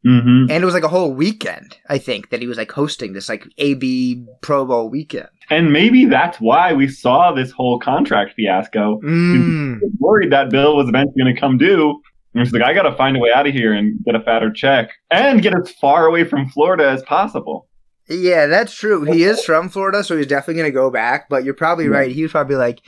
Mm-hmm. 0.05 0.51
And 0.51 0.61
it 0.61 0.65
was 0.65 0.73
like 0.73 0.83
a 0.83 0.89
whole 0.89 1.13
weekend, 1.13 1.77
I 1.89 1.97
think, 1.97 2.29
that 2.29 2.41
he 2.41 2.47
was 2.47 2.57
like 2.57 2.71
hosting 2.73 3.13
this 3.13 3.29
like 3.29 3.45
AB 3.57 4.25
Pro 4.41 4.65
Bowl 4.65 4.89
weekend. 4.89 5.29
And 5.49 5.73
maybe 5.73 6.05
that's 6.05 6.39
why 6.39 6.73
we 6.73 6.87
saw 6.87 7.31
this 7.31 7.51
whole 7.51 7.79
contract 7.79 8.33
fiasco. 8.35 8.99
Mm. 9.01 9.81
Was 9.81 9.91
worried 9.99 10.31
that 10.31 10.49
bill 10.49 10.75
was 10.75 10.87
eventually 10.87 11.21
going 11.21 11.33
to 11.33 11.39
come 11.39 11.57
due. 11.57 12.01
And 12.33 12.43
he's 12.43 12.51
like, 12.51 12.63
I 12.63 12.73
got 12.73 12.83
to 12.83 12.95
find 12.95 13.15
a 13.15 13.19
way 13.19 13.31
out 13.33 13.47
of 13.47 13.53
here 13.53 13.73
and 13.73 14.03
get 14.05 14.15
a 14.15 14.19
fatter 14.19 14.51
check 14.51 14.89
and 15.11 15.41
get 15.41 15.53
as 15.55 15.71
far 15.73 16.07
away 16.07 16.23
from 16.23 16.49
Florida 16.49 16.89
as 16.89 17.03
possible. 17.03 17.67
Yeah, 18.09 18.47
that's 18.47 18.73
true. 18.73 19.03
He 19.03 19.23
is 19.23 19.43
from 19.43 19.69
Florida, 19.69 20.03
so 20.03 20.17
he's 20.17 20.27
definitely 20.27 20.55
going 20.55 20.71
to 20.71 20.75
go 20.75 20.89
back. 20.89 21.29
But 21.29 21.45
you're 21.45 21.53
probably 21.53 21.87
right. 21.87 22.11
He 22.11 22.23
was 22.23 22.31
probably 22.31 22.57
like, 22.57 22.81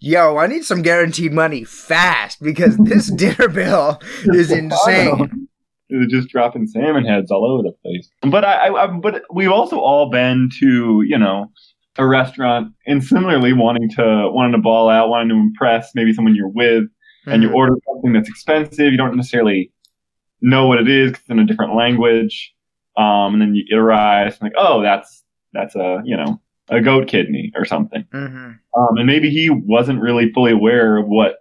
yo, 0.00 0.38
I 0.38 0.46
need 0.46 0.64
some 0.64 0.82
guaranteed 0.82 1.32
money 1.32 1.64
fast 1.64 2.42
because 2.42 2.76
this 2.78 3.10
dinner 3.14 3.48
bill 3.48 4.00
is 4.24 4.50
insane. 4.50 5.48
It 5.88 5.96
was 5.96 6.08
just 6.08 6.28
dropping 6.28 6.66
salmon 6.68 7.04
heads 7.04 7.30
all 7.30 7.44
over 7.44 7.62
the 7.62 7.72
place. 7.82 8.08
But 8.22 8.44
I, 8.44 8.68
I, 8.68 8.84
I 8.84 8.86
but 8.86 9.22
we've 9.32 9.50
also 9.50 9.78
all 9.78 10.08
been 10.08 10.48
to 10.60 11.02
you 11.06 11.18
know 11.18 11.50
a 12.00 12.06
restaurant 12.06 12.72
and 12.86 13.02
similarly 13.04 13.52
wanting 13.52 13.88
to 13.90 14.30
wanting 14.32 14.52
to 14.52 14.58
ball 14.58 14.88
out, 14.88 15.08
wanting 15.08 15.28
to 15.30 15.34
impress 15.36 15.90
maybe 15.94 16.12
someone 16.12 16.34
you're 16.34 16.48
with, 16.48 16.84
and 17.26 17.42
you 17.42 17.48
Mhm. 17.50 17.54
order 17.54 17.74
something 17.86 18.12
that's 18.12 18.28
expensive. 18.28 18.90
You 18.92 18.96
don't 18.98 19.14
necessarily 19.16 19.70
know 20.40 20.66
what 20.66 20.80
it 20.80 20.88
is 20.88 21.12
'cause 21.12 21.20
it's 21.20 21.30
in 21.30 21.38
a 21.38 21.44
different 21.44 21.74
language, 21.74 22.52
um, 22.96 23.34
and 23.34 23.42
then 23.42 23.54
you, 23.54 23.64
it 23.68 23.76
arrives 23.76 24.38
and 24.40 24.44
like, 24.50 24.54
oh, 24.56 24.80
that's 24.82 25.24
that's 25.52 25.74
a 25.76 26.00
you 26.04 26.16
know 26.16 26.40
a 26.70 26.80
goat 26.80 27.08
kidney 27.08 27.52
or 27.56 27.64
something. 27.64 28.04
Mhm. 28.14 28.58
Um, 28.76 28.96
and 28.96 29.06
maybe 29.06 29.28
he 29.30 29.50
wasn't 29.50 30.00
really 30.00 30.30
fully 30.32 30.52
aware 30.52 30.96
of 30.96 31.08
what 31.08 31.38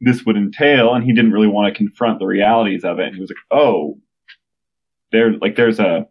this 0.00 0.26
would 0.26 0.36
entail, 0.36 0.92
and 0.94 1.04
he 1.04 1.12
didn't 1.12 1.30
really 1.32 1.46
want 1.48 1.72
to 1.72 1.78
confront 1.78 2.18
the 2.18 2.26
realities 2.26 2.84
of 2.84 2.98
it. 2.98 3.06
And 3.06 3.14
he 3.14 3.20
was 3.20 3.30
like, 3.30 3.38
"Oh, 3.52 3.98
there, 5.12 5.32
like, 5.38 5.54
there's 5.56 5.78
a 5.80 6.06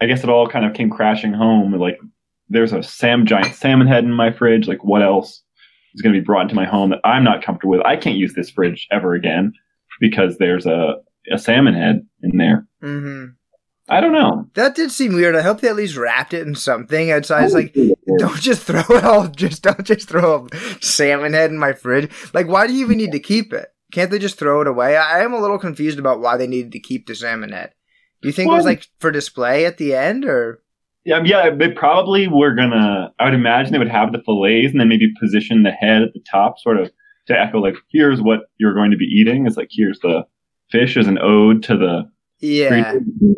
I 0.00 0.06
guess 0.06 0.22
it 0.22 0.30
all 0.30 0.46
kind 0.48 0.64
of 0.64 0.74
came 0.74 0.90
crashing 0.90 1.32
home. 1.32 1.72
Like, 1.74 1.98
there's 2.48 2.72
a 2.72 2.82
sam 2.82 3.26
giant 3.26 3.54
salmon 3.54 3.86
head 3.86 4.04
in 4.04 4.12
my 4.12 4.32
fridge. 4.32 4.66
Like, 4.68 4.84
what 4.84 5.02
else 5.02 5.42
is 5.94 6.02
going 6.02 6.14
to 6.14 6.20
be 6.20 6.24
brought 6.24 6.42
into 6.42 6.54
my 6.54 6.66
home 6.66 6.90
that 6.90 7.00
I'm 7.04 7.24
not 7.24 7.42
comfortable 7.44 7.72
with? 7.72 7.86
I 7.86 7.96
can't 7.96 8.16
use 8.16 8.34
this 8.34 8.50
fridge 8.50 8.86
ever 8.90 9.14
again 9.14 9.52
because 10.00 10.38
there's 10.38 10.66
a 10.66 10.94
a 11.30 11.38
salmon 11.38 11.74
head 11.74 12.06
in 12.22 12.38
there. 12.38 12.66
Mhm. 12.82 13.34
I 13.90 14.00
don't 14.00 14.12
know. 14.12 14.46
That 14.54 14.74
did 14.74 14.90
seem 14.90 15.14
weird. 15.14 15.34
I 15.34 15.40
hope 15.40 15.60
they 15.60 15.68
at 15.68 15.76
least 15.76 15.96
wrapped 15.96 16.34
it 16.34 16.46
in 16.46 16.54
something. 16.54 17.08
It's, 17.08 17.30
I 17.30 17.42
was 17.42 17.54
like, 17.54 17.74
don't 18.18 18.38
just 18.40 18.62
throw 18.64 18.82
it 18.90 19.04
all. 19.04 19.28
Just 19.28 19.62
don't 19.62 19.84
just 19.84 20.08
throw 20.08 20.46
a 20.52 20.82
salmon 20.82 21.32
head 21.32 21.50
in 21.50 21.58
my 21.58 21.72
fridge. 21.72 22.10
Like, 22.34 22.48
why 22.48 22.66
do 22.66 22.74
you 22.74 22.84
even 22.84 22.98
need 22.98 23.12
to 23.12 23.18
keep 23.20 23.52
it? 23.52 23.68
Can't 23.92 24.10
they 24.10 24.18
just 24.18 24.38
throw 24.38 24.60
it 24.60 24.66
away? 24.66 24.96
I 24.96 25.20
I 25.20 25.24
am 25.24 25.32
a 25.32 25.40
little 25.40 25.58
confused 25.58 25.98
about 25.98 26.20
why 26.20 26.36
they 26.36 26.46
needed 26.46 26.72
to 26.72 26.80
keep 26.80 27.06
the 27.06 27.14
salmon 27.14 27.50
head. 27.52 27.72
Do 28.20 28.28
you 28.28 28.32
think 28.32 28.50
it 28.50 28.54
was 28.54 28.64
like 28.66 28.86
for 28.98 29.10
display 29.10 29.64
at 29.64 29.78
the 29.78 29.94
end, 29.94 30.24
or 30.26 30.62
Yeah, 31.04 31.22
yeah, 31.24 31.50
they 31.50 31.70
probably 31.70 32.28
were 32.28 32.54
gonna. 32.54 33.12
I 33.18 33.24
would 33.24 33.34
imagine 33.34 33.72
they 33.72 33.78
would 33.78 33.88
have 33.88 34.12
the 34.12 34.22
fillets 34.24 34.72
and 34.72 34.80
then 34.80 34.88
maybe 34.88 35.12
position 35.20 35.62
the 35.62 35.70
head 35.70 36.02
at 36.02 36.12
the 36.12 36.20
top, 36.30 36.58
sort 36.58 36.78
of 36.78 36.90
to 37.28 37.38
echo 37.38 37.58
like, 37.58 37.76
"Here's 37.90 38.20
what 38.20 38.40
you're 38.58 38.74
going 38.74 38.90
to 38.90 38.96
be 38.96 39.04
eating." 39.06 39.46
It's 39.46 39.56
like, 39.56 39.68
"Here's 39.70 39.98
the 40.00 40.24
fish 40.70 40.96
as 40.96 41.06
an 41.06 41.18
ode 41.18 41.62
to 41.64 41.76
the 41.76 42.02
yeah, 42.40 42.94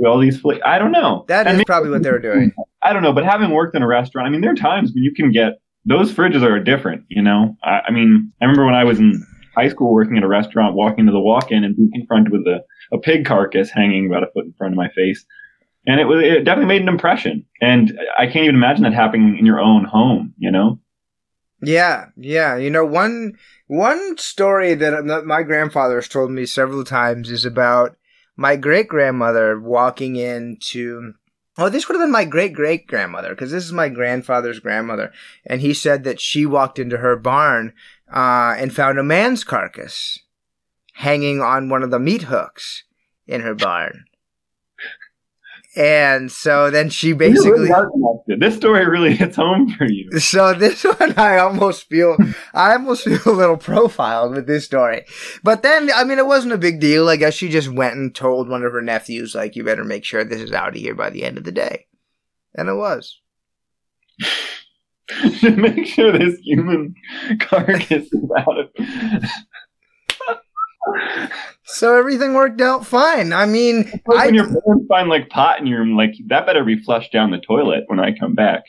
all 0.06 0.18
these 0.18 0.40
fillets." 0.40 0.60
I 0.64 0.78
don't 0.78 0.92
know. 0.92 1.24
that 1.28 1.46
is 1.46 1.52
maybe- 1.54 1.64
probably 1.64 1.90
what 1.90 2.02
they 2.02 2.10
were 2.10 2.18
doing. 2.18 2.52
I 2.82 2.92
don't 2.92 3.02
know, 3.02 3.12
but 3.12 3.24
having 3.24 3.50
worked 3.50 3.76
in 3.76 3.82
a 3.82 3.86
restaurant, 3.86 4.26
I 4.26 4.30
mean, 4.30 4.40
there 4.40 4.52
are 4.52 4.56
times 4.56 4.92
when 4.94 5.04
you 5.04 5.12
can 5.14 5.30
get 5.30 5.60
those 5.84 6.12
fridges 6.12 6.42
are 6.42 6.58
different. 6.58 7.04
You 7.08 7.22
know, 7.22 7.56
I, 7.62 7.82
I 7.88 7.90
mean, 7.90 8.32
I 8.40 8.46
remember 8.46 8.64
when 8.64 8.74
I 8.74 8.84
was 8.84 8.98
in 8.98 9.24
high 9.56 9.68
school 9.68 9.92
working 9.92 10.16
at 10.16 10.22
a 10.22 10.28
restaurant, 10.28 10.74
walking 10.74 11.06
to 11.06 11.12
the 11.12 11.20
walk-in 11.20 11.64
and 11.64 11.76
being 11.76 11.90
confronted 11.94 12.32
with 12.32 12.46
a, 12.46 12.60
a 12.92 12.98
pig 12.98 13.24
carcass 13.24 13.70
hanging 13.70 14.06
about 14.06 14.22
a 14.22 14.26
foot 14.32 14.44
in 14.44 14.54
front 14.54 14.72
of 14.72 14.76
my 14.76 14.88
face, 14.90 15.24
and 15.86 16.00
it 16.00 16.04
was 16.04 16.22
it 16.22 16.44
definitely 16.44 16.66
made 16.66 16.82
an 16.82 16.88
impression. 16.88 17.46
And 17.60 17.98
I 18.18 18.26
can't 18.26 18.44
even 18.44 18.54
imagine 18.54 18.82
that 18.84 18.94
happening 18.94 19.38
in 19.38 19.46
your 19.46 19.60
own 19.60 19.84
home. 19.84 20.34
You 20.38 20.50
know? 20.50 20.80
Yeah, 21.62 22.06
yeah. 22.16 22.56
You 22.56 22.70
know, 22.70 22.84
one 22.84 23.34
one 23.66 24.16
story 24.18 24.74
that 24.74 25.06
that 25.06 25.26
my 25.26 25.42
grandfather 25.42 25.96
has 25.96 26.08
told 26.08 26.30
me 26.30 26.46
several 26.46 26.84
times 26.84 27.30
is 27.30 27.44
about 27.44 27.96
my 28.36 28.56
great 28.56 28.88
grandmother 28.88 29.58
walking 29.58 30.16
into 30.16 31.14
Oh, 31.58 31.68
this 31.68 31.88
would 31.88 31.94
have 31.94 32.02
been 32.02 32.12
my 32.12 32.24
great 32.24 32.54
great 32.54 32.86
grandmother 32.86 33.30
because 33.30 33.50
this 33.50 33.64
is 33.64 33.72
my 33.72 33.88
grandfather's 33.88 34.60
grandmother, 34.60 35.12
and 35.44 35.60
he 35.60 35.74
said 35.74 36.04
that 36.04 36.20
she 36.20 36.46
walked 36.46 36.78
into 36.78 36.98
her 36.98 37.16
barn 37.16 37.74
uh, 38.10 38.54
and 38.56 38.74
found 38.74 38.98
a 38.98 39.02
man's 39.02 39.44
carcass 39.44 40.20
hanging 40.94 41.40
on 41.40 41.68
one 41.68 41.82
of 41.82 41.90
the 41.90 41.98
meat 41.98 42.22
hooks 42.22 42.84
in 43.26 43.42
her 43.42 43.54
barn. 43.54 44.04
And 45.76 46.32
so 46.32 46.70
then 46.70 46.90
she 46.90 47.12
basically. 47.12 47.70
Really 47.70 48.38
this 48.38 48.56
story 48.56 48.86
really 48.88 49.14
hits 49.14 49.36
home 49.36 49.70
for 49.70 49.84
you. 49.84 50.18
So 50.18 50.52
this 50.52 50.82
one, 50.98 51.14
I 51.16 51.38
almost 51.38 51.88
feel, 51.88 52.16
I 52.52 52.72
almost 52.72 53.04
feel 53.04 53.20
a 53.26 53.30
little 53.30 53.56
profiled 53.56 54.34
with 54.34 54.46
this 54.46 54.64
story. 54.64 55.04
But 55.42 55.62
then, 55.62 55.90
I 55.94 56.04
mean, 56.04 56.18
it 56.18 56.26
wasn't 56.26 56.54
a 56.54 56.58
big 56.58 56.80
deal. 56.80 57.08
I 57.08 57.16
guess 57.16 57.34
she 57.34 57.48
just 57.48 57.68
went 57.68 57.94
and 57.94 58.14
told 58.14 58.48
one 58.48 58.64
of 58.64 58.72
her 58.72 58.82
nephews, 58.82 59.34
like, 59.34 59.54
you 59.54 59.64
better 59.64 59.84
make 59.84 60.04
sure 60.04 60.24
this 60.24 60.40
is 60.40 60.52
out 60.52 60.70
of 60.70 60.74
here 60.74 60.94
by 60.94 61.10
the 61.10 61.24
end 61.24 61.38
of 61.38 61.44
the 61.44 61.52
day. 61.52 61.86
And 62.54 62.68
it 62.68 62.74
was. 62.74 63.20
make 65.42 65.86
sure 65.86 66.12
this 66.12 66.38
human 66.40 66.94
carcass 67.40 68.12
is 68.12 68.30
out 68.36 68.58
of 68.58 68.68
so 71.64 71.96
everything 71.96 72.34
worked 72.34 72.60
out 72.60 72.86
fine. 72.86 73.32
I 73.32 73.46
mean, 73.46 73.90
when 74.04 74.18
I, 74.18 74.26
your 74.26 74.44
parents 74.44 74.86
find 74.88 75.08
like 75.08 75.28
pot 75.28 75.60
in 75.60 75.66
your 75.66 75.80
room, 75.80 75.96
like 75.96 76.14
that 76.28 76.46
better 76.46 76.64
be 76.64 76.78
flushed 76.78 77.12
down 77.12 77.30
the 77.30 77.38
toilet 77.38 77.84
when 77.86 78.00
I 78.00 78.12
come 78.18 78.34
back. 78.34 78.64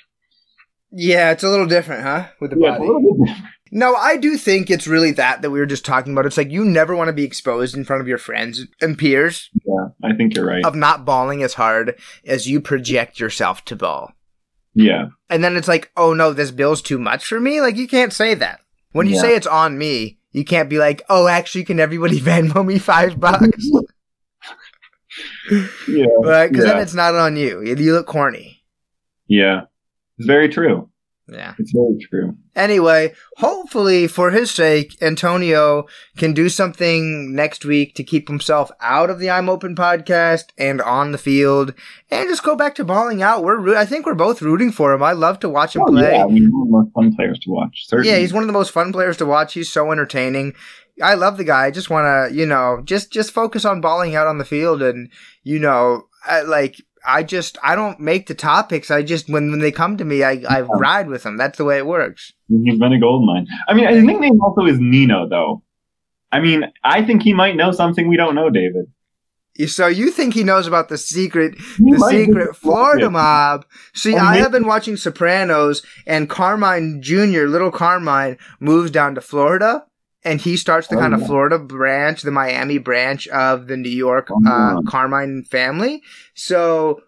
Yeah, 0.92 1.32
it's 1.32 1.44
a 1.44 1.50
little 1.50 1.68
different, 1.68 2.04
huh? 2.04 2.28
With 2.40 2.52
the 2.52 2.60
yeah, 2.60 2.78
body. 2.78 3.34
No, 3.72 3.96
I 3.96 4.18
do 4.18 4.38
think 4.38 4.70
it's 4.70 4.86
really 4.86 5.12
that 5.12 5.42
that 5.42 5.50
we 5.50 5.60
were 5.60 5.66
just 5.66 5.86
talking 5.86 6.12
about. 6.12 6.26
It's 6.26 6.36
like 6.36 6.52
you 6.52 6.66
never 6.66 6.96
want 6.96 7.08
to 7.08 7.14
be 7.14 7.24
exposed 7.24 7.76
in 7.76 7.86
front 7.86 8.02
of 8.02 8.08
your 8.08 8.18
friends 8.18 8.66
and 8.82 8.98
peers. 8.98 9.50
Yeah, 9.66 9.88
I 10.04 10.14
think 10.14 10.36
you're 10.36 10.46
right. 10.46 10.66
Of 10.66 10.76
not 10.76 11.06
balling 11.06 11.42
as 11.42 11.54
hard 11.54 11.98
as 12.26 12.48
you 12.48 12.60
project 12.60 13.20
yourself 13.20 13.64
to 13.66 13.78
ball. 13.78 14.12
Yeah. 14.74 15.08
And 15.30 15.44
then 15.44 15.56
it's 15.56 15.68
like, 15.68 15.92
oh 15.96 16.14
no, 16.14 16.34
this 16.34 16.52
bill's 16.52 16.82
too 16.82 17.00
much 17.00 17.26
for 17.26 17.40
me. 17.40 17.62
Like 17.62 17.78
you 17.78 17.88
can't 17.88 18.14
say 18.14 18.34
that. 18.36 18.60
When 18.92 19.08
you 19.08 19.16
yeah. 19.16 19.22
say 19.22 19.36
it's 19.36 19.48
on 19.48 19.78
me, 19.78 20.20
you 20.32 20.46
can't 20.46 20.70
be 20.70 20.78
like, 20.78 21.02
oh, 21.10 21.28
actually, 21.28 21.64
can 21.64 21.80
everybody 21.80 22.20
Venmo 22.22 22.66
me 22.66 22.80
five 22.80 23.20
bucks? 23.20 23.70
yeah. 25.88 26.06
Right? 26.20 26.50
Because 26.50 26.66
yeah. 26.66 26.74
then 26.74 26.82
it's 26.82 26.94
not 26.94 27.16
on 27.16 27.36
you. 27.36 27.62
You 27.62 27.94
look 27.94 28.08
corny. 28.08 28.64
Yeah. 29.28 29.64
It's 30.18 30.28
very 30.28 30.50
true. 30.50 30.91
Yeah. 31.32 31.54
It's 31.58 31.72
very 31.72 31.98
true. 32.10 32.36
Anyway, 32.56 33.14
hopefully 33.38 34.06
for 34.08 34.32
his 34.32 34.52
sake, 34.52 35.02
Antonio 35.02 35.86
can 36.18 36.34
do 36.34 36.50
something 36.50 37.34
next 37.34 37.64
week 37.64 37.96
to 37.96 38.04
keep 38.04 38.28
himself 38.28 38.70
out 38.82 39.10
of 39.10 39.20
the 39.20 39.30
I'm 39.30 39.48
Open 39.48 39.74
podcast 39.74 40.48
and 40.58 40.82
on 40.82 41.14
the 41.14 41.18
field 41.18 41.74
and 42.10 42.28
just 42.28 42.44
go 42.44 42.58
back 42.58 42.76
to 42.76 42.84
balling 42.84 43.24
out. 43.24 43.46
We're 43.46 43.78
I 43.78 43.86
think 43.86 44.06
we're 44.06 44.14
both 44.14 44.42
rooting 44.42 44.74
for 44.74 44.92
him. 44.92 45.02
I 45.02 45.14
love 45.14 45.40
to 45.40 45.50
watch 45.50 45.74
him 45.74 45.84
oh, 45.84 45.92
play. 45.92 46.12
Yeah, 46.12 46.28
he's 46.28 46.52
one 46.52 46.64
of 46.64 46.68
the 46.68 46.78
most 46.78 46.94
fun 46.94 47.16
players 47.16 47.40
to 47.40 47.50
watch. 47.50 47.88
Certainly. 47.88 48.12
Yeah, 48.12 48.18
he's 48.18 48.34
one 48.34 48.44
of 48.44 48.48
the 48.48 48.54
most 48.54 48.72
fun 48.72 48.92
players 48.92 49.16
to 49.18 49.26
watch. 49.26 49.54
He's 49.54 49.72
so 49.72 49.90
entertaining. 49.94 50.54
I 51.02 51.14
love 51.14 51.38
the 51.38 51.46
guy. 51.46 51.66
I 51.66 51.72
just 51.72 51.90
want 51.90 52.06
to, 52.06 52.36
you 52.36 52.46
know, 52.46 52.82
just 52.84 53.14
just 53.14 53.32
focus 53.32 53.64
on 53.64 53.80
balling 53.80 54.16
out 54.16 54.28
on 54.28 54.38
the 54.38 54.46
field 54.46 54.82
and 54.82 55.10
you 55.44 55.60
know, 55.60 56.08
I, 56.26 56.42
like 56.42 56.82
I 57.06 57.24
just 57.24 57.58
I 57.64 57.76
don't 57.76 58.00
make 58.00 58.28
the 58.28 58.36
topics. 58.36 58.92
I 58.92 59.02
just 59.02 59.30
when, 59.30 59.52
when 59.52 59.60
they 59.60 59.72
come 59.72 59.98
to 59.98 60.06
me, 60.06 60.24
I, 60.24 60.44
I 60.48 60.62
ride 60.62 61.08
with 61.08 61.24
them. 61.24 61.38
That's 61.38 61.58
the 61.58 61.66
way 61.66 61.78
it 61.78 61.86
works. 61.86 62.34
He's 62.48 62.80
been 62.80 62.94
a 62.94 63.00
gold 63.00 63.26
mine. 63.26 63.48
I 63.68 63.74
mean, 63.74 63.88
his 63.88 64.04
nickname 64.04 64.40
also 64.42 64.66
is 64.66 64.80
Nino, 64.80 65.28
though. 65.28 65.64
I 66.32 66.40
mean, 66.40 66.66
I 66.84 67.04
think 67.04 67.24
he 67.24 67.34
might 67.34 67.56
know 67.56 67.72
something 67.72 68.08
we 68.08 68.18
don't 68.18 68.36
know, 68.36 68.50
David. 68.50 68.86
So 69.68 69.88
you 69.88 70.12
think 70.12 70.34
he 70.34 70.46
knows 70.46 70.66
about 70.66 70.88
the 70.88 70.98
secret, 70.98 71.56
he 71.78 71.92
the 71.92 72.08
secret 72.10 72.56
Florida 72.56 73.10
mob? 73.10 73.66
See, 73.94 74.16
I 74.16 74.38
have 74.38 74.52
been 74.52 74.66
watching 74.66 74.96
Sopranos, 74.96 75.86
and 76.08 76.30
Carmine 76.30 77.02
Jr., 77.02 77.44
little 77.48 77.70
Carmine, 77.70 78.38
moves 78.62 78.92
down 78.92 79.14
to 79.16 79.22
Florida, 79.22 79.86
and 80.24 80.40
he 80.40 80.58
starts 80.58 80.88
the 80.88 80.96
oh, 80.98 81.00
kind 81.00 81.14
of 81.14 81.26
Florida 81.26 81.58
branch, 81.58 82.22
the 82.22 82.32
Miami 82.32 82.78
branch 82.78 83.28
of 83.30 83.68
the 83.68 83.78
New 83.78 83.90
York 83.90 84.30
oh, 84.30 84.48
uh, 84.48 84.82
Carmine 84.90 85.44
family. 85.44 86.02
So 86.34 87.02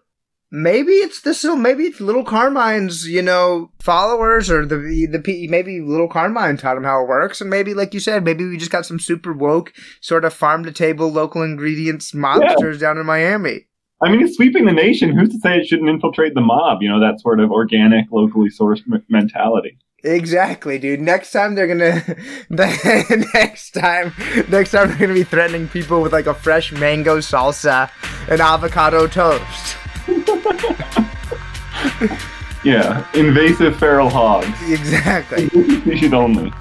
maybe 0.50 0.92
it's 0.92 1.20
this. 1.20 1.40
So 1.40 1.56
maybe 1.56 1.84
it's 1.84 2.00
little 2.00 2.24
Carmine's, 2.24 3.08
you 3.08 3.22
know, 3.22 3.70
followers 3.80 4.50
or 4.50 4.64
the 4.64 4.76
the 5.10 5.48
maybe 5.48 5.80
little 5.80 6.08
Carmine 6.08 6.56
taught 6.56 6.76
him 6.76 6.84
how 6.84 7.02
it 7.02 7.08
works, 7.08 7.40
and 7.40 7.50
maybe 7.50 7.74
like 7.74 7.94
you 7.94 8.00
said, 8.00 8.24
maybe 8.24 8.44
we 8.44 8.56
just 8.56 8.70
got 8.70 8.86
some 8.86 8.98
super 8.98 9.32
woke 9.32 9.72
sort 10.00 10.24
of 10.24 10.32
farm 10.32 10.64
to 10.64 10.72
table 10.72 11.10
local 11.10 11.42
ingredients 11.42 12.14
monsters 12.14 12.80
yeah. 12.80 12.88
down 12.88 12.98
in 12.98 13.06
Miami. 13.06 13.66
I 14.02 14.10
mean, 14.10 14.22
it's 14.22 14.36
sweeping 14.36 14.66
the 14.66 14.72
nation. 14.72 15.16
Who's 15.16 15.30
to 15.30 15.38
say 15.38 15.58
it 15.58 15.66
shouldn't 15.66 15.88
infiltrate 15.88 16.34
the 16.34 16.40
mob? 16.40 16.82
You 16.82 16.90
know, 16.90 17.00
that 17.00 17.20
sort 17.20 17.40
of 17.40 17.50
organic, 17.50 18.06
locally 18.10 18.50
sourced 18.50 18.82
m- 18.92 19.02
mentality. 19.08 19.78
Exactly, 20.02 20.78
dude. 20.78 21.00
Next 21.00 21.32
time 21.32 21.54
they're 21.54 21.66
gonna, 21.66 22.02
next 22.50 23.70
time, 23.70 24.12
next 24.48 24.72
time 24.72 24.88
they're 24.88 24.98
gonna 24.98 25.14
be 25.14 25.24
threatening 25.24 25.68
people 25.68 26.02
with 26.02 26.12
like 26.12 26.26
a 26.26 26.34
fresh 26.34 26.72
mango 26.72 27.18
salsa 27.18 27.90
and 28.28 28.40
avocado 28.40 29.06
toast. 29.06 29.76
yeah, 32.64 33.06
invasive 33.14 33.78
feral 33.78 34.10
hogs. 34.10 34.46
Exactly. 34.70 35.48
Species 35.80 36.12
only. 36.12 36.52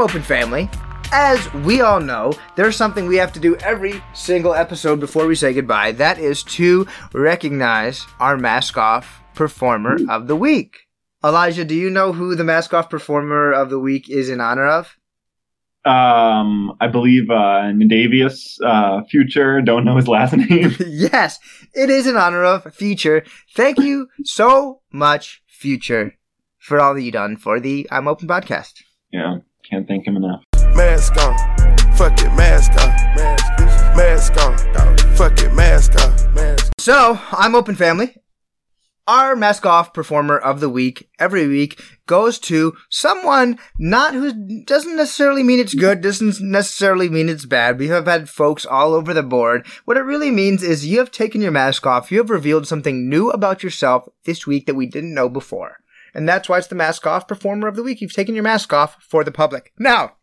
I'm 0.00 0.04
Open 0.04 0.22
Family. 0.22 0.70
As 1.12 1.52
we 1.52 1.82
all 1.82 2.00
know, 2.00 2.32
there's 2.56 2.74
something 2.74 3.06
we 3.06 3.16
have 3.16 3.34
to 3.34 3.38
do 3.38 3.54
every 3.56 4.02
single 4.14 4.54
episode 4.54 4.98
before 4.98 5.26
we 5.26 5.34
say 5.34 5.52
goodbye. 5.52 5.92
That 5.92 6.18
is 6.18 6.42
to 6.44 6.86
recognize 7.12 8.06
our 8.18 8.38
mask 8.38 8.78
off 8.78 9.20
performer 9.34 9.98
of 10.08 10.26
the 10.26 10.36
week. 10.36 10.86
Elijah, 11.22 11.66
do 11.66 11.74
you 11.74 11.90
know 11.90 12.14
who 12.14 12.34
the 12.34 12.44
mask 12.44 12.72
off 12.72 12.88
performer 12.88 13.52
of 13.52 13.68
the 13.68 13.78
week 13.78 14.08
is 14.08 14.30
in 14.30 14.40
honor 14.40 14.66
of? 14.66 14.96
Um, 15.84 16.74
I 16.80 16.88
believe 16.88 17.28
uh, 17.28 17.68
Nadavius 17.68 18.58
uh, 18.64 19.04
Future. 19.04 19.60
Don't 19.60 19.84
know 19.84 19.96
his 19.96 20.08
last 20.08 20.32
name. 20.34 20.74
yes, 20.86 21.38
it 21.74 21.90
is 21.90 22.06
in 22.06 22.16
honor 22.16 22.42
of 22.42 22.74
Future. 22.74 23.22
Thank 23.54 23.78
you 23.78 24.08
so 24.24 24.80
much, 24.90 25.42
Future, 25.46 26.14
for 26.58 26.80
all 26.80 26.94
that 26.94 27.02
you've 27.02 27.12
done 27.12 27.36
for 27.36 27.60
the 27.60 27.86
I'm 27.90 28.08
Open 28.08 28.28
podcast. 28.28 28.82
Yeah. 29.12 29.40
Can't 29.70 29.86
thank 29.86 30.04
him 30.04 30.16
enough. 30.16 30.42
Mask 30.74 31.16
on. 31.18 31.36
Fuck 31.94 32.20
it, 32.20 32.34
mask 32.34 32.72
on. 32.72 32.88
Mask 33.96 34.36
on. 34.38 34.98
Fuck 35.14 35.40
it, 35.40 35.54
mask 35.54 35.92
on. 36.00 36.56
So, 36.78 37.20
I'm 37.30 37.54
Open 37.54 37.76
Family. 37.76 38.16
Our 39.06 39.36
mask 39.36 39.64
off 39.66 39.94
performer 39.94 40.36
of 40.36 40.58
the 40.58 40.68
week 40.68 41.08
every 41.20 41.46
week 41.46 41.80
goes 42.06 42.40
to 42.40 42.74
someone 42.88 43.58
not 43.78 44.14
who 44.14 44.64
doesn't 44.64 44.96
necessarily 44.96 45.44
mean 45.44 45.60
it's 45.60 45.74
good, 45.74 46.00
doesn't 46.00 46.40
necessarily 46.40 47.08
mean 47.08 47.28
it's 47.28 47.46
bad. 47.46 47.78
We 47.78 47.88
have 47.88 48.06
had 48.06 48.28
folks 48.28 48.66
all 48.66 48.92
over 48.92 49.14
the 49.14 49.22
board. 49.22 49.66
What 49.84 49.96
it 49.96 50.02
really 50.02 50.32
means 50.32 50.64
is 50.64 50.86
you 50.86 50.98
have 50.98 51.12
taken 51.12 51.40
your 51.40 51.52
mask 51.52 51.86
off, 51.86 52.10
you 52.10 52.18
have 52.18 52.30
revealed 52.30 52.66
something 52.66 53.08
new 53.08 53.30
about 53.30 53.62
yourself 53.62 54.08
this 54.24 54.48
week 54.48 54.66
that 54.66 54.76
we 54.76 54.86
didn't 54.86 55.14
know 55.14 55.28
before 55.28 55.78
and 56.14 56.28
that's 56.28 56.48
why 56.48 56.58
it's 56.58 56.66
the 56.66 56.74
Mask 56.74 57.06
Off 57.06 57.28
Performer 57.28 57.68
of 57.68 57.76
the 57.76 57.82
Week. 57.82 58.00
You've 58.00 58.12
taken 58.12 58.34
your 58.34 58.44
mask 58.44 58.72
off 58.72 58.96
for 59.02 59.24
the 59.24 59.32
public. 59.32 59.72
Now, 59.78 60.16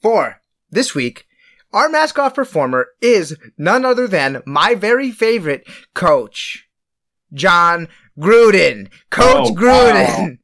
for 0.00 0.40
this 0.70 0.94
week, 0.94 1.26
our 1.72 1.88
mask 1.88 2.18
off 2.18 2.34
performer 2.34 2.88
is 3.00 3.36
none 3.56 3.84
other 3.84 4.08
than 4.08 4.42
my 4.44 4.74
very 4.74 5.10
favorite 5.10 5.66
coach, 5.94 6.68
Jon 7.32 7.88
Gruden. 8.18 8.90
Coach 9.10 9.48
oh, 9.50 9.54
Gruden. 9.54 10.18
Wow. 10.18 10.36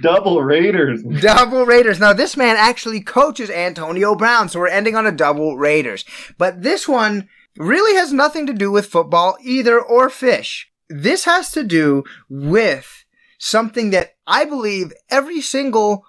Double 0.00 0.42
Raiders. 0.42 1.02
double 1.20 1.66
Raiders. 1.66 1.98
Now, 1.98 2.12
this 2.12 2.36
man 2.36 2.56
actually 2.56 3.00
coaches 3.00 3.50
Antonio 3.50 4.14
Brown, 4.14 4.48
so 4.48 4.60
we're 4.60 4.68
ending 4.68 4.94
on 4.94 5.06
a 5.06 5.12
double 5.12 5.56
Raiders. 5.56 6.04
But 6.36 6.62
this 6.62 6.86
one 6.86 7.28
really 7.56 7.96
has 7.96 8.12
nothing 8.12 8.46
to 8.46 8.52
do 8.52 8.70
with 8.70 8.86
football 8.86 9.36
either 9.42 9.80
or 9.80 10.08
fish. 10.08 10.70
This 10.88 11.24
has 11.24 11.50
to 11.52 11.64
do 11.64 12.04
with 12.28 13.04
something 13.38 13.90
that 13.90 14.16
I 14.26 14.44
believe 14.44 14.92
every 15.10 15.40
single 15.40 16.04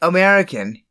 American, 0.00 0.82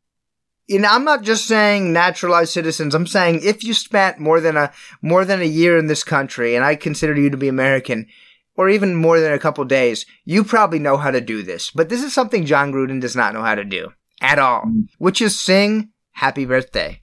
and 0.68 0.86
I'm 0.86 1.04
not 1.04 1.22
just 1.22 1.46
saying 1.46 1.92
naturalized 1.92 2.52
citizens, 2.52 2.94
I'm 2.94 3.06
saying 3.06 3.40
if 3.42 3.62
you 3.62 3.74
spent 3.74 4.18
more 4.18 4.40
than 4.40 4.56
a, 4.56 4.72
more 5.02 5.24
than 5.24 5.40
a 5.40 5.46
year 5.46 5.78
in 5.78 5.86
this 5.86 6.02
country 6.02 6.56
and 6.56 6.64
I 6.64 6.74
consider 6.74 7.14
you 7.14 7.30
to 7.30 7.36
be 7.36 7.48
American, 7.48 8.06
or 8.54 8.68
even 8.68 8.94
more 8.94 9.20
than 9.20 9.32
a 9.32 9.38
couple 9.38 9.64
days, 9.64 10.04
you 10.24 10.44
probably 10.44 10.78
know 10.78 10.96
how 10.96 11.10
to 11.10 11.20
do 11.20 11.42
this. 11.42 11.70
But 11.70 11.88
this 11.88 12.02
is 12.02 12.12
something 12.12 12.44
Jon 12.44 12.72
Gruden 12.72 13.00
does 13.00 13.16
not 13.16 13.34
know 13.34 13.42
how 13.42 13.54
to 13.54 13.64
do 13.64 13.92
at 14.20 14.38
all, 14.38 14.62
mm. 14.62 14.88
which 14.98 15.22
is 15.22 15.38
sing 15.38 15.90
happy 16.12 16.44
birthday. 16.44 17.00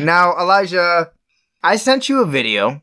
Now, 0.00 0.36
Elijah, 0.38 1.12
I 1.62 1.76
sent 1.76 2.08
you 2.08 2.22
a 2.22 2.26
video 2.26 2.82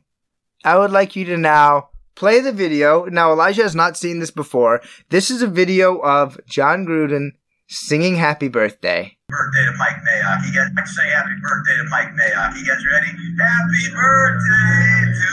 I 0.64 0.78
would 0.78 0.90
like 0.90 1.16
you 1.16 1.24
to 1.26 1.36
now 1.36 1.89
play 2.20 2.38
the 2.38 2.52
video. 2.52 3.06
Now, 3.06 3.32
Elijah 3.32 3.62
has 3.62 3.74
not 3.74 3.96
seen 3.96 4.18
this 4.20 4.30
before. 4.30 4.82
This 5.08 5.30
is 5.30 5.40
a 5.40 5.46
video 5.46 5.96
of 6.00 6.38
Jon 6.44 6.84
Gruden 6.84 7.30
singing 7.66 8.16
Happy 8.16 8.48
Birthday. 8.48 9.16
birthday 9.30 9.64
to 9.64 9.72
Mike 9.78 9.96
Mayock. 10.04 10.44
You 10.44 10.52
guys 10.52 10.68
say 10.94 11.08
happy 11.08 11.32
birthday 11.40 11.76
to 11.78 11.84
Mike 11.88 12.12
Mayock. 12.12 12.58
You 12.58 12.66
guys 12.66 12.84
ready? 12.92 13.08
Happy 13.40 13.88
birthday 13.96 15.16
to 15.16 15.28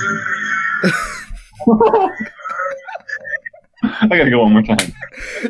you. 0.88 0.94
I 3.84 4.08
gotta 4.08 4.30
go 4.30 4.44
one 4.44 4.54
more 4.54 4.64
time. 4.64 4.94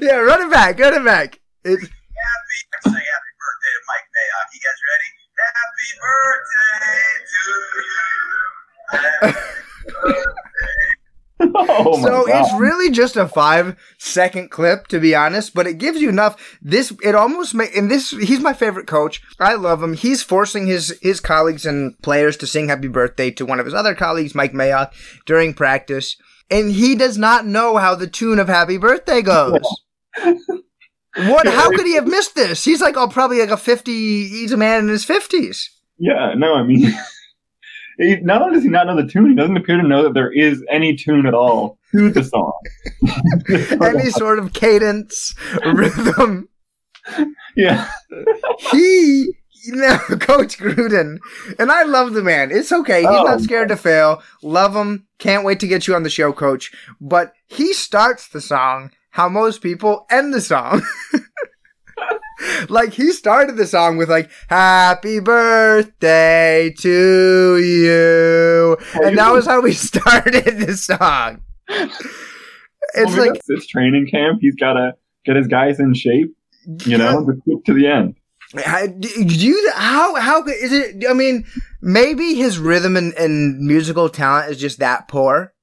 Yeah, 0.02 0.16
run 0.16 0.42
it 0.42 0.50
back, 0.52 0.80
run 0.80 0.96
it 0.96 1.06
back. 1.06 1.40
It's, 1.64 1.84
Happy, 1.84 2.58
say 2.82 2.90
happy 2.90 3.32
birthday 3.38 3.74
to 3.78 3.82
Mike 3.86 4.10
Mayock. 4.18 4.50
You 4.56 4.62
guys 4.66 4.80
ready? 4.90 5.10
Happy 5.54 5.90
birthday 6.02 7.06
to 7.30 7.42
you. 7.86 7.94
Happy 9.38 10.02
birthday. 10.02 10.97
Oh 11.40 12.02
so 12.02 12.26
God. 12.26 12.46
it's 12.46 12.54
really 12.60 12.92
just 12.92 13.16
a 13.16 13.28
five 13.28 13.76
second 13.98 14.50
clip, 14.50 14.88
to 14.88 15.00
be 15.00 15.14
honest, 15.14 15.54
but 15.54 15.68
it 15.68 15.78
gives 15.78 16.02
you 16.02 16.10
enough. 16.10 16.58
This, 16.62 16.92
it 17.04 17.16
almost 17.16 17.54
make, 17.54 17.76
and 17.76 17.92
this, 17.92 18.10
he's 18.12 18.40
my 18.40 18.54
favorite 18.54 18.88
coach. 18.88 19.22
I 19.40 19.54
love 19.54 19.82
him. 19.84 19.94
He's 19.94 20.24
forcing 20.24 20.68
his, 20.68 20.98
his 21.02 21.20
colleagues 21.20 21.66
and 21.66 21.98
players 22.02 22.38
to 22.38 22.48
sing 22.48 22.70
happy 22.70 22.88
birthday 22.88 23.32
to 23.32 23.46
one 23.46 23.60
of 23.60 23.66
his 23.66 23.76
other 23.76 23.94
colleagues, 23.94 24.36
Mike 24.36 24.54
Mayock, 24.54 24.92
during 25.26 25.54
practice. 25.54 26.18
And 26.50 26.72
he 26.72 26.96
does 26.96 27.18
not 27.18 27.46
know 27.46 27.78
how 27.78 27.94
the 27.94 28.08
tune 28.08 28.40
of 28.40 28.48
happy 28.48 28.78
birthday 28.78 29.22
goes. 29.22 29.62
What? 31.18 31.48
How 31.48 31.70
could 31.72 31.86
he 31.88 31.96
have 31.96 32.08
missed 32.08 32.36
this? 32.36 32.64
He's 32.64 32.82
like, 32.82 32.96
oh, 32.96 33.08
probably 33.08 33.40
like 33.40 33.50
a 33.50 33.58
fifty. 33.58 34.28
He's 34.28 34.52
a 34.52 34.58
man 34.58 34.84
in 34.84 34.90
his 34.90 35.04
fifties. 35.04 35.72
Yeah, 35.98 36.34
no, 36.38 36.54
I 36.54 36.64
mean, 36.64 36.94
he, 37.98 38.18
not 38.18 38.42
only 38.42 38.56
does 38.56 38.64
he 38.64 38.70
not 38.70 38.88
know 38.88 38.96
the 38.96 39.08
tune, 39.08 39.30
he 39.30 39.36
doesn't 39.36 39.58
appear 39.58 39.78
to 39.78 39.88
know 39.88 40.04
that 40.04 40.14
there 40.14 40.32
is 40.32 40.64
any 40.70 40.96
tune 40.96 41.26
at 41.26 41.34
all 41.34 41.78
to 41.92 42.10
the 42.10 42.24
song. 42.24 42.54
Any 43.82 44.10
sort 44.12 44.40
of 44.40 44.54
cadence, 44.54 45.34
rhythm. 45.66 46.50
yeah, 47.56 47.90
he 48.72 49.34
you 49.64 49.76
know, 49.76 49.98
Coach 50.20 50.58
Gruden, 50.60 51.18
and 51.60 51.72
I 51.72 51.84
love 51.84 52.14
the 52.14 52.24
man. 52.24 52.52
It's 52.52 52.72
okay. 52.72 53.00
He's 53.02 53.10
Oh. 53.10 53.24
not 53.24 53.42
scared 53.42 53.70
to 53.70 53.76
fail. 53.78 54.22
Love 54.42 54.76
him. 54.76 55.08
Can't 55.20 55.44
wait 55.44 55.60
to 55.62 55.68
get 55.68 55.88
you 55.88 55.96
on 55.96 56.04
the 56.04 56.10
show, 56.10 56.32
Coach. 56.32 56.72
But 57.02 57.34
he 57.48 57.74
starts 57.74 58.28
the 58.28 58.42
song 58.42 58.92
how 59.12 59.28
most 59.30 59.62
people 59.62 60.06
end 60.12 60.34
the 60.34 60.42
song. 60.42 60.84
like 62.70 62.94
he 62.94 63.12
started 63.12 63.58
the 63.58 63.66
song 63.68 63.98
with 63.98 64.10
like 64.10 64.30
"Happy 64.50 65.20
Birthday 65.20 66.74
to 66.80 67.58
you," 67.58 68.78
and 69.04 69.18
that 69.18 69.32
was 69.34 69.46
how 69.46 69.62
we 69.62 69.74
started 69.90 70.46
the 70.60 70.76
song. 70.78 71.42
It's 71.70 73.16
Well, 73.16 73.28
like 73.32 73.42
this 73.48 73.68
training 73.68 74.08
camp. 74.12 74.40
He's 74.42 74.56
got 74.56 74.74
to 74.74 74.94
get 75.26 75.36
his 75.36 75.48
guys 75.48 75.80
in 75.80 75.94
shape, 75.94 76.36
you 76.86 76.98
know, 76.98 77.26
to 77.26 77.62
to 77.66 77.74
the 77.74 77.88
end. 77.88 78.16
I- 78.66 78.88
do 78.88 79.10
you 79.26 79.72
how 79.76 80.16
how 80.16 80.42
could- 80.44 80.56
is 80.56 80.72
it? 80.72 81.04
I 81.10 81.14
mean, 81.14 81.46
maybe 81.82 82.36
his 82.36 82.58
rhythm 82.58 82.96
and, 82.96 83.14
and 83.16 83.60
musical 83.60 84.10
talent 84.10 84.52
is 84.52 84.58
just 84.58 84.80
that 84.80 85.08
poor. 85.08 85.54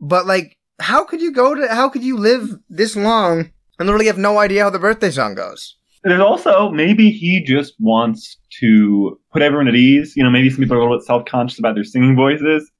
But 0.00 0.26
like, 0.26 0.58
how 0.80 1.04
could 1.04 1.22
you 1.22 1.32
go 1.32 1.54
to? 1.54 1.68
How 1.68 1.88
could 1.88 2.02
you 2.02 2.18
live 2.18 2.58
this 2.68 2.94
long 2.96 3.52
and 3.78 3.86
literally 3.86 4.06
have 4.06 4.18
no 4.18 4.38
idea 4.38 4.64
how 4.64 4.70
the 4.70 4.78
birthday 4.78 5.10
song 5.10 5.34
goes? 5.34 5.76
There's 6.04 6.20
also 6.20 6.70
maybe 6.70 7.10
he 7.10 7.42
just 7.42 7.74
wants 7.78 8.36
to 8.60 9.20
put 9.32 9.42
everyone 9.42 9.68
at 9.68 9.76
ease. 9.76 10.14
You 10.16 10.24
know, 10.24 10.30
maybe 10.30 10.50
some 10.50 10.58
people 10.58 10.76
are 10.76 10.80
a 10.80 10.82
little 10.82 10.98
bit 10.98 11.06
self 11.06 11.24
conscious 11.26 11.58
about 11.58 11.74
their 11.74 11.84
singing 11.84 12.16
voices, 12.16 12.70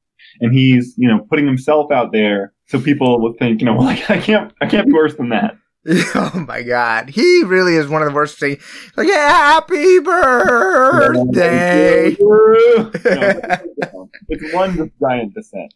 and 0.40 0.52
he's 0.52 0.94
you 0.96 1.08
know 1.08 1.20
putting 1.28 1.46
himself 1.46 1.92
out 1.92 2.12
there 2.12 2.52
so 2.66 2.80
people 2.80 3.20
will 3.20 3.34
think 3.34 3.60
you 3.60 3.66
know 3.66 3.74
well 3.76 3.88
I 3.88 3.96
can't 3.96 4.52
I 4.60 4.66
can't 4.66 4.86
be 4.86 4.92
worse 4.92 5.14
than 5.14 5.28
that. 5.28 5.56
oh 6.14 6.44
my 6.46 6.62
god, 6.62 7.10
he 7.10 7.42
really 7.42 7.74
is 7.74 7.88
one 7.88 8.02
of 8.02 8.08
the 8.08 8.14
worst 8.14 8.38
things. 8.38 8.62
Like, 8.96 9.08
happy 9.08 9.98
birthday. 10.04 12.16
It's 14.28 14.54
one 14.54 14.92
giant 15.00 15.34
descent. 15.34 15.74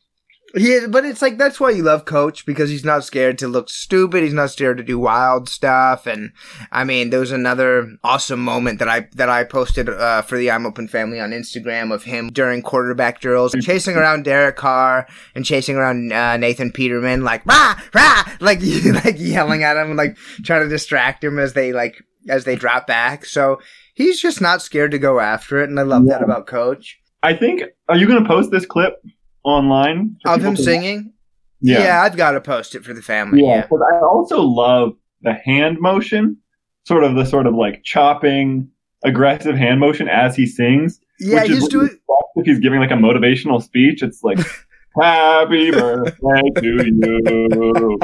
Yeah, 0.58 0.86
but 0.88 1.04
it's 1.04 1.20
like 1.20 1.36
that's 1.36 1.60
why 1.60 1.70
you 1.70 1.82
love 1.82 2.06
Coach 2.06 2.46
because 2.46 2.70
he's 2.70 2.84
not 2.84 3.04
scared 3.04 3.36
to 3.38 3.48
look 3.48 3.68
stupid. 3.68 4.22
He's 4.22 4.32
not 4.32 4.50
scared 4.50 4.78
to 4.78 4.82
do 4.82 4.98
wild 4.98 5.50
stuff. 5.50 6.06
And 6.06 6.32
I 6.72 6.82
mean, 6.82 7.10
there 7.10 7.20
was 7.20 7.30
another 7.30 7.98
awesome 8.02 8.40
moment 8.40 8.78
that 8.78 8.88
I 8.88 9.08
that 9.16 9.28
I 9.28 9.44
posted 9.44 9.90
uh, 9.90 10.22
for 10.22 10.38
the 10.38 10.50
I'm 10.50 10.64
Open 10.64 10.88
family 10.88 11.20
on 11.20 11.32
Instagram 11.32 11.92
of 11.92 12.04
him 12.04 12.30
during 12.32 12.62
quarterback 12.62 13.20
drills, 13.20 13.54
chasing 13.60 13.96
around 13.96 14.24
Derek 14.24 14.56
Carr 14.56 15.06
and 15.34 15.44
chasing 15.44 15.76
around 15.76 16.10
uh, 16.10 16.38
Nathan 16.38 16.72
Peterman, 16.72 17.22
like 17.22 17.44
rah 17.44 17.78
rah, 17.92 18.24
like 18.40 18.60
like 19.04 19.16
yelling 19.18 19.62
at 19.62 19.76
him, 19.76 19.88
and 19.88 19.98
like 19.98 20.16
trying 20.42 20.62
to 20.62 20.68
distract 20.70 21.22
him 21.22 21.38
as 21.38 21.52
they 21.52 21.74
like 21.74 22.02
as 22.30 22.44
they 22.44 22.56
drop 22.56 22.86
back. 22.86 23.26
So 23.26 23.60
he's 23.92 24.22
just 24.22 24.40
not 24.40 24.62
scared 24.62 24.92
to 24.92 24.98
go 24.98 25.20
after 25.20 25.62
it, 25.62 25.68
and 25.68 25.78
I 25.78 25.82
love 25.82 26.06
that 26.06 26.22
about 26.22 26.46
Coach. 26.46 26.98
I 27.22 27.34
think. 27.34 27.62
Are 27.88 27.96
you 27.96 28.06
going 28.06 28.22
to 28.22 28.28
post 28.28 28.50
this 28.50 28.64
clip 28.64 29.02
online 29.46 30.16
Of 30.26 30.42
him 30.44 30.56
singing, 30.56 31.12
Yeah. 31.60 31.78
yeah, 31.82 32.02
I've 32.02 32.16
got 32.16 32.32
to 32.32 32.40
post 32.40 32.74
it 32.74 32.84
for 32.84 32.92
the 32.92 33.00
family. 33.02 33.42
Yeah, 33.42 33.56
yeah. 33.56 33.66
but 33.70 33.80
I 33.80 33.98
also 34.00 34.42
love 34.42 34.94
the 35.22 35.32
hand 35.34 35.78
motion, 35.80 36.36
sort 36.84 37.04
of 37.04 37.14
the 37.14 37.24
sort 37.24 37.46
of 37.46 37.54
like 37.54 37.82
chopping, 37.84 38.68
aggressive 39.04 39.56
hand 39.56 39.80
motion 39.80 40.08
as 40.08 40.36
he 40.36 40.46
sings. 40.46 41.00
Yeah, 41.20 41.42
which 41.42 41.50
is 41.50 41.58
he's 41.60 41.68
doing. 41.68 41.90
if 42.36 42.44
he's 42.46 42.58
giving 42.58 42.80
like 42.80 42.90
a 42.90 42.94
motivational 42.94 43.62
speech. 43.62 44.02
It's 44.02 44.22
like, 44.22 44.38
"Happy 45.00 45.70
birthday 45.70 46.50
to 46.56 46.84
you." 46.84 47.98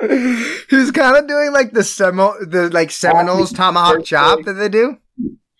he's 0.70 0.90
kind 0.90 1.16
of 1.16 1.26
doing 1.26 1.52
like 1.52 1.72
the 1.72 1.80
Semo, 1.80 2.50
the 2.50 2.70
like 2.70 2.90
Seminoles 2.90 3.52
tomahawk 3.52 4.04
chop 4.04 4.44
that 4.44 4.54
they 4.54 4.68
do. 4.68 4.96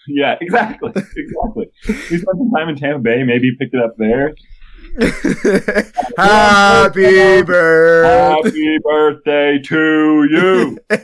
Yeah, 0.07 0.37
exactly, 0.41 0.91
exactly. 0.95 1.67
He 1.87 2.19
spent 2.19 2.27
some 2.39 2.51
time 2.55 2.69
in 2.69 2.77
Tampa 2.77 3.01
Bay. 3.01 3.23
Maybe 3.23 3.51
he 3.51 3.57
picked 3.59 3.75
it 3.75 3.83
up 3.83 3.95
there. 3.99 4.35
Happy 6.17 7.43
birthday. 7.43 8.09
Happy 8.09 8.79
birthday 8.83 9.59
to 9.63 10.29
you. 10.31 10.79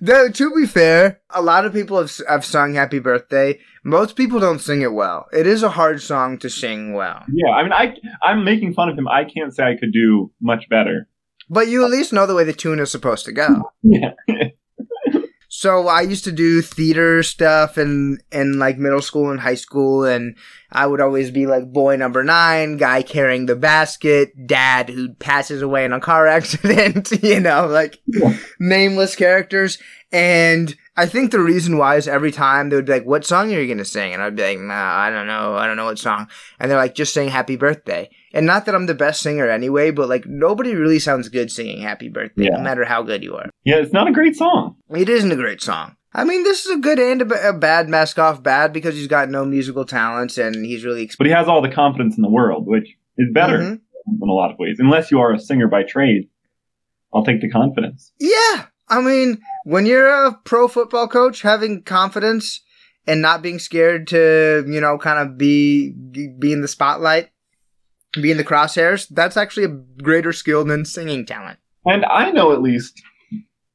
Though 0.00 0.30
to 0.30 0.54
be 0.54 0.66
fair, 0.66 1.20
a 1.30 1.42
lot 1.42 1.64
of 1.64 1.72
people 1.72 1.98
have 1.98 2.10
have 2.28 2.44
sung 2.44 2.74
"Happy 2.74 2.98
Birthday." 2.98 3.60
Most 3.84 4.16
people 4.16 4.40
don't 4.40 4.58
sing 4.60 4.82
it 4.82 4.92
well. 4.92 5.26
It 5.32 5.46
is 5.46 5.62
a 5.62 5.68
hard 5.70 6.02
song 6.02 6.38
to 6.38 6.50
sing 6.50 6.92
well, 6.92 7.22
Yeah, 7.32 7.52
I 7.52 7.62
mean, 7.62 7.72
I 7.72 7.94
I'm 8.22 8.42
making 8.44 8.74
fun 8.74 8.88
of 8.88 8.98
him. 8.98 9.06
I 9.06 9.24
can't 9.24 9.54
say 9.54 9.62
I 9.64 9.76
could 9.78 9.92
do 9.92 10.32
much 10.40 10.68
better. 10.68 11.08
but 11.48 11.68
you 11.68 11.84
at 11.84 11.90
least 11.90 12.12
know 12.12 12.26
the 12.26 12.34
way 12.34 12.42
the 12.44 12.52
tune 12.52 12.80
is 12.80 12.90
supposed 12.90 13.24
to 13.26 13.32
go. 13.32 13.70
Yeah, 13.82 14.14
So 15.58 15.88
I 15.88 16.02
used 16.02 16.24
to 16.24 16.32
do 16.32 16.60
theater 16.60 17.22
stuff 17.22 17.78
in 17.78 18.18
in 18.30 18.58
like 18.58 18.76
middle 18.76 19.00
school 19.00 19.30
and 19.30 19.40
high 19.40 19.54
school, 19.54 20.04
and 20.04 20.36
I 20.70 20.86
would 20.86 21.00
always 21.00 21.30
be 21.30 21.46
like 21.46 21.72
boy 21.72 21.96
number 21.96 22.22
nine, 22.22 22.76
guy 22.76 23.00
carrying 23.00 23.46
the 23.46 23.56
basket, 23.56 24.46
dad 24.46 24.90
who 24.90 25.14
passes 25.14 25.62
away 25.62 25.86
in 25.86 25.94
a 25.94 25.98
car 26.00 26.26
accident, 26.38 27.10
you 27.22 27.40
know, 27.40 27.68
like 27.68 28.00
Yeah. 28.06 28.36
nameless 28.60 29.16
characters. 29.16 29.78
And 30.12 30.76
I 30.94 31.06
think 31.06 31.30
the 31.30 31.40
reason 31.40 31.78
why 31.78 31.96
is 31.96 32.06
every 32.06 32.32
time 32.32 32.68
they 32.68 32.76
would 32.76 32.84
be 32.84 32.92
like, 32.92 33.06
"What 33.06 33.24
song 33.24 33.50
are 33.54 33.58
you 33.58 33.66
gonna 33.66 33.86
sing?" 33.86 34.12
And 34.12 34.22
I'd 34.22 34.36
be 34.36 34.42
like, 34.42 34.58
"Nah, 34.58 34.98
I 34.98 35.08
don't 35.08 35.26
know, 35.26 35.56
I 35.56 35.66
don't 35.66 35.78
know 35.78 35.86
what 35.86 35.98
song." 35.98 36.28
And 36.60 36.70
they're 36.70 36.76
like, 36.78 36.94
"Just 36.94 37.14
sing 37.14 37.30
Happy 37.30 37.56
Birthday." 37.56 38.10
And 38.36 38.44
not 38.46 38.66
that 38.66 38.74
I'm 38.74 38.86
the 38.86 38.94
best 38.94 39.22
singer 39.22 39.48
anyway, 39.48 39.90
but 39.90 40.08
like 40.08 40.26
nobody 40.26 40.74
really 40.74 40.98
sounds 40.98 41.28
good 41.30 41.50
singing 41.50 41.80
Happy 41.80 42.08
Birthday, 42.08 42.44
Yeah. 42.44 42.56
no 42.58 42.62
matter 42.62 42.84
how 42.84 43.02
good 43.02 43.22
you 43.24 43.34
are. 43.36 43.48
yeah. 43.64 43.76
It's 43.76 43.92
not 43.92 44.08
a 44.08 44.12
great 44.12 44.36
song. 44.36 44.76
It 44.90 45.08
isn't 45.08 45.32
a 45.32 45.36
great 45.36 45.62
song. 45.62 45.96
I 46.12 46.24
mean, 46.24 46.44
this 46.44 46.64
is 46.66 46.72
a 46.76 46.78
good 46.78 46.98
and 46.98 47.22
a, 47.22 47.52
bad 47.52 47.88
mask 47.88 48.18
off 48.18 48.42
bad 48.42 48.72
because 48.72 48.94
he's 48.94 49.06
got 49.06 49.28
no 49.28 49.44
musical 49.44 49.84
talents 49.84 50.38
and 50.38 50.54
he's 50.64 50.84
really. 50.84 51.06
Exp- 51.06 51.18
but 51.18 51.26
he 51.26 51.32
has 51.32 51.48
all 51.48 51.60
the 51.62 51.70
confidence 51.70 52.16
in 52.16 52.22
the 52.22 52.30
world, 52.30 52.66
which 52.66 52.88
is 53.18 53.28
better 53.32 53.58
Mhm. 53.58 53.80
in 54.22 54.28
a 54.28 54.32
lot 54.32 54.50
of 54.50 54.58
ways. 54.58 54.76
Unless 54.78 55.10
you 55.10 55.20
are 55.20 55.32
a 55.32 55.38
singer 55.38 55.68
by 55.68 55.82
trade, 55.82 56.28
I'll 57.14 57.24
take 57.24 57.40
the 57.40 57.50
confidence. 57.50 58.12
Yeah, 58.18 58.64
I 58.88 59.00
mean, 59.00 59.38
when 59.64 59.84
you're 59.86 60.08
a 60.26 60.32
pro 60.44 60.68
football 60.68 61.08
coach, 61.08 61.42
having 61.42 61.82
confidence 61.82 62.60
and 63.06 63.20
not 63.22 63.42
being 63.42 63.58
scared 63.58 64.06
to, 64.08 64.64
you 64.66 64.80
know, 64.80 64.98
kind 64.98 65.18
of 65.18 65.36
be 65.38 65.90
be 66.38 66.52
in 66.52 66.60
the 66.62 66.68
spotlight, 66.68 67.28
be 68.22 68.30
in 68.30 68.36
the 68.36 68.44
crosshairs, 68.44 69.08
that's 69.10 69.36
actually 69.36 69.64
a 69.64 69.68
greater 70.02 70.32
skill 70.32 70.64
than 70.64 70.84
singing 70.84 71.26
talent. 71.26 71.58
And 71.84 72.04
I 72.04 72.30
know 72.30 72.52
at 72.52 72.62
least 72.62 73.02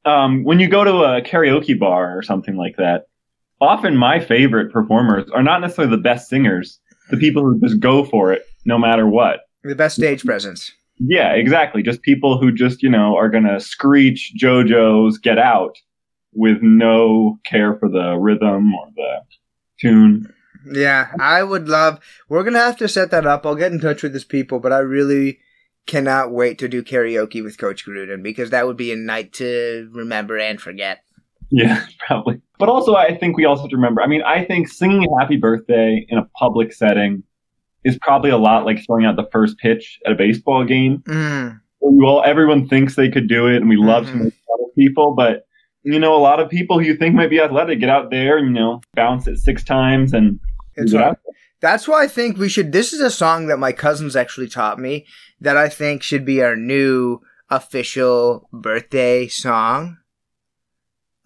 um, 0.06 0.44
when 0.44 0.60
you 0.60 0.68
go 0.68 0.84
to 0.84 1.04
a 1.04 1.22
karaoke 1.22 1.78
bar 1.78 2.18
or 2.18 2.22
something 2.22 2.56
like 2.56 2.76
that, 2.78 3.08
often 3.60 3.96
my 3.96 4.20
favorite 4.20 4.72
performers 4.72 5.30
are 5.32 5.44
not 5.44 5.62
necessarily 5.62 5.96
the 5.96 6.02
best 6.02 6.30
singers, 6.30 6.80
the 7.10 7.18
people 7.18 7.44
who 7.44 7.60
just 7.60 7.80
go 7.80 8.04
for 8.04 8.32
it 8.32 8.44
no 8.66 8.78
matter 8.78 9.08
what. 9.08 9.42
The 9.64 9.76
best 9.76 9.96
stage 9.96 10.24
presence. 10.24 10.72
Yeah, 10.98 11.34
exactly. 11.34 11.82
Just 11.82 12.02
people 12.02 12.38
who 12.38 12.52
just, 12.52 12.84
you 12.84 12.90
know, 12.90 13.16
are 13.16 13.30
going 13.30 13.46
to 13.46 13.60
screech 13.60 14.34
JoJo's 14.40 15.18
Get 15.18 15.40
Out 15.40 15.78
with 16.34 16.62
no 16.62 17.40
care 17.46 17.76
for 17.78 17.90
the 17.90 18.18
rhythm 18.18 18.74
or 18.74 18.88
the 18.96 19.16
tune. 19.80 20.31
Yeah, 20.70 21.12
I 21.20 21.44
would 21.44 21.68
love. 21.68 22.00
We're 22.30 22.44
gonna 22.44 22.60
have 22.60 22.78
to 22.78 22.88
set 22.88 23.12
that 23.12 23.26
up. 23.26 23.46
I'll 23.46 23.56
get 23.56 23.72
in 23.72 23.80
touch 23.80 24.04
with 24.04 24.14
these 24.14 24.24
people, 24.24 24.60
but 24.60 24.72
I 24.74 24.80
really 24.80 25.40
cannot 25.88 26.32
wait 26.32 26.58
to 26.60 26.68
do 26.68 26.84
karaoke 26.84 27.44
with 27.44 27.58
Coach 27.58 27.86
Gruden 27.86 28.22
because 28.22 28.52
that 28.52 28.68
would 28.68 28.78
be 28.78 28.92
a 28.92 28.96
night 28.96 29.34
to 29.34 29.90
remember 29.94 30.38
and 30.38 30.62
forget. 30.62 31.00
Yeah, 31.50 31.84
probably. 32.08 32.42
But 32.60 32.70
also, 32.70 32.96
I 32.96 33.18
think 33.18 33.38
we 33.38 33.46
also 33.46 33.64
have 33.64 33.70
to 33.72 33.76
remember. 33.76 34.02
I 34.02 34.08
mean, 34.08 34.22
I 34.22 34.46
think 34.46 34.68
singing 34.68 35.08
"Happy 35.20 35.38
Birthday" 35.38 36.06
in 36.08 36.18
a 36.18 36.26
public 36.38 36.74
setting 36.74 37.24
is 37.84 37.98
probably 38.02 38.30
a 38.30 38.38
lot 38.38 38.66
like 38.66 38.86
throwing 38.86 39.06
out 39.06 39.16
the 39.16 39.28
first 39.32 39.58
pitch 39.58 40.00
at 40.06 40.12
a 40.12 40.16
baseball 40.16 40.64
game. 40.64 41.00
Mm. 41.08 41.60
Well, 41.80 42.22
everyone 42.24 42.68
thinks 42.68 42.96
they 42.96 43.10
could 43.10 43.28
do 43.28 43.48
it, 43.48 43.56
and 43.58 43.68
we 43.68 43.76
love 43.78 44.06
to 44.06 44.12
Mhm. 44.12 44.24
make 44.26 44.34
fun 44.34 44.60
of 44.64 44.76
people, 44.78 45.16
but 45.16 45.46
you 45.84 45.98
know, 45.98 46.16
a 46.16 46.22
lot 46.22 46.40
of 46.40 46.48
people 46.48 46.78
who 46.78 46.86
you 46.86 46.96
think 46.96 47.16
might 47.16 47.32
be 47.32 47.40
athletic 47.42 47.80
get 47.80 47.90
out 47.90 48.12
there 48.12 48.38
and 48.38 48.46
you 48.50 48.54
know 48.54 48.82
bounce 48.94 49.28
it 49.28 49.38
six 49.40 49.64
times 49.64 50.14
and 50.14 50.40
It's 50.76 50.92
do 50.92 50.98
hard. 50.98 51.18
That's 51.62 51.88
why 51.88 52.04
I 52.04 52.08
think 52.08 52.38
we 52.38 52.50
should. 52.50 52.72
This 52.72 52.92
is 52.92 53.02
a 53.02 53.12
song 53.12 53.48
that 53.48 53.60
my 53.60 53.72
cousins 53.72 54.16
actually 54.16 54.50
taught 54.50 54.80
me 54.80 55.06
that 55.40 55.58
I 55.58 55.70
think 55.70 56.02
should 56.02 56.26
be 56.26 56.42
our 56.42 56.56
new 56.56 57.20
official 57.50 58.50
birthday 58.52 59.28
song 59.28 59.98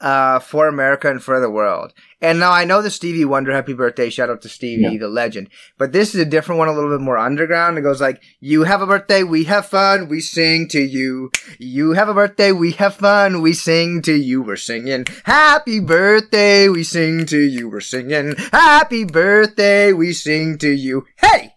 uh, 0.02 0.40
for 0.40 0.68
America 0.68 1.10
and 1.10 1.24
for 1.24 1.40
the 1.40 1.50
world. 1.50 1.94
And 2.22 2.40
now 2.40 2.52
I 2.52 2.66
know 2.66 2.82
the 2.82 2.90
Stevie 2.92 3.24
Wonder 3.26 3.52
Happy 3.54 3.74
Birthday, 3.74 4.10
shout 4.10 4.30
out 4.30 4.42
to 4.42 4.50
Stevie, 4.50 4.82
Yeah. 4.84 4.98
the 5.00 5.08
legend. 5.08 5.50
But 5.78 5.92
this 5.94 6.14
is 6.14 6.22
a 6.22 6.26
different 6.26 6.60
one, 6.60 6.68
a 6.68 6.74
little 6.74 6.90
bit 6.90 7.04
more 7.04 7.18
underground. 7.18 7.78
It 7.78 7.82
goes 7.82 8.02
like, 8.02 8.22
You 8.40 8.64
have 8.64 8.82
a 8.82 8.88
birthday, 8.88 9.24
we 9.24 9.46
have 9.46 9.68
fun, 9.68 10.10
we 10.10 10.20
sing 10.22 10.68
to 10.70 10.82
you. 10.82 11.32
You 11.60 11.94
have 11.94 12.10
a 12.10 12.14
birthday, 12.14 12.52
we 12.52 12.72
have 12.74 12.96
fun, 12.96 13.42
we 13.42 13.54
sing 13.54 14.02
to 14.04 14.14
you. 14.14 14.42
We're 14.42 14.56
singing 14.58 15.06
Happy 15.24 15.80
Birthday, 15.80 16.68
we 16.68 16.84
sing 16.84 17.26
to 17.28 17.40
you. 17.40 17.70
We're 17.70 17.80
singing 17.82 18.36
Happy 18.52 19.06
Birthday, 19.06 19.94
we 19.94 20.12
sing 20.14 20.58
to 20.60 20.70
you. 20.72 21.06
Hey! 21.18 21.54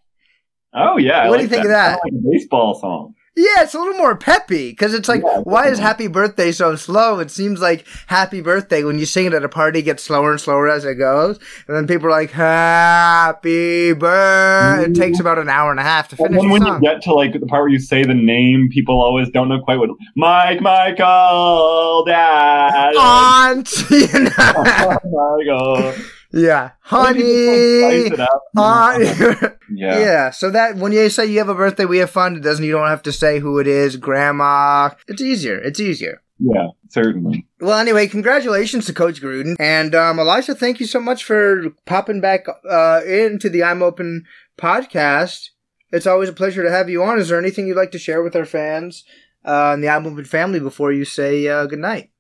Oh 0.74 0.96
yeah, 0.98 1.28
What 1.28 1.38
do 1.38 1.42
you 1.42 1.48
think 1.48 1.64
of 1.64 1.70
that? 1.70 1.98
Like 2.04 2.12
a 2.12 2.30
baseball 2.30 2.78
song. 2.78 3.14
Yeah, 3.38 3.62
it's 3.62 3.72
a 3.72 3.78
little 3.78 3.94
more 3.94 4.16
peppy 4.16 4.70
because 4.70 4.94
it's 4.94 5.08
like, 5.08 5.22
Yeah, 5.24 5.38
why 5.38 5.68
is. 5.68 5.78
Happy 5.78 6.08
Birthday 6.08 6.50
so 6.50 6.74
slow? 6.74 7.20
It 7.20 7.30
seems 7.30 7.60
like 7.60 7.86
Happy 8.08 8.40
Birthday 8.40 8.82
when 8.82 8.98
you 8.98 9.06
sing 9.06 9.26
it 9.26 9.32
at 9.32 9.44
a 9.44 9.48
party 9.48 9.80
gets 9.80 10.02
slower 10.02 10.32
and 10.32 10.40
slower 10.40 10.68
as 10.68 10.84
it 10.84 10.96
goes, 10.96 11.38
and 11.68 11.76
then 11.76 11.86
people 11.86 12.08
are 12.08 12.10
like, 12.10 12.32
Happy 12.32 13.92
Birthday. 13.92 14.82
It 14.82 14.92
mm-hmm. 14.92 15.00
takes 15.00 15.20
about 15.20 15.38
an 15.38 15.48
hour 15.48 15.70
and 15.70 15.78
a 15.78 15.84
half 15.84 16.08
to 16.08 16.16
finish 16.16 16.42
And 16.42 16.50
when 16.50 16.66
you 16.66 16.80
get 16.80 17.00
to 17.02 17.14
like 17.14 17.32
the 17.32 17.46
part 17.46 17.62
where 17.62 17.68
you 17.68 17.78
say 17.78 18.02
the 18.02 18.12
name, 18.12 18.70
people 18.72 19.00
always 19.00 19.30
don't 19.30 19.48
know 19.48 19.60
quite 19.60 19.78
what 19.78 19.90
Mike 20.16 20.60
Michael 20.60 22.04
Dad. 22.06 22.94
Aunt, 22.96 23.72
you 23.88 24.08
know? 24.18 24.98
Michael. 25.04 25.94
Yeah, 26.32 26.70
Maybe 26.92 27.20
just, 27.20 27.46
like, 27.48 27.58
spice 27.82 27.92
honey, 27.92 28.14
it 28.14 28.20
up. 28.20 28.42
aunt. 28.56 29.54
Yeah. 29.70 29.98
Yeah, 29.98 30.30
so 30.30 30.50
that 30.50 30.76
when 30.76 30.92
you 30.92 31.10
say 31.10 31.26
you 31.26 31.38
have 31.38 31.50
a 31.50 31.54
birthday, 31.54 31.84
we 31.84 31.98
have 31.98 32.10
fun. 32.10 32.36
It 32.36 32.42
doesn't. 32.42 32.64
You 32.64 32.72
don't 32.72 32.88
have 32.88 33.02
to 33.02 33.12
say 33.12 33.38
who 33.38 33.58
it 33.58 33.66
is, 33.66 33.96
grandma. 33.96 34.90
It's 35.06 35.20
easier. 35.20 35.58
It's 35.58 35.78
easier. 35.78 36.22
Yeah, 36.38 36.68
certainly. 36.88 37.46
Well, 37.60 37.78
anyway, 37.78 38.06
congratulations 38.06 38.86
to 38.86 38.94
Coach 38.94 39.20
Gruden 39.20 39.56
and 39.60 39.94
um, 39.94 40.18
Elisha. 40.18 40.54
Thank 40.54 40.80
you 40.80 40.86
so 40.86 41.00
much 41.00 41.22
for 41.24 41.68
popping 41.84 42.20
back 42.22 42.46
uh, 42.68 43.02
into 43.06 43.50
the 43.50 43.62
I'm 43.62 43.82
Open 43.82 44.24
podcast. 44.56 45.50
It's 45.92 46.06
always 46.06 46.28
a 46.28 46.34
pleasure 46.34 46.62
to 46.62 46.70
have 46.70 46.88
you 46.88 47.02
on. 47.02 47.18
Is 47.18 47.28
there 47.28 47.38
anything 47.38 47.66
you'd 47.66 47.76
like 47.76 47.92
to 47.92 47.98
share 47.98 48.22
with 48.22 48.36
our 48.36 48.44
fans 48.44 49.04
uh, 49.44 49.72
and 49.74 49.82
the 49.82 49.88
I'm 49.88 50.06
Open 50.06 50.24
family 50.24 50.60
before 50.60 50.92
you 50.92 51.04
say 51.04 51.46
uh, 51.48 51.66
goodnight? 51.66 52.10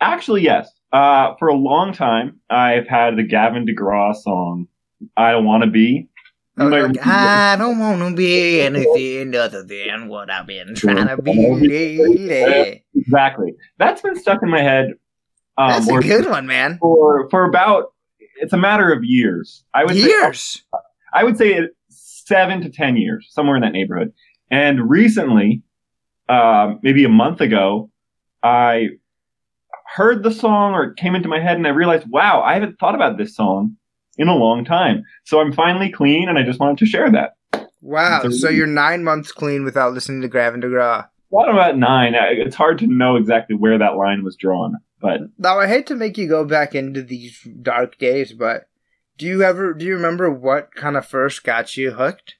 Actually, 0.00 0.42
yes. 0.42 0.68
Uh, 0.92 1.34
for 1.38 1.48
a 1.48 1.54
long 1.54 1.92
time, 1.92 2.40
I've 2.50 2.86
had 2.86 3.16
the 3.16 3.22
Gavin 3.22 3.66
DeGraw 3.66 4.14
song, 4.14 4.68
I 5.16 5.32
Don't 5.32 5.44
Want 5.44 5.64
to 5.64 5.70
Be. 5.70 6.08
You 6.58 6.98
I 7.02 7.56
don't 7.58 7.78
want 7.78 8.00
to 8.00 8.14
be 8.14 8.60
anything 8.60 9.34
other 9.34 9.62
than 9.62 10.08
what 10.08 10.30
I've 10.30 10.46
been 10.46 10.74
trying 10.74 11.08
to 11.08 11.16
be. 11.22 12.82
Exactly. 12.94 13.54
That's 13.78 14.00
been 14.00 14.16
stuck 14.16 14.42
in 14.42 14.50
my 14.50 14.60
head. 14.60 14.92
Um, 15.56 15.70
That's 15.70 15.88
a 15.88 16.00
good 16.00 16.30
one, 16.30 16.46
man. 16.46 16.78
For, 16.78 17.28
for 17.30 17.44
about, 17.44 17.94
it's 18.36 18.52
a 18.52 18.56
matter 18.58 18.92
of 18.92 19.02
years. 19.02 19.64
I 19.74 19.84
would 19.84 19.96
say 19.96 20.02
Years. 20.02 20.62
I 21.12 21.24
would 21.24 21.36
say 21.36 21.68
seven 21.88 22.60
to 22.60 22.70
ten 22.70 22.96
years, 22.96 23.28
somewhere 23.30 23.56
in 23.56 23.62
that 23.62 23.72
neighborhood. 23.72 24.12
And 24.50 24.88
recently, 24.88 25.62
um, 26.28 26.78
maybe 26.82 27.04
a 27.04 27.08
month 27.08 27.40
ago, 27.40 27.90
I 28.42 28.90
heard 29.94 30.22
the 30.22 30.30
song 30.32 30.72
or 30.74 30.84
it 30.84 30.96
came 30.96 31.14
into 31.14 31.28
my 31.28 31.40
head 31.40 31.56
and 31.56 31.66
I 31.66 31.70
realized, 31.70 32.08
wow, 32.08 32.42
I 32.42 32.54
haven't 32.54 32.78
thought 32.78 32.94
about 32.94 33.18
this 33.18 33.34
song 33.36 33.76
in 34.18 34.28
a 34.28 34.34
long 34.34 34.64
time. 34.64 35.02
So 35.24 35.40
I'm 35.40 35.52
finally 35.52 35.90
clean 35.90 36.28
and 36.28 36.38
I 36.38 36.42
just 36.42 36.60
wanted 36.60 36.78
to 36.78 36.86
share 36.86 37.10
that. 37.12 37.32
Wow. 37.80 38.22
So- 38.22 38.30
So 38.30 38.48
you're 38.48 38.66
nine 38.66 39.04
months 39.04 39.32
clean 39.32 39.64
without 39.64 39.92
listening 39.92 40.22
to 40.22 40.28
Gavin 40.28 40.60
DeGraw. 40.62 41.06
What 41.28 41.48
about 41.48 41.78
nine. 41.78 42.14
It's 42.14 42.54
hard 42.56 42.78
to 42.80 42.86
know 42.86 43.16
exactly 43.16 43.56
where 43.56 43.78
that 43.78 43.96
line 43.96 44.22
was 44.22 44.36
drawn, 44.36 44.76
but 45.00 45.20
Now 45.38 45.58
I 45.58 45.66
hate 45.66 45.86
to 45.86 45.94
make 45.94 46.18
you 46.18 46.28
go 46.28 46.44
back 46.44 46.74
into 46.74 47.02
these 47.02 47.46
dark 47.62 47.96
days, 47.98 48.32
but 48.34 48.64
do 49.16 49.26
you 49.26 49.42
ever 49.42 49.72
do 49.72 49.84
you 49.86 49.94
remember 49.94 50.30
what 50.30 50.74
kind 50.74 50.96
of 50.96 51.06
first 51.06 51.42
got 51.44 51.74
you 51.76 51.92
hooked? 51.92 52.34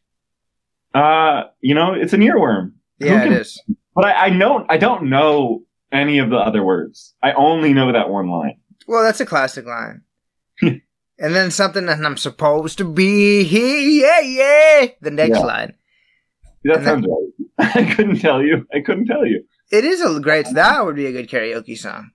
uh, 0.95 1.45
you 1.61 1.74
know, 1.74 1.95
it's 1.95 2.12
an 2.12 2.20
earworm. 2.20 2.73
Yeah, 2.99 3.23
it 3.23 3.24
can- 3.24 3.33
is. 3.33 3.62
But 3.95 4.07
I, 4.07 4.27
I 4.27 4.31
don't 4.31 4.66
I 4.70 4.77
don't 4.77 5.09
know 5.11 5.62
any 5.93 6.19
of 6.19 6.31
the 6.31 6.36
other 6.36 6.62
words. 6.64 7.14
I 7.23 7.32
only 7.32 7.73
know 7.73 7.93
that 7.93 8.09
one 8.10 8.28
line. 8.31 8.59
Well, 8.86 9.02
that's 9.02 9.20
a 9.20 9.27
classic 9.27 9.66
line. 9.66 10.02
and 10.62 10.81
then 11.19 11.51
something 11.51 11.86
that 11.86 12.05
I'm 12.05 12.16
supposed 12.16 12.78
to 12.78 12.85
be 12.85 13.44
here, 13.44 13.78
yeah, 13.78 14.20
yeah. 14.20 14.86
The 15.01 15.10
next 15.10 15.39
Yeah. 15.39 15.44
line. 15.44 15.74
That 16.64 16.77
And 16.77 16.85
sounds 16.85 17.06
right. 17.06 17.77
I 17.77 17.94
couldn't 17.94 18.20
tell 18.20 18.43
you. 18.43 18.66
I 18.74 18.81
couldn't 18.81 19.06
tell 19.06 19.27
you. 19.27 19.44
It 19.70 19.85
is 19.85 20.01
a 20.01 20.20
great. 20.20 20.47
That 20.52 20.85
would 20.85 20.97
be 20.97 21.06
a 21.06 21.12
good 21.12 21.28
karaoke 21.28 21.77
song. 21.78 22.10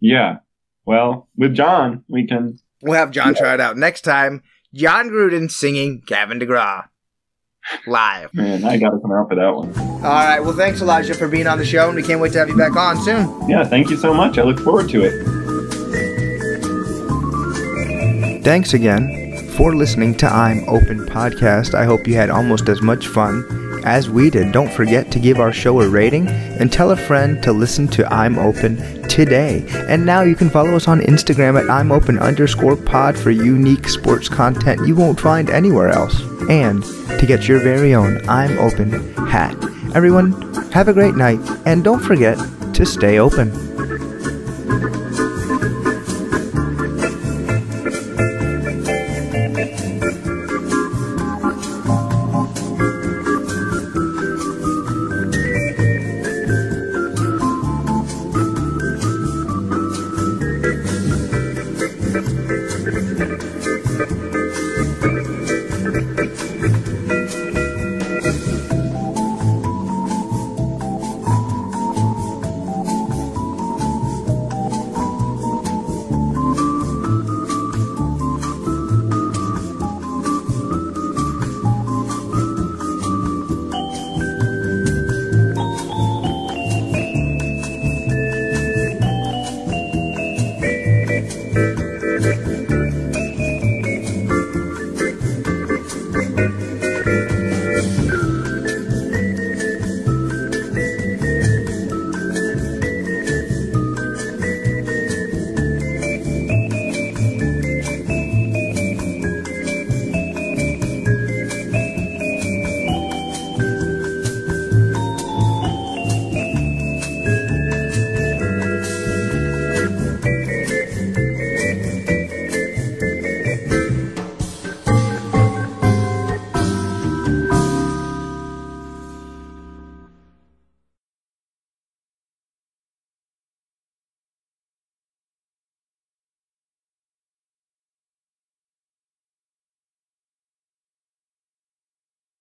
Yeah. 0.00 0.38
Well, 0.86 1.28
with 1.36 1.54
Jon, 1.54 2.04
we 2.08 2.26
can. 2.26 2.58
We'll 2.82 2.94
have 2.98 3.10
Jon 3.10 3.34
try 3.34 3.54
it 3.54 3.60
out 3.60 3.76
next 3.76 4.02
time. 4.02 4.42
Jon 4.74 5.08
Gruden 5.10 5.50
singing 5.50 6.02
Gavin 6.06 6.38
DeGraw 6.40 6.84
live. 7.86 8.32
Man, 8.34 8.64
I 8.64 8.76
got 8.78 8.90
to 8.90 8.98
come 8.98 9.12
out 9.12 9.28
for 9.28 9.34
that 9.34 9.54
one. 9.54 9.72
All 9.78 10.02
right. 10.02 10.40
Well, 10.40 10.54
thanks, 10.54 10.80
Elijah, 10.80 11.14
for 11.14 11.28
being 11.28 11.46
on 11.46 11.58
the 11.58 11.64
show, 11.64 11.86
and 11.88 11.96
we 11.96 12.02
can't 12.02 12.20
wait 12.20 12.32
to 12.32 12.38
have 12.38 12.48
you 12.48 12.56
back 12.56 12.76
on 12.76 12.96
soon. 13.02 13.48
Yeah, 13.48 13.64
thank 13.64 13.90
you 13.90 13.96
so 13.96 14.12
much. 14.14 14.38
I 14.38 14.42
look 14.42 14.60
forward 14.60 14.88
to 14.90 15.02
it. 15.04 15.44
Thanks 18.42 18.74
again 18.74 19.48
for 19.56 19.74
listening 19.74 20.14
to 20.16 20.26
I'm 20.26 20.68
Open 20.68 21.06
Podcast. 21.06 21.74
I 21.74 21.84
hope 21.84 22.06
you 22.06 22.14
had 22.14 22.28
almost 22.28 22.68
as 22.68 22.82
much 22.82 23.06
fun 23.06 23.80
as 23.84 24.10
we 24.10 24.28
did. 24.30 24.52
Don't 24.52 24.70
forget 24.72 25.10
to 25.12 25.18
give 25.18 25.38
our 25.38 25.52
show 25.52 25.80
a 25.80 25.88
rating 25.88 26.28
and 26.28 26.72
tell 26.72 26.90
a 26.90 26.96
friend 26.96 27.42
to 27.42 27.52
listen 27.52 27.88
to 27.88 28.12
I'm 28.12 28.38
Open 28.38 28.76
today. 29.14 29.64
And 29.88 30.04
now 30.04 30.22
you 30.22 30.34
can 30.34 30.50
follow 30.50 30.74
us 30.74 30.88
on 30.88 31.00
Instagram 31.00 31.62
at 31.62 31.70
I'm 31.70 31.92
Open 31.92 32.18
underscore 32.18 32.76
pod 32.76 33.16
for 33.16 33.30
unique 33.30 33.88
sports 33.88 34.28
content 34.28 34.86
you 34.86 34.96
won't 34.96 35.20
find 35.20 35.48
anywhere 35.50 35.90
else. 35.90 36.20
And 36.50 36.82
to 37.18 37.24
get 37.24 37.46
your 37.46 37.60
very 37.60 37.94
own 37.94 38.28
I'm 38.28 38.58
Open 38.58 39.14
hat. 39.14 39.54
Everyone, 39.94 40.32
have 40.72 40.88
a 40.88 40.92
great 40.92 41.14
night 41.14 41.38
and 41.64 41.84
don't 41.84 42.00
forget 42.00 42.36
to 42.74 42.84
stay 42.84 43.20
open. 43.20 43.73